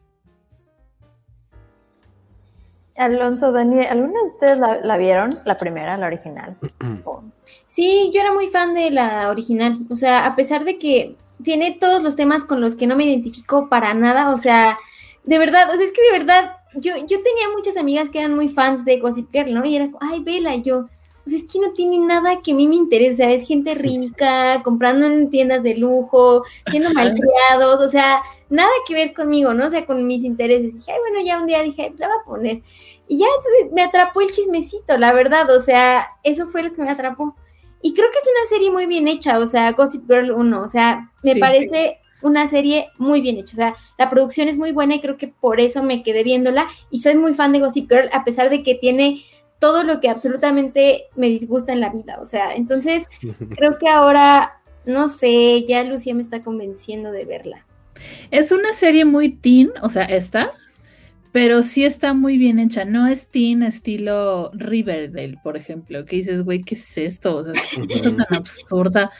[2.95, 5.29] Alonso, Daniel, ¿algunos de ustedes la, la vieron?
[5.45, 6.57] La primera, la original.
[7.05, 7.23] O-
[7.67, 9.79] Sí, yo era muy fan de la original.
[9.91, 13.05] O sea, a pesar de que tiene todos los temas con los que no me
[13.05, 14.77] identifico para nada, o sea,
[15.23, 18.35] de verdad, o sea, es que de verdad, yo, yo tenía muchas amigas que eran
[18.35, 19.65] muy fans de Gossip Girl, ¿no?
[19.65, 20.87] Y era ay, vela, yo,
[21.29, 23.75] sea, es que no tiene nada que a mí me interese, o sea, es gente
[23.75, 29.67] rica, comprando en tiendas de lujo, siendo malcriados, o sea, nada que ver conmigo, ¿no?
[29.67, 30.73] O sea, con mis intereses.
[30.73, 32.61] Dije, ay, bueno, ya un día dije, la voy a poner.
[33.07, 36.81] Y ya entonces me atrapó el chismecito, la verdad, o sea, eso fue lo que
[36.81, 37.35] me atrapó.
[37.81, 40.67] Y creo que es una serie muy bien hecha, o sea, Gossip Girl 1, o
[40.67, 44.71] sea, me Sí, parece una serie muy bien hecha, o sea, la producción es muy
[44.71, 47.89] buena y creo que por eso me quedé viéndola y soy muy fan de Gossip
[47.89, 49.23] Girl a pesar de que tiene
[49.59, 53.05] todo lo que absolutamente me disgusta en la vida, o sea, entonces
[53.55, 57.65] creo que ahora, no sé, ya Lucía me está convenciendo de verla.
[58.31, 60.51] Es una serie muy teen, o sea, esta,
[61.31, 62.85] pero sí está muy bien hecha.
[62.85, 67.37] No es teen estilo Riverdale, por ejemplo, que dices, güey, ¿qué es esto?
[67.37, 69.11] O sea, qué cosa tan absurda.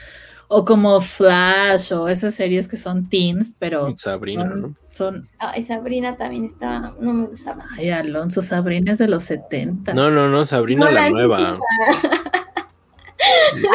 [0.52, 4.74] O como Flash o esas series que son teens, pero Sabrina, son, ¿no?
[4.90, 7.64] son- Ay, Sabrina también estaba, no me gustaba.
[7.78, 9.94] ay, Alonso Sabrina es de los 70.
[9.94, 11.58] No, no, no, Sabrina No, la la nueva.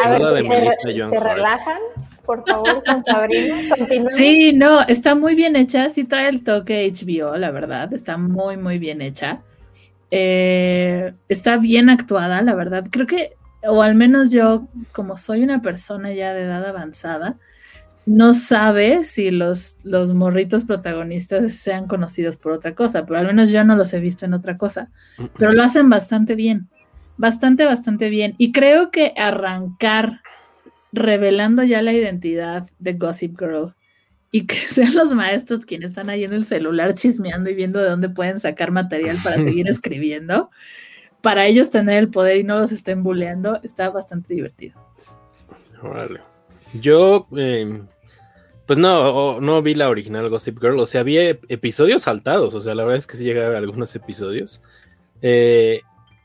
[0.04, 1.34] A Es ver, la de ¿se, Melissa re- Joan se Hart.
[1.36, 1.78] relajan?
[2.26, 3.54] Por favor, con Sabrina.
[3.78, 4.10] Continúen.
[4.10, 8.56] Sí, no, está muy bien hecha, sí trae el toque HBO, la verdad, está muy,
[8.56, 9.42] muy bien hecha.
[10.10, 12.84] Eh, está bien actuada, la verdad.
[12.90, 13.36] Creo que,
[13.68, 17.36] o al menos yo, como soy una persona ya de edad avanzada,
[18.06, 23.50] no sabe si los, los morritos protagonistas sean conocidos por otra cosa, pero al menos
[23.50, 24.90] yo no los he visto en otra cosa,
[25.38, 26.68] pero lo hacen bastante bien,
[27.16, 28.36] bastante, bastante bien.
[28.38, 30.20] Y creo que arrancar
[30.92, 33.74] revelando ya la identidad de Gossip Girl
[34.30, 37.90] y que sean los maestros quienes están ahí en el celular chismeando y viendo de
[37.90, 40.50] dónde pueden sacar material para seguir escribiendo,
[41.22, 44.80] para ellos tener el poder y no los estén bulleando, está bastante divertido.
[45.82, 46.20] Órale.
[46.80, 47.82] Yo, eh,
[48.66, 52.74] pues no, no vi la original Gossip Girl, o sea, ep- episodios saltados, o sea,
[52.74, 54.62] la verdad es que sí llegué a ver algunos episodios.
[55.22, 55.80] Eh,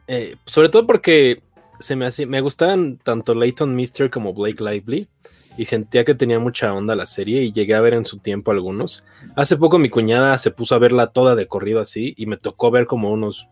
[0.07, 1.41] eh, sobre todo porque
[1.79, 5.07] se me, hacía- me gustaban tanto Leighton Mister como Blake Lively.
[5.57, 8.51] y sentía que tenía mucha onda la serie y llegué a ver en su tiempo
[8.51, 9.03] algunos.
[9.35, 12.71] Hace poco mi cuñada se puso a verla toda de corrido así y me tocó
[12.71, 13.49] ver como unos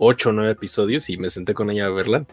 [0.00, 2.26] 8 o 9 episodios y me senté con ella a verla.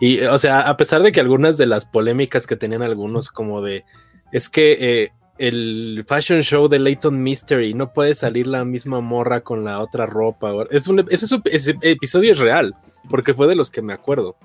[0.00, 3.62] Y, o sea, a pesar de que algunas de las polémicas que tenían algunos, como
[3.62, 3.84] de,
[4.32, 9.42] es que eh, el fashion show de Leighton Mystery no puede salir la misma morra
[9.42, 10.52] con la otra ropa.
[10.70, 12.74] Es un, ese, ese episodio es real,
[13.08, 14.36] porque fue de los que me acuerdo.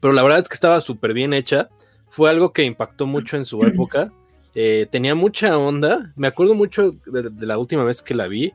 [0.00, 1.68] Pero la verdad es que estaba súper bien hecha.
[2.10, 4.12] Fue algo que impactó mucho en su época.
[4.54, 6.12] Eh, tenía mucha onda.
[6.16, 8.52] Me acuerdo mucho de, de la última vez que la vi.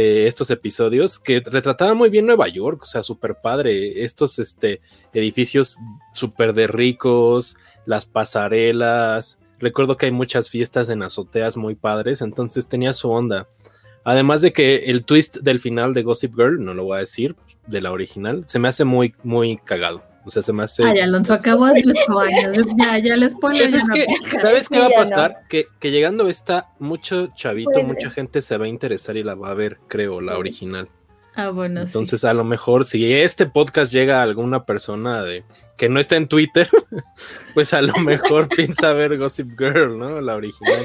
[0.00, 4.80] Eh, estos episodios que retrataba muy bien Nueva York, o sea, súper padre, estos este,
[5.12, 5.76] edificios
[6.12, 12.68] súper de ricos, las pasarelas, recuerdo que hay muchas fiestas en azoteas muy padres, entonces
[12.68, 13.48] tenía su onda.
[14.04, 17.34] Además de que el twist del final de Gossip Girl, no lo voy a decir,
[17.66, 20.04] de la original, se me hace muy, muy cagado.
[20.28, 20.84] O sea, se me hace.
[20.84, 21.80] Ay, Alonso, acabo de
[22.20, 22.66] años.
[22.76, 23.56] Ya, ya les pongo.
[23.56, 25.38] Es, es que, ¿sabes qué va a pasar?
[25.48, 29.48] Que, que, llegando esta, mucho chavito, mucha gente se va a interesar y la va
[29.48, 30.90] a ver, creo, la original.
[31.34, 35.44] Ah, bueno, Entonces, a lo mejor, si este podcast llega a alguna persona de
[35.78, 36.68] que no está en Twitter,
[37.54, 40.20] pues a lo mejor piensa ver Gossip Girl, ¿no?
[40.20, 40.82] La original.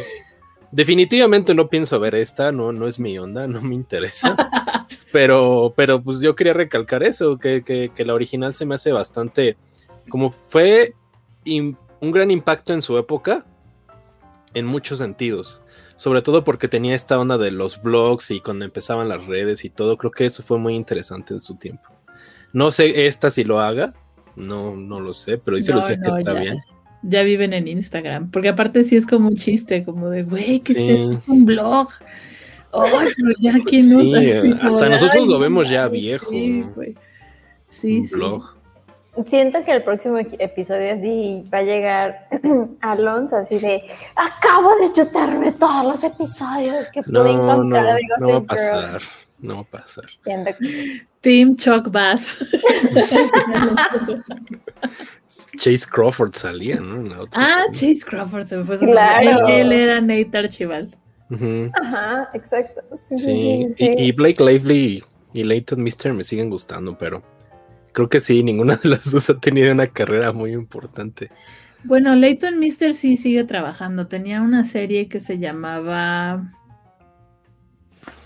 [0.73, 4.35] Definitivamente no pienso ver esta, no, no es mi onda, no me interesa.
[5.11, 8.91] pero, pero pues yo quería recalcar eso, que, que, que la original se me hace
[8.91, 9.55] bastante,
[10.09, 10.95] como fue
[11.45, 13.45] un gran impacto en su época,
[14.55, 15.61] en muchos sentidos.
[15.95, 19.69] Sobre todo porque tenía esta onda de los blogs y cuando empezaban las redes y
[19.69, 21.91] todo, creo que eso fue muy interesante en su tiempo.
[22.51, 23.93] No sé esta si lo haga,
[24.35, 26.39] no, no lo sé, pero dice no, Lucía no, que está ya.
[26.39, 26.57] bien.
[27.03, 30.73] Ya viven en Instagram, porque aparte sí es como un chiste, como de, güey, ¿qué
[30.73, 30.91] sí.
[30.91, 31.11] es eso?
[31.13, 31.89] Es un blog.
[32.71, 36.29] Ay, pero ya quién sí, usa así, hasta nosotros lo vemos ya no, viejo.
[36.29, 36.71] Sí, ¿no?
[36.71, 36.95] güey.
[37.69, 38.15] Sí, un sí.
[38.15, 38.63] blog.
[39.25, 42.27] Siento que el próximo episodio así va a llegar
[42.81, 43.83] Alonso así de
[44.15, 48.39] acabo de chutarme todos los episodios que No, pude no, encontrar de no va a
[48.39, 49.22] Gossip Girl".
[49.43, 50.05] No va a pasar.
[50.23, 52.37] Que- Team Chuck Bass.
[55.57, 56.95] Chase Crawford salía, ¿no?
[56.95, 57.63] En la otra ah.
[57.71, 59.47] Chase Crawford se me fue su Claro.
[59.47, 60.95] Él, él era Nate Archival.
[61.81, 62.81] Ajá, exacto.
[63.15, 63.67] Sí.
[63.77, 67.23] Y, y Blake Lively y Leighton Mister me siguen gustando, pero
[67.91, 71.29] creo que sí, ninguna de las dos ha tenido una carrera muy importante.
[71.83, 74.07] Bueno, Leighton Mister sí sigue trabajando.
[74.07, 76.53] Tenía una serie que se llamaba.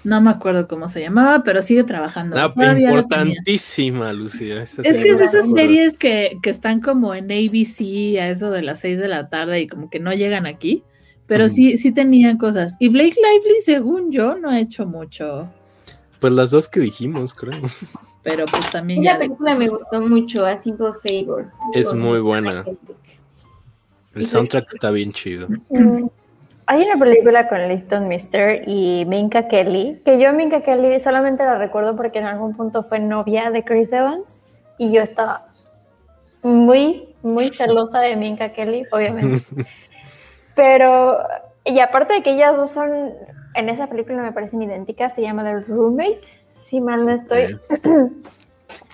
[0.08, 2.38] No me acuerdo cómo se llamaba, pero sigue trabajando.
[2.40, 3.34] Ah, Todavía la tenía.
[3.34, 4.64] importantísima, Lucía.
[4.64, 8.50] esa Es que es de esas series que, que están como en ABC a eso
[8.50, 10.84] de las 6 de la tarde y como que no llegan aquí,
[11.26, 12.78] pero sí, sí tenían cosas.
[12.80, 15.50] Y Blake Lively, según yo, no ha hecho mucho,
[16.22, 17.60] Pues las dos que dijimos, creo.
[18.24, 19.20] pero pues también Esa ya...
[19.20, 21.52] película me gustó mucho, A Simple Favor.
[21.74, 22.64] Es muy buena.
[24.16, 25.50] El soundtrack está bien chido.
[26.70, 31.46] Hay una película con Liston Mister y Minka Kelly, que yo a Minka Kelly solamente
[31.46, 34.44] la recuerdo porque en algún punto fue novia de Chris Evans
[34.78, 35.48] y yo estaba
[36.44, 39.46] muy, muy celosa de Minka Kelly, obviamente.
[40.56, 41.18] Pero,
[41.64, 43.14] y aparte de que ellas dos son,
[43.54, 46.22] en esa película me parecen idénticas, se llama The Roommate,
[46.64, 47.58] si mal no estoy.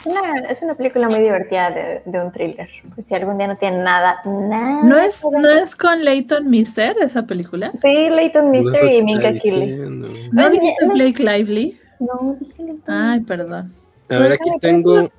[0.05, 2.67] Es una, es una película muy divertida de, de un thriller.
[2.93, 4.83] Pues si algún día no tiene nada, nada.
[4.83, 7.71] ¿No es, ¿No es con Leighton Mister esa película?
[7.81, 10.09] Sí, Leighton Mister y Minka diciendo.
[10.33, 10.93] ¿No dijiste no.
[10.93, 11.79] Blake Lively?
[11.99, 12.93] No, dije Leighton.
[12.93, 13.73] Ay, perdón.
[14.09, 15.09] A ver, aquí tengo,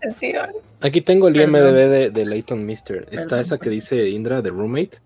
[0.83, 1.41] aquí tengo el.
[1.41, 3.07] IMDB de, de Leighton Mister.
[3.11, 4.99] Está Perdón, esa que dice Indra, The Roommate.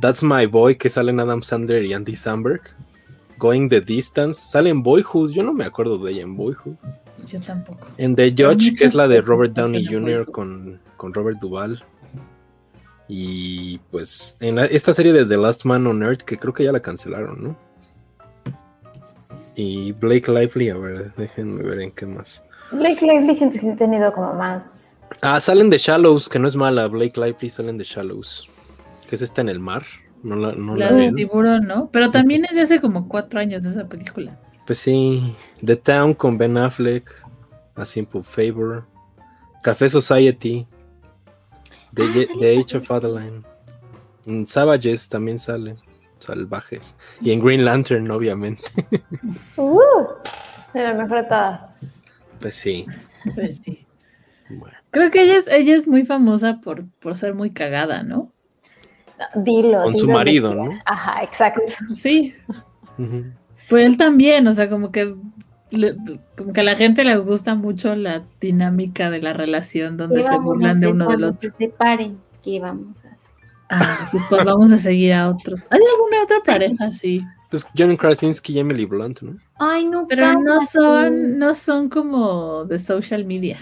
[0.00, 2.62] That's My Boy, que salen Adam Sandler y Andy Samberg.
[3.38, 4.42] Going the Distance.
[4.48, 5.30] Sale en Boyhood.
[5.30, 6.74] Yo no me acuerdo de ella en Boyhood.
[7.26, 7.86] Yo tampoco.
[7.98, 10.26] En The Judge, que es la de Robert Downey Jr.
[10.30, 11.82] Con, con Robert Duvall.
[13.08, 16.64] Y pues en la- esta serie de The Last Man on Earth, que creo que
[16.64, 17.56] ya la cancelaron, ¿no?
[19.54, 22.44] Y Blake Lively, a ver, déjenme ver en qué más.
[22.70, 24.64] Blake Lively siento que sí ha tenido como más.
[25.20, 26.86] Ah, salen de Shallows, que no es mala.
[26.88, 28.48] Blake Lively salen de Shallows.
[29.08, 29.82] Que es esta en el mar.
[30.22, 31.14] No la, no la La de ven.
[31.16, 31.90] tiburón, ¿no?
[31.92, 34.38] Pero también es de hace como cuatro años esa película.
[34.66, 35.34] Pues sí.
[35.64, 37.10] The Town con Ben Affleck.
[37.74, 38.84] A Simple Favor.
[39.62, 40.66] Café Society.
[41.94, 43.42] The, Ah, The Age of Adeline.
[44.26, 45.74] En Savages también sale.
[46.18, 46.94] Salvajes.
[47.20, 48.62] Y en Green Lantern, obviamente.
[49.56, 50.06] Uh,
[50.74, 51.66] de todas.
[52.40, 52.86] Pues sí.
[53.34, 53.86] Pues sí.
[54.48, 54.76] Bueno.
[54.90, 58.32] Creo que ella es, ella es muy famosa por, por ser muy cagada, ¿no?
[59.36, 59.82] Dilo.
[59.82, 60.54] Con su marido.
[60.54, 60.78] ¿no?
[60.84, 61.62] Ajá, exacto.
[61.94, 62.34] Sí,
[62.98, 63.24] Ujú.
[63.72, 65.14] Pero él también, o sea, como que,
[65.70, 65.96] le-
[66.36, 70.24] como que a la gente le gusta mucho la dinámica de la relación donde ¿Qué
[70.24, 71.50] se burlan de uno del otro.
[71.50, 72.18] se separen?
[72.44, 73.18] ¿Qué vamos a hacer?
[73.70, 75.62] Ah, pues, pues vamos a seguir a otros.
[75.70, 77.24] ¿Hay alguna otra pareja así?
[77.50, 79.36] Pues John Krasinski y Emily Blunt, ¿no?
[79.58, 80.66] Ay, no, Pero no cállate.
[80.72, 83.58] son, no son como de social media.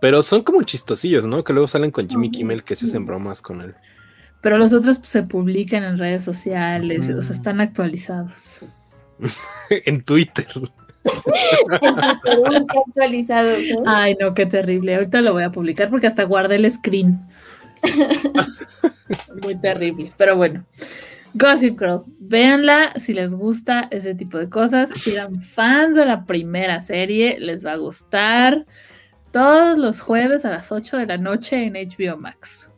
[0.00, 1.42] Pero son como chistosillos, ¿no?
[1.44, 3.74] Que luego salen con Jimmy Kimmel que se hacen bromas con él.
[4.40, 8.58] Pero los otros pues, se publican en redes sociales, o sea, están actualizados.
[9.70, 10.46] en Twitter.
[11.82, 13.82] En actualizados, ¿no?
[13.86, 14.94] Ay, no, qué terrible.
[14.94, 17.20] Ahorita lo voy a publicar porque hasta guardé el screen.
[19.42, 20.12] Muy terrible.
[20.16, 20.64] Pero bueno.
[21.34, 22.04] Gossip Girl.
[22.20, 24.90] Véanla si les gusta ese tipo de cosas.
[24.90, 28.66] Si eran fans de la primera serie, les va a gustar.
[29.32, 32.70] Todos los jueves a las 8 de la noche en HBO Max.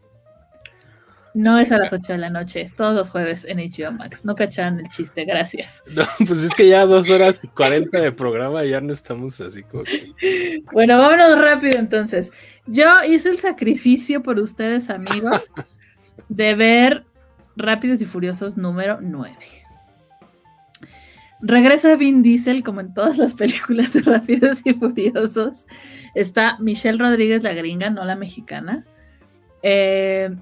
[1.37, 4.25] No es a las 8 de la noche, todos los jueves en HBO Max.
[4.25, 5.83] No cacharon el chiste, gracias.
[5.95, 9.63] No, pues es que ya dos horas y cuarenta de programa ya no estamos así
[9.63, 10.63] como que...
[10.73, 12.33] Bueno, vámonos rápido entonces.
[12.67, 15.43] Yo hice el sacrificio por ustedes, amigos,
[16.31, 17.05] de ver
[17.55, 19.37] Rápidos y Furiosos número 9.
[21.43, 25.67] Regresa Vin Diesel, como en todas las películas de Rápidos y Furiosos.
[26.15, 28.87] Está Michelle Rodríguez, la gringa, no la mexicana.
[29.63, 30.35] Eh,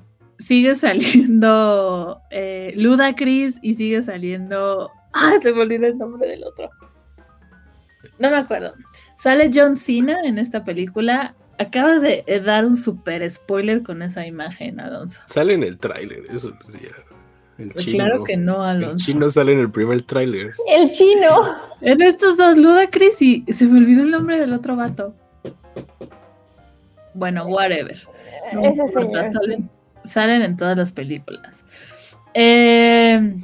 [0.45, 4.91] sigue saliendo eh, Ludacris y sigue saliendo.
[5.13, 5.35] ¡Ah!
[5.43, 6.71] Se me olvidó el nombre del otro.
[8.19, 8.75] No me acuerdo.
[9.17, 11.35] Sale John Cena en esta película.
[11.59, 15.21] Acabas de eh, dar un super spoiler con esa imagen, Alonso.
[15.27, 16.91] Sale en el tráiler, eso decía.
[17.59, 18.05] El Pues chino.
[18.05, 19.07] claro que no, El Alonso.
[19.07, 20.53] chino sale en el primer tráiler.
[20.69, 21.43] El chino.
[21.81, 25.15] En estos dos, Ludacris y se me olvidó el nombre del otro vato.
[27.13, 27.97] Bueno, whatever.
[28.55, 29.27] No Ese importa, señor.
[29.33, 29.71] Salen,
[30.05, 31.65] salen en todas las películas.
[32.35, 33.37] Eh,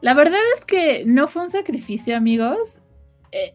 [0.00, 2.80] la verdad es que no fue un sacrificio, amigos.
[3.30, 3.54] Eh,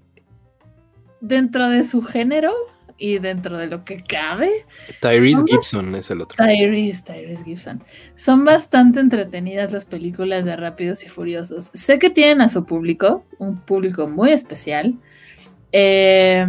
[1.19, 2.53] dentro de su género
[2.97, 4.65] y dentro de lo que cabe,
[5.01, 5.43] Tyrese.
[5.45, 6.43] Gibson es el otro.
[6.43, 7.83] Tyrese, Tyrese Gibson.
[8.15, 11.69] Son bastante entretenidas las películas de Rápidos y Furiosos.
[11.73, 14.95] Sé que tienen a su público, un público muy especial.
[15.71, 16.47] eh,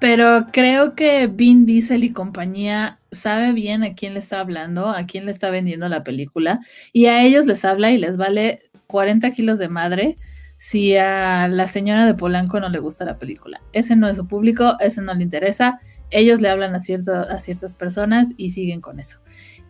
[0.00, 5.04] pero creo que Vin Diesel y compañía sabe bien a quién le está hablando, a
[5.06, 6.60] quién le está vendiendo la película,
[6.92, 10.16] y a ellos les habla y les vale 40 kilos de madre
[10.56, 13.62] si a la señora de Polanco no le gusta la película.
[13.72, 15.80] Ese no es su público, ese no le interesa,
[16.10, 19.20] ellos le hablan a, cierto, a ciertas personas y siguen con eso.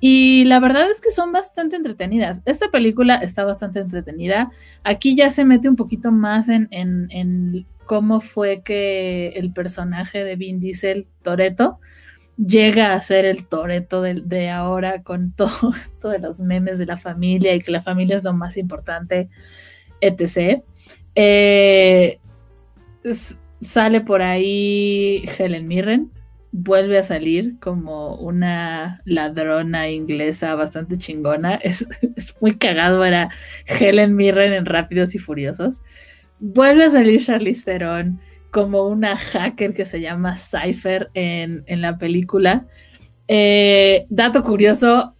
[0.00, 2.41] Y la verdad es que son bastante entretenidas.
[2.44, 4.50] Esta película está bastante entretenida.
[4.83, 10.23] Aquí ya se mete un poquito más en, en, en cómo fue que el personaje
[10.23, 11.81] de Vin Diesel, Toreto,
[12.36, 16.97] llega a ser el Toreto de, ahora con todo esto de los memes de la
[16.97, 19.28] familia y que la familia es lo más importante,
[20.01, 20.62] etc.
[21.17, 22.20] Eh,
[23.60, 26.12] sale por ahí Helen Mirren,
[26.52, 31.57] vuelve a salir como una ladrona inglesa bastante chingona.
[31.65, 33.31] Es, es, muy cagado, era
[33.67, 35.83] Helen Mirren en Rápidos y Furiosos.
[36.41, 38.20] Vuelve a salir Charlize Theron
[38.51, 42.67] como una hacker que se llama Cypher en, en la película.
[43.28, 45.15] Eh, dato curioso,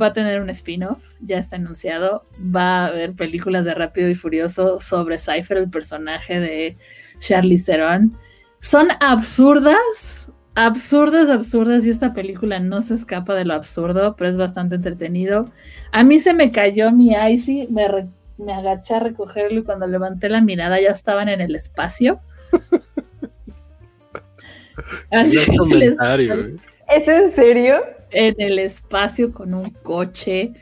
[0.00, 2.24] va a tener un spin-off, ya está anunciado.
[2.40, 6.76] Va a haber películas de Rápido y Furioso sobre Cypher, el personaje de
[7.18, 8.16] Charlize Theron.
[8.60, 14.36] Son absurdas, absurdas, absurdas, y esta película no se escapa de lo absurdo, pero es
[14.36, 15.50] bastante entretenido.
[15.92, 20.28] A mí se me cayó mi Icy, me, me agaché a recogerlo y cuando levanté
[20.28, 22.20] la mirada ya estaban en el espacio.
[25.10, 26.58] Así comentario,
[26.88, 27.82] ¿Es en serio?
[28.10, 30.52] En el espacio con un coche,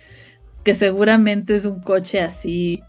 [0.64, 2.82] que seguramente es un coche así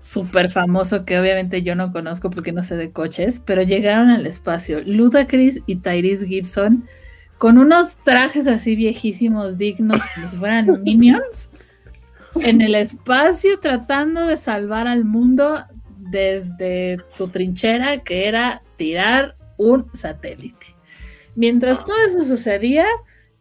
[0.00, 4.26] súper famoso que obviamente yo no conozco porque no sé de coches, pero llegaron al
[4.26, 4.82] espacio.
[4.84, 6.84] Ludacris y Tyrese Gibson
[7.38, 11.48] con unos trajes así viejísimos, dignos, como si fueran minions,
[12.42, 15.64] en el espacio tratando de salvar al mundo
[15.98, 20.74] desde su trinchera, que era tirar un satélite.
[21.34, 22.86] Mientras todo eso sucedía,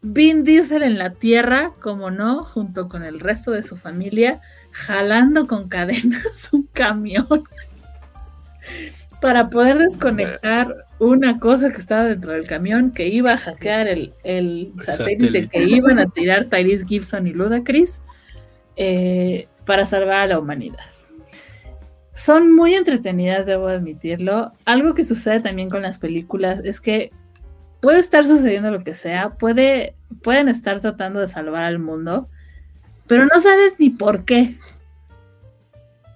[0.01, 5.47] Vin Diesel en la Tierra, como no, junto con el resto de su familia, jalando
[5.47, 7.43] con cadenas un camión
[9.19, 14.13] para poder desconectar una cosa que estaba dentro del camión que iba a hackear el,
[14.23, 18.01] el satélite, satélite, que iban a tirar Tyrese Gibson y Ludacris
[18.75, 20.85] eh, para salvar a la humanidad.
[22.13, 24.51] Son muy entretenidas, debo admitirlo.
[24.65, 27.11] Algo que sucede también con las películas es que
[27.79, 32.27] puede estar sucediendo lo que sea, puede, pueden estar tratando de salvar al mundo,
[33.07, 34.55] pero no sabes ni por qué.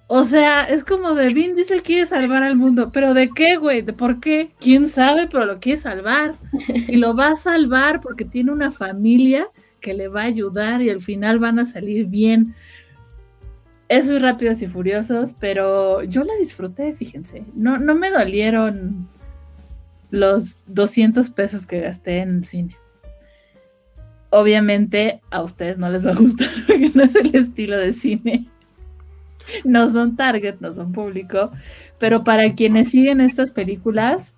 [0.06, 3.80] O sea, es como de Vin Diesel quiere salvar al mundo, pero ¿de qué, güey?
[3.80, 4.52] ¿De por qué?
[4.60, 5.26] ¿Quién sabe?
[5.26, 6.36] Pero lo quiere salvar.
[6.88, 9.48] Y lo va a salvar porque tiene una familia
[9.84, 12.54] que le va a ayudar y al final van a salir bien.
[13.90, 17.44] Eso es Rápidos y Furiosos, pero yo la disfruté, fíjense.
[17.54, 19.06] No, no me dolieron
[20.10, 22.78] los 200 pesos que gasté en el cine.
[24.30, 28.46] Obviamente a ustedes no les va a gustar porque no es el estilo de cine.
[29.64, 31.52] No son target, no son público,
[31.98, 34.34] pero para quienes siguen estas películas,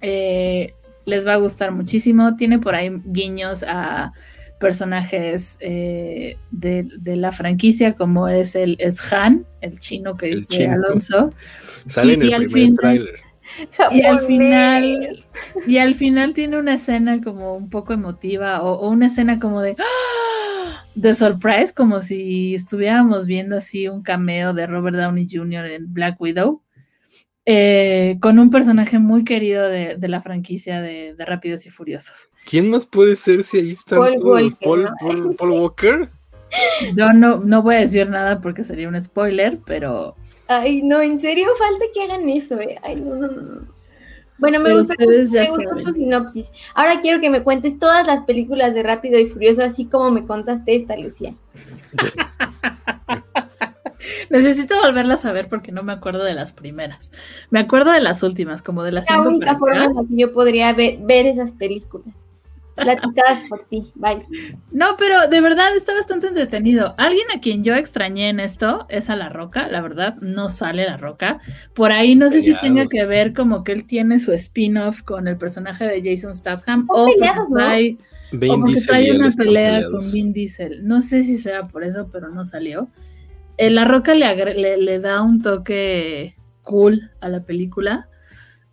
[0.00, 0.74] eh,
[1.04, 2.36] les va a gustar muchísimo.
[2.36, 4.12] Tiene por ahí guiños a
[4.58, 10.34] personajes eh, de, de, la franquicia, como es el es Han, el chino que El
[10.40, 10.72] dice chino.
[10.74, 11.32] Alonso.
[11.86, 13.20] Sale en Y el al primer final- tráiler.
[13.92, 15.24] Y al final,
[15.66, 19.62] y al final tiene una escena como un poco emotiva o, o una escena como
[19.62, 20.84] de ¡ah!
[20.94, 25.64] de surprise, como si estuviéramos viendo así un cameo de Robert Downey Jr.
[25.66, 26.62] en Black Widow,
[27.46, 32.28] eh, con un personaje muy querido de, de la franquicia de, de Rápidos y Furiosos.
[32.48, 34.90] ¿Quién más puede ser si ahí está Paul Walker, Paul, ¿no?
[35.00, 36.08] Paul- Paul Walker?
[36.94, 40.14] Yo no, no voy a decir nada porque sería un spoiler, pero
[40.48, 42.78] Ay, no, en serio, falta que hagan eso, eh.
[42.82, 43.60] Ay, no, no, no, no.
[44.38, 45.82] Bueno, me Pero gusta, me gustó saben.
[45.82, 46.52] tu sinopsis.
[46.74, 50.26] Ahora quiero que me cuentes todas las películas de Rápido y Furioso, así como me
[50.26, 51.34] contaste esta, Lucía.
[54.30, 57.10] necesito volverlas a ver porque no me acuerdo de las primeras.
[57.50, 60.32] Me acuerdo de las últimas, como de las La única forma en la que yo
[60.32, 62.14] podría ver, ver esas películas.
[62.76, 64.26] Platicadas por ti, bye.
[64.70, 66.94] No, pero de verdad está bastante entretenido.
[66.98, 70.84] Alguien a quien yo extrañé en esto es a La Roca, la verdad, no sale
[70.84, 71.40] La Roca.
[71.74, 75.26] Por ahí no sé si tenga que ver como que él tiene su spin-off con
[75.26, 77.56] el personaje de Jason Statham o peleados, ¿no?
[77.56, 77.96] trae,
[78.50, 80.04] o porque trae una pelea peleados.
[80.04, 80.86] con Vin Diesel.
[80.86, 82.88] No sé si será por eso, pero no salió.
[83.56, 88.08] Eh, la Roca le, agre- le, le da un toque cool a la película.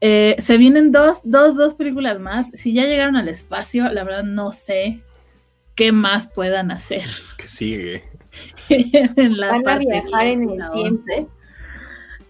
[0.05, 2.49] Eh, se vienen dos, dos, dos películas más.
[2.49, 4.99] Si ya llegaron al espacio, la verdad no sé
[5.75, 7.03] qué más puedan hacer
[7.37, 8.03] Que sigue.
[8.69, 11.03] en la Van a viajar 10 en el tiempo.
[11.13, 11.27] 11.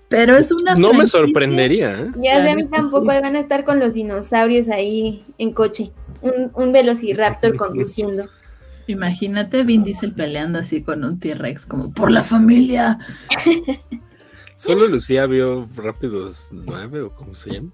[0.08, 2.12] Pero es una No me sorprendería, ¿eh?
[2.18, 3.20] Ya sé, a mí tampoco sí.
[3.20, 5.92] van a estar con los dinosaurios ahí en coche.
[6.22, 8.30] Un, un velociraptor conduciendo.
[8.86, 13.00] Imagínate Vin Diesel peleando así con un T-Rex, como por la familia.
[14.56, 17.70] Solo Lucía vio Rápidos 9 o cómo se llama.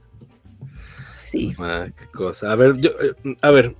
[1.16, 1.54] Sí.
[1.60, 2.52] Ah, qué cosa.
[2.52, 3.76] A ver, yo, eh, a ver.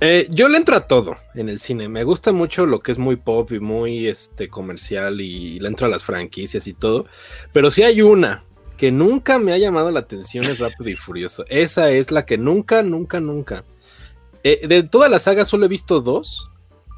[0.00, 1.88] eh, yo le entro a todo en el cine.
[1.88, 5.86] Me gusta mucho lo que es muy pop y muy este, comercial y le entro
[5.86, 7.06] a las franquicias y todo.
[7.52, 8.42] Pero si hay una
[8.76, 11.44] que nunca me ha llamado la atención es Rápido y Furioso.
[11.48, 13.64] Esa es la que nunca, nunca, nunca.
[14.44, 16.50] Eh, de toda la saga solo he visto dos.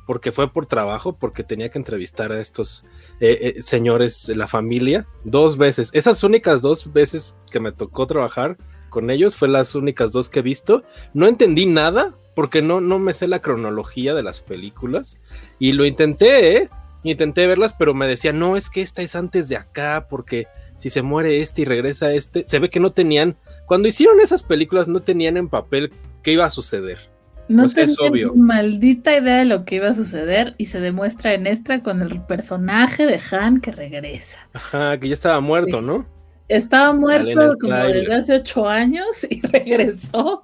[0.07, 2.85] Porque fue por trabajo, porque tenía que entrevistar a estos
[3.21, 5.91] eh, eh, señores la familia dos veces.
[5.93, 8.57] Esas únicas dos veces que me tocó trabajar
[8.89, 10.83] con ellos fue las únicas dos que he visto.
[11.13, 15.19] No entendí nada porque no, no me sé la cronología de las películas
[15.59, 16.71] y lo intenté, ¿eh?
[17.03, 20.47] intenté verlas, pero me decía, no, es que esta es antes de acá porque
[20.79, 24.43] si se muere este y regresa este, se ve que no tenían, cuando hicieron esas
[24.43, 25.93] películas no tenían en papel
[26.23, 27.10] qué iba a suceder.
[27.51, 28.35] No Pues es tenía obvio.
[28.35, 32.23] maldita idea de lo que iba a suceder y se demuestra en extra con el
[32.23, 34.39] personaje de Han que regresa.
[34.53, 35.87] Ajá, que ya estaba muerto, Sí.
[35.87, 36.07] ¿no?
[36.49, 40.43] Estaba muerto como desde hace ocho años y regresó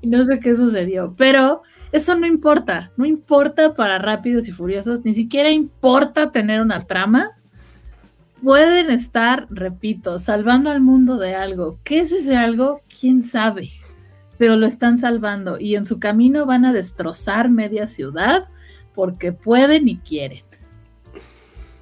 [0.00, 1.62] y no sé qué sucedió, pero
[1.92, 7.32] eso no importa, no importa para Rápidos y Furiosos, ni siquiera importa tener una trama.
[8.42, 11.78] Pueden estar, repito, salvando al mundo de algo.
[11.84, 12.82] ¿Qué es ese algo?
[13.00, 13.68] ¿Quién sabe?
[14.38, 18.48] Pero lo están salvando y en su camino van a destrozar media ciudad
[18.94, 20.40] porque pueden y quieren.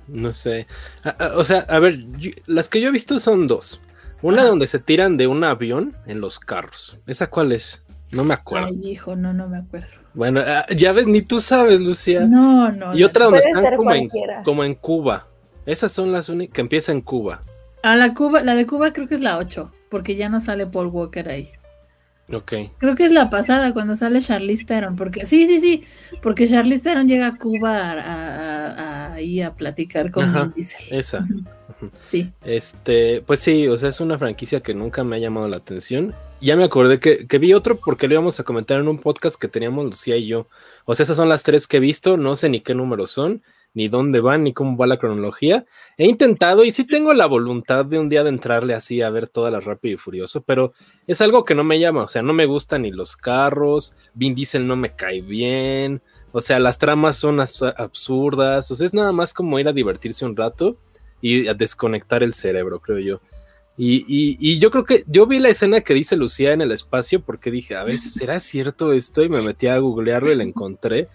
[0.08, 0.66] No sé.
[1.04, 3.80] Ah, ah, o sea, a ver, yo- las que yo he visto son dos.
[4.22, 6.98] Una donde se tiran de un avión en los carros.
[7.06, 7.82] ¿Esa cuál es?
[8.10, 8.68] No me acuerdo.
[8.68, 9.88] Ay, hijo, no, no me acuerdo.
[10.14, 12.26] Bueno, ah, ya ves, ni tú sabes, Lucía.
[12.26, 12.96] No, no.
[12.96, 14.10] y otra donde Puede están como en,
[14.44, 15.26] como en Cuba.
[15.66, 17.42] Esas son las únicas que empieza en Cuba.
[17.82, 20.66] A la Cuba, la de Cuba creo que es la 8, porque ya no sale
[20.66, 21.50] Paul Walker ahí.
[22.32, 22.52] Ok.
[22.78, 25.84] Creo que es la pasada cuando sale Charlize Theron, porque sí, sí, sí,
[26.22, 30.80] porque Charlize Theron llega a Cuba a, a- a- ahí a platicar con Ajá, Diesel.
[30.98, 31.26] Esa.
[32.06, 35.58] Sí, Este, pues sí, o sea, es una franquicia que nunca me ha llamado la
[35.58, 36.14] atención.
[36.40, 39.36] Ya me acordé que, que vi otro porque lo íbamos a comentar en un podcast
[39.36, 40.48] que teníamos Lucía y yo.
[40.86, 43.42] O sea, esas son las tres que he visto, no sé ni qué números son,
[43.74, 45.66] ni dónde van, ni cómo va la cronología.
[45.98, 49.28] He intentado y sí tengo la voluntad de un día de entrarle así a ver
[49.28, 50.72] todas las Rápido y Furioso, pero
[51.06, 54.34] es algo que no me llama, o sea, no me gustan ni los carros, Vin
[54.34, 56.00] Diesel no me cae bien,
[56.32, 59.72] o sea, las tramas son as- absurdas, o sea, es nada más como ir a
[59.72, 60.76] divertirse un rato
[61.20, 63.20] y a desconectar el cerebro, creo yo.
[63.76, 66.70] Y, y- y yo creo que yo vi la escena que dice Lucía en el
[66.70, 69.22] espacio porque dije, a ver, ¿será cierto esto?
[69.24, 71.08] Y me metí a googlearlo y la encontré.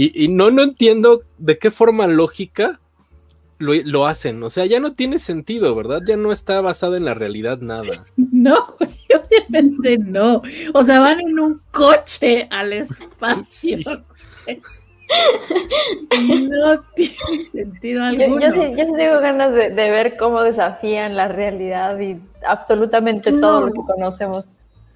[0.00, 2.78] Y, no, no entiendo de qué forma lógica
[3.58, 4.40] lo, hacen.
[4.44, 6.02] O sea, ya no tiene sentido, ¿verdad?
[6.06, 8.04] Ya no está basado en la realidad nada.
[8.16, 10.42] No, obviamente no.
[10.72, 13.78] O sea, van en un coche al espacio.
[16.38, 18.40] No tiene sentido alguno.
[18.40, 23.80] Yo, sí, tengo ganas de, ver cómo desafían la realidad y absolutamente todo lo que
[23.80, 24.44] conocemos.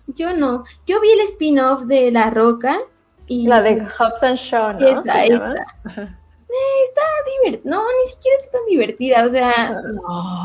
[0.07, 0.63] Yo no.
[0.87, 2.79] Yo vi el spin-off de La Roca.
[3.27, 3.47] Y...
[3.47, 4.87] La de Hobbs and Shaw, ¿no?
[4.87, 5.55] Esa, esa.
[6.53, 7.01] Eh, está
[7.41, 7.71] divertida.
[7.71, 9.25] No, ni siquiera está tan divertida.
[9.25, 9.83] O sea,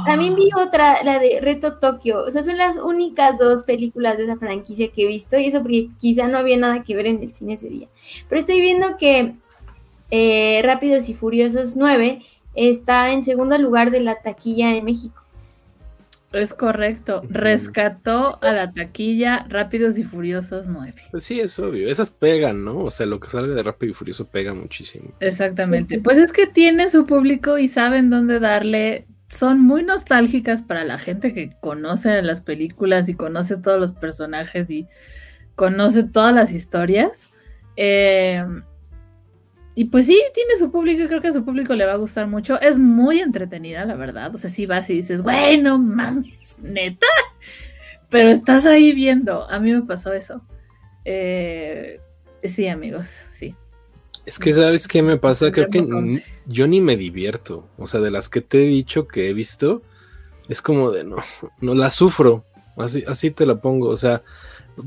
[0.06, 2.24] también vi otra, la de Reto Tokio.
[2.24, 5.38] O sea, son las únicas dos películas de esa franquicia que he visto.
[5.38, 7.90] Y eso porque quizá no había nada que ver en el cine ese día.
[8.30, 9.36] Pero estoy viendo que
[10.10, 12.22] eh, Rápidos y Furiosos 9
[12.56, 15.22] está en segundo lugar de la taquilla en México.
[16.34, 20.94] Es correcto, rescató a la taquilla Rápidos y Furiosos 9.
[21.12, 22.80] Pues sí, es obvio, esas pegan, ¿no?
[22.80, 25.14] O sea, lo que salga de Rápido y Furioso pega muchísimo.
[25.22, 30.84] Exactamente, pues es que tiene su público y saben dónde darle, son muy nostálgicas para
[30.84, 34.86] la gente que conoce las películas y conoce todos los personajes y
[35.56, 37.30] conoce todas las historias.
[37.78, 38.44] Eh,
[39.80, 41.98] y pues sí, tiene su público y creo que a su público le va a
[41.98, 42.60] gustar mucho.
[42.60, 44.34] Es muy entretenida, la verdad.
[44.34, 47.06] O sea, si vas y dices, bueno, mames, neta.
[48.10, 49.48] Pero estás ahí viendo.
[49.48, 50.42] A mí me pasó eso.
[51.06, 52.02] Eh,
[52.42, 53.54] sí, amigos, sí.
[54.26, 55.52] Es que, ¿sabes qué me pasa?
[55.52, 55.84] Creo que
[56.48, 57.70] yo ni me divierto.
[57.78, 59.84] O sea, de las que te he dicho que he visto,
[60.50, 61.18] es como de no,
[61.62, 62.46] no la sufro.
[62.78, 63.90] Así, así te la pongo.
[63.90, 64.24] O sea,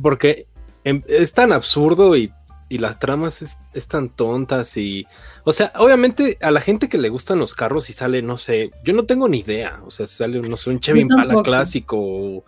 [0.03, 0.49] porque
[0.83, 2.33] em, es tan absurdo y
[2.71, 5.07] y las tramas es, están tontas y,
[5.45, 8.71] o sea, obviamente a la gente que le gustan los carros y sale, no sé,
[8.85, 12.45] yo no tengo ni idea, o sea, sale, no sé, un Chevy Impala clásico,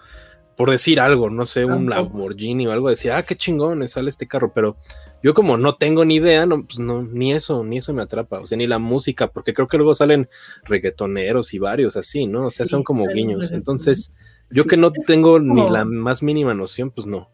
[0.56, 4.28] por decir algo, no sé, un Lamborghini o algo, decir, ah, qué chingón, sale este
[4.28, 4.76] carro, pero
[5.24, 8.38] yo como no tengo ni idea, no, pues no, ni eso, ni eso me atrapa,
[8.38, 10.28] o sea, ni la música, porque creo que luego salen
[10.62, 12.46] reggaetoneros y varios así, ¿no?
[12.46, 14.14] O sea, son como guiños, entonces,
[14.52, 17.28] yo que no tengo ni la más mínima noción, pues no.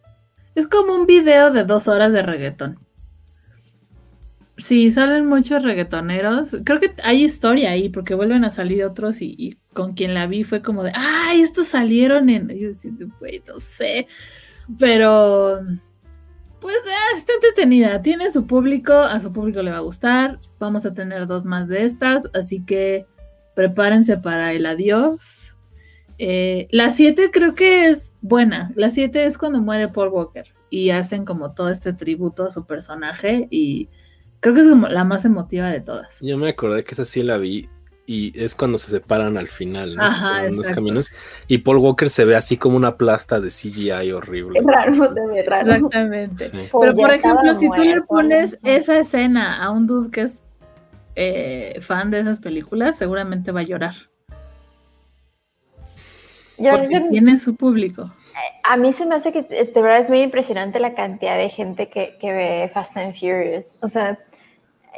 [0.58, 2.80] Es como un video de dos horas de reggaetón.
[4.56, 6.56] Sí, salen muchos reggaetoneros.
[6.64, 10.42] Creo que hay historia ahí, porque vuelven a salir otros y, con quien la vi
[10.42, 12.48] fue como de, ¡ay, estos salieron en...
[12.48, 12.70] Yo
[13.46, 14.08] no sé.
[14.80, 15.60] Pero,
[16.60, 18.02] pues ah, está entretenida.
[18.02, 20.40] Tiene su público, a su público le va a gustar.
[20.58, 23.06] Vamos a tener dos más de estas, así que
[23.54, 25.47] prepárense para el adiós.
[26.18, 28.72] Eh, la 7 creo que es buena.
[28.74, 32.66] La 7 es cuando muere Paul Walker y hacen como todo este tributo a su
[32.66, 33.88] personaje y
[34.40, 36.18] creo que es como la más emotiva de todas.
[36.20, 37.68] Yo me acordé que esa sí la vi
[38.04, 40.02] y es cuando se separan al final, ¿no?
[40.02, 41.12] Ajá, en los caminos
[41.46, 44.58] y Paul Walker se ve así como una plasta de CGI horrible.
[44.58, 45.72] Es raro, se ve raro.
[45.72, 46.50] Exactamente.
[46.50, 50.42] Pero por ejemplo, si tú le pones esa escena a un dude que es
[51.14, 53.94] eh, fan de esas películas, seguramente va a llorar
[57.10, 58.10] tiene su público.
[58.64, 61.88] A mí se me hace que de verdad es muy impresionante la cantidad de gente
[61.88, 63.66] que, que ve Fast and Furious.
[63.80, 64.18] O sea,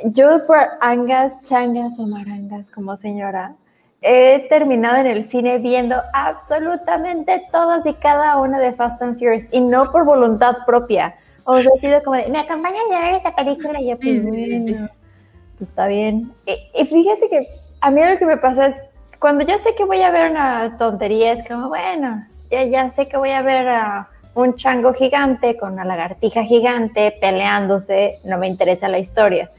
[0.05, 3.55] yo por angas, changas o marangas como señora,
[4.03, 9.45] he terminado en el cine viendo absolutamente todas y cada una de Fast and Furious
[9.51, 11.17] y no por voluntad propia.
[11.45, 14.21] O sea, ha sido como de, me acompañan a ver esta película y yo, pues,
[14.23, 16.33] pues está bien.
[16.47, 17.47] Y, y, fíjate que
[17.81, 18.77] a mí lo que me pasa es,
[19.21, 23.07] cuando ya sé que voy a ver una tontería, es como, bueno, ya, ya sé
[23.07, 28.49] que voy a ver a un chango gigante con una lagartija gigante peleándose, no me
[28.49, 29.51] interesa la historia.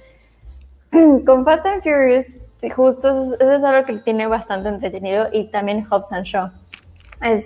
[1.25, 2.25] Con Fast and Furious,
[2.75, 6.49] justo eso, es algo que tiene bastante entretenido y también Hobbs and Shaw.
[7.21, 7.45] Es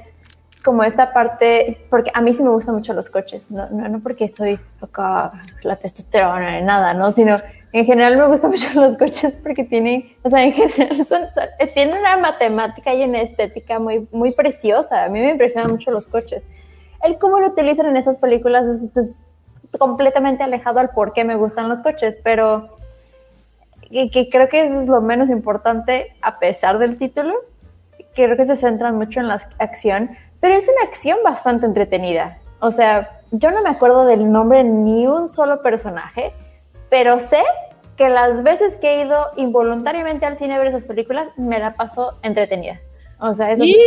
[0.63, 3.99] como esta parte, porque a mí sí me gustan mucho los coches, no, no, no
[3.99, 5.31] porque soy acá
[5.63, 7.11] la testosterona ni nada, ¿no?
[7.11, 7.35] Sino
[7.75, 11.23] en general me gustan mucho los coches porque tienen, o sea, en general son,
[11.59, 15.03] eh, tienen una matemática y una estética muy, muy preciosa.
[15.03, 16.41] A mí me impresionan mucho los coches.
[17.03, 19.17] El cómo lo utilizan en esas películas es pues,
[19.77, 22.77] completamente alejado al por qué me gustan los coches, pero
[23.89, 27.33] que, creo que eso es lo menos importante a pesar del título.
[28.13, 32.39] Creo que se centran mucho en la acción, pero es una acción bastante entretenida.
[32.61, 36.31] O sea, yo no me acuerdo del nombre ni un solo personaje,
[36.89, 37.41] pero sé
[37.97, 41.75] que las veces que he ido involuntariamente al cine a ver esas películas, me la
[41.75, 42.81] paso entretenida.
[43.19, 43.77] O sea, eso sí,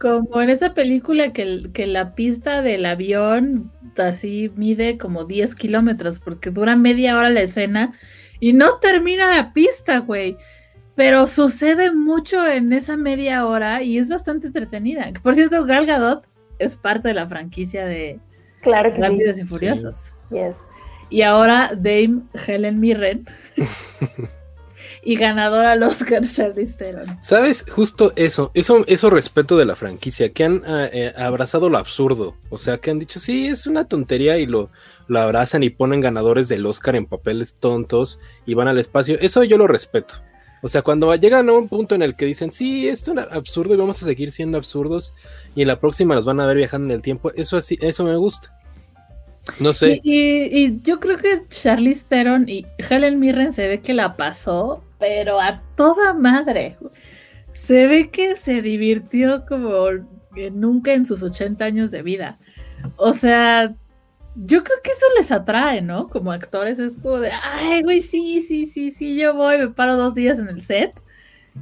[0.00, 6.20] como en esa película que, que la pista del avión así mide como 10 kilómetros,
[6.20, 7.94] porque dura media hora la escena
[8.38, 10.36] y no termina la pista, güey.
[10.94, 15.12] Pero sucede mucho en esa media hora y es bastante entretenida.
[15.22, 16.26] Por cierto, Gal Gadot
[16.58, 18.18] es parte de la franquicia de
[18.62, 20.14] claro que Rápidos y Furiosos.
[20.30, 20.54] Yes.
[21.10, 23.26] Y ahora Dame Helen Mirren.
[25.06, 27.16] y ganadora al Oscar Charlize Theron.
[27.22, 27.64] ¿Sabes?
[27.70, 32.34] Justo eso, eso, eso respeto de la franquicia, que han ah, eh, abrazado lo absurdo.
[32.50, 34.68] O sea, que han dicho, sí, es una tontería y lo,
[35.06, 39.16] lo abrazan y ponen ganadores del Oscar en papeles tontos y van al espacio.
[39.20, 40.16] Eso yo lo respeto.
[40.60, 43.74] O sea, cuando llegan a un punto en el que dicen, sí, esto es absurdo
[43.74, 45.14] y vamos a seguir siendo absurdos
[45.54, 48.02] y en la próxima nos van a ver viajando en el tiempo, eso así, eso
[48.02, 48.52] me gusta.
[49.58, 50.00] No sé.
[50.02, 55.40] Y, yo creo que Charlize Theron y Helen Mirren se ve que la pasó, pero
[55.40, 56.76] a toda madre.
[57.52, 59.88] Se ve que se divirtió como
[60.52, 62.38] nunca en sus 80 años de vida.
[62.96, 63.74] O sea,
[64.34, 66.06] yo creo que eso les atrae, ¿no?
[66.08, 69.96] Como actores es como de, ay, güey, sí, sí, sí, sí, yo voy, me paro
[69.96, 71.00] dos días en el set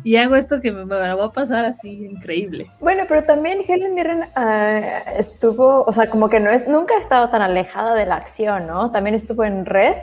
[0.02, 2.70] y hago esto que me, me va a pasar así increíble.
[2.80, 4.80] Bueno, pero también Helen Mirren ah,
[5.18, 8.66] estuvo, o sea, como que no es, nunca ha estado tan alejada de la acción,
[8.66, 8.90] ¿no?
[8.90, 9.94] También estuvo en Red.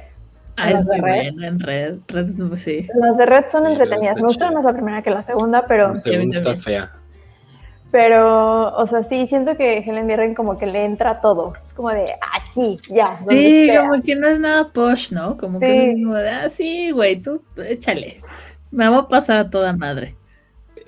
[0.58, 1.98] Ah, es muy buena en Red.
[2.08, 2.88] Red sí.
[2.96, 4.16] Las de Red son entretenidas.
[4.16, 5.94] Me gusta más la primera que la segunda, pero.
[5.94, 6.92] La segunda está fea.
[7.92, 11.54] Pero, o sea, sí, siento que Helen Mirren como que le entra todo.
[11.66, 13.20] Es como de aquí, ya.
[13.28, 15.36] Sí, como que no es nada posh, ¿no?
[15.36, 18.22] Como que es como de, ah, sí, güey, tú échale.
[18.72, 20.16] Me va a pasar a toda madre.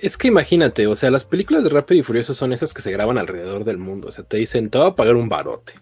[0.00, 2.92] Es que imagínate, o sea, las películas de Rápido y Furioso son esas que se
[2.92, 4.08] graban alrededor del mundo.
[4.08, 5.74] O sea, te dicen, te voy a pagar un barote.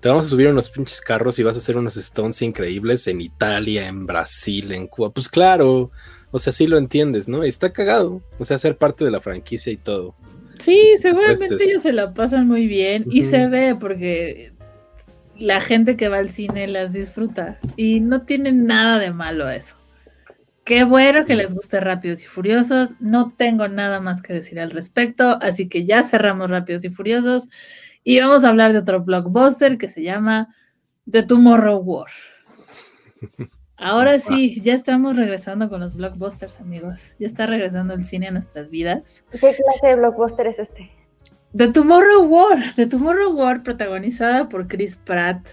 [0.00, 3.20] Te vamos a subir unos pinches carros y vas a hacer unos stones increíbles en
[3.20, 5.10] Italia, en Brasil, en Cuba.
[5.10, 5.90] Pues claro,
[6.30, 7.42] o sea, sí lo entiendes, ¿no?
[7.42, 8.22] está cagado.
[8.38, 10.14] O sea, ser parte de la franquicia y todo.
[10.58, 14.52] Sí, seguramente ellos se la pasan muy bien y se ve porque
[15.38, 19.77] la gente que va al cine las disfruta y no tiene nada de malo eso.
[20.68, 22.96] Qué bueno que les guste Rápidos y Furiosos.
[23.00, 27.48] No tengo nada más que decir al respecto, así que ya cerramos Rápidos y Furiosos
[28.04, 30.54] y vamos a hablar de otro blockbuster que se llama
[31.10, 32.10] The Tomorrow War.
[33.78, 37.16] Ahora sí, ya estamos regresando con los blockbusters, amigos.
[37.18, 39.24] Ya está regresando el cine a nuestras vidas.
[39.30, 40.90] ¿Qué clase de blockbuster es este?
[41.56, 42.58] The Tomorrow War.
[42.76, 45.48] The Tomorrow War, protagonizada por Chris Pratt,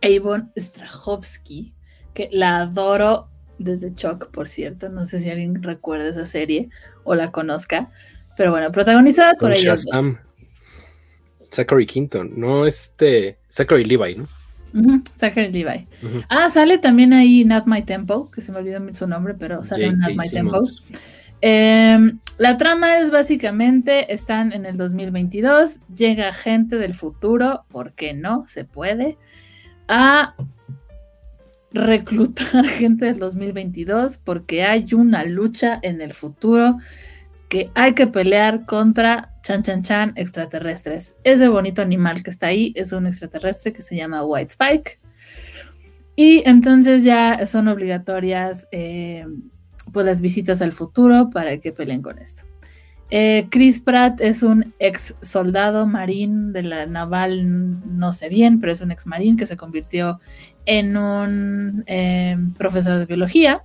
[0.00, 1.74] Avon Strahovski,
[2.14, 3.28] que la adoro
[3.58, 4.88] desde Chuck, por cierto.
[4.88, 6.68] No sé si alguien recuerda esa serie
[7.04, 7.90] o la conozca.
[8.36, 9.84] Pero bueno, protagonizada por ellos.
[11.52, 13.38] Zachary Quinton, no este.
[13.48, 14.26] Zachary Levi, ¿no?
[15.16, 15.86] Zachary Levi.
[16.28, 19.86] Ah, sale también ahí Not My Tempo, que se me olvidó su nombre, pero sale
[19.86, 20.62] en Not My Tempo.
[21.42, 28.14] Em, la trama es básicamente, están en el 2022, llega gente del futuro, ¿por qué
[28.14, 28.44] no?
[28.46, 29.18] Se puede,
[29.88, 30.36] a
[31.74, 36.78] reclutar gente del 2022 porque hay una lucha en el futuro
[37.48, 41.16] que hay que pelear contra Chan Chan Chan extraterrestres.
[41.24, 44.98] Ese bonito animal que está ahí es un extraterrestre que se llama White Spike.
[46.16, 49.26] Y entonces ya son obligatorias eh,
[49.92, 52.42] pues las visitas al futuro para que peleen con esto.
[53.14, 58.72] Eh, Chris Pratt es un ex soldado marín de la naval, no sé bien, pero
[58.72, 60.18] es un ex marín que se convirtió
[60.64, 63.64] en un eh, profesor de biología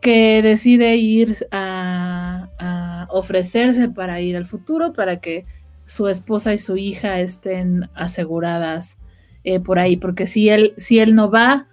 [0.00, 5.46] que decide ir a, ofrecerse para ir al futuro, para que
[5.84, 8.98] su esposa y su hija estén aseguradas
[9.42, 11.66] eh, por ahí, porque si él, si él no va,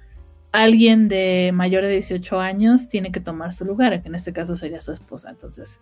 [0.52, 4.56] alguien de mayor de 18 años tiene que tomar su lugar, que en este caso
[4.56, 5.30] sería su esposa.
[5.30, 5.80] Entonces,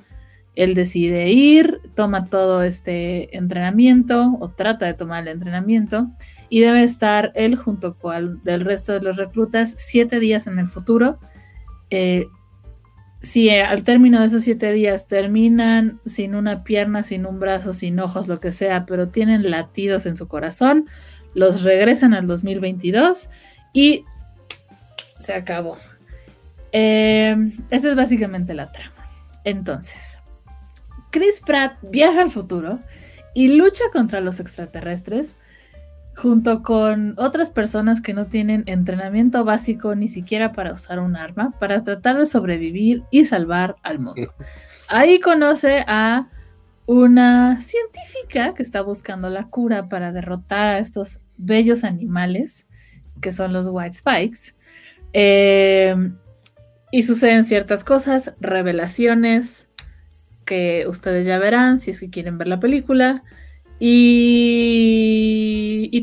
[0.56, 6.10] él decide ir, toma todo este entrenamiento o trata de tomar el entrenamiento
[6.50, 10.68] y debe estar él junto con el resto de los reclutas siete días en el
[10.68, 11.20] futuro.
[11.90, 12.28] Eh,
[13.22, 17.72] si eh, al término de esos siete días terminan sin una pierna, sin un brazo,
[17.72, 20.88] sin ojos, lo que sea, pero tienen latidos en su corazón,
[21.34, 23.30] los regresan al 2022
[23.72, 24.04] y
[25.20, 25.78] se acabó.
[26.74, 27.36] Eh,
[27.70, 29.06] esa es básicamente la trama.
[29.46, 30.11] Entonces,
[31.12, 32.80] Chris Pratt viaja al futuro
[33.34, 35.36] y lucha contra los extraterrestres
[36.16, 41.54] junto con otras personas que no tienen entrenamiento básico ni siquiera para usar un arma,
[41.60, 44.34] para tratar de sobrevivir y salvar al mundo.
[44.88, 46.28] Ahí conoce a
[46.86, 52.68] una científica que está buscando la cura para derrotar a estos bellos animales
[53.22, 54.56] que son los White Spikes.
[55.14, 55.96] Eh,
[56.92, 59.70] y suceden ciertas cosas, revelaciones
[60.52, 63.24] que ustedes ya verán si es que quieren ver la película.
[63.80, 65.24] Y,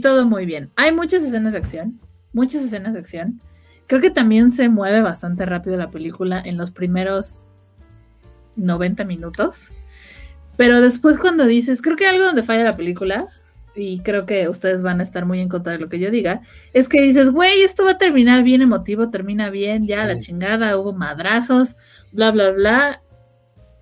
[0.01, 0.71] todo muy bien.
[0.75, 2.01] Hay muchas escenas de acción,
[2.33, 3.43] muchas escenas de acción.
[3.87, 7.47] Creo que también se mueve bastante rápido la película en los primeros
[8.57, 9.75] 90 minutos.
[10.57, 13.29] Pero después cuando dices, creo que algo donde falla la película,
[13.77, 16.41] y creo que ustedes van a estar muy en contra de lo que yo diga,
[16.73, 20.79] es que dices, güey, esto va a terminar bien emotivo, termina bien, ya la chingada,
[20.79, 21.77] hubo madrazos,
[22.13, 23.03] bla, bla, bla.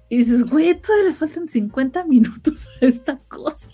[0.08, 3.70] Y dices, güey, todavía le faltan 50 minutos a esta cosa.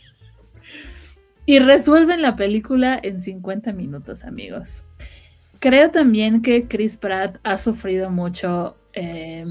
[1.45, 4.85] Y resuelven la película en 50 minutos, amigos.
[5.59, 9.45] Creo también que Chris Pratt ha sufrido mucho eh,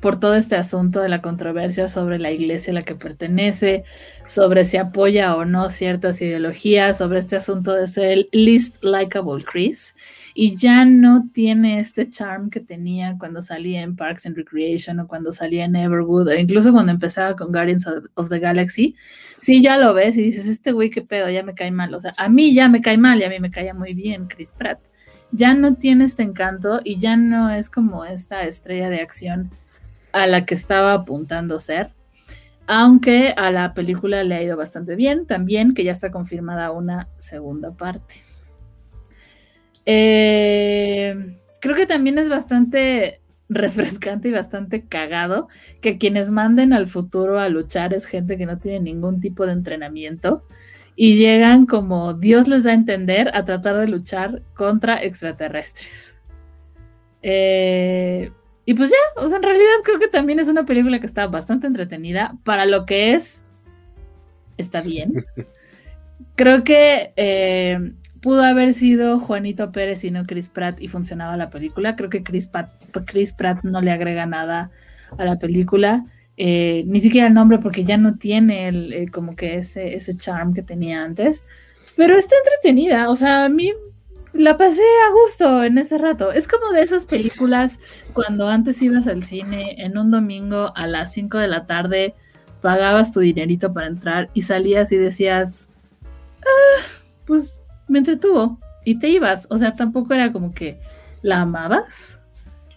[0.00, 3.84] por todo este asunto de la controversia sobre la iglesia a la que pertenece,
[4.26, 9.44] sobre si apoya o no ciertas ideologías, sobre este asunto de ser el least likable
[9.44, 9.96] Chris,
[10.40, 15.08] y ya no tiene este charm que tenía cuando salía en Parks and Recreation o
[15.08, 17.84] cuando salía en Everwood, o incluso cuando empezaba con Guardians
[18.14, 18.94] of, the Galaxy.
[19.40, 21.92] Sí, ya lo ves y dices, este güey, qué pedo, ya me cae mal.
[21.92, 24.28] O sea, a mí ya me cae mal y a mí me caía muy bien
[24.28, 24.78] Chris Pratt.
[25.32, 29.50] Ya no tiene este encanto y ya no es como esta estrella de acción
[30.12, 31.94] a la que estaba apuntando ser.
[32.68, 37.08] Aunque a la película le ha ido bastante bien, también que ya está confirmada una
[37.16, 38.27] segunda parte.
[39.90, 41.14] Eh,
[41.62, 45.48] creo que también es bastante refrescante y bastante cagado
[45.80, 49.52] que quienes manden al futuro a luchar es gente que no tiene ningún tipo de
[49.52, 50.44] entrenamiento
[50.94, 56.14] y llegan como Dios les da a entender a tratar de luchar contra extraterrestres.
[57.22, 58.30] Eh,
[58.66, 61.26] y pues ya, o sea, en realidad creo que también es una película que está
[61.28, 62.36] bastante entretenida.
[62.44, 63.42] Para lo que es,
[64.58, 65.24] está bien.
[66.34, 71.50] Creo que eh, pudo haber sido Juanito Pérez y no Chris Pratt y funcionaba la
[71.50, 71.96] película.
[71.96, 72.70] Creo que Chris Pratt,
[73.06, 74.70] Chris Pratt no le agrega nada
[75.16, 76.04] a la película.
[76.36, 80.16] Eh, ni siquiera el nombre porque ya no tiene el, eh, como que ese, ese
[80.16, 81.42] charm que tenía antes.
[81.96, 83.10] Pero está entretenida.
[83.10, 83.72] O sea, a mí
[84.32, 86.32] la pasé a gusto en ese rato.
[86.32, 87.80] Es como de esas películas
[88.12, 92.14] cuando antes ibas al cine en un domingo a las 5 de la tarde,
[92.60, 95.70] pagabas tu dinerito para entrar y salías y decías,
[96.42, 96.82] ah,
[97.24, 97.57] pues
[97.88, 99.46] me entretuvo y te ibas.
[99.50, 100.78] O sea, tampoco era como que
[101.22, 102.18] la amabas,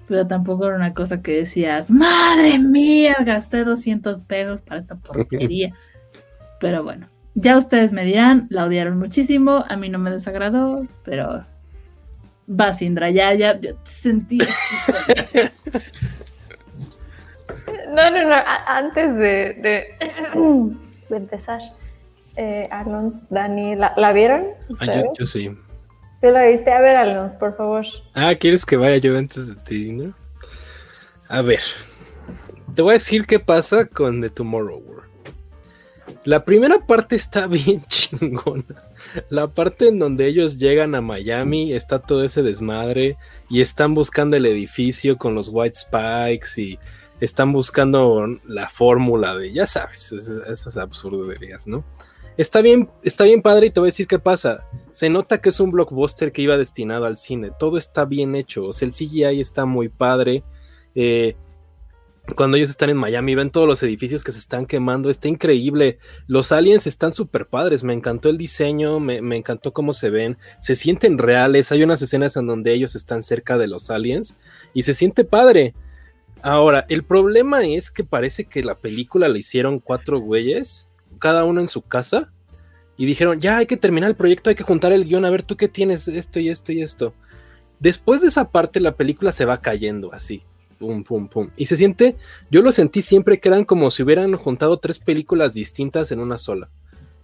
[0.07, 5.73] pero tampoco era una cosa que decías, madre mía, gasté 200 pesos para esta porquería.
[6.59, 7.07] pero bueno.
[7.33, 11.45] Ya ustedes me dirán, la odiaron muchísimo, a mí no me desagradó, pero
[12.47, 14.37] va Sindra, ya, ya, sentí.
[17.87, 18.35] no, no, no,
[18.67, 19.95] antes de, de,
[21.15, 21.61] empezar,
[22.35, 24.45] eh, Alons, Dani, ¿la, vieron?
[24.79, 25.55] Ah, yo, sí.
[26.21, 26.71] ¿Tú la viste?
[26.71, 27.85] A ver, Alons, por favor.
[28.13, 30.13] Ah, ¿quieres que vaya yo antes de ti, no?
[31.27, 31.61] A ver,
[32.75, 35.01] te voy a decir qué pasa con The Tomorrow World.
[36.23, 38.63] La primera parte está bien chingona.
[39.29, 43.17] La parte en donde ellos llegan a Miami, está todo ese desmadre
[43.49, 46.79] y están buscando el edificio con los White Spikes y
[47.19, 51.83] están buscando la fórmula de, ya sabes, esas, absurderías, ¿no?
[52.37, 54.67] Está bien, está bien padre y te voy a decir qué pasa.
[54.91, 57.51] Se nota que es un blockbuster que iba destinado al cine.
[57.57, 58.65] Todo está bien hecho.
[58.65, 60.43] O sea, el CGI está muy padre.
[60.95, 61.35] Eh,
[62.35, 65.97] cuando ellos están en Miami, ven todos los edificios que se están quemando, está increíble.
[66.27, 70.75] Los aliens están súper padres, me encantó el diseño, me, encantó cómo se ven, se
[70.75, 74.37] sienten reales, hay unas escenas en donde ellos están cerca de los aliens
[74.73, 75.73] y se siente padre.
[76.41, 80.87] Ahora, el problema es que parece que la película la hicieron cuatro güeyes,
[81.21, 82.33] cada uno en su casa,
[82.97, 85.43] y dijeron, ya hay que terminar el proyecto, hay que juntar el guion, a ver
[85.43, 87.13] tú qué tienes, esto y esto y esto.
[87.79, 90.43] Después de esa parte, la película se va cayendo así
[90.81, 91.49] pum, pum, pum.
[91.55, 92.17] Y se siente,
[92.49, 96.39] yo lo sentí siempre que eran como si hubieran juntado tres películas distintas en una
[96.39, 96.69] sola.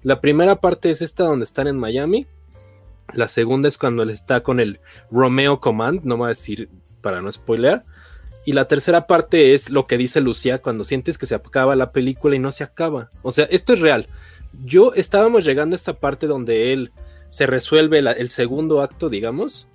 [0.03, 2.27] La primera parte es esta donde están en Miami.
[3.13, 6.69] La segunda es cuando él está con el Romeo Command, no voy a decir
[7.01, 7.83] para no spoilear.
[8.47, 11.91] Y la tercera parte es lo que dice Lucía cuando sientes que se acaba la
[11.91, 13.09] película y no se acaba.
[13.21, 14.07] O sea, esto es real.
[14.63, 16.93] Yo estábamos llegando a esta parte donde él
[17.27, 19.67] se resuelve el segundo acto, digamos,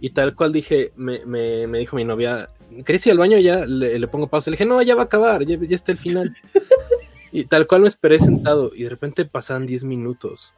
[0.00, 2.50] y tal cual dije, me, me, me dijo mi novia,
[2.84, 3.36] ¿querés ir al baño?
[3.38, 4.48] Ya le, pongo pausa.
[4.48, 6.32] Le dije, no, ya va a acabar, ya, está el final.
[7.32, 10.54] y tal cual me esperé sentado y de repente pasan 10 minutos.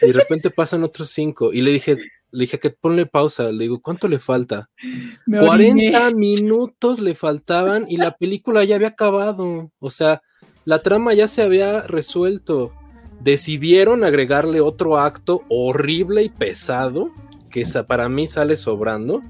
[0.00, 1.52] Y de repente pasan otros 5.
[1.52, 1.98] Y le dije,
[2.32, 3.52] le dije que ponle pausa.
[3.52, 4.70] Le digo, ¿cuánto le falta?
[5.26, 9.70] 40 minutos le faltaban y la película ya había acabado.
[9.78, 10.22] O sea,
[10.64, 12.72] la trama ya se había resuelto.
[13.20, 17.12] Decidieron agregarle otro acto horrible y pesado
[17.52, 19.22] que para mí sale sobrando,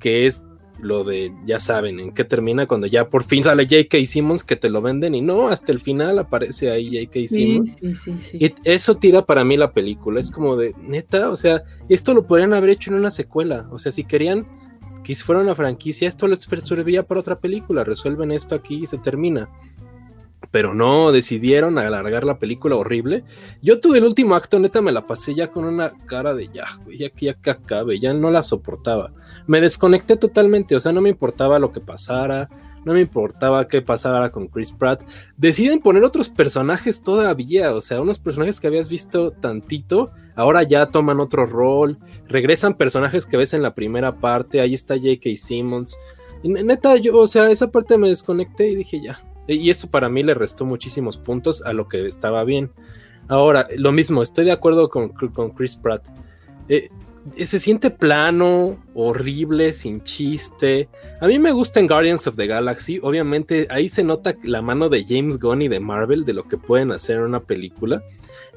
[0.00, 0.44] que es
[0.80, 4.06] lo de, ya saben, en qué termina cuando ya por fin sale J.K.
[4.06, 7.28] Simmons que te lo venden y no, hasta el final aparece ahí J.K.
[7.28, 7.76] Simmons.
[8.32, 12.26] y eso tira para mí la película, es como de, neta, o sea, esto lo
[12.26, 14.46] podrían haber hecho en una secuela, o sea, si querían
[15.02, 18.98] que fuera una franquicia, esto les servía para otra película, resuelven esto aquí y se
[18.98, 19.48] termina.
[20.50, 23.24] Pero no, decidieron alargar la película horrible.
[23.60, 26.64] Yo tuve el último acto, neta, me la pasé ya con una cara de ya,
[26.84, 29.12] güey, ya que ya que acabe, ya no la soportaba.
[29.46, 32.48] Me desconecté totalmente, o sea, no me importaba lo que pasara,
[32.84, 35.02] no me importaba qué pasara con Chris Pratt.
[35.36, 40.86] Deciden poner otros personajes todavía, o sea, unos personajes que habías visto tantito, ahora ya
[40.86, 45.30] toman otro rol, regresan personajes que ves en la primera parte, ahí está J.K.
[45.36, 45.98] Simmons.
[46.42, 49.20] Y neta, yo, o sea, esa parte me desconecté y dije ya,
[49.54, 52.70] y esto para mí le restó muchísimos puntos a lo que estaba bien.
[53.28, 56.08] Ahora, lo mismo, estoy de acuerdo con, con Chris Pratt.
[56.68, 56.88] Eh,
[57.36, 60.88] eh, se siente plano, horrible, sin chiste.
[61.20, 62.98] A mí me gusta en Guardians of the Galaxy.
[63.02, 66.56] Obviamente ahí se nota la mano de James Gunn y de Marvel de lo que
[66.56, 68.02] pueden hacer en una película.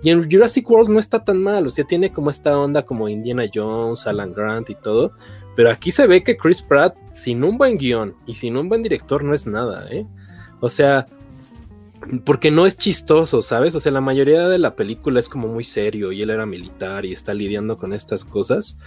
[0.03, 1.67] Y en Jurassic World no está tan mal.
[1.67, 5.11] O sea, tiene como esta onda como Indiana Jones, Alan Grant y todo.
[5.55, 8.81] Pero aquí se ve que Chris Pratt, sin un buen guion y sin un buen
[8.81, 10.05] director, no es nada, ¿eh?
[10.61, 11.07] O sea,
[12.25, 13.75] porque no es chistoso, ¿sabes?
[13.75, 17.05] O sea, la mayoría de la película es como muy serio y él era militar
[17.05, 18.79] y está lidiando con estas cosas.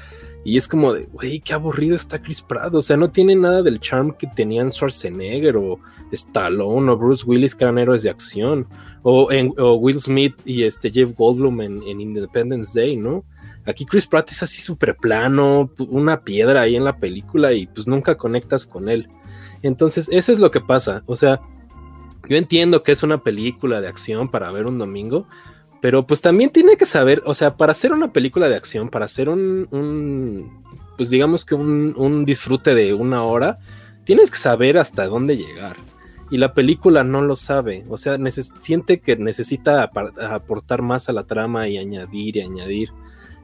[0.44, 2.74] Y es como de, güey, qué aburrido está Chris Pratt.
[2.74, 5.78] O sea, no tiene nada del charm que tenían Schwarzenegger o
[6.12, 8.66] Stallone o Bruce Willis, que eran héroes de acción.
[9.02, 9.28] O,
[9.76, 13.24] Will Smith y este Jeff Goldblum en, en, Independence Day, ¿no?
[13.66, 17.86] Aquí Chris Pratt es así súper plano, una piedra ahí en la película y pues
[17.86, 19.08] nunca conectas con él.
[19.62, 21.02] Entonces, eso es lo que pasa.
[21.06, 21.40] O sea,
[22.28, 25.26] yo entiendo que es una película de acción para ver un domingo,
[25.80, 29.04] pero pues también tiene que saber, o sea, para hacer una película de acción, para
[29.04, 30.62] hacer un,
[30.96, 33.58] pues digamos que un, disfrute de una hora,
[34.04, 35.76] tienes que saber hasta dónde llegar.
[36.30, 38.16] Y la película no lo sabe, o sea,
[38.60, 42.90] siente que necesita aportar más a la trama y añadir y añadir.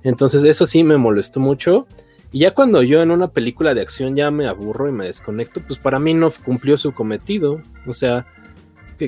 [0.02, 1.86] Entonces eso sí me molestó mucho.
[2.32, 5.60] Y ya cuando yo en una película de acción ya me aburro y me desconecto,
[5.66, 7.60] pues para mí no cumplió su cometido.
[7.86, 8.26] O sea,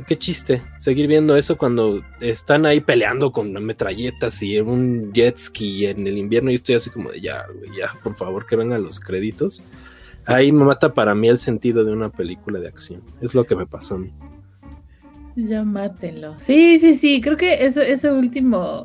[0.00, 5.86] qué, chiste seguir viendo eso cuando están ahí peleando con metralletas y un jet ski
[5.86, 7.44] en el invierno y estoy así como de ya,
[7.78, 9.62] ya, por favor que vengan los créditos.
[10.24, 13.02] Ahí me mata para mí el sentido de una película de acción.
[13.20, 14.12] Es lo que me pasó a mí.
[15.34, 16.36] Ya mátenlo.
[16.40, 18.84] Sí, sí, sí, creo que ese, ese último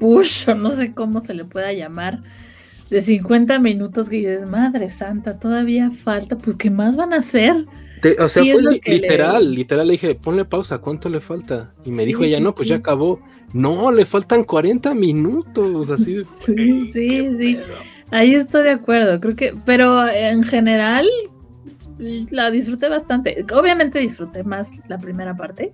[0.00, 2.20] push, o no sé cómo se le pueda llamar,
[2.90, 7.66] de 50 minutos que dices, madre santa, todavía falta, pues ¿qué más van a hacer?
[8.18, 11.72] O sea, fue literal, literal le dije, ponle pausa, ¿cuánto le falta?
[11.84, 13.20] Y me dijo ella, no, pues ya acabó.
[13.52, 16.22] No, le faltan 40 minutos, así.
[16.38, 17.58] sí, sí, sí.
[18.10, 21.06] Ahí estoy de acuerdo, creo que, pero en general
[21.98, 23.44] la disfruté bastante.
[23.54, 25.72] Obviamente disfruté más la primera parte.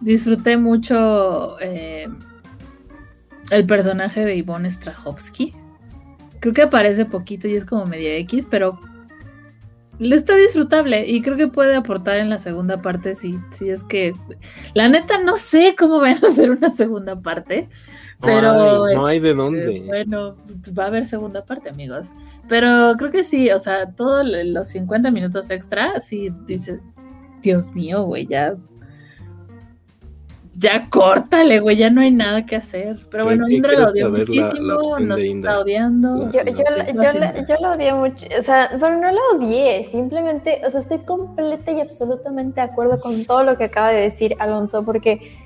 [0.00, 2.08] Disfruté mucho eh,
[3.50, 5.54] el personaje de Ivonne Strahovski.
[6.40, 8.78] Creo que aparece poquito y es como media X, pero
[10.10, 14.14] está disfrutable y creo que puede aportar en la segunda parte si, si es que
[14.74, 17.68] la neta no sé cómo van a hacer una segunda parte
[18.22, 19.82] pero no hay, de este, dónde.
[19.86, 20.36] bueno
[20.78, 22.12] va a haber segunda parte amigos.
[22.48, 26.82] Pero creo que sí o sea todos los 50 minutos extra si dices
[27.42, 28.54] Dios mío güey ya
[30.54, 32.98] ya córtale, güey, ya no hay nada que hacer.
[33.10, 36.30] Pero bueno, Indra lo odió muchísimo, nos está odiando.
[36.30, 40.70] Yo, yo, yo, yo, lo odié mucho, o sea, bueno, no lo odié, simplemente, o
[40.70, 44.84] sea, estoy completa y absolutamente de acuerdo con todo lo que acaba de decir Alonso,
[44.84, 45.38] porque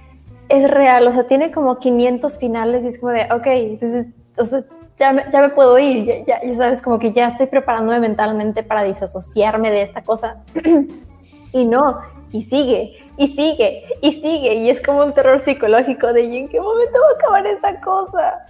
[0.48, 4.44] es real, o sea, tiene como 500 finales y es como de, ok, entonces, o
[4.44, 4.64] sea,
[4.98, 8.00] ya me, ya me puedo ir, ya, ya, ya sabes, como que ya estoy preparándome
[8.00, 10.42] mentalmente para disasociarme de esta cosa.
[11.56, 11.98] y no,
[12.32, 16.48] y sigue, y sigue, y sigue, y es como un terror psicológico de ¿y en
[16.48, 18.46] qué momento va a acabar esta cosa?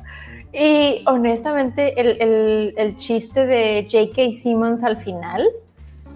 [0.52, 4.33] Y honestamente, el, el, chiste de J.K.
[4.33, 5.47] Simmons al final,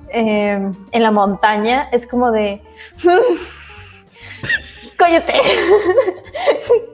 [0.09, 2.61] em, en la montaña, es como de.
[4.99, 5.35] ¡Cóllate!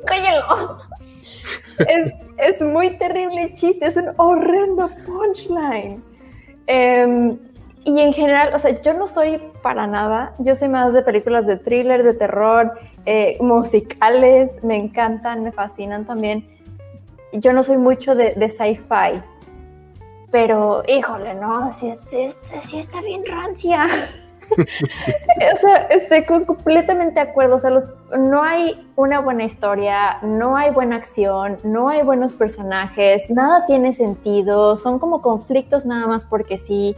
[0.08, 0.78] ¡Cóllelo!
[1.78, 6.02] Es, es, muy terrible chiste, es un horrendo punchline.
[6.66, 7.36] Eh,
[7.86, 11.46] y en general, o sea, yo no soy para nada, yo soy más de películas
[11.46, 12.72] de thriller, de terror,
[13.04, 16.44] eh, musicales, me encantan, me fascinan también.
[17.32, 19.22] Yo no soy mucho de, de sci-fi,
[20.32, 21.94] pero híjole, no, si,
[22.64, 23.86] si, está bien rancia.
[24.50, 27.54] o sea, estoy completamente de acuerdo.
[27.54, 32.32] O sea, los, no hay una buena historia, no hay buena acción, no hay buenos
[32.32, 36.96] personajes, nada tiene sentido, son como conflictos nada más porque sí.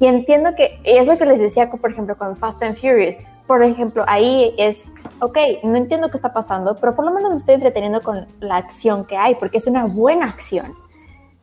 [0.00, 3.18] Y entiendo que es lo que les decía, por ejemplo, con Fast and Furious.
[3.46, 4.84] Por ejemplo, ahí es,
[5.20, 8.56] ok, no entiendo qué está pasando, pero por lo menos me estoy entreteniendo con la
[8.56, 10.74] acción que hay, porque es una buena acción.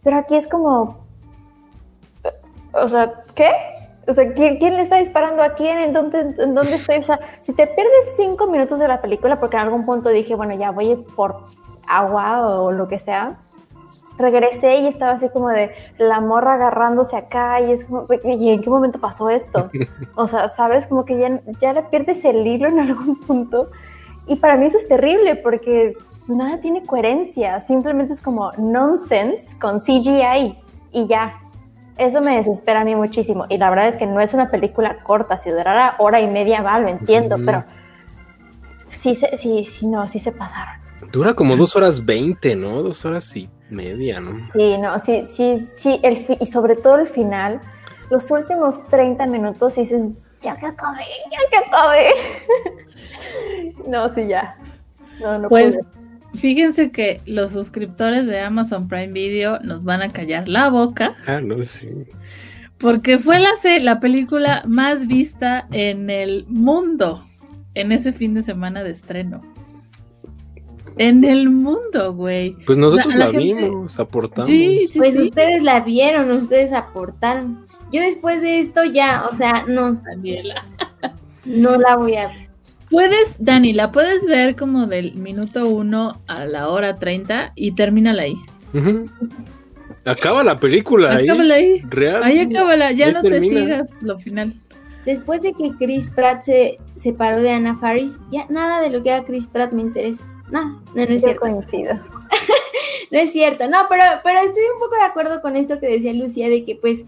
[0.02, 1.06] Pero aquí es como,
[2.74, 3.52] o sea, ¿qué?
[4.08, 5.78] o sea, ¿quién, ¿quién, le está disparando a quién?
[5.78, 6.98] ¿En dónde, ¿En dónde estoy?
[6.98, 10.34] O sea, si te pierdes cinco minutos de la película, porque en algún punto dije,
[10.34, 11.46] bueno, ya voy por
[11.88, 13.38] agua o lo que sea,
[14.18, 18.62] regresé y estaba así como de la morra agarrándose acá y es como, ¿y en
[18.62, 19.70] qué momento pasó esto?
[20.16, 23.70] O sea, sabes, como que ya, ya le pierdes el hilo en algún punto.
[24.26, 25.96] Y para mí eso es terrible porque
[26.28, 30.58] nada tiene coherencia, simplemente es como nonsense con CGI
[30.92, 31.40] y ya.
[31.98, 33.46] Eso me desespera a mí muchísimo.
[33.50, 36.62] Y la verdad es que no es una película corta, si durara hora y media
[36.62, 37.64] va, lo entiendo, pero
[38.92, 40.76] sí, sí, sí, no, sí se pasaron.
[41.12, 42.84] Dura como dos horas veinte, ¿no?
[42.84, 44.40] Dos horas y media, ¿no?
[44.54, 47.60] Sí, no, sí, sí, sí, el y sobre todo el final,
[48.10, 52.08] los últimos 30 minutos dices, ya que acabé, ya que acabé.
[53.88, 54.58] no, sí, ya.
[55.20, 55.80] No, no pues
[56.36, 61.16] fíjense que los suscriptores de Amazon Prime Video nos van a callar la boca.
[61.28, 61.90] Ah, no, sí.
[62.78, 63.50] Porque fue la,
[63.82, 67.24] la película más vista en el mundo
[67.74, 69.42] en ese fin de semana de estreno.
[70.98, 72.56] En el mundo, güey.
[72.66, 74.48] Pues nosotros la, vimos, aportamos.
[74.48, 77.66] Sí, sí, pues ustedes la vieron, ustedes aportaron.
[77.92, 79.94] Yo después de esto ya, o sea, no.
[79.94, 80.66] Daniela.
[81.46, 82.50] No la voy a ver.
[82.90, 88.24] Puedes, Dani, la puedes ver como del minuto uno a la hora treinta y termínala
[88.24, 88.36] ahí.
[90.06, 91.26] Acaba la película ahí.
[91.26, 91.82] Acábala ahí.
[91.90, 92.24] Real.
[92.24, 94.60] Ahí acábala, ya no te sigas lo final.
[95.06, 99.12] Después de que Chris Pratt se separó de Anna Faris, ya nada de lo que
[99.12, 100.28] haga Chris Pratt me interesa.
[100.52, 101.42] No, no, no es cierto.
[101.42, 101.94] Coincido.
[103.12, 106.14] no es cierto, no, pero, pero estoy un poco de acuerdo con esto que decía
[106.14, 107.06] Lucía, de que pues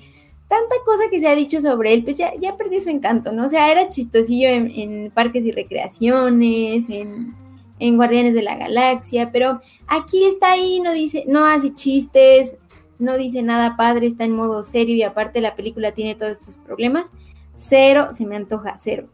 [0.50, 3.46] tanta cosa que se ha dicho sobre él, pues ya, ya perdió su encanto, ¿no?
[3.46, 7.36] O sea, era chistosillo en, parques y recreaciones, en,
[7.78, 12.58] en, Guardianes de la Galaxia, pero aquí está ahí, no dice, no hace chistes,
[12.98, 16.58] no dice nada padre, está en modo serio y aparte la película tiene todos estos
[16.58, 17.14] problemas.
[17.56, 19.08] Cero, se me antoja, cero.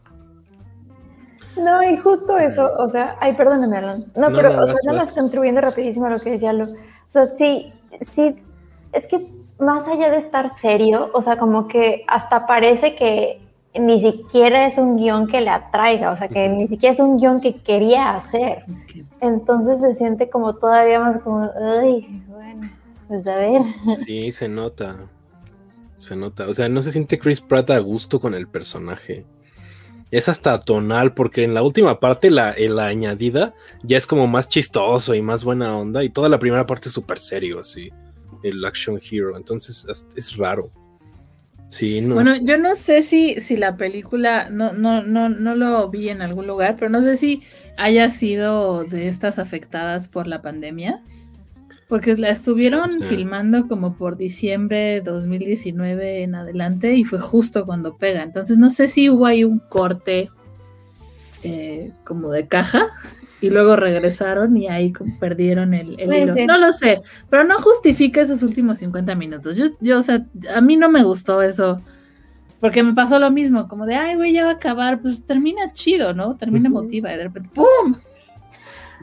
[1.56, 4.10] No, y justo eso, o sea, ay, perdóname, Alonso.
[4.14, 6.64] No, pero, o sea, nada más contribuyendo rapidísimo a lo que decía Lu.
[6.64, 6.66] O
[7.08, 8.36] sea, sí, sí,
[8.92, 13.40] es que más allá de estar serio, o sea, como que hasta parece que
[13.78, 17.18] ni siquiera es un guion que le atraiga, o sea, que ni siquiera es un
[17.18, 18.64] guion que quería hacer.
[19.20, 22.70] Entonces se siente como todavía más como, ay, bueno,
[23.08, 23.62] pues a ver.
[24.04, 24.96] Sí, se nota.
[25.98, 26.48] Se nota.
[26.48, 29.24] O sea, no se siente Chris Pratt a gusto con el personaje
[30.10, 34.48] es hasta tonal, porque en la última parte, la, la añadida, ya es como más
[34.48, 37.90] chistoso y más buena onda, y toda la primera parte es súper serio, así,
[38.42, 40.70] el action hero, entonces es raro.
[41.68, 42.14] Sí, no.
[42.14, 46.22] Bueno, yo no sé si, si la película, no, no, no, no lo vi en
[46.22, 47.42] algún lugar, pero no sé si
[47.76, 51.02] haya sido de estas afectadas por la pandemia.
[51.88, 57.96] Porque la estuvieron filmando como por diciembre de 2019 en adelante y fue justo cuando
[57.96, 58.22] pega.
[58.22, 60.28] Entonces no sé si hubo ahí un corte
[61.44, 62.88] eh, como de caja
[63.40, 66.34] y luego regresaron y ahí perdieron el, hilo.
[66.46, 69.56] No lo sé, pero no justifica esos últimos 50 minutos.
[69.56, 71.80] Yo, yo, o sea, a mí no me gustó eso.
[72.60, 75.72] Porque me pasó lo mismo, como de, ay, güey, ya va a acabar, pues termina
[75.74, 76.36] chido, ¿no?
[76.36, 77.94] Termina emotiva y de repente, ¡pum!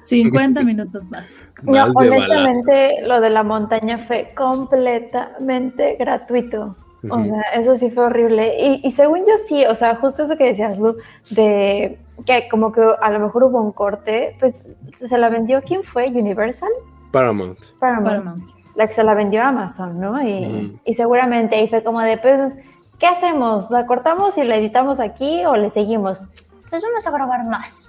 [0.03, 1.45] 50 minutos más.
[1.63, 6.75] No, honestamente, lo de la montaña fue completamente gratuito.
[7.09, 8.79] O sea, eso sí fue horrible.
[8.81, 10.95] Y, según yo sí, o sea, justo eso que decías, Lu,
[11.31, 14.61] de que como que a lo mejor hubo un corte, pues
[14.97, 16.07] se la vendió, ¿quién fue?
[16.07, 16.69] ¿Universal?
[17.11, 17.59] Paramount.
[17.79, 18.47] Paramount.
[18.75, 20.25] La que se la vendió Amazon, ¿no?
[20.25, 22.53] Y, y seguramente ahí fue como de, pues,
[22.99, 23.69] ¿qué hacemos?
[23.69, 26.23] ¿La cortamos y la editamos aquí o le seguimos?
[26.69, 27.82] Pues vamos a grabar más.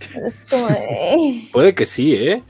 [0.00, 1.48] Es como de...
[1.52, 2.42] Puede que sí, ¿eh?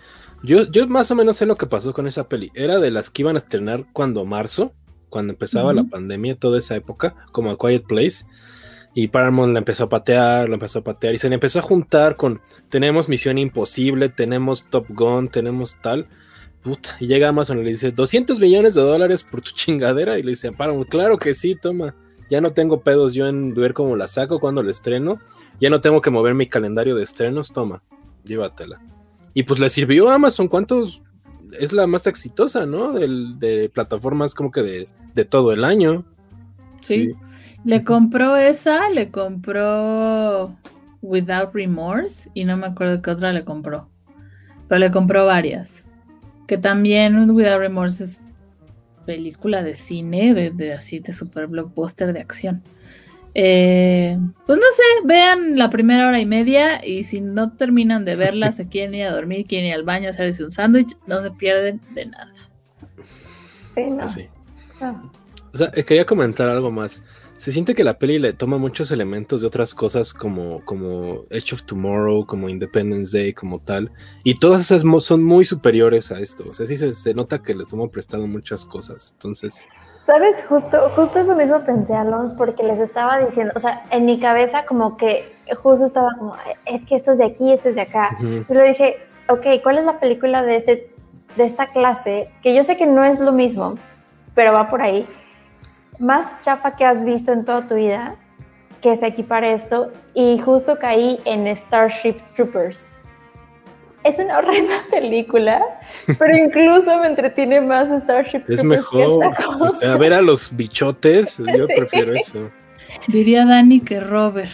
[0.42, 2.50] Yo, yo más o menos sé lo que pasó con esa peli.
[2.54, 4.72] Era de las que iban a estrenar cuando marzo,
[5.08, 8.24] cuando empezaba la pandemia, toda esa época, como a Quiet Place.
[8.94, 11.62] Y Paramount la empezó a patear, la empezó a patear y se le empezó a
[11.62, 16.08] juntar con tenemos Misión Imposible, tenemos Top Gun, tenemos tal.
[16.62, 20.18] Puta, y llega Amazon y le dice 200 millones de dólares por tu chingadera.
[20.18, 21.94] Y le dice Paramount, claro que sí, toma.
[22.30, 25.20] Ya no tengo pedos yo en ver cómo la saco cuando la estreno
[25.60, 27.82] ya no tengo que mover mi calendario de estrenos, toma,
[28.24, 28.80] llévatela.
[29.34, 31.02] Y pues le sirvió a Amazon, ¿cuántos?
[31.58, 32.92] Es la más exitosa, ¿no?
[32.92, 36.04] de plataformas como que de, todo el año.
[36.80, 37.12] Sí.
[37.64, 40.56] Le compró esa, le compró
[41.00, 43.88] Without Remorse y no me acuerdo qué otra le compró.
[44.68, 45.84] Pero le compró varias.
[46.46, 48.20] Que también Without Remorse es
[49.06, 52.62] película de cine, de, de así, de super blockbuster de acción.
[53.34, 58.16] Eh, pues no sé, vean la primera hora y media y si no terminan de
[58.16, 61.30] verla, se quieren ir a dormir, quieren ir al baño, hacerse un sándwich, no se
[61.30, 62.32] pierden de nada.
[63.74, 64.06] Sí, no.
[64.80, 65.02] Ah.
[65.54, 67.02] O sea, eh, quería comentar algo más.
[67.38, 71.54] se siente que la peli le toma muchos elementos de otras cosas como, como Edge
[71.54, 73.90] of Tomorrow, como Independence Day, como tal,
[74.22, 76.44] y todas esas son muy superiores a esto.
[76.48, 79.12] O sea, sí se, nota que le toma prestado muchas cosas.
[79.14, 79.66] Entonces.
[80.06, 84.18] Sabes, justo, justo eso mismo pensé, Alonso, porque les estaba diciendo, o sea, en mi
[84.18, 85.32] cabeza como que
[85.62, 86.34] justo estaba como,
[86.66, 88.16] es que esto es de aquí, esto es de acá.
[88.20, 88.96] Y lo dije,
[89.28, 90.92] ok, ¿cuál es la película de, este,
[91.36, 92.32] de esta clase?
[92.42, 93.76] Que yo sé que no es lo mismo,
[94.34, 95.06] pero va por ahí
[95.98, 98.16] más chafa que has visto en toda tu vida
[98.80, 102.91] que se equipare esto y justo caí en Starship Troopers.
[104.04, 105.62] Es una horrenda película,
[106.18, 108.58] pero incluso me entretiene más Starship Troopers.
[108.58, 109.24] Es mejor.
[109.24, 112.50] a ver a los bichotes, yo prefiero eso.
[113.08, 114.50] Diría Dani que Robert,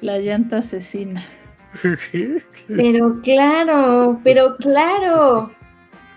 [0.00, 1.24] la llanta asesina.
[2.68, 5.50] Pero claro, pero claro.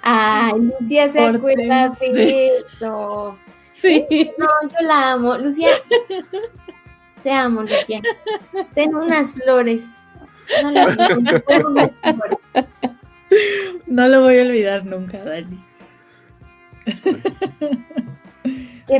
[0.02, 3.38] Ay, Lucía se acuerda de eso.
[3.72, 4.06] Sí.
[4.38, 5.38] No, yo la amo.
[5.38, 5.70] Lucía,
[7.24, 8.02] te amo, Lucía.
[8.74, 9.86] Tengo unas flores.
[10.62, 10.72] No,
[13.88, 15.64] no lo voy a olvidar nunca, Dani.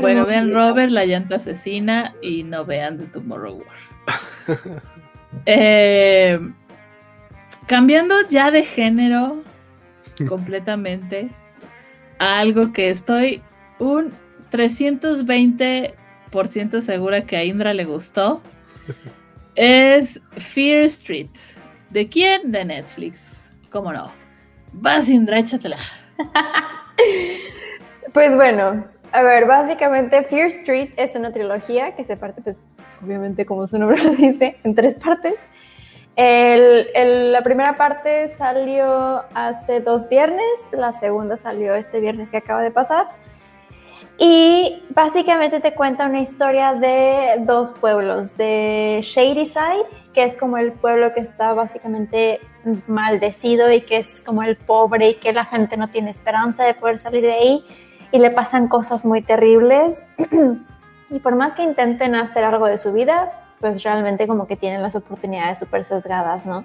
[0.00, 3.68] bueno, vean Robert, la llanta asesina, y no vean The Tomorrow War.
[5.46, 6.38] Eh,
[7.66, 9.42] cambiando ya de género
[10.28, 11.30] completamente
[12.18, 13.42] a algo que estoy
[13.78, 14.12] un
[14.52, 18.40] 320% segura que a Indra le gustó.
[19.56, 21.30] Es Fear Street.
[21.90, 22.50] ¿De quién?
[22.50, 23.48] De Netflix.
[23.70, 24.10] ¿Cómo no?
[24.72, 25.76] Vas, Indra, échatela.
[28.12, 32.56] pues bueno, a ver, básicamente Fear Street es una trilogía que se parte, pues,
[33.00, 35.34] obviamente, como su nombre lo dice, en tres partes.
[36.16, 42.72] la primera parte salió hace dos viernes, la segunda salió este viernes que acaba de
[42.72, 43.06] pasar.
[44.18, 50.72] Y básicamente te cuenta una historia de dos pueblos, de Shadyside, que es como el
[50.72, 52.40] pueblo que está básicamente
[52.86, 56.74] maldecido y que es como el pobre y que la gente no tiene esperanza de
[56.74, 57.64] poder salir de ahí
[58.12, 60.04] y le pasan cosas muy terribles.
[61.10, 64.82] y por más que intenten hacer algo de su vida, pues realmente como que tienen
[64.82, 66.64] las oportunidades súper sesgadas, ¿no?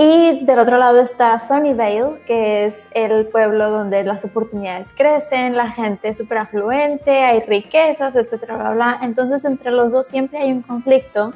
[0.00, 5.72] Y del otro lado está Sunnyvale, que es el pueblo donde las oportunidades crecen, la
[5.72, 8.98] gente es súper afluente, hay riquezas, etcétera, bla, bla.
[9.02, 11.32] Entonces, entre los dos siempre hay un conflicto.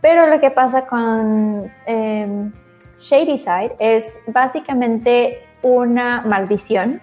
[0.00, 2.50] Pero lo que pasa con eh,
[2.98, 7.02] Shadyside es básicamente una maldición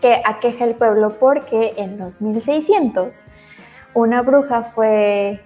[0.00, 3.12] que aqueja el pueblo porque en los 1600
[3.92, 5.42] una bruja fue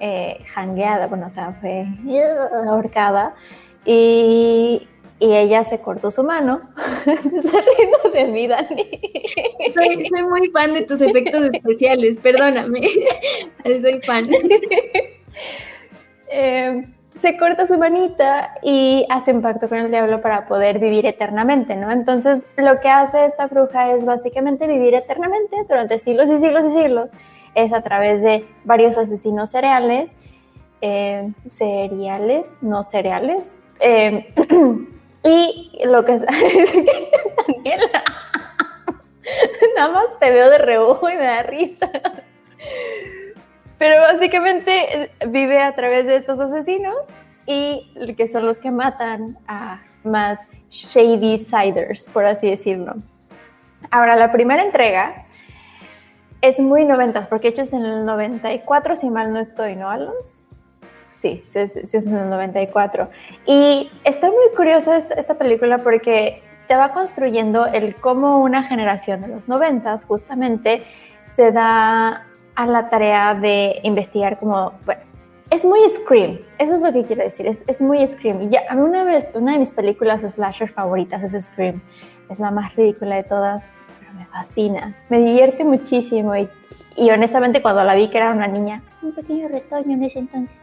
[0.00, 1.86] eh, jangueada, bueno, o sea, fue
[2.68, 3.34] ahorcada
[3.84, 6.60] y, y ella se cortó su mano.
[7.06, 8.90] riendo de mí, Dani.
[9.74, 12.80] Soy, soy, muy fan de tus efectos especiales, perdóname.
[13.64, 14.28] soy fan.
[16.28, 16.86] Eh,
[17.20, 21.74] se corta su manita y hace un pacto con el diablo para poder vivir eternamente,
[21.74, 21.90] ¿no?
[21.90, 26.82] Entonces, lo que hace esta bruja es básicamente vivir eternamente durante siglos y siglos y
[26.82, 27.10] siglos
[27.56, 30.10] es a través de varios asesinos cereales,
[30.82, 33.56] eh, cereales, no cereales.
[33.80, 34.32] Eh,
[35.24, 36.20] y lo que es...
[37.48, 38.04] Daniela,
[39.76, 41.90] nada más te veo de reojo y me da risa.
[43.78, 46.96] Pero básicamente eh, vive a través de estos asesinos
[47.46, 50.38] y que son los que matan a más
[50.70, 52.94] shady siders, por así decirlo.
[53.90, 55.25] Ahora, la primera entrega
[56.40, 60.36] es muy noventas, porque hechos en el 94, si mal no estoy, ¿no, Alonso?
[61.20, 63.08] Sí, sí, es en el 94.
[63.46, 69.28] Y está muy curiosa esta, película porque te va construyendo el cómo una generación de
[69.28, 70.82] los noventas justamente
[71.32, 75.02] se da a la tarea de investigar como, bueno,
[75.50, 78.48] es muy Scream, eso es lo que quiero decir, es, es muy Scream.
[78.48, 81.80] Ya, una de, una de mis películas slasher favoritas es Scream,
[82.28, 83.62] es la más ridícula de todas,
[84.16, 86.48] me fascina, me divierte muchísimo y,
[87.10, 90.62] honestamente cuando la vi que era una niña, un pequeño retoño en ese entonces,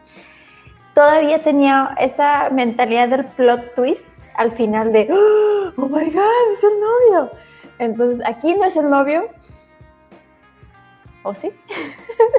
[0.94, 6.80] todavía tenía esa mentalidad del plot twist al final de, oh my god, es el
[6.80, 7.30] novio.
[7.78, 9.28] Entonces aquí no es el novio,
[11.26, 11.50] ¿O sí?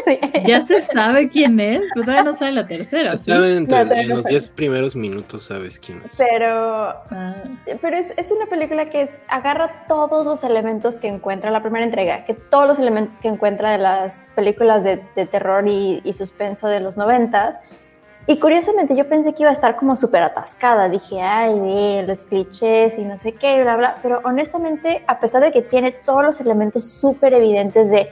[0.45, 3.17] ya se sabe quién es, pero todavía no sabe la tercera.
[3.17, 6.15] Se sabe en los 10 primeros minutos sabes quién es.
[6.15, 7.33] Pero, ah.
[7.81, 12.25] pero es, es, una película que agarra todos los elementos que encuentra la primera entrega,
[12.25, 16.67] que todos los elementos que encuentra de las películas de, de terror y, y, suspenso
[16.67, 17.57] de los noventas.
[18.27, 20.89] Y curiosamente yo pensé que iba a estar como súper atascada.
[20.89, 23.95] Dije, ay, los clichés y no sé qué, bla, bla.
[24.03, 28.11] Pero honestamente, a pesar de que tiene todos los elementos súper evidentes de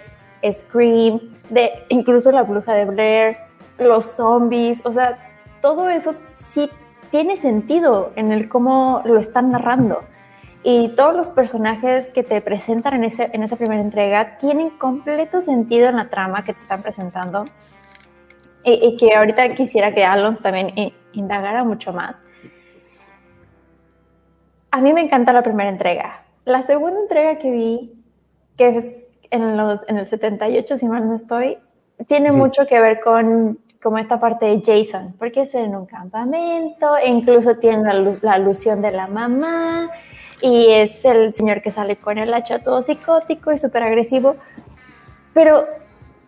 [0.52, 3.38] Scream, de incluso la bruja de Blair,
[3.78, 5.18] los zombies, o sea,
[5.62, 6.70] todo eso sí
[7.12, 10.04] tiene sentido en el cómo lo están narrando.
[10.64, 15.42] Y todos los personajes que te presentan en, ese, en esa primera entrega tienen completo
[15.42, 17.46] sentido en la trama que te están presentando.
[18.66, 20.74] Y, que ahorita quisiera que Alon también
[21.12, 22.16] indagara mucho más.
[24.72, 26.24] A mí me encanta la primera entrega.
[26.46, 27.94] La segunda entrega que vi,
[28.58, 31.58] que es en, los, en el 78, si mal no estoy,
[32.08, 36.96] tiene mucho que ver con como esta parte de Jason, porque es en un campamento,
[36.96, 39.90] e incluso tiene la, la, alusión de la mamá,
[40.42, 44.38] y es el señor que sale con el hacha todo psicótico y súper agresivo.
[45.34, 45.66] Pero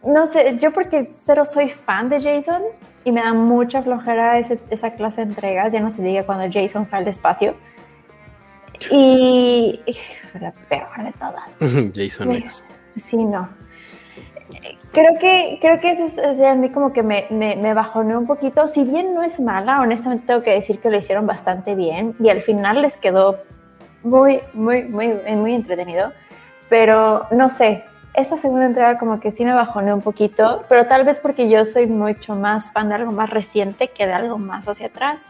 [0.04, 2.62] no sé, yo porque cero soy fan de Jason
[3.06, 6.86] y me da mucha flojera esa clase de entregas, ya no se diga cuando Jason
[6.86, 7.56] fue al espacio.
[8.92, 9.80] Y
[10.42, 11.94] la peor de todas.
[11.96, 12.68] Jason X.
[12.96, 13.50] Sí, no.
[14.92, 18.26] Creo que, creo que eso es, a mí como que me, me, me bajoneó un
[18.26, 18.68] poquito.
[18.68, 22.30] Si bien no es mala, honestamente tengo que decir que lo hicieron bastante bien y
[22.30, 23.40] al final les quedó
[24.04, 26.14] muy, muy, muy, muy entretenido.
[26.70, 27.84] Pero no sé,
[28.14, 31.66] esta segunda entrega como que sí me bajoneó un poquito, pero tal vez porque yo
[31.66, 35.22] soy mucho más fan de algo más reciente que de algo más hacia atrás.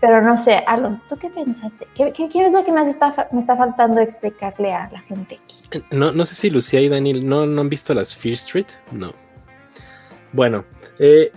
[0.00, 1.86] Pero no sé, Alonso, ¿tú qué pensaste?
[1.94, 5.82] ¿Qué, qué, es lo que más está, me está faltando explicarle a la gente aquí?
[5.90, 8.66] No, no sé si Lucía y Daniel no, no han visto las Fear Street.
[8.92, 9.12] No.
[10.32, 10.64] Bueno,
[10.98, 11.30] eh,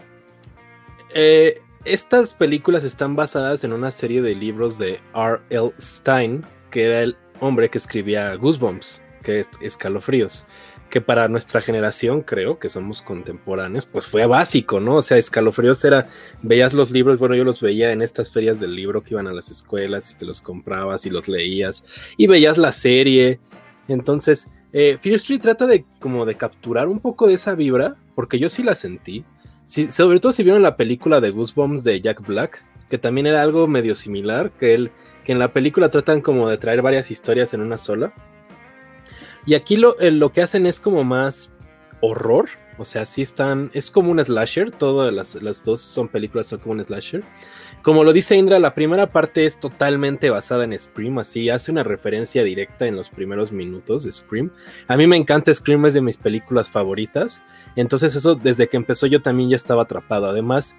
[1.14, 5.74] eh, estas películas están basadas en una serie de libros de R.L.
[5.77, 10.45] Stein, que era el hombre que escribía Goosebumps, que es escalofríos
[10.93, 14.97] que para nuestra generación, creo que somos contemporáneos, pues fue básico, ¿no?
[14.97, 16.05] O sea, escalofríos era,
[16.43, 19.33] veías los libros, bueno, yo los veía en estas ferias del libro que iban a
[19.33, 23.39] las escuelas y te los comprabas y los leías y veías la serie.
[23.88, 28.38] Entonces, eh, Fear Street trata de como de capturar un poco de esa vibra, porque
[28.38, 29.25] yo sí la sentí.
[29.65, 33.65] sobre todo si vieron la película de Goosebumps de Jack Black, que también era algo
[33.65, 34.91] medio similar, que él,
[35.23, 38.13] que en la película tratan como de traer varias historias en una sola.
[39.45, 41.51] Y aquí lo, eh, lo que hacen es como más
[42.01, 42.49] horror.
[42.77, 43.69] O sea, sí están.
[43.73, 44.72] Es como un slasher.
[44.72, 47.23] Todas las, las dos son películas, son como un slasher.
[47.83, 51.83] Como lo dice Indra, la primera parte es totalmente basada en Scream, así hace una
[51.83, 54.51] referencia directa en los primeros minutos de Scream.
[54.88, 57.43] A mí me encanta Scream, es de mis películas favoritas.
[57.75, 60.27] Entonces, eso desde que empezó yo también ya estaba atrapado.
[60.27, 60.77] Además,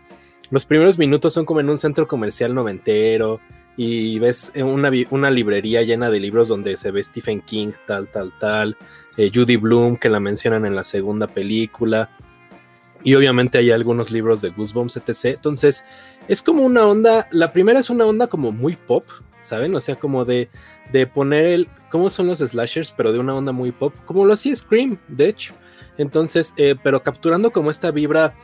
[0.50, 3.38] los primeros minutos son como en un centro comercial noventero
[3.76, 8.32] y ves una, una, librería llena de libros donde se ve Stephen King, tal, tal,
[8.38, 8.76] tal,
[9.16, 12.10] eh, Judy Bloom, que la mencionan en la segunda película,
[13.04, 15.36] y obviamente hay algunos libros de Goosebumps, etc.
[15.36, 15.84] Entonces,
[16.26, 19.04] es como una onda, la primera es una onda como muy pop,
[19.42, 19.74] ¿saben?
[19.74, 20.48] O sea, como de,
[20.90, 22.92] de poner el, ¿cómo son los slashers?
[22.92, 25.52] Pero de una onda muy pop, como lo hacía Scream, de hecho.
[25.98, 28.34] Entonces, eh, pero capturando como esta vibra,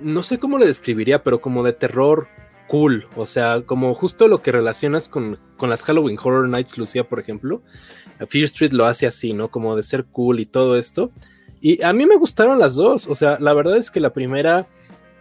[0.00, 2.26] no sé cómo le describiría, pero como de terror,
[2.68, 7.04] cool, o sea, como justo lo que relacionas con, con, las Halloween Horror Nights, Lucía,
[7.04, 7.62] por ejemplo.
[8.28, 9.50] Fear Street lo hace así, ¿no?
[9.50, 11.10] Como de ser cool y todo esto.
[11.60, 14.66] Y a mí me gustaron las dos, o sea, la verdad es que la primera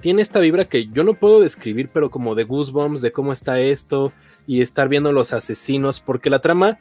[0.01, 3.61] tiene esta vibra que yo no puedo describir, pero como de goosebumps, de cómo está
[3.61, 4.11] esto
[4.45, 6.79] y estar viendo los asesinos, porque la trama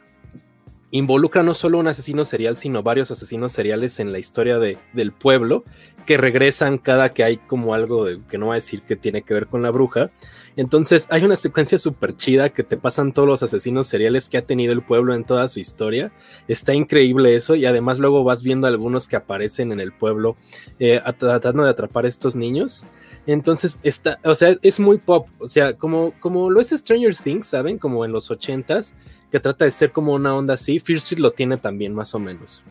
[0.91, 5.13] involucra no solo un asesino serial, sino varios asesinos seriales en la historia de, del
[5.13, 5.63] pueblo,
[6.05, 9.21] que regresan cada que hay como algo de, que no va a decir que tiene
[9.21, 10.11] que ver con la bruja.
[10.55, 14.41] Entonces hay una secuencia súper chida que te pasan todos los asesinos seriales que ha
[14.43, 16.11] tenido el pueblo en toda su historia.
[16.47, 20.35] Está increíble eso y además luego vas viendo algunos que aparecen en el pueblo
[20.79, 22.85] eh, tratando de atrapar a estos niños.
[23.25, 27.47] Entonces está, o sea, es muy pop, o sea, como, como lo es Stranger Things,
[27.47, 27.77] ¿saben?
[27.77, 28.95] Como en los ochentas,
[29.31, 30.79] que trata de ser como una onda así.
[30.79, 32.63] Fear Street lo tiene también, más o menos.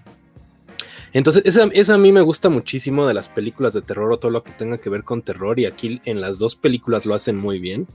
[1.13, 4.43] Entonces, eso, a mí me gusta muchísimo de las películas de terror o todo lo
[4.43, 5.59] que tenga que ver con terror.
[5.61, 7.87] Y aquí en las dos películas lo hacen muy bien.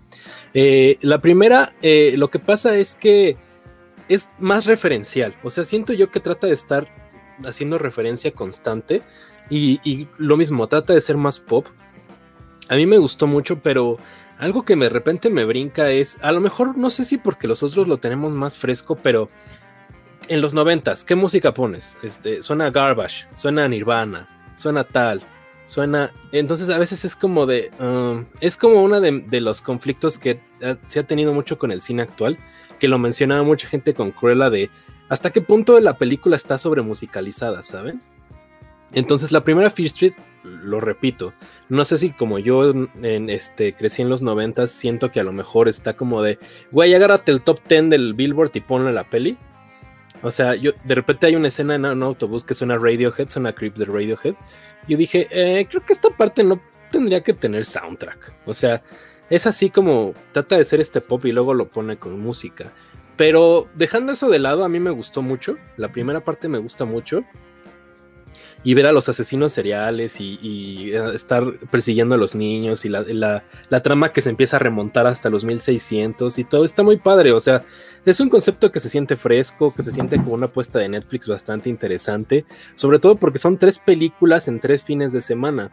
[0.54, 3.38] Eh, la primera, eh, lo que pasa es que
[4.08, 5.36] es más referencial.
[5.44, 6.88] O sea, siento yo que trata de estar
[7.44, 9.02] haciendo referencia constante.
[9.50, 11.66] Y, y lo mismo, trata de ser más pop.
[12.70, 13.98] A mí me gustó mucho, pero
[14.38, 17.64] algo que de repente me brinca es, a lo mejor no sé si porque los
[17.64, 19.30] otros lo tenemos más fresco, pero
[20.28, 21.98] en los noventas, ¿qué música pones?
[22.04, 25.22] Este, suena Garbage, suena Nirvana, suena tal,
[25.66, 26.12] suena...
[26.32, 27.72] Entonces a veces es como de...
[27.80, 30.40] Um, es como uno de, los conflictos que
[30.88, 32.38] se ha tenido mucho con el cine actual,
[32.80, 34.70] que lo mencionaba mucha gente con Cruella de...
[35.10, 38.02] ¿Hasta qué punto la película está sobre musicalizada, saben?
[38.94, 41.34] Entonces la primera Fear Street, lo repito,
[41.70, 45.34] no sé si como yo en este, crecí en los noventas, siento que a lo
[45.34, 46.40] mejor está como de,
[46.72, 49.38] güey, agárrate el top 10 del Billboard y ponle la peli.
[50.22, 53.54] O sea, yo de repente hay una escena en un autobús que suena Radiohead, suena
[53.54, 54.36] Creep de Radiohead.
[54.88, 56.60] Yo dije, eh, creo que esta parte no
[56.92, 58.34] tendría que tener soundtrack.
[58.46, 58.82] O sea,
[59.30, 62.72] es así como trata de ser este pop y luego lo pone con música.
[63.16, 65.58] Pero dejando eso de lado, a mí me gustó mucho.
[65.76, 67.24] La primera parte me gusta mucho
[68.64, 73.44] y ver a los asesinos seriales y, eh, estar persiguiendo a los niños y la,
[73.84, 77.40] trama que se empieza a remontar hasta los 1600 y todo está muy padre, o
[77.40, 77.64] sea,
[78.06, 81.28] es un concepto que se siente fresco, que se siente como una apuesta de Netflix
[81.28, 82.46] bastante interesante,
[82.76, 85.72] sobre todo porque son tres películas en tres fines de semana.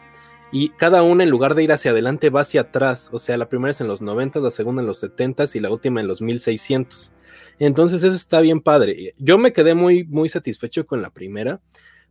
[0.52, 3.08] Y cada una en lugar de ir hacia adelante va hacia atrás.
[3.12, 5.70] O sea, la primera es en los 90, la segunda en los 70 y la
[5.70, 7.12] última en los 1600.
[7.58, 9.14] Entonces eso está bien padre.
[9.18, 11.60] Yo me quedé muy, muy satisfecho con la primera.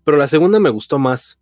[0.03, 1.39] Pero la segunda me gustó más.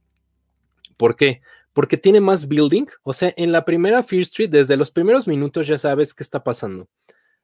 [0.98, 1.42] ¿Por qué?
[1.74, 2.86] Porque tiene más building.
[3.04, 6.44] O sea, en la primera Fear Street, desde los primeros minutos ya sabes qué está
[6.44, 6.88] pasando.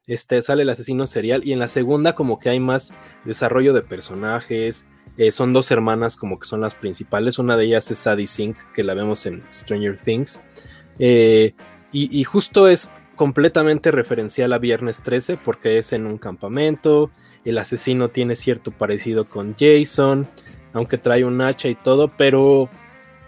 [0.06, 1.44] Este, sale el asesino serial.
[1.44, 4.86] Y en la segunda, como que hay más desarrollo de personajes.
[5.16, 7.38] Eh, son dos hermanas, como que son las principales.
[7.38, 10.40] Una de ellas es Sadie Sink, que la vemos en Stranger Things.
[10.98, 11.54] Eh,
[11.90, 17.10] y, y justo es completamente referencial a Viernes 13, porque es en un campamento.
[17.44, 20.28] El asesino tiene cierto parecido con Jason
[20.78, 22.68] aunque trae un hacha y todo, pero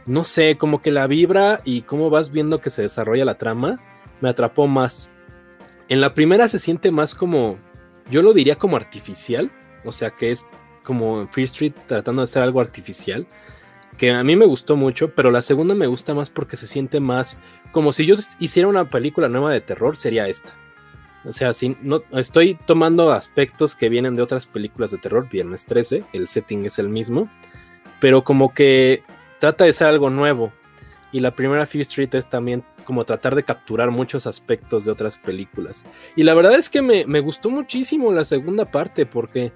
[0.07, 3.79] no sé, como que la vibra y cómo vas viendo que se desarrolla la trama,
[4.21, 5.09] me atrapó más.
[5.89, 7.59] En la primera se siente más como,
[8.11, 9.51] yo lo diría como artificial,
[9.85, 10.47] o sea que es
[10.83, 13.27] como en Free Street tratando de hacer algo artificial,
[13.99, 17.01] que a mí me gustó mucho, pero la segunda me gusta más porque se siente
[17.01, 17.39] más
[17.73, 20.55] como si yo hiciera una película nueva de terror, sería esta.
[21.25, 25.67] O sea, si no, estoy tomando aspectos que vienen de otras películas de terror, Viernes
[25.67, 27.31] 13, el setting es el mismo,
[28.01, 29.03] pero como que
[29.39, 30.53] trata de ser algo nuevo.
[31.13, 35.19] Y la primera Fear Street es también como tratar de capturar muchos aspectos de otras
[35.19, 35.85] películas.
[36.17, 39.53] Y la verdad es que me, me gustó muchísimo la segunda parte porque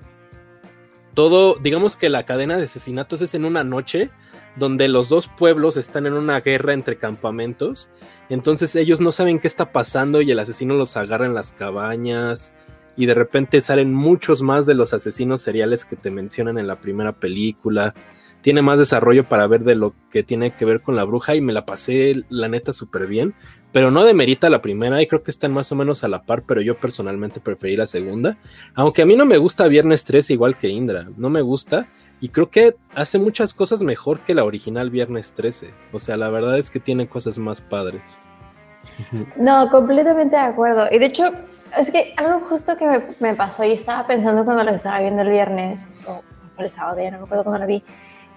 [1.14, 4.10] todo, digamos que la cadena de asesinatos es en una noche
[4.56, 7.90] donde los dos pueblos están en una guerra entre campamentos.
[8.28, 12.54] Entonces ellos no saben qué está pasando y el asesino los agarra en las cabañas.
[12.96, 16.76] Y de repente salen muchos más de los asesinos seriales que te mencionan en la
[16.76, 17.94] primera película.
[18.40, 21.40] Tiene más desarrollo para ver de lo que tiene que ver con la bruja y
[21.40, 23.34] me la pasé la neta súper bien.
[23.72, 26.44] Pero no demerita la primera y creo que están más o menos a la par,
[26.46, 28.38] pero yo personalmente preferí la segunda.
[28.74, 31.88] Aunque a mí no me gusta Viernes 3 igual que Indra, no me gusta
[32.24, 35.68] y creo que hace muchas cosas mejor que la original Viernes 13.
[35.92, 38.18] O sea, la verdad es que tiene cosas más padres.
[39.36, 40.86] No, completamente de acuerdo.
[40.90, 41.24] Y de hecho,
[41.76, 45.28] es que algo justo que me, pasó y estaba pensando cuando la estaba viendo el
[45.28, 46.22] viernes, o
[46.56, 47.82] el sábado, ya no me acuerdo cuando la vi,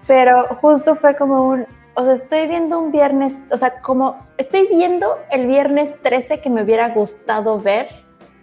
[0.06, 4.68] pero justo fue como un, o sea, estoy viendo un viernes, o sea, como estoy
[4.68, 7.88] viendo el viernes 13 que me hubiera gustado ver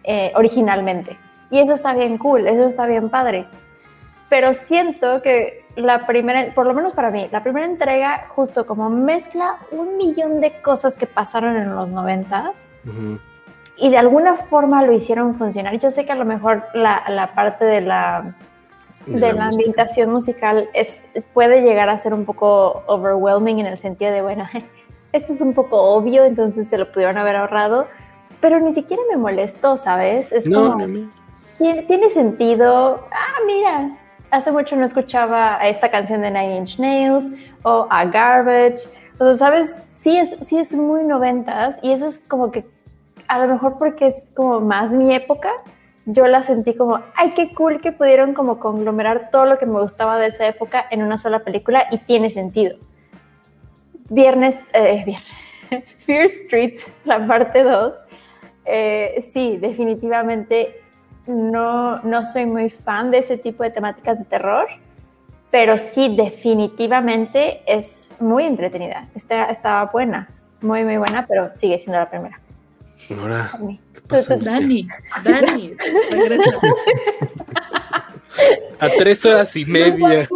[0.06, 1.20] eh, originalmente.
[1.52, 3.48] Y eso está bien cool, eso está bien padre
[4.30, 8.90] pero siento que la primera, por lo menos para mí, la primera entrega justo como
[8.90, 12.68] mezcla un millón de cosas que pasaron en los noventas
[13.78, 15.78] y de alguna forma lo hicieron funcionar.
[15.80, 18.36] Yo sé que a lo mejor la, la parte de la,
[19.06, 21.02] de la, ambientación musical es,
[21.34, 24.46] puede llegar a ser un poco overwhelming en el sentido de, bueno,
[25.12, 27.88] esto es un poco obvio, entonces se lo pudieron haber ahorrado,
[28.40, 30.32] pero ni siquiera me molestó, ¿sabes?
[30.32, 30.78] Es como,
[31.58, 33.90] tiene, tiene sentido, ah, mira,
[34.32, 37.26] hace mucho no escuchaba a esta canción de Nine Inch Nails
[37.64, 38.90] o a Garbage.
[39.20, 39.74] O ¿sabes?
[39.96, 42.66] Sí es, sí es muy noventas y eso es como que
[43.28, 45.50] a lo mejor porque es como más mi época,
[46.06, 49.80] yo la sentí como, ay, qué cool que pudieron como conglomerar todo lo que me
[49.82, 52.78] gustaba de esa época en una sola película y tiene sentido.
[54.10, 55.86] Viernes, eh, viernes.
[56.06, 57.94] Fear Street, la parte 2,
[58.66, 60.82] eh, sí, definitivamente
[61.28, 64.68] no, no soy muy fan de ese tipo de temáticas de terror,
[65.52, 69.08] pero sí, definitivamente es muy entretenida.
[69.16, 70.28] Está, estaba buena,
[70.62, 72.40] muy, muy buena, pero sigue siendo la primera.
[73.20, 73.52] Ahora,
[74.42, 74.88] Dani,
[75.24, 75.76] Dani,
[76.12, 76.52] regresa.
[78.80, 80.28] A tres horas y media.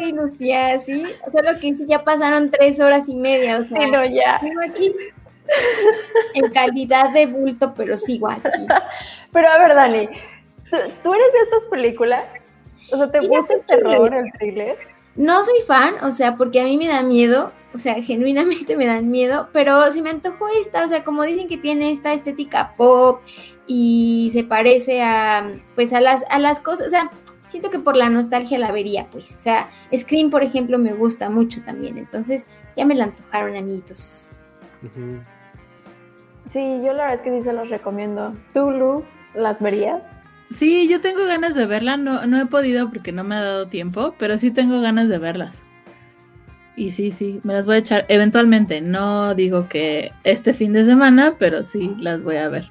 [0.00, 1.06] y Lucía, sí.
[1.30, 3.58] Solo que sí, ya pasaron tres horas y media.
[3.60, 4.40] O sea, no, ya.
[4.40, 4.92] Sigo aquí
[6.34, 8.66] en calidad de bulto, pero sigo aquí.
[9.32, 10.08] Pero a ver, Dani,
[11.02, 12.24] ¿tú, eres de estas películas?
[12.90, 14.78] O sea, ¿te gusta el terror, el thriller?
[15.14, 18.86] No soy fan, o sea, porque a mí me da miedo, o sea, genuinamente me
[18.86, 22.72] dan miedo, pero si me antojó esta, o sea, como dicen que tiene esta estética
[22.76, 23.20] pop
[23.66, 27.10] y se parece a, pues, a las, a las cosas, o sea,
[27.48, 31.30] siento que por la nostalgia la vería, pues, o sea, Scream, por ejemplo, me gusta
[31.30, 34.30] mucho también, entonces ya me la antojaron, amiguitos.
[36.50, 38.34] Sí, yo la verdad es que sí se los recomiendo.
[38.54, 40.02] ¿Tú, Lu, las verías?
[40.50, 43.66] Sí, yo tengo ganas de verla, no, no he podido porque no me ha dado
[43.66, 45.62] tiempo, pero sí tengo ganas de verlas.
[46.76, 48.80] Y sí, sí, me las voy a echar eventualmente.
[48.80, 52.68] No digo que este fin de semana, pero sí las voy a ver.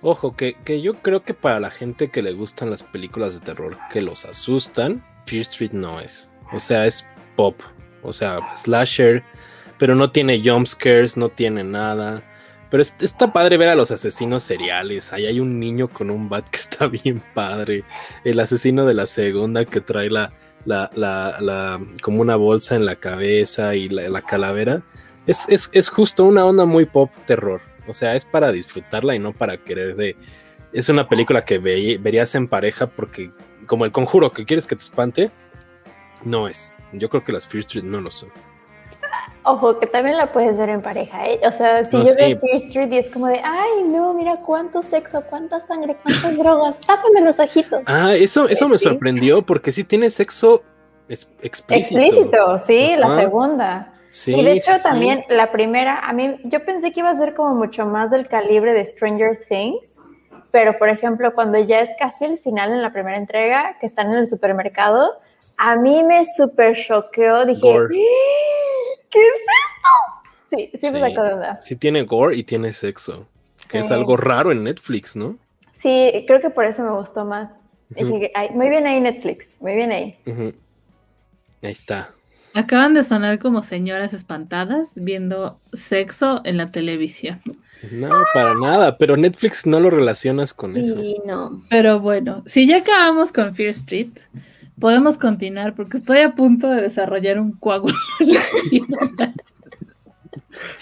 [0.00, 3.40] Ojo, que, que yo creo que para la gente que le gustan las películas de
[3.40, 6.28] terror que los asustan, Fear Street no es.
[6.52, 7.60] O sea, es pop.
[8.02, 9.22] O sea, slasher,
[9.78, 12.22] pero no tiene jumpscares, no tiene nada.
[12.72, 15.12] Pero está padre ver a los asesinos seriales.
[15.12, 17.84] Ahí hay un niño con un bat que está bien padre.
[18.24, 20.32] El asesino de la segunda que trae la,
[20.64, 24.80] la, la, como una bolsa en la cabeza y la, calavera.
[25.26, 27.60] Es, es, justo una onda muy pop terror.
[27.88, 30.16] O sea, es para disfrutarla y no para querer de.
[30.72, 33.32] Es una película que verías en pareja porque,
[33.66, 35.30] como el conjuro que quieres que te espante,
[36.24, 36.72] no es.
[36.94, 38.30] Yo creo que las Fear Street no lo son.
[39.44, 41.40] Ojo, que también la puedes ver en pareja, ¿eh?
[41.46, 44.82] O sea, si yo veo Fear Street y es como de, ay, no, mira cuánto
[44.82, 47.82] sexo, cuánta sangre, cuántas drogas, tápame los ojitos.
[47.86, 50.62] Ah, eso, eso me sorprendió porque sí tiene sexo
[51.08, 52.00] explícito.
[52.00, 53.92] Explícito, sí, la segunda.
[54.10, 57.34] Sí, y de hecho también la primera, a mí, yo pensé que iba a ser
[57.34, 59.98] como mucho más del calibre de Stranger Things,
[60.50, 64.08] pero por ejemplo, cuando ya es casi el final en la primera entrega, que están
[64.12, 65.18] en el supermercado,
[65.56, 67.60] a mí me super choqueó, dije,
[69.10, 70.56] ¿qué es esto?
[70.56, 71.60] Sí, sí, me sacó de onda.
[71.60, 73.26] Sí tiene gore y tiene sexo,
[73.68, 75.38] que es algo raro en Netflix, ¿no?
[75.80, 77.50] Sí, creo que por eso me gustó más.
[77.96, 80.18] muy bien ahí Netflix, muy bien ahí.
[81.62, 82.10] Ahí está.
[82.54, 87.40] Acaban de sonar como señoras espantadas viendo sexo en la televisión.
[87.90, 91.00] No, para nada, pero Netflix no lo relacionas con eso.
[91.00, 91.62] Sí, no.
[91.70, 94.10] Pero bueno, si ya acabamos con Fear Street,
[94.78, 97.94] podemos continuar porque estoy a punto de desarrollar un coágulo.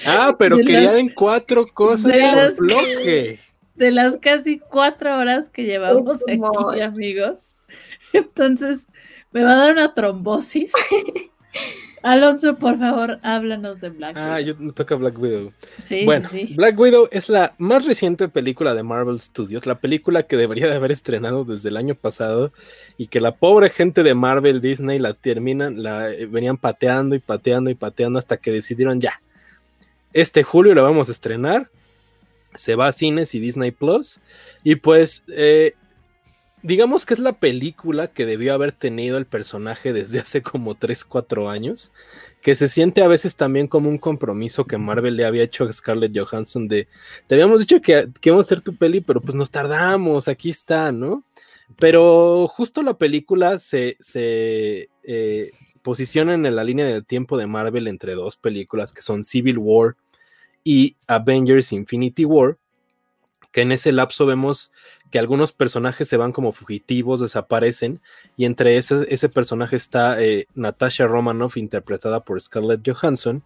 [0.07, 2.17] ah, pero quería en cuatro cosas
[2.57, 3.39] por bloque.
[3.75, 7.55] de las casi cuatro horas que llevamos aquí, amigos.
[8.13, 8.87] Entonces,
[9.33, 10.73] me va a dar una trombosis.
[12.03, 14.35] Alonso, por favor, háblanos de Black ah, Widow.
[14.35, 15.53] Ah, yo me toca Black Widow.
[15.83, 20.39] Sí, bueno, Black Widow es la más reciente película de Marvel Studios, la película que
[20.39, 22.53] debería de haber estrenado desde el año pasado
[23.01, 27.19] y que la pobre gente de Marvel Disney la terminan, la eh, venían pateando y
[27.19, 29.23] pateando y pateando hasta que decidieron ya.
[30.13, 31.71] Este julio la vamos a estrenar.
[32.55, 34.21] Se va a cines y Disney Plus.
[34.63, 35.73] Y pues eh,
[36.63, 41.03] digamos que es la película que debió haber tenido el personaje desde hace como 3,
[41.07, 41.93] 4 años,
[42.43, 45.73] que se siente a veces también como un compromiso que Marvel le había hecho a
[45.73, 46.87] Scarlett Johansson de,
[47.27, 50.51] te habíamos dicho que, que íbamos a hacer tu peli, pero pues nos tardamos, aquí
[50.51, 51.25] está, ¿no?
[51.79, 55.51] Pero justo la película se, se eh,
[55.83, 59.97] posiciona en la línea de tiempo de Marvel entre dos películas que son Civil War
[60.65, 62.59] y Avengers Infinity War,
[63.53, 64.73] que en ese lapso vemos
[65.11, 68.01] que algunos personajes se van como fugitivos, desaparecen,
[68.37, 73.43] y entre ese, ese personaje está eh, Natasha Romanoff, interpretada por Scarlett Johansson,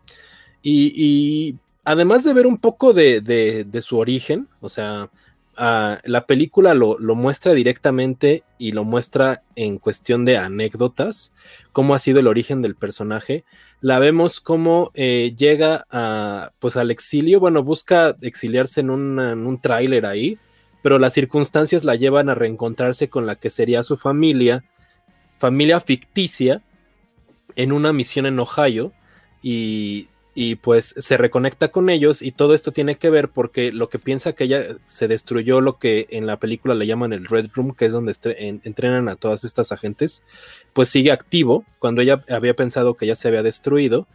[0.63, 5.11] y, además de ver un poco de, su origen, o sea,
[5.57, 11.33] ah, la película lo, muestra directamente y lo muestra en cuestión de anécdotas,
[11.73, 13.45] cómo ha sido el origen del personaje.
[13.81, 19.61] La vemos cómo eh, llega a, pues al exilio, bueno, busca exiliarse en, en un
[19.61, 20.39] tráiler ahí,
[20.83, 24.65] pero las circunstancias la llevan a reencontrarse con la que sería su familia,
[25.39, 26.63] familia ficticia,
[27.57, 28.93] en una misión en Ohio
[29.43, 30.09] y,
[30.57, 34.33] pues se reconecta con ellos y todo esto tiene que ver porque lo que piensa
[34.33, 37.87] que ella se destruyó lo que en la película le llaman el Red Room, que
[37.87, 38.13] es donde
[38.65, 40.25] entrenan a todas estas agentes,
[40.73, 44.09] pues sigue activo cuando ella había pensado que ya se había destruido.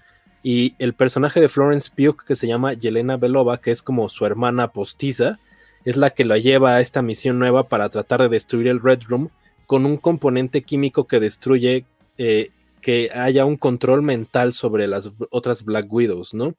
[0.43, 4.25] Y el personaje de Florence Pugh, que se llama Yelena Belova, que es como su
[4.25, 5.39] hermana postiza,
[5.85, 9.03] es la que la lleva a esta misión nueva para tratar de destruir el Red
[9.07, 9.29] Room
[9.65, 11.85] con un componente químico que destruye
[12.17, 12.51] eh,
[12.81, 16.55] que haya un control mental sobre las otras Black Widows, ¿no?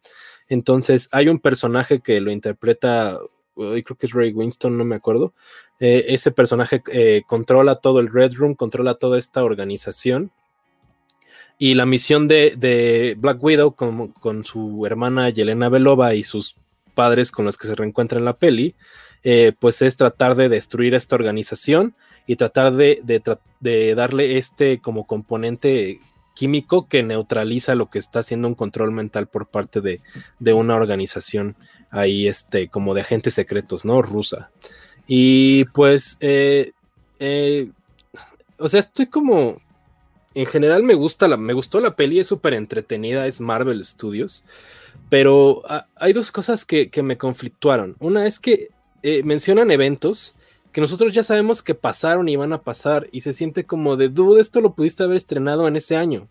[0.48, 3.18] Entonces hay un personaje que lo interpreta,
[3.54, 5.32] creo que es Ray Winston, no me acuerdo.
[5.78, 10.30] Eh, ese personaje eh, controla todo el Red Room, controla toda esta organización.
[11.58, 16.56] Y la misión de, Black Widow con, su hermana Yelena Belova y sus
[16.94, 18.74] padres con los que se reencuentra en la peli
[19.22, 21.94] eh, pues es tratar de destruir esta organización
[22.26, 23.02] y tratar de,
[23.94, 26.00] darle este como componente
[26.34, 31.56] químico que neutraliza lo que está haciendo un control mental por parte de, una organización
[31.90, 34.02] ahí, este, como de agentes secretos, ¿no?
[34.02, 34.50] Rusa.
[35.06, 36.72] Y pues, eh,
[37.18, 37.70] eh,
[38.58, 39.60] o sea, estoy como,
[40.34, 44.44] en general me gusta la, me gustó la peli, es súper entretenida, es Marvel Studios,
[45.08, 45.62] pero
[45.96, 47.96] hay dos cosas que, que me conflictuaron.
[47.98, 48.68] Una es que
[49.02, 50.36] eh, mencionan eventos
[50.72, 54.08] que nosotros ya sabemos que pasaron y van a pasar y se siente como de
[54.08, 56.28] duda, esto lo pudiste haber estrenado en ese año.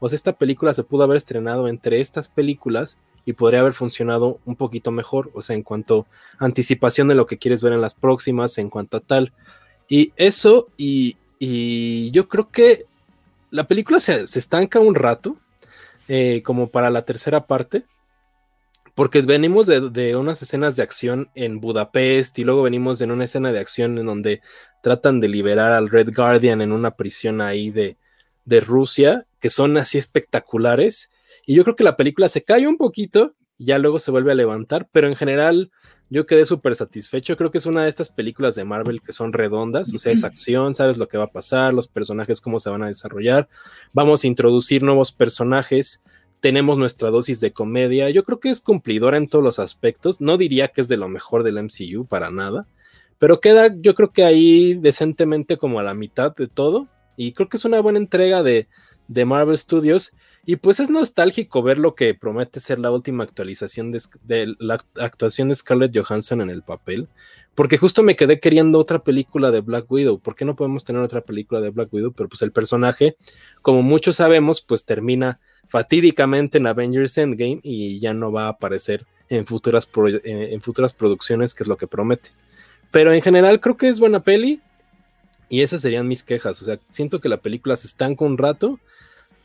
[0.00, 4.38] O sea, esta película se pudo haber estrenado entre estas películas y podría haber funcionado
[4.44, 6.06] un poquito mejor, o sea, en cuanto
[6.38, 9.32] a anticipación de lo que quieres ver en las próximas, en cuanto a tal.
[9.88, 11.16] Y eso, y,
[12.10, 12.86] yo creo que
[13.50, 15.36] la película se, estanca un rato,
[16.08, 17.84] eh, como para la tercera parte,
[18.94, 23.52] porque venimos de, unas escenas de acción en Budapest y luego venimos en una escena
[23.52, 24.40] de acción en donde
[24.82, 27.96] tratan de liberar al Red Guardian en una prisión ahí de,
[28.44, 31.10] de Rusia, que son así espectaculares.
[31.46, 34.34] Y yo creo que la película se cae un poquito ya luego se vuelve a
[34.34, 35.70] levantar, pero en general
[36.10, 37.36] yo quedé súper satisfecho.
[37.36, 40.24] Creo que es una de estas películas de Marvel que son redondas, o sea, es
[40.24, 43.48] acción, sabes lo que va a pasar, los personajes cómo se van a desarrollar.
[43.92, 46.02] Vamos a introducir nuevos personajes
[46.44, 48.10] tenemos nuestra dosis de comedia.
[48.10, 50.20] Yo creo que es cumplidora en todos los aspectos.
[50.20, 52.66] No diría que es de lo mejor del MCU para nada,
[53.18, 56.86] pero queda yo creo que ahí decentemente como a la mitad de todo.
[57.16, 58.68] Y creo que es una buena entrega de,
[59.08, 60.12] de Marvel Studios.
[60.44, 64.78] Y pues es nostálgico ver lo que promete ser la última actualización de, de, la
[65.00, 67.08] actuación de Scarlett Johansson en el papel.
[67.54, 70.18] Porque justo me quedé queriendo otra película de Black Widow.
[70.18, 72.12] ¿Por qué no podemos tener otra película de Black Widow?
[72.12, 73.16] Pero pues el personaje,
[73.62, 79.06] como muchos sabemos, pues termina fatídicamente en Avengers Endgame y ya no va a aparecer
[79.28, 79.88] en futuras,
[80.24, 82.30] en futuras producciones, que es lo que promete.
[82.90, 84.60] Pero en general creo que es buena peli
[85.48, 86.60] y esas serían mis quejas.
[86.62, 88.78] O sea, siento que la película se estanca un rato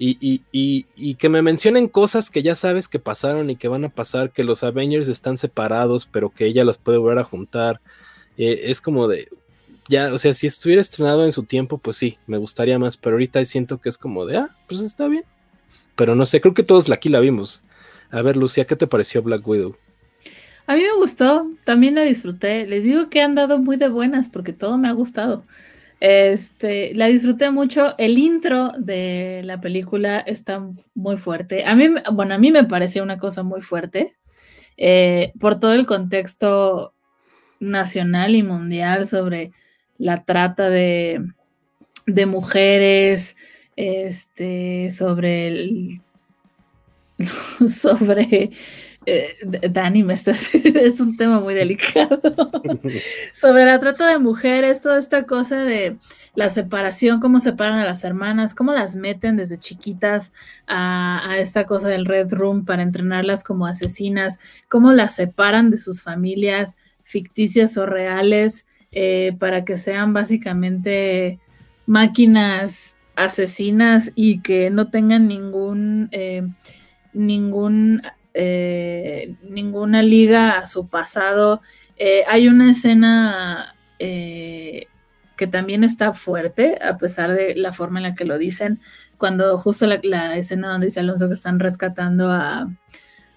[0.01, 3.89] y, y, que me mencionen cosas que ya sabes que pasaron y que van a
[3.89, 7.81] pasar, que los Avengers están separados, pero que ella los puede volver a juntar.
[8.37, 9.27] Eh, es como de,
[9.89, 13.15] ya, o sea, si estuviera estrenado en su tiempo, pues sí, me gustaría más, pero
[13.15, 15.25] ahorita siento que es como de, ah, pues está bien.
[15.97, 17.63] Pero no sé, creo que todos aquí la vimos.
[18.09, 19.75] A ver, Lucia, ¿qué te pareció Black Widow?
[20.65, 22.65] A mí me gustó, también la disfruté.
[22.67, 25.43] Les digo que han dado muy de buenas porque todo me ha gustado.
[25.99, 27.97] Este, la disfruté mucho.
[27.97, 31.65] El intro de la película está muy fuerte.
[31.65, 34.15] A mí, bueno, a mí me pareció una cosa muy fuerte
[34.77, 36.93] eh, por todo el contexto
[37.59, 39.51] nacional y mundial sobre
[39.97, 41.21] la trata de,
[42.05, 43.35] de mujeres,
[43.75, 46.01] este, sobre el,
[47.67, 48.51] sobre
[49.09, 52.21] eh, Dani me está es un tema muy delicado.
[53.33, 55.97] Sobre la trata de mujeres, toda esta cosa de
[56.35, 60.31] la separación, cómo separan a las hermanas, cómo las meten desde chiquitas
[60.67, 66.01] a, esta cosa del Red Room para entrenarlas como asesinas, cómo las separan de sus
[66.01, 71.39] familias ficticias o reales eh, para que sean básicamente
[71.87, 76.47] máquinas asesinas y que no tengan ningún, eh,
[77.13, 78.01] ningún,
[78.33, 81.61] eh, ninguna liga a su pasado.
[81.97, 88.13] Eh, hay una escena que también está fuerte, a pesar de la forma en la
[88.13, 88.79] que lo dicen,
[89.17, 92.67] cuando justo la, escena donde dice Alonso que están rescatando a,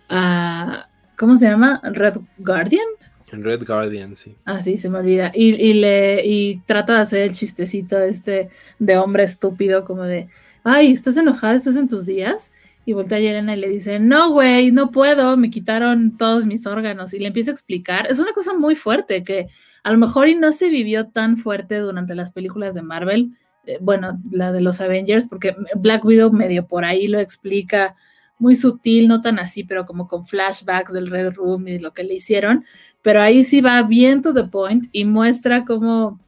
[0.09, 1.81] a ¿cómo se llama?
[1.85, 2.87] Red Guardian.
[3.31, 4.37] Red Guardian, sí.
[4.45, 5.31] Ah, sí, se me olvida.
[5.35, 10.29] Y, le, y trata de hacer el chistecito este de hombre estúpido, como de,
[10.65, 11.55] ay, ¿estás enojada?
[11.55, 12.51] ¿Estás en tus días?
[12.85, 16.67] Y voltea a Yelena y le dice, no, güey, no puedo, me quitaron todos mis
[16.67, 17.15] órganos.
[17.15, 18.07] Y le empieza a explicar.
[18.11, 19.49] Es una cosa muy fuerte que
[19.85, 23.37] a lo mejor y no se vivió tan fuerte durante las películas de Marvel.
[23.67, 27.95] Eh, bueno, la de los Avengers, porque Black Widow medio por ahí lo explica
[28.39, 32.03] muy sutil, no tan así, pero como con flashbacks del Red Room y lo que
[32.03, 32.65] le hicieron
[33.03, 36.21] pero ahí sí va bien to the point y muestra cómo,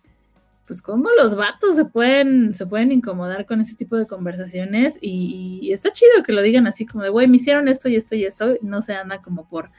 [0.66, 5.70] pues cómo los vatos se pueden, se pueden incomodar con ese tipo de conversaciones y,
[5.72, 8.24] está chido que lo digan así como de, güey, me hicieron esto y esto y
[8.24, 9.70] esto, no se anda como por,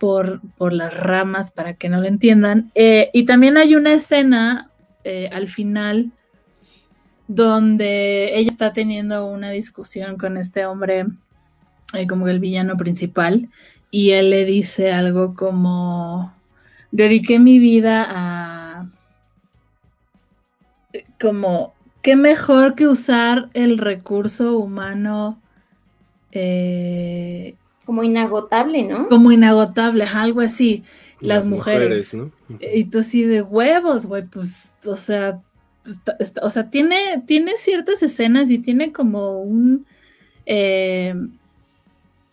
[0.00, 2.70] por, por las ramas para que no lo entiendan.
[2.74, 4.70] Eh, y también hay una escena
[5.04, 6.10] eh, al final
[7.28, 11.06] donde ella está teniendo una discusión con este hombre,
[11.94, 13.48] eh, como el villano principal,
[13.90, 16.34] y él le dice algo como,
[16.90, 18.55] dediqué mi vida a,
[21.20, 25.40] como, qué mejor que usar el recurso humano.
[26.32, 27.54] Eh,
[27.84, 29.08] como inagotable, ¿no?
[29.08, 30.82] Como inagotable, algo así.
[31.20, 32.12] Las, mujeres.
[32.14, 32.30] ¿no?
[32.60, 35.40] Y tú así de huevos, güey, pues, o sea,
[36.42, 39.86] o sea, tiene, tiene ciertas escenas y tiene como un...
[40.44, 41.14] Eh,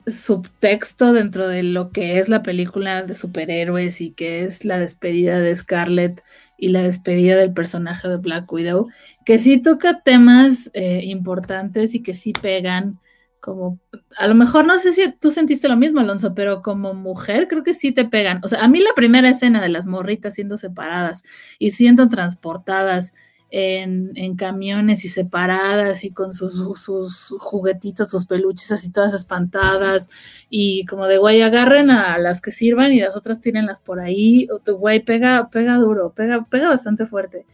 [0.08, 5.40] subtexto dentro de lo que es la película de superhéroes y que es la despedida
[5.40, 6.24] de Scarlett
[6.58, 8.90] y la despedida del personaje de Black Widow,
[9.26, 13.00] que sí toca temas eh, importantes y que sí pegan
[13.44, 13.78] como,
[14.18, 17.62] a lo mejor no sé si tú sentiste lo mismo, Alonso, pero como mujer creo
[17.62, 18.40] que sí te pegan.
[18.42, 21.24] O sea, a mí la primera escena de las morritas siendo separadas
[21.60, 23.14] y siendo transportadas
[23.56, 30.10] en, camiones y separadas y con sus, sus, juguetitos, sus peluches así todas espantadas
[30.50, 34.48] y como de güey, agarren a las que sirvan y las otras tírenlas por ahí.
[34.52, 37.46] O tu güey pega, pega duro, pega, pega bastante fuerte.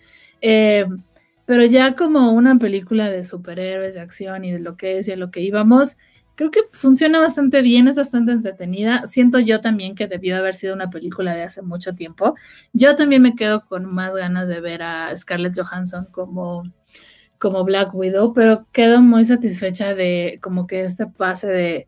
[0.42, 0.86] Eh,
[1.46, 5.12] pero ya como una película de superhéroes, de acción y de lo que es y
[5.12, 5.98] a lo que íbamos,
[6.40, 9.06] creo que funciona bastante bien, es bastante entretenida.
[9.08, 12.34] Siento yo también que debió haber sido una película de hace mucho tiempo.
[12.72, 16.64] Yo también me quedo con más ganas de ver a Scarlett Johansson como,
[17.40, 21.88] como Black Widow, pero quedo muy satisfecha de como que este pase de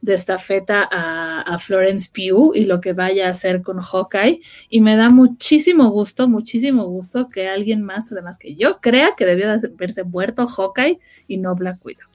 [0.00, 4.40] de estafeta a, a, Florence Pugh y lo que vaya a hacer con Hawkeye.
[4.70, 9.26] Y me da muchísimo gusto, muchísimo gusto que alguien más, además que yo, crea que
[9.26, 10.98] debió de haberse muerto Hawkeye
[11.28, 12.09] y no Black Widow.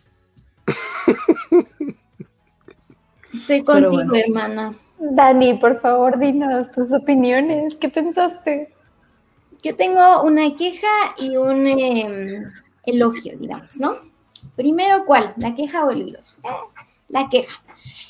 [3.33, 4.77] Estoy contigo, hermana.
[4.97, 7.75] Dani, por favor, dinos tus opiniones.
[7.75, 8.73] ¿Qué pensaste?
[9.61, 10.87] Yo tengo una queja
[11.17, 12.51] y un em,
[12.85, 13.97] elogio, digamos, ¿no?
[14.55, 15.33] Primero, ¿cuál?
[15.37, 16.39] ¿La queja o el elogio?
[17.09, 17.61] La queja.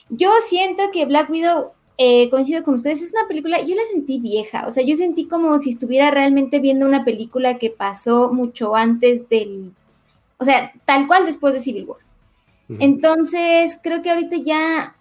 [0.09, 4.19] Yo siento que Black Widow, eh, coincido con ustedes, es una película, yo la sentí
[4.19, 8.75] vieja, o sea, yo sentí como si estuviera realmente viendo una película que pasó mucho
[8.75, 9.71] antes del,
[10.37, 12.04] o sea, tal cual después de Civil War.
[12.67, 14.95] Entonces, creo que ahorita ya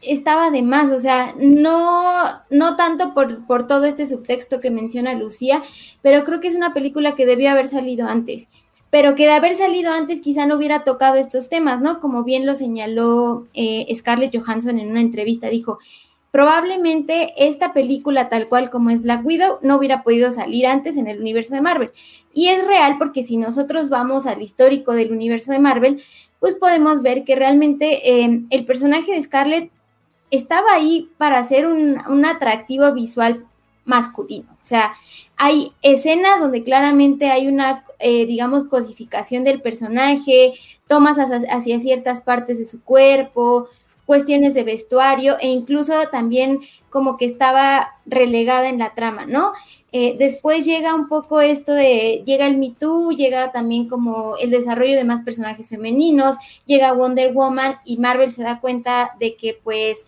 [0.00, 5.14] estaba de más, o sea, no, no tanto por, por todo este subtexto que menciona
[5.14, 5.62] Lucía,
[6.02, 8.48] pero creo que es una película que debió haber salido antes
[8.90, 12.00] pero que de haber salido antes quizá no hubiera tocado estos temas, ¿no?
[12.00, 15.78] Como bien lo señaló eh, Scarlett Johansson en una entrevista, dijo,
[16.30, 21.08] probablemente esta película tal cual como es Black Widow no hubiera podido salir antes en
[21.08, 21.92] el universo de Marvel.
[22.32, 26.02] Y es real porque si nosotros vamos al histórico del universo de Marvel,
[26.40, 29.70] pues podemos ver que realmente eh, el personaje de Scarlett
[30.30, 33.46] estaba ahí para hacer un, un atractivo visual
[33.86, 34.52] masculino.
[34.52, 34.94] O sea,
[35.36, 40.54] hay escenas donde claramente hay una, eh, digamos, cosificación del personaje,
[40.86, 43.68] tomas hacia, ciertas partes de su cuerpo,
[44.04, 49.52] cuestiones de vestuario e incluso también como que estaba relegada en la trama, ¿no?
[49.92, 54.50] Eh, después llega un poco esto de, llega el Me Too, llega también como el
[54.50, 59.58] desarrollo de más personajes femeninos, llega Wonder Woman y Marvel se da cuenta de que
[59.62, 60.04] pues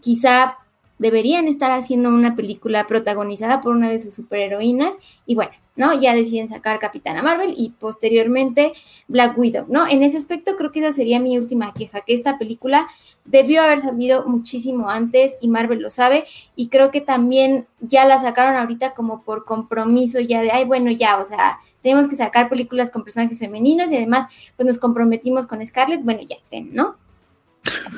[0.00, 0.58] quizá
[0.98, 4.96] deberían estar haciendo una película protagonizada por una de sus superheroínas.
[5.26, 6.00] Y bueno, ¿no?
[6.00, 8.72] Ya deciden sacar Capitana Marvel y posteriormente
[9.08, 9.88] Black Widow, ¿no?
[9.88, 12.86] En ese aspecto creo que esa sería mi última queja, que esta película
[13.24, 18.18] debió haber salido muchísimo antes y Marvel lo sabe y creo que también ya la
[18.18, 22.48] sacaron ahorita como por compromiso ya de, ay, bueno, ya, o sea, tenemos que sacar
[22.48, 26.36] películas con personajes femeninos y además pues nos comprometimos con Scarlett, bueno, ya,
[26.70, 26.96] ¿no?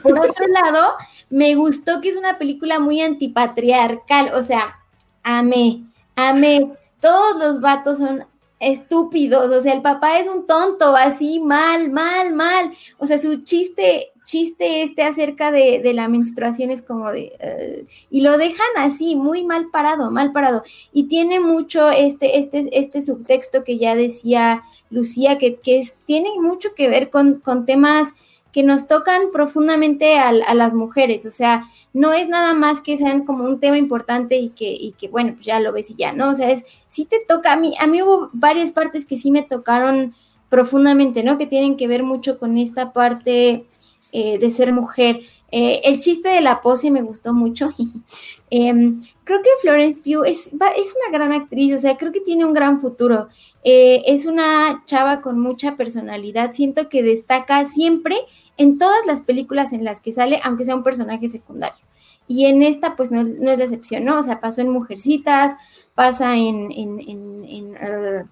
[0.02, 0.92] Por otro lado,
[1.30, 4.80] me gustó que es una película muy antipatriarcal, o sea,
[5.22, 6.72] amé, amé.
[7.06, 8.24] Todos los vatos son
[8.58, 12.72] estúpidos, o sea, el papá es un tonto, así, mal, mal, mal.
[12.98, 17.86] O sea, su chiste, chiste este acerca de, la menstruación es como de...
[18.10, 20.64] y lo dejan así, muy mal parado, mal parado.
[20.92, 26.74] Y tiene mucho este, este, este subtexto que ya decía Lucía, que, que tiene mucho
[26.74, 28.14] que ver con, con temas
[28.56, 33.26] que nos tocan profundamente a, las mujeres, o sea, no es nada más que sean
[33.26, 36.14] como un tema importante y que, y que, bueno, pues ya lo ves y ya,
[36.14, 36.30] ¿no?
[36.30, 39.30] O sea, es, sí te toca, a mí, a mí hubo varias partes que sí
[39.30, 40.14] me tocaron
[40.48, 41.36] profundamente, ¿no?
[41.36, 43.66] Que tienen que ver mucho con esta parte
[44.12, 45.20] eh, de ser mujer.
[45.52, 47.74] Eh, el chiste de la pose me gustó mucho.
[48.48, 50.52] Em, creo que Florence Pugh es, es,
[50.94, 53.28] una gran actriz, o sea, creo que tiene un gran futuro.
[53.64, 58.16] Eh, es una chava con mucha personalidad, siento que destaca siempre
[58.56, 61.84] en todas las películas en las que sale, aunque sea un personaje secundario.
[62.28, 64.18] Y en esta, pues no, es la excepción, ¿no?
[64.18, 65.54] O sea, pasó en Mujercitas,
[65.94, 66.72] pasa en.
[66.72, 68.24] en, en,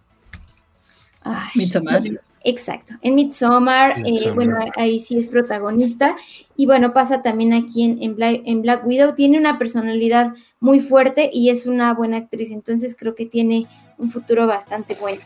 [1.54, 2.02] Midsommar.
[2.46, 6.14] Exacto, en Midsommar, eh, bueno, ahí sí es protagonista.
[6.56, 9.14] Y bueno, pasa también aquí en, en, Black, en Black Widow.
[9.14, 14.10] Tiene una personalidad muy fuerte y es una buena actriz, entonces creo que tiene un
[14.10, 15.22] futuro bastante bueno.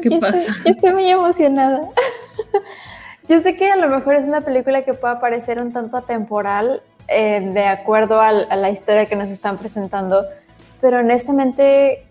[0.00, 0.52] ¿Qué pasa?
[0.52, 1.80] Estoy, estoy muy emocionada.
[3.28, 6.82] Yo sé que a lo mejor es una película que pueda parecer un tanto atemporal
[7.08, 10.24] eh, de acuerdo a, la historia que nos están presentando,
[10.80, 12.04] pero honestamente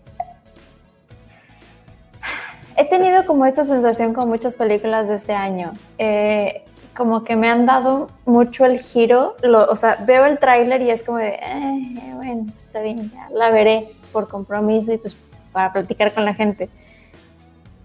[2.76, 5.72] he tenido como esa sensación con muchas películas de este año.
[5.98, 6.64] Eh,
[6.96, 11.02] como que me han dado mucho el giro, o sea, veo el tráiler y es
[11.02, 15.16] como de, eh, bueno, está bien, ya la veré por compromiso y pues
[15.52, 16.68] para platicar con la gente.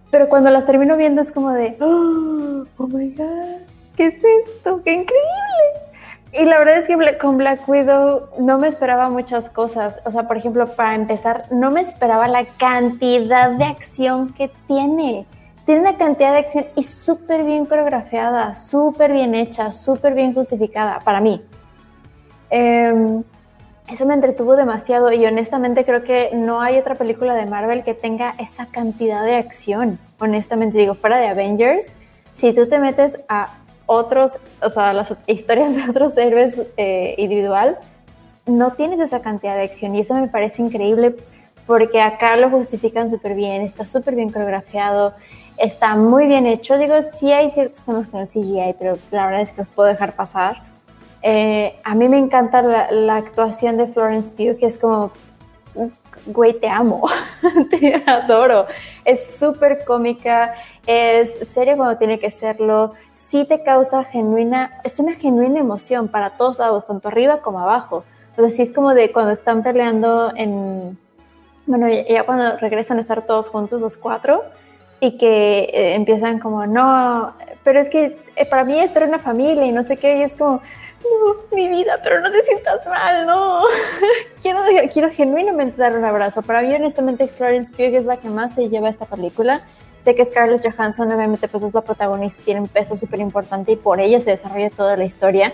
[0.09, 3.61] Pero cuando las termino viendo es como de, oh, oh my god,
[3.95, 4.15] ¿qué es
[4.45, 4.81] esto?
[4.83, 5.87] ¡Qué increíble!
[6.33, 9.99] Y la verdad es que con Black Widow no me esperaba muchas cosas.
[10.05, 15.25] O sea, por ejemplo, para empezar, no me esperaba la cantidad de acción que tiene.
[15.65, 20.99] Tiene una cantidad de acción y súper bien coreografiada, súper bien hecha, súper bien justificada
[20.99, 21.41] para mí.
[22.49, 23.23] Em,
[23.87, 27.93] eso me entretuvo demasiado y honestamente creo que no hay otra película de Marvel que
[27.93, 29.97] tenga esa cantidad de acción.
[30.19, 31.87] Honestamente digo, fuera de Avengers,
[32.35, 33.49] si tú te metes a
[33.85, 37.77] otros, o sea, las historias de otros héroes eh, individual,
[38.45, 41.15] no tienes esa cantidad de acción y eso me parece increíble
[41.65, 45.13] porque acá lo justifican súper bien, está súper bien coreografiado,
[45.57, 46.77] está muy bien hecho.
[46.77, 49.89] Digo, sí hay ciertos temas con el CGI, pero la verdad es que los puedo
[49.89, 50.61] dejar pasar.
[51.21, 55.11] Eh, a mí me encanta la, la, actuación de Florence Pugh, que es como,
[56.27, 57.07] güey, te amo,
[57.69, 58.67] te adoro.
[59.05, 60.53] Es súper cómica,
[60.85, 66.31] es seria cuando tiene que serlo, sí te causa genuina, es una genuina emoción para
[66.31, 68.03] todos lados, tanto arriba como abajo.
[68.29, 70.97] Entonces sí es como de cuando están peleando en,
[71.65, 74.43] bueno, ya cuando regresan a estar todos juntos los cuatro
[74.99, 79.19] y que eh, empiezan como, no, pero es que eh, para mí esto era una
[79.19, 80.61] familia y no sé qué, y es como,
[81.03, 83.63] no, mi vida, pero no te sientas mal, no.
[84.41, 84.61] quiero,
[84.91, 86.41] quiero genuinamente dar un abrazo.
[86.41, 89.61] Para mí, honestamente, Florence Pugh es la que más se lleva esta película
[90.07, 93.75] Sé que Scarlett Johansson obviamente pues es la protagonista, tiene un peso súper importante y
[93.75, 95.51] por ella se desarrolla toda la historia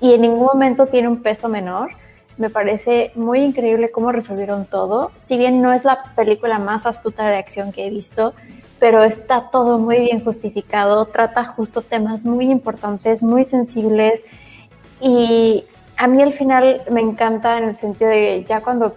[0.00, 1.90] y en ningún momento tiene un peso menor.
[2.36, 5.10] Me parece muy increíble cómo resolvieron todo.
[5.18, 8.32] Si bien no es la película más astuta de acción que he visto,
[8.78, 14.22] pero está todo muy bien justificado, trata justo temas muy importantes, muy sensibles
[15.00, 15.64] y
[15.96, 18.94] a mí al final me encanta en el sentido de ya cuando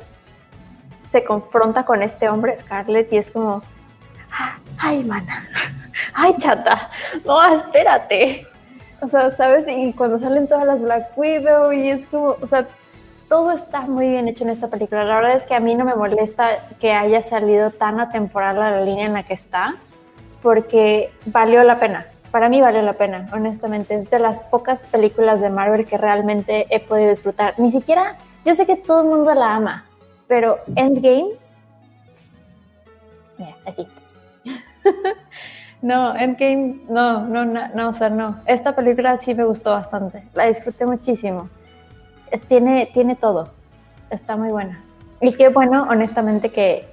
[1.12, 3.62] se confronta con este hombre Scarlett y es como,
[4.80, 5.48] ay, mana,
[6.14, 6.90] ay, chata,
[7.26, 8.48] no, espérate.
[9.02, 9.66] O sea, ¿sabes?
[9.68, 12.66] Y cuando salen todas las Black Widow y es como, o sea,
[13.28, 15.04] todo está muy bien hecho en esta película.
[15.04, 18.72] La verdad es que a mí no me molesta que haya salido tan atemporal a
[18.72, 19.76] la línea en la que está,
[20.42, 22.06] porque valió la pena.
[22.34, 23.94] Para mí valió la pena, honestamente.
[23.94, 27.54] Es de las pocas películas de Marvel que realmente he podido disfrutar.
[27.60, 29.86] Ni siquiera, yo sé que todo el mundo la ama,
[30.28, 31.28] pero Endgame,
[33.38, 33.88] mira, así.
[35.84, 38.40] no, Endgame, no, no, no, no, o sea, no.
[38.48, 41.50] Esta película sí me gustó bastante, la disfruté muchísimo.
[42.48, 43.50] Tiene, tiene todo,
[44.10, 44.84] está muy buena.
[45.22, 46.92] Y qué bueno, honestamente, que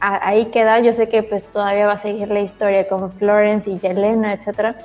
[0.00, 0.80] ahí queda.
[0.80, 4.76] Yo sé que pues todavía va a seguir la historia con Florence y Yelena, etcétera,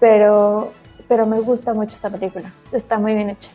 [0.00, 0.72] pero,
[1.08, 2.52] pero me gusta mucho esta película.
[2.72, 3.48] Está muy bien hecha.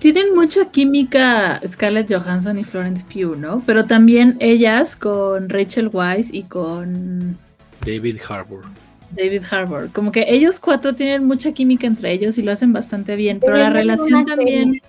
[0.00, 3.62] Tienen mucha química Scarlett Johansson y Florence Pugh, ¿no?
[3.64, 7.38] Pero también ellas con Rachel Weisz y con
[7.86, 8.64] David Harbour.
[9.10, 9.90] David Harbour.
[9.92, 13.56] Como que ellos cuatro tienen mucha química entre ellos y lo hacen bastante bien, pero
[13.56, 14.82] la relación también...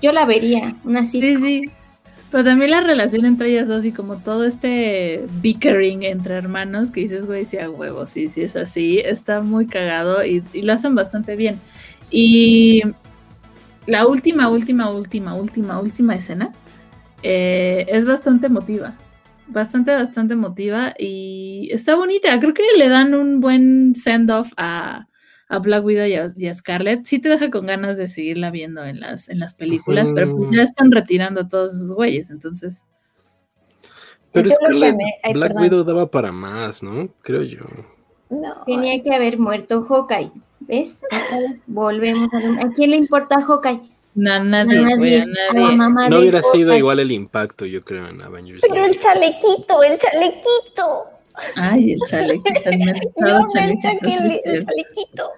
[0.00, 1.70] Yo la vería, una Sí, sí.
[2.32, 7.02] Pero también la relación entre ellas dos y como todo este bickering entre hermanos que
[7.02, 10.72] dices, güey, sí a huevo, sí, sí es así, está muy cagado y, y lo
[10.72, 11.60] hacen bastante bien.
[12.10, 12.80] Y
[13.86, 16.52] la última, última, última, última, última escena
[17.22, 18.94] eh, es bastante emotiva.
[19.48, 22.40] Bastante, bastante emotiva y está bonita.
[22.40, 25.06] Creo que le dan un buen send-off a,
[25.58, 27.04] Black Widow y a, Scarlett.
[27.04, 30.50] Sí te deja con ganas de seguirla viendo en las, en las películas, pero pues
[30.50, 32.84] ya están retirando a todos esos güeyes, entonces.
[34.32, 34.96] Pero Scarlett,
[35.32, 37.08] Black Widow daba para más, ¿no?
[37.22, 37.60] Creo yo.
[38.30, 38.64] No.
[38.66, 40.32] Tenía que haber muerto Hawkeye.
[40.60, 41.00] ¿Ves?
[41.66, 42.66] Volvemos a...
[42.66, 43.92] ¿A quién le importa Hawkeye?
[44.14, 46.10] No, nadie, nadie, nadie.
[46.10, 48.62] no hubiera sido igual el impacto, yo creo, en Avengers.
[48.68, 51.11] Pero el chalequito, el chalequito.
[51.56, 54.06] Ay, el chalequito, el mentado chalequito.
[54.44, 55.30] El, chalequito.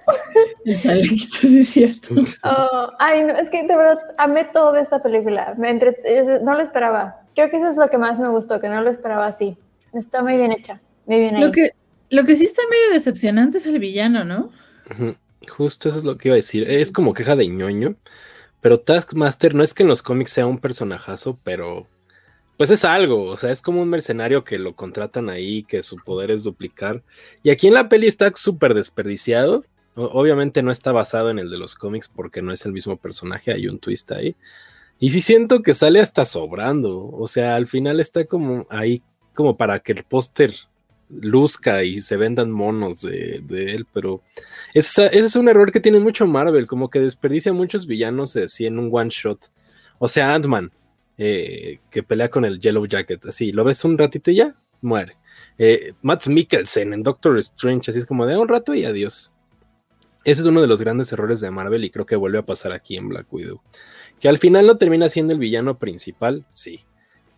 [0.65, 2.15] El chalequito, sí es cierto.
[2.45, 5.55] Oh, ay, no, es que de verdad amé todo de esta película.
[5.57, 5.97] Me entre...
[6.43, 7.23] No lo esperaba.
[7.35, 9.57] Creo que eso es lo que más me gustó, que no lo esperaba así.
[9.93, 11.43] Está muy bien hecha, muy bien ahí.
[11.43, 11.71] Lo que,
[12.11, 14.51] lo que sí está medio decepcionante es el villano, ¿no?
[15.49, 16.69] Justo eso es lo que iba a decir.
[16.69, 17.97] Es como queja de ñoño,
[18.61, 21.87] pero Taskmaster no es que en los cómics sea un personajazo, pero
[22.57, 25.97] pues es algo, o sea, es como un mercenario que lo contratan ahí, que su
[25.97, 27.03] poder es duplicar.
[27.43, 29.65] Y aquí en la peli está súper desperdiciado.
[29.97, 33.53] Obviamente no está basado en el de los cómics porque no es el mismo personaje,
[33.53, 34.37] hay un twist ahí.
[34.99, 39.03] Y sí siento que sale hasta sobrando, o sea, al final está como ahí
[39.35, 40.55] como para que el póster
[41.11, 44.23] luzca y se vendan monos de, él, pero
[44.73, 48.79] ese es un error que tiene mucho Marvel, como que desperdicia muchos villanos así en
[48.79, 49.51] un one shot.
[49.99, 50.73] O sea, Ant-Man.
[51.19, 55.17] Eh, que pelea con el Yellow Jacket, así, lo ves un ratito y ya, muere.
[55.59, 59.33] Eh, Matt Mikkelsen en Doctor Strange, así es como de un rato y adiós.
[60.25, 62.73] Ese es uno de los grandes errores de Marvel y creo que vuelve a pasar
[62.73, 63.61] aquí en Black Widow.
[64.19, 66.81] Que al final no termina siendo el villano principal, sí,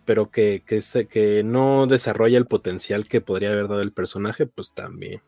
[0.05, 4.71] pero que, que, que no desarrolla el potencial que podría haber dado el personaje, pues
[4.71, 5.21] también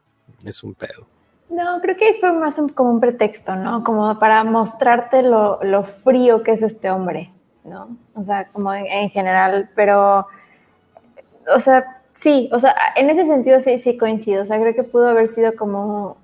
[0.46, 1.08] es un pedo.
[1.50, 3.84] No, creo que fue más como un pretexto, ¿no?
[3.84, 7.34] Como para mostrarte lo, lo frío que es este hombre,
[7.70, 7.98] ¿no?
[8.16, 10.28] O sea, como en, en, general, pero,
[11.56, 14.84] o sea, sí, o sea, en ese sentido sí, sí coincido, o sea, creo que
[14.84, 16.18] pudo haber sido como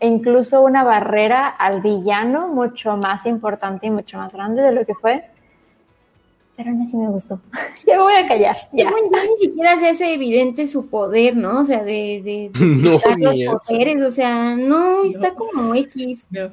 [0.00, 4.94] incluso una barrera al villano mucho más importante y mucho más grande de lo que
[4.94, 5.24] fue
[6.56, 7.40] pero aún así me gustó.
[7.86, 8.56] ya me voy a callar.
[8.72, 8.90] Ya.
[8.90, 11.60] ni siquiera se hace evidente su poder, ¿no?
[11.60, 13.02] O sea, de, de, no, los
[13.66, 16.26] poderes, o sea, no, está como X.
[16.30, 16.50] No.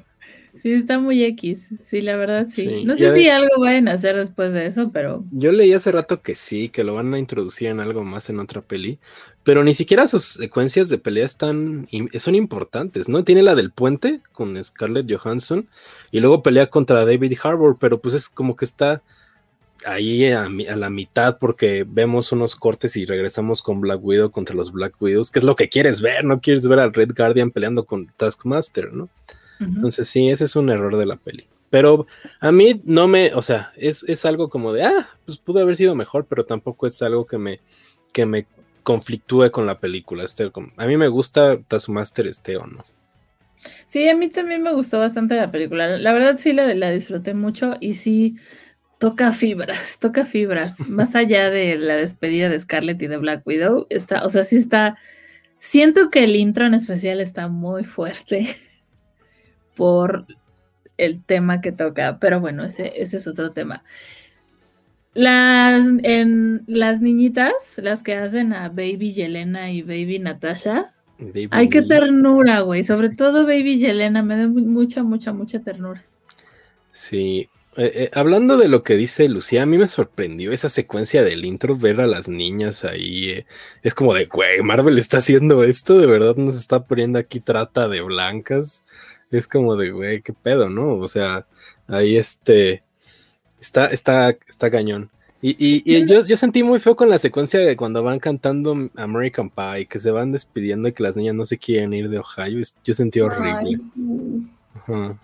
[0.62, 1.70] Sí, está muy X.
[1.84, 2.68] Sí, la verdad, sí.
[2.68, 3.32] sí no sé si de...
[3.32, 5.24] algo vayan a hacer después de eso, pero.
[5.32, 8.40] Yo leí hace rato que sí, que lo van a introducir en algo más en
[8.40, 9.00] otra peli,
[9.44, 11.88] pero ni siquiera sus secuencias de pelea están,
[12.20, 13.24] son importantes, ¿no?
[13.24, 15.68] Tiene la del puente con Scarlett Johansson
[16.12, 19.02] y luego pelea contra David Harbour, pero pues es como que está
[19.86, 24.56] ahí a, a, la mitad porque vemos unos cortes y regresamos con Black Widow contra
[24.56, 27.52] los Black Widows, que es lo que quieres ver, no quieres ver al Red Guardian
[27.52, 29.10] peleando con Taskmaster, ¿no?
[29.60, 29.76] Uh -huh.
[29.76, 31.48] Entonces sí, ese es un error de la peli.
[31.70, 32.06] Pero
[32.40, 35.76] a mí no me, o sea, es, es, algo como de, ah, pues pudo haber
[35.76, 37.62] sido mejor, pero tampoco es algo que me,
[38.12, 38.46] que me
[38.84, 40.24] conflictúe con la película.
[40.24, 42.86] Este, a mí me gusta Taskmaster este o no.
[43.86, 45.98] Sí, a mí también me gustó bastante la película.
[45.98, 48.36] La verdad sí la, la disfruté mucho y sí
[49.00, 50.88] toca fibras, toca fibras.
[50.88, 54.58] Más allá de la despedida de Scarlett y de Black Widow, está, o sea, sí
[54.58, 54.96] está.
[55.60, 58.56] Siento que el intro en especial está muy fuerte
[59.76, 60.26] por
[60.98, 63.84] el tema que toca, pero bueno, ese, ese es otro tema.
[65.14, 71.70] Las, en, las niñitas, las que hacen a Baby Yelena y Baby Natasha, Baby ay,
[71.70, 72.84] qué ternura, güey.
[72.84, 76.04] Sobre todo Baby Yelena, me da mucha, mucha, mucha ternura.
[76.92, 81.24] Sí, eh, eh, hablando de lo que dice Lucía, a mí me sorprendió esa secuencia
[81.24, 83.30] del intro, ver a las niñas ahí.
[83.30, 83.46] Eh,
[83.82, 87.88] es como de, güey, Marvel está haciendo esto, de verdad nos está poniendo aquí trata
[87.88, 88.84] de blancas.
[89.34, 90.94] Es como de, güey, qué pedo, ¿no?
[90.94, 91.46] O sea,
[91.88, 92.84] ahí este,
[93.60, 95.10] está, está, está cañón.
[95.42, 98.90] Y, y, y yo, yo, sentí muy feo con la secuencia de cuando van cantando
[98.96, 102.20] American Pie, que se van despidiendo y que las niñas no se quieren ir de
[102.20, 102.62] Ohio.
[102.84, 103.52] Yo sentí horrible.
[103.52, 104.48] Ay, sí.
[104.76, 105.18] Ajá.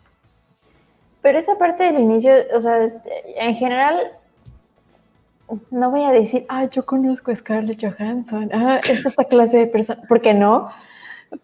[1.22, 2.92] Pero esa parte del inicio, o sea,
[3.38, 4.12] en general,
[5.70, 9.68] no voy a decir, ah, yo conozco a Scarlett Johansson, ah, es esta clase de
[9.68, 10.70] persona, porque no,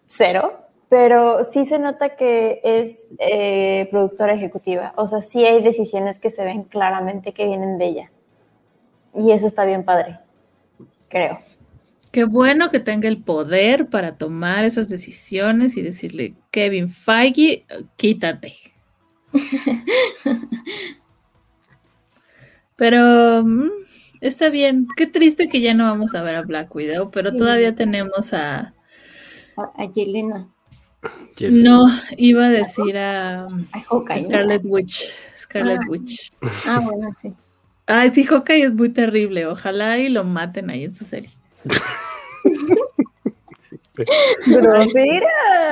[0.06, 6.20] cero, pero sí se nota que es eh, productora ejecutiva, o sea, sí hay decisiones
[6.20, 8.10] que se ven claramente que vienen de ella.
[9.14, 10.18] Y eso está bien padre,
[11.08, 11.38] creo.
[12.12, 17.66] Qué bueno que tenga el poder para tomar esas decisiones y decirle, Kevin Feige,
[17.96, 18.54] quítate.
[22.76, 23.70] Pero mm,
[24.20, 24.86] está bien.
[24.96, 28.74] Qué triste que ya no vamos a ver a Black Widow, pero todavía tenemos a.
[29.56, 30.48] A Yelena.
[31.50, 31.86] No,
[32.16, 33.46] iba a decir a,
[34.18, 34.70] Scarlet ¿no?
[34.70, 35.04] Witch.
[35.38, 35.86] Scarlet ah.
[35.88, 36.32] Witch.
[36.66, 37.34] Ah, bueno, sí.
[37.86, 39.46] Ay, sí, Hawkeye es muy terrible.
[39.46, 41.30] Ojalá y lo maten ahí en su serie.
[44.46, 45.26] ¡Grosera!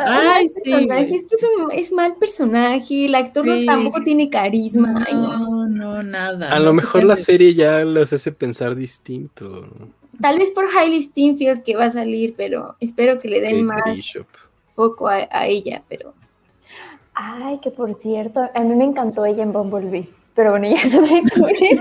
[0.06, 0.60] Ay, sí.
[0.64, 4.04] Es que es, un, es, mal personaje, el actor sí, tampoco sí.
[4.04, 4.92] tiene carisma.
[4.92, 6.54] No, Ay, no, no, nada.
[6.54, 9.68] A no lo mejor la serie ya los hace pensar distinto.
[10.20, 13.82] Tal vez por Hailey Steinfeld que va a salir, pero espero que le den Kate
[13.82, 14.26] más Bishop.
[14.74, 16.14] Foco a, a, ella, pero...
[17.14, 20.08] Ay, que por cierto, a mí me encantó ella en Bumblebee.
[20.34, 21.80] Pero bueno, ya es otra historia.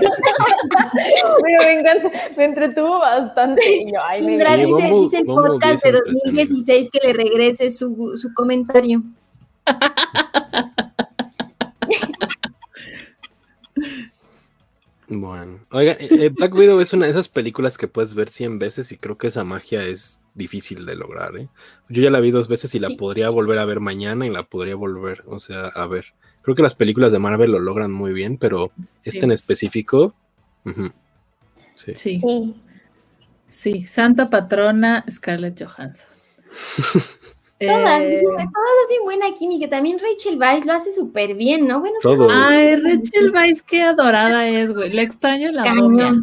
[1.42, 3.62] pero me encanta, me entretuvo bastante.
[3.68, 7.72] Y yo, ay, me sí, dice, Bumble, dice el podcast de 2016 que le regrese
[7.72, 9.02] su, su comentario.
[15.08, 18.90] Bueno, oiga, eh, Black Widow es una de esas películas que puedes ver 100 veces
[18.90, 21.48] y creo que esa magia es difícil de lograr, ¿eh?
[21.88, 23.34] Yo ya la vi dos veces y la sí, podría sí.
[23.34, 26.06] volver a ver mañana y la podría volver, o sea, a ver.
[26.42, 29.10] Creo que las películas de Marvel lo logran muy bien, pero sí.
[29.10, 30.14] este en específico.
[30.64, 30.92] Uh -huh.
[31.74, 31.94] sí.
[31.94, 32.20] sí.
[33.46, 36.08] Sí, Santa Patrona Scarlett Johansson.
[37.60, 39.68] Todas, eh, todas hacen buena química.
[39.68, 41.80] También Rachel Weisz lo hace súper bien, ¿no?
[41.80, 42.28] Bueno, Todo.
[42.30, 44.92] Ay, Rachel Weisz, qué adorada es, güey.
[44.92, 46.14] Le extraño la momia.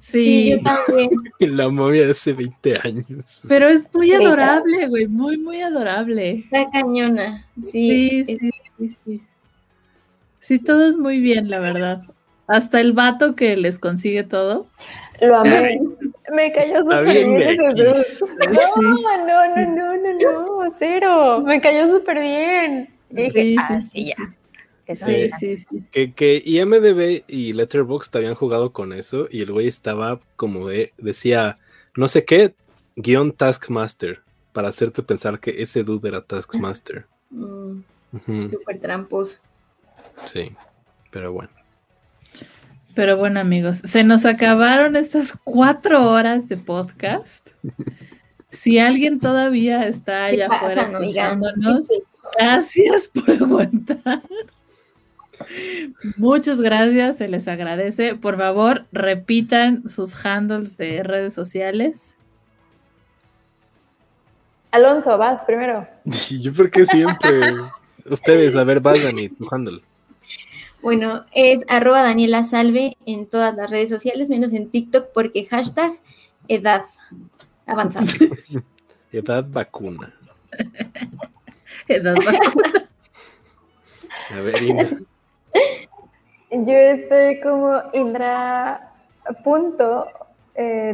[0.00, 0.24] Sí.
[0.24, 1.10] sí, yo también.
[1.56, 3.42] la momia de hace 20 años.
[3.48, 5.06] Pero es muy adorable, güey.
[5.06, 6.44] Muy, muy adorable.
[6.50, 7.46] Está cañona.
[7.62, 9.22] Sí, sí, sí, sí, sí.
[10.40, 12.02] Sí, todo es muy bien, la verdad.
[12.46, 14.66] hasta el vato que les consigue todo.
[15.22, 15.80] Lo amé.
[16.32, 17.56] Me cayó súper bien, ese
[18.52, 21.42] No, no, no, no, no, no, cero.
[21.42, 22.88] Me cayó súper bien.
[23.14, 24.96] sí, ah, sí, ya.
[24.96, 25.84] sí, sí, sí.
[25.90, 30.92] Que, que IMDB y Letterboxd habían jugado con eso y el güey estaba como de,
[30.96, 31.58] decía,
[31.94, 32.54] no sé qué,
[32.96, 34.22] guion Taskmaster,
[34.52, 37.06] para hacerte pensar que ese dude era Taskmaster.
[38.26, 39.40] Mm, Súper tramposo.
[40.24, 40.54] Sí,
[41.10, 41.50] pero bueno.
[42.94, 47.50] Pero bueno, amigos, se nos acabaron estas cuatro horas de podcast.
[48.50, 51.88] Si alguien todavía está allá afuera escuchándonos,
[52.38, 54.22] gracias por aguantar.
[56.16, 58.14] Muchas gracias, se les agradece.
[58.14, 62.16] Por favor, repitan sus handles de redes sociales.
[64.70, 65.86] Alonso, vas primero.
[66.40, 67.54] Yo porque siempre.
[68.06, 69.82] Ustedes, a ver, vas, Dani, tu handle.
[70.84, 75.92] Bueno, es arroba Daniela Salve en todas las redes sociales, menos en TikTok, porque hashtag
[76.46, 76.82] edad
[77.64, 78.04] avanzada.
[79.12, 80.12] edad vacuna.
[81.88, 82.90] edad vacuna.
[84.30, 84.98] A ver, Indra.
[86.50, 88.92] Yo estoy como Indra
[89.42, 90.06] punto
[90.54, 90.92] eh,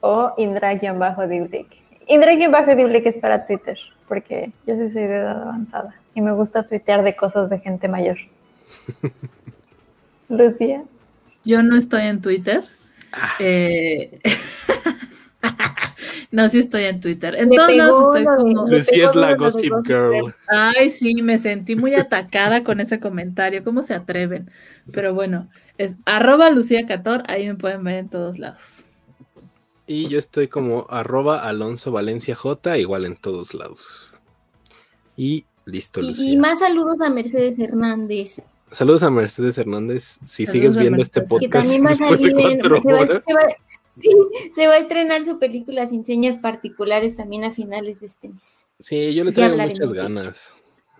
[0.00, 1.76] o Indra-Diblik.
[2.06, 7.02] Indra-Diblik es para Twitter, porque yo sí soy de edad avanzada y me gusta tuitear
[7.02, 8.16] de cosas de gente mayor.
[10.28, 10.84] Lucía.
[11.44, 12.64] Yo no estoy en Twitter.
[13.12, 13.34] Ah.
[13.38, 14.20] Eh,
[16.30, 17.34] no, sí estoy en Twitter.
[17.36, 18.68] Entonces estoy como.
[18.68, 20.34] Lucía es la Gossip Girl.
[20.48, 23.62] Ay, sí, me sentí muy atacada con ese comentario.
[23.62, 24.50] ¿Cómo se atreven?
[24.92, 28.84] Pero bueno, es arroba Lucía Cator, ahí me pueden ver en todos lados.
[29.86, 34.12] Y yo estoy como arroba Alonso Valencia J, igual en todos lados.
[35.16, 36.32] Y listo, Lucía.
[36.32, 38.42] y más saludos a Mercedes Hernández.
[38.74, 40.18] Saludos a Mercedes Hernández.
[40.24, 41.78] Si sigues viendo este podcast se,
[44.66, 48.66] va, a estrenar su película Sin Señas Particulares también a finales de este mes.
[48.80, 50.54] Sí, yo le traigo muchas ganas.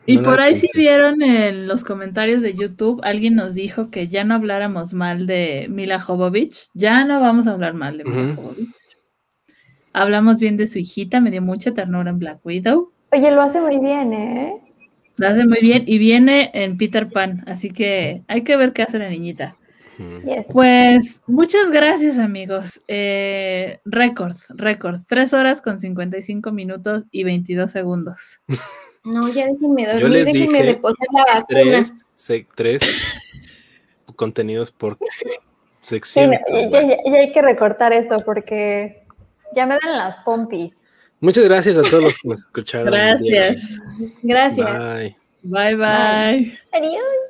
[0.06, 4.22] Y por ahí si vieron en los comentarios de YouTube, alguien nos dijo que ya
[4.22, 6.68] no habláramos mal de Mila Jovovich.
[6.74, 8.68] Ya no vamos a hablar mal de Mila Jovovich.
[9.92, 12.92] Hablamos bien de su hijita, me dio mucha ternura en Black Widow.
[13.10, 14.63] Oye, lo hace muy bien, ¿eh?
[15.16, 18.82] Lo hace muy bien y viene en Peter Pan, así que hay que ver qué
[18.82, 19.56] hace la niñita.
[20.50, 22.82] Pues muchas gracias amigos.
[22.88, 24.98] Eh, récord, récord.
[25.08, 28.40] Tres horas con 55 minutos y 22 segundos.
[29.04, 31.84] No, ya déjenme dormir, déjenme reposar la vacuna.
[32.54, 32.80] Tres,
[34.16, 34.96] contenidos por
[35.82, 36.32] sección.
[36.32, 39.04] ya, hay que recortar esto porque
[39.54, 40.72] ya me dan las pompis.
[41.24, 42.92] Muchas gracias a todos los que nos escucharon.
[42.92, 43.80] Gracias.
[44.22, 44.94] Gracias.
[44.94, 45.16] Bye.
[45.42, 46.58] Bye, bye.
[46.72, 47.23] Adiós.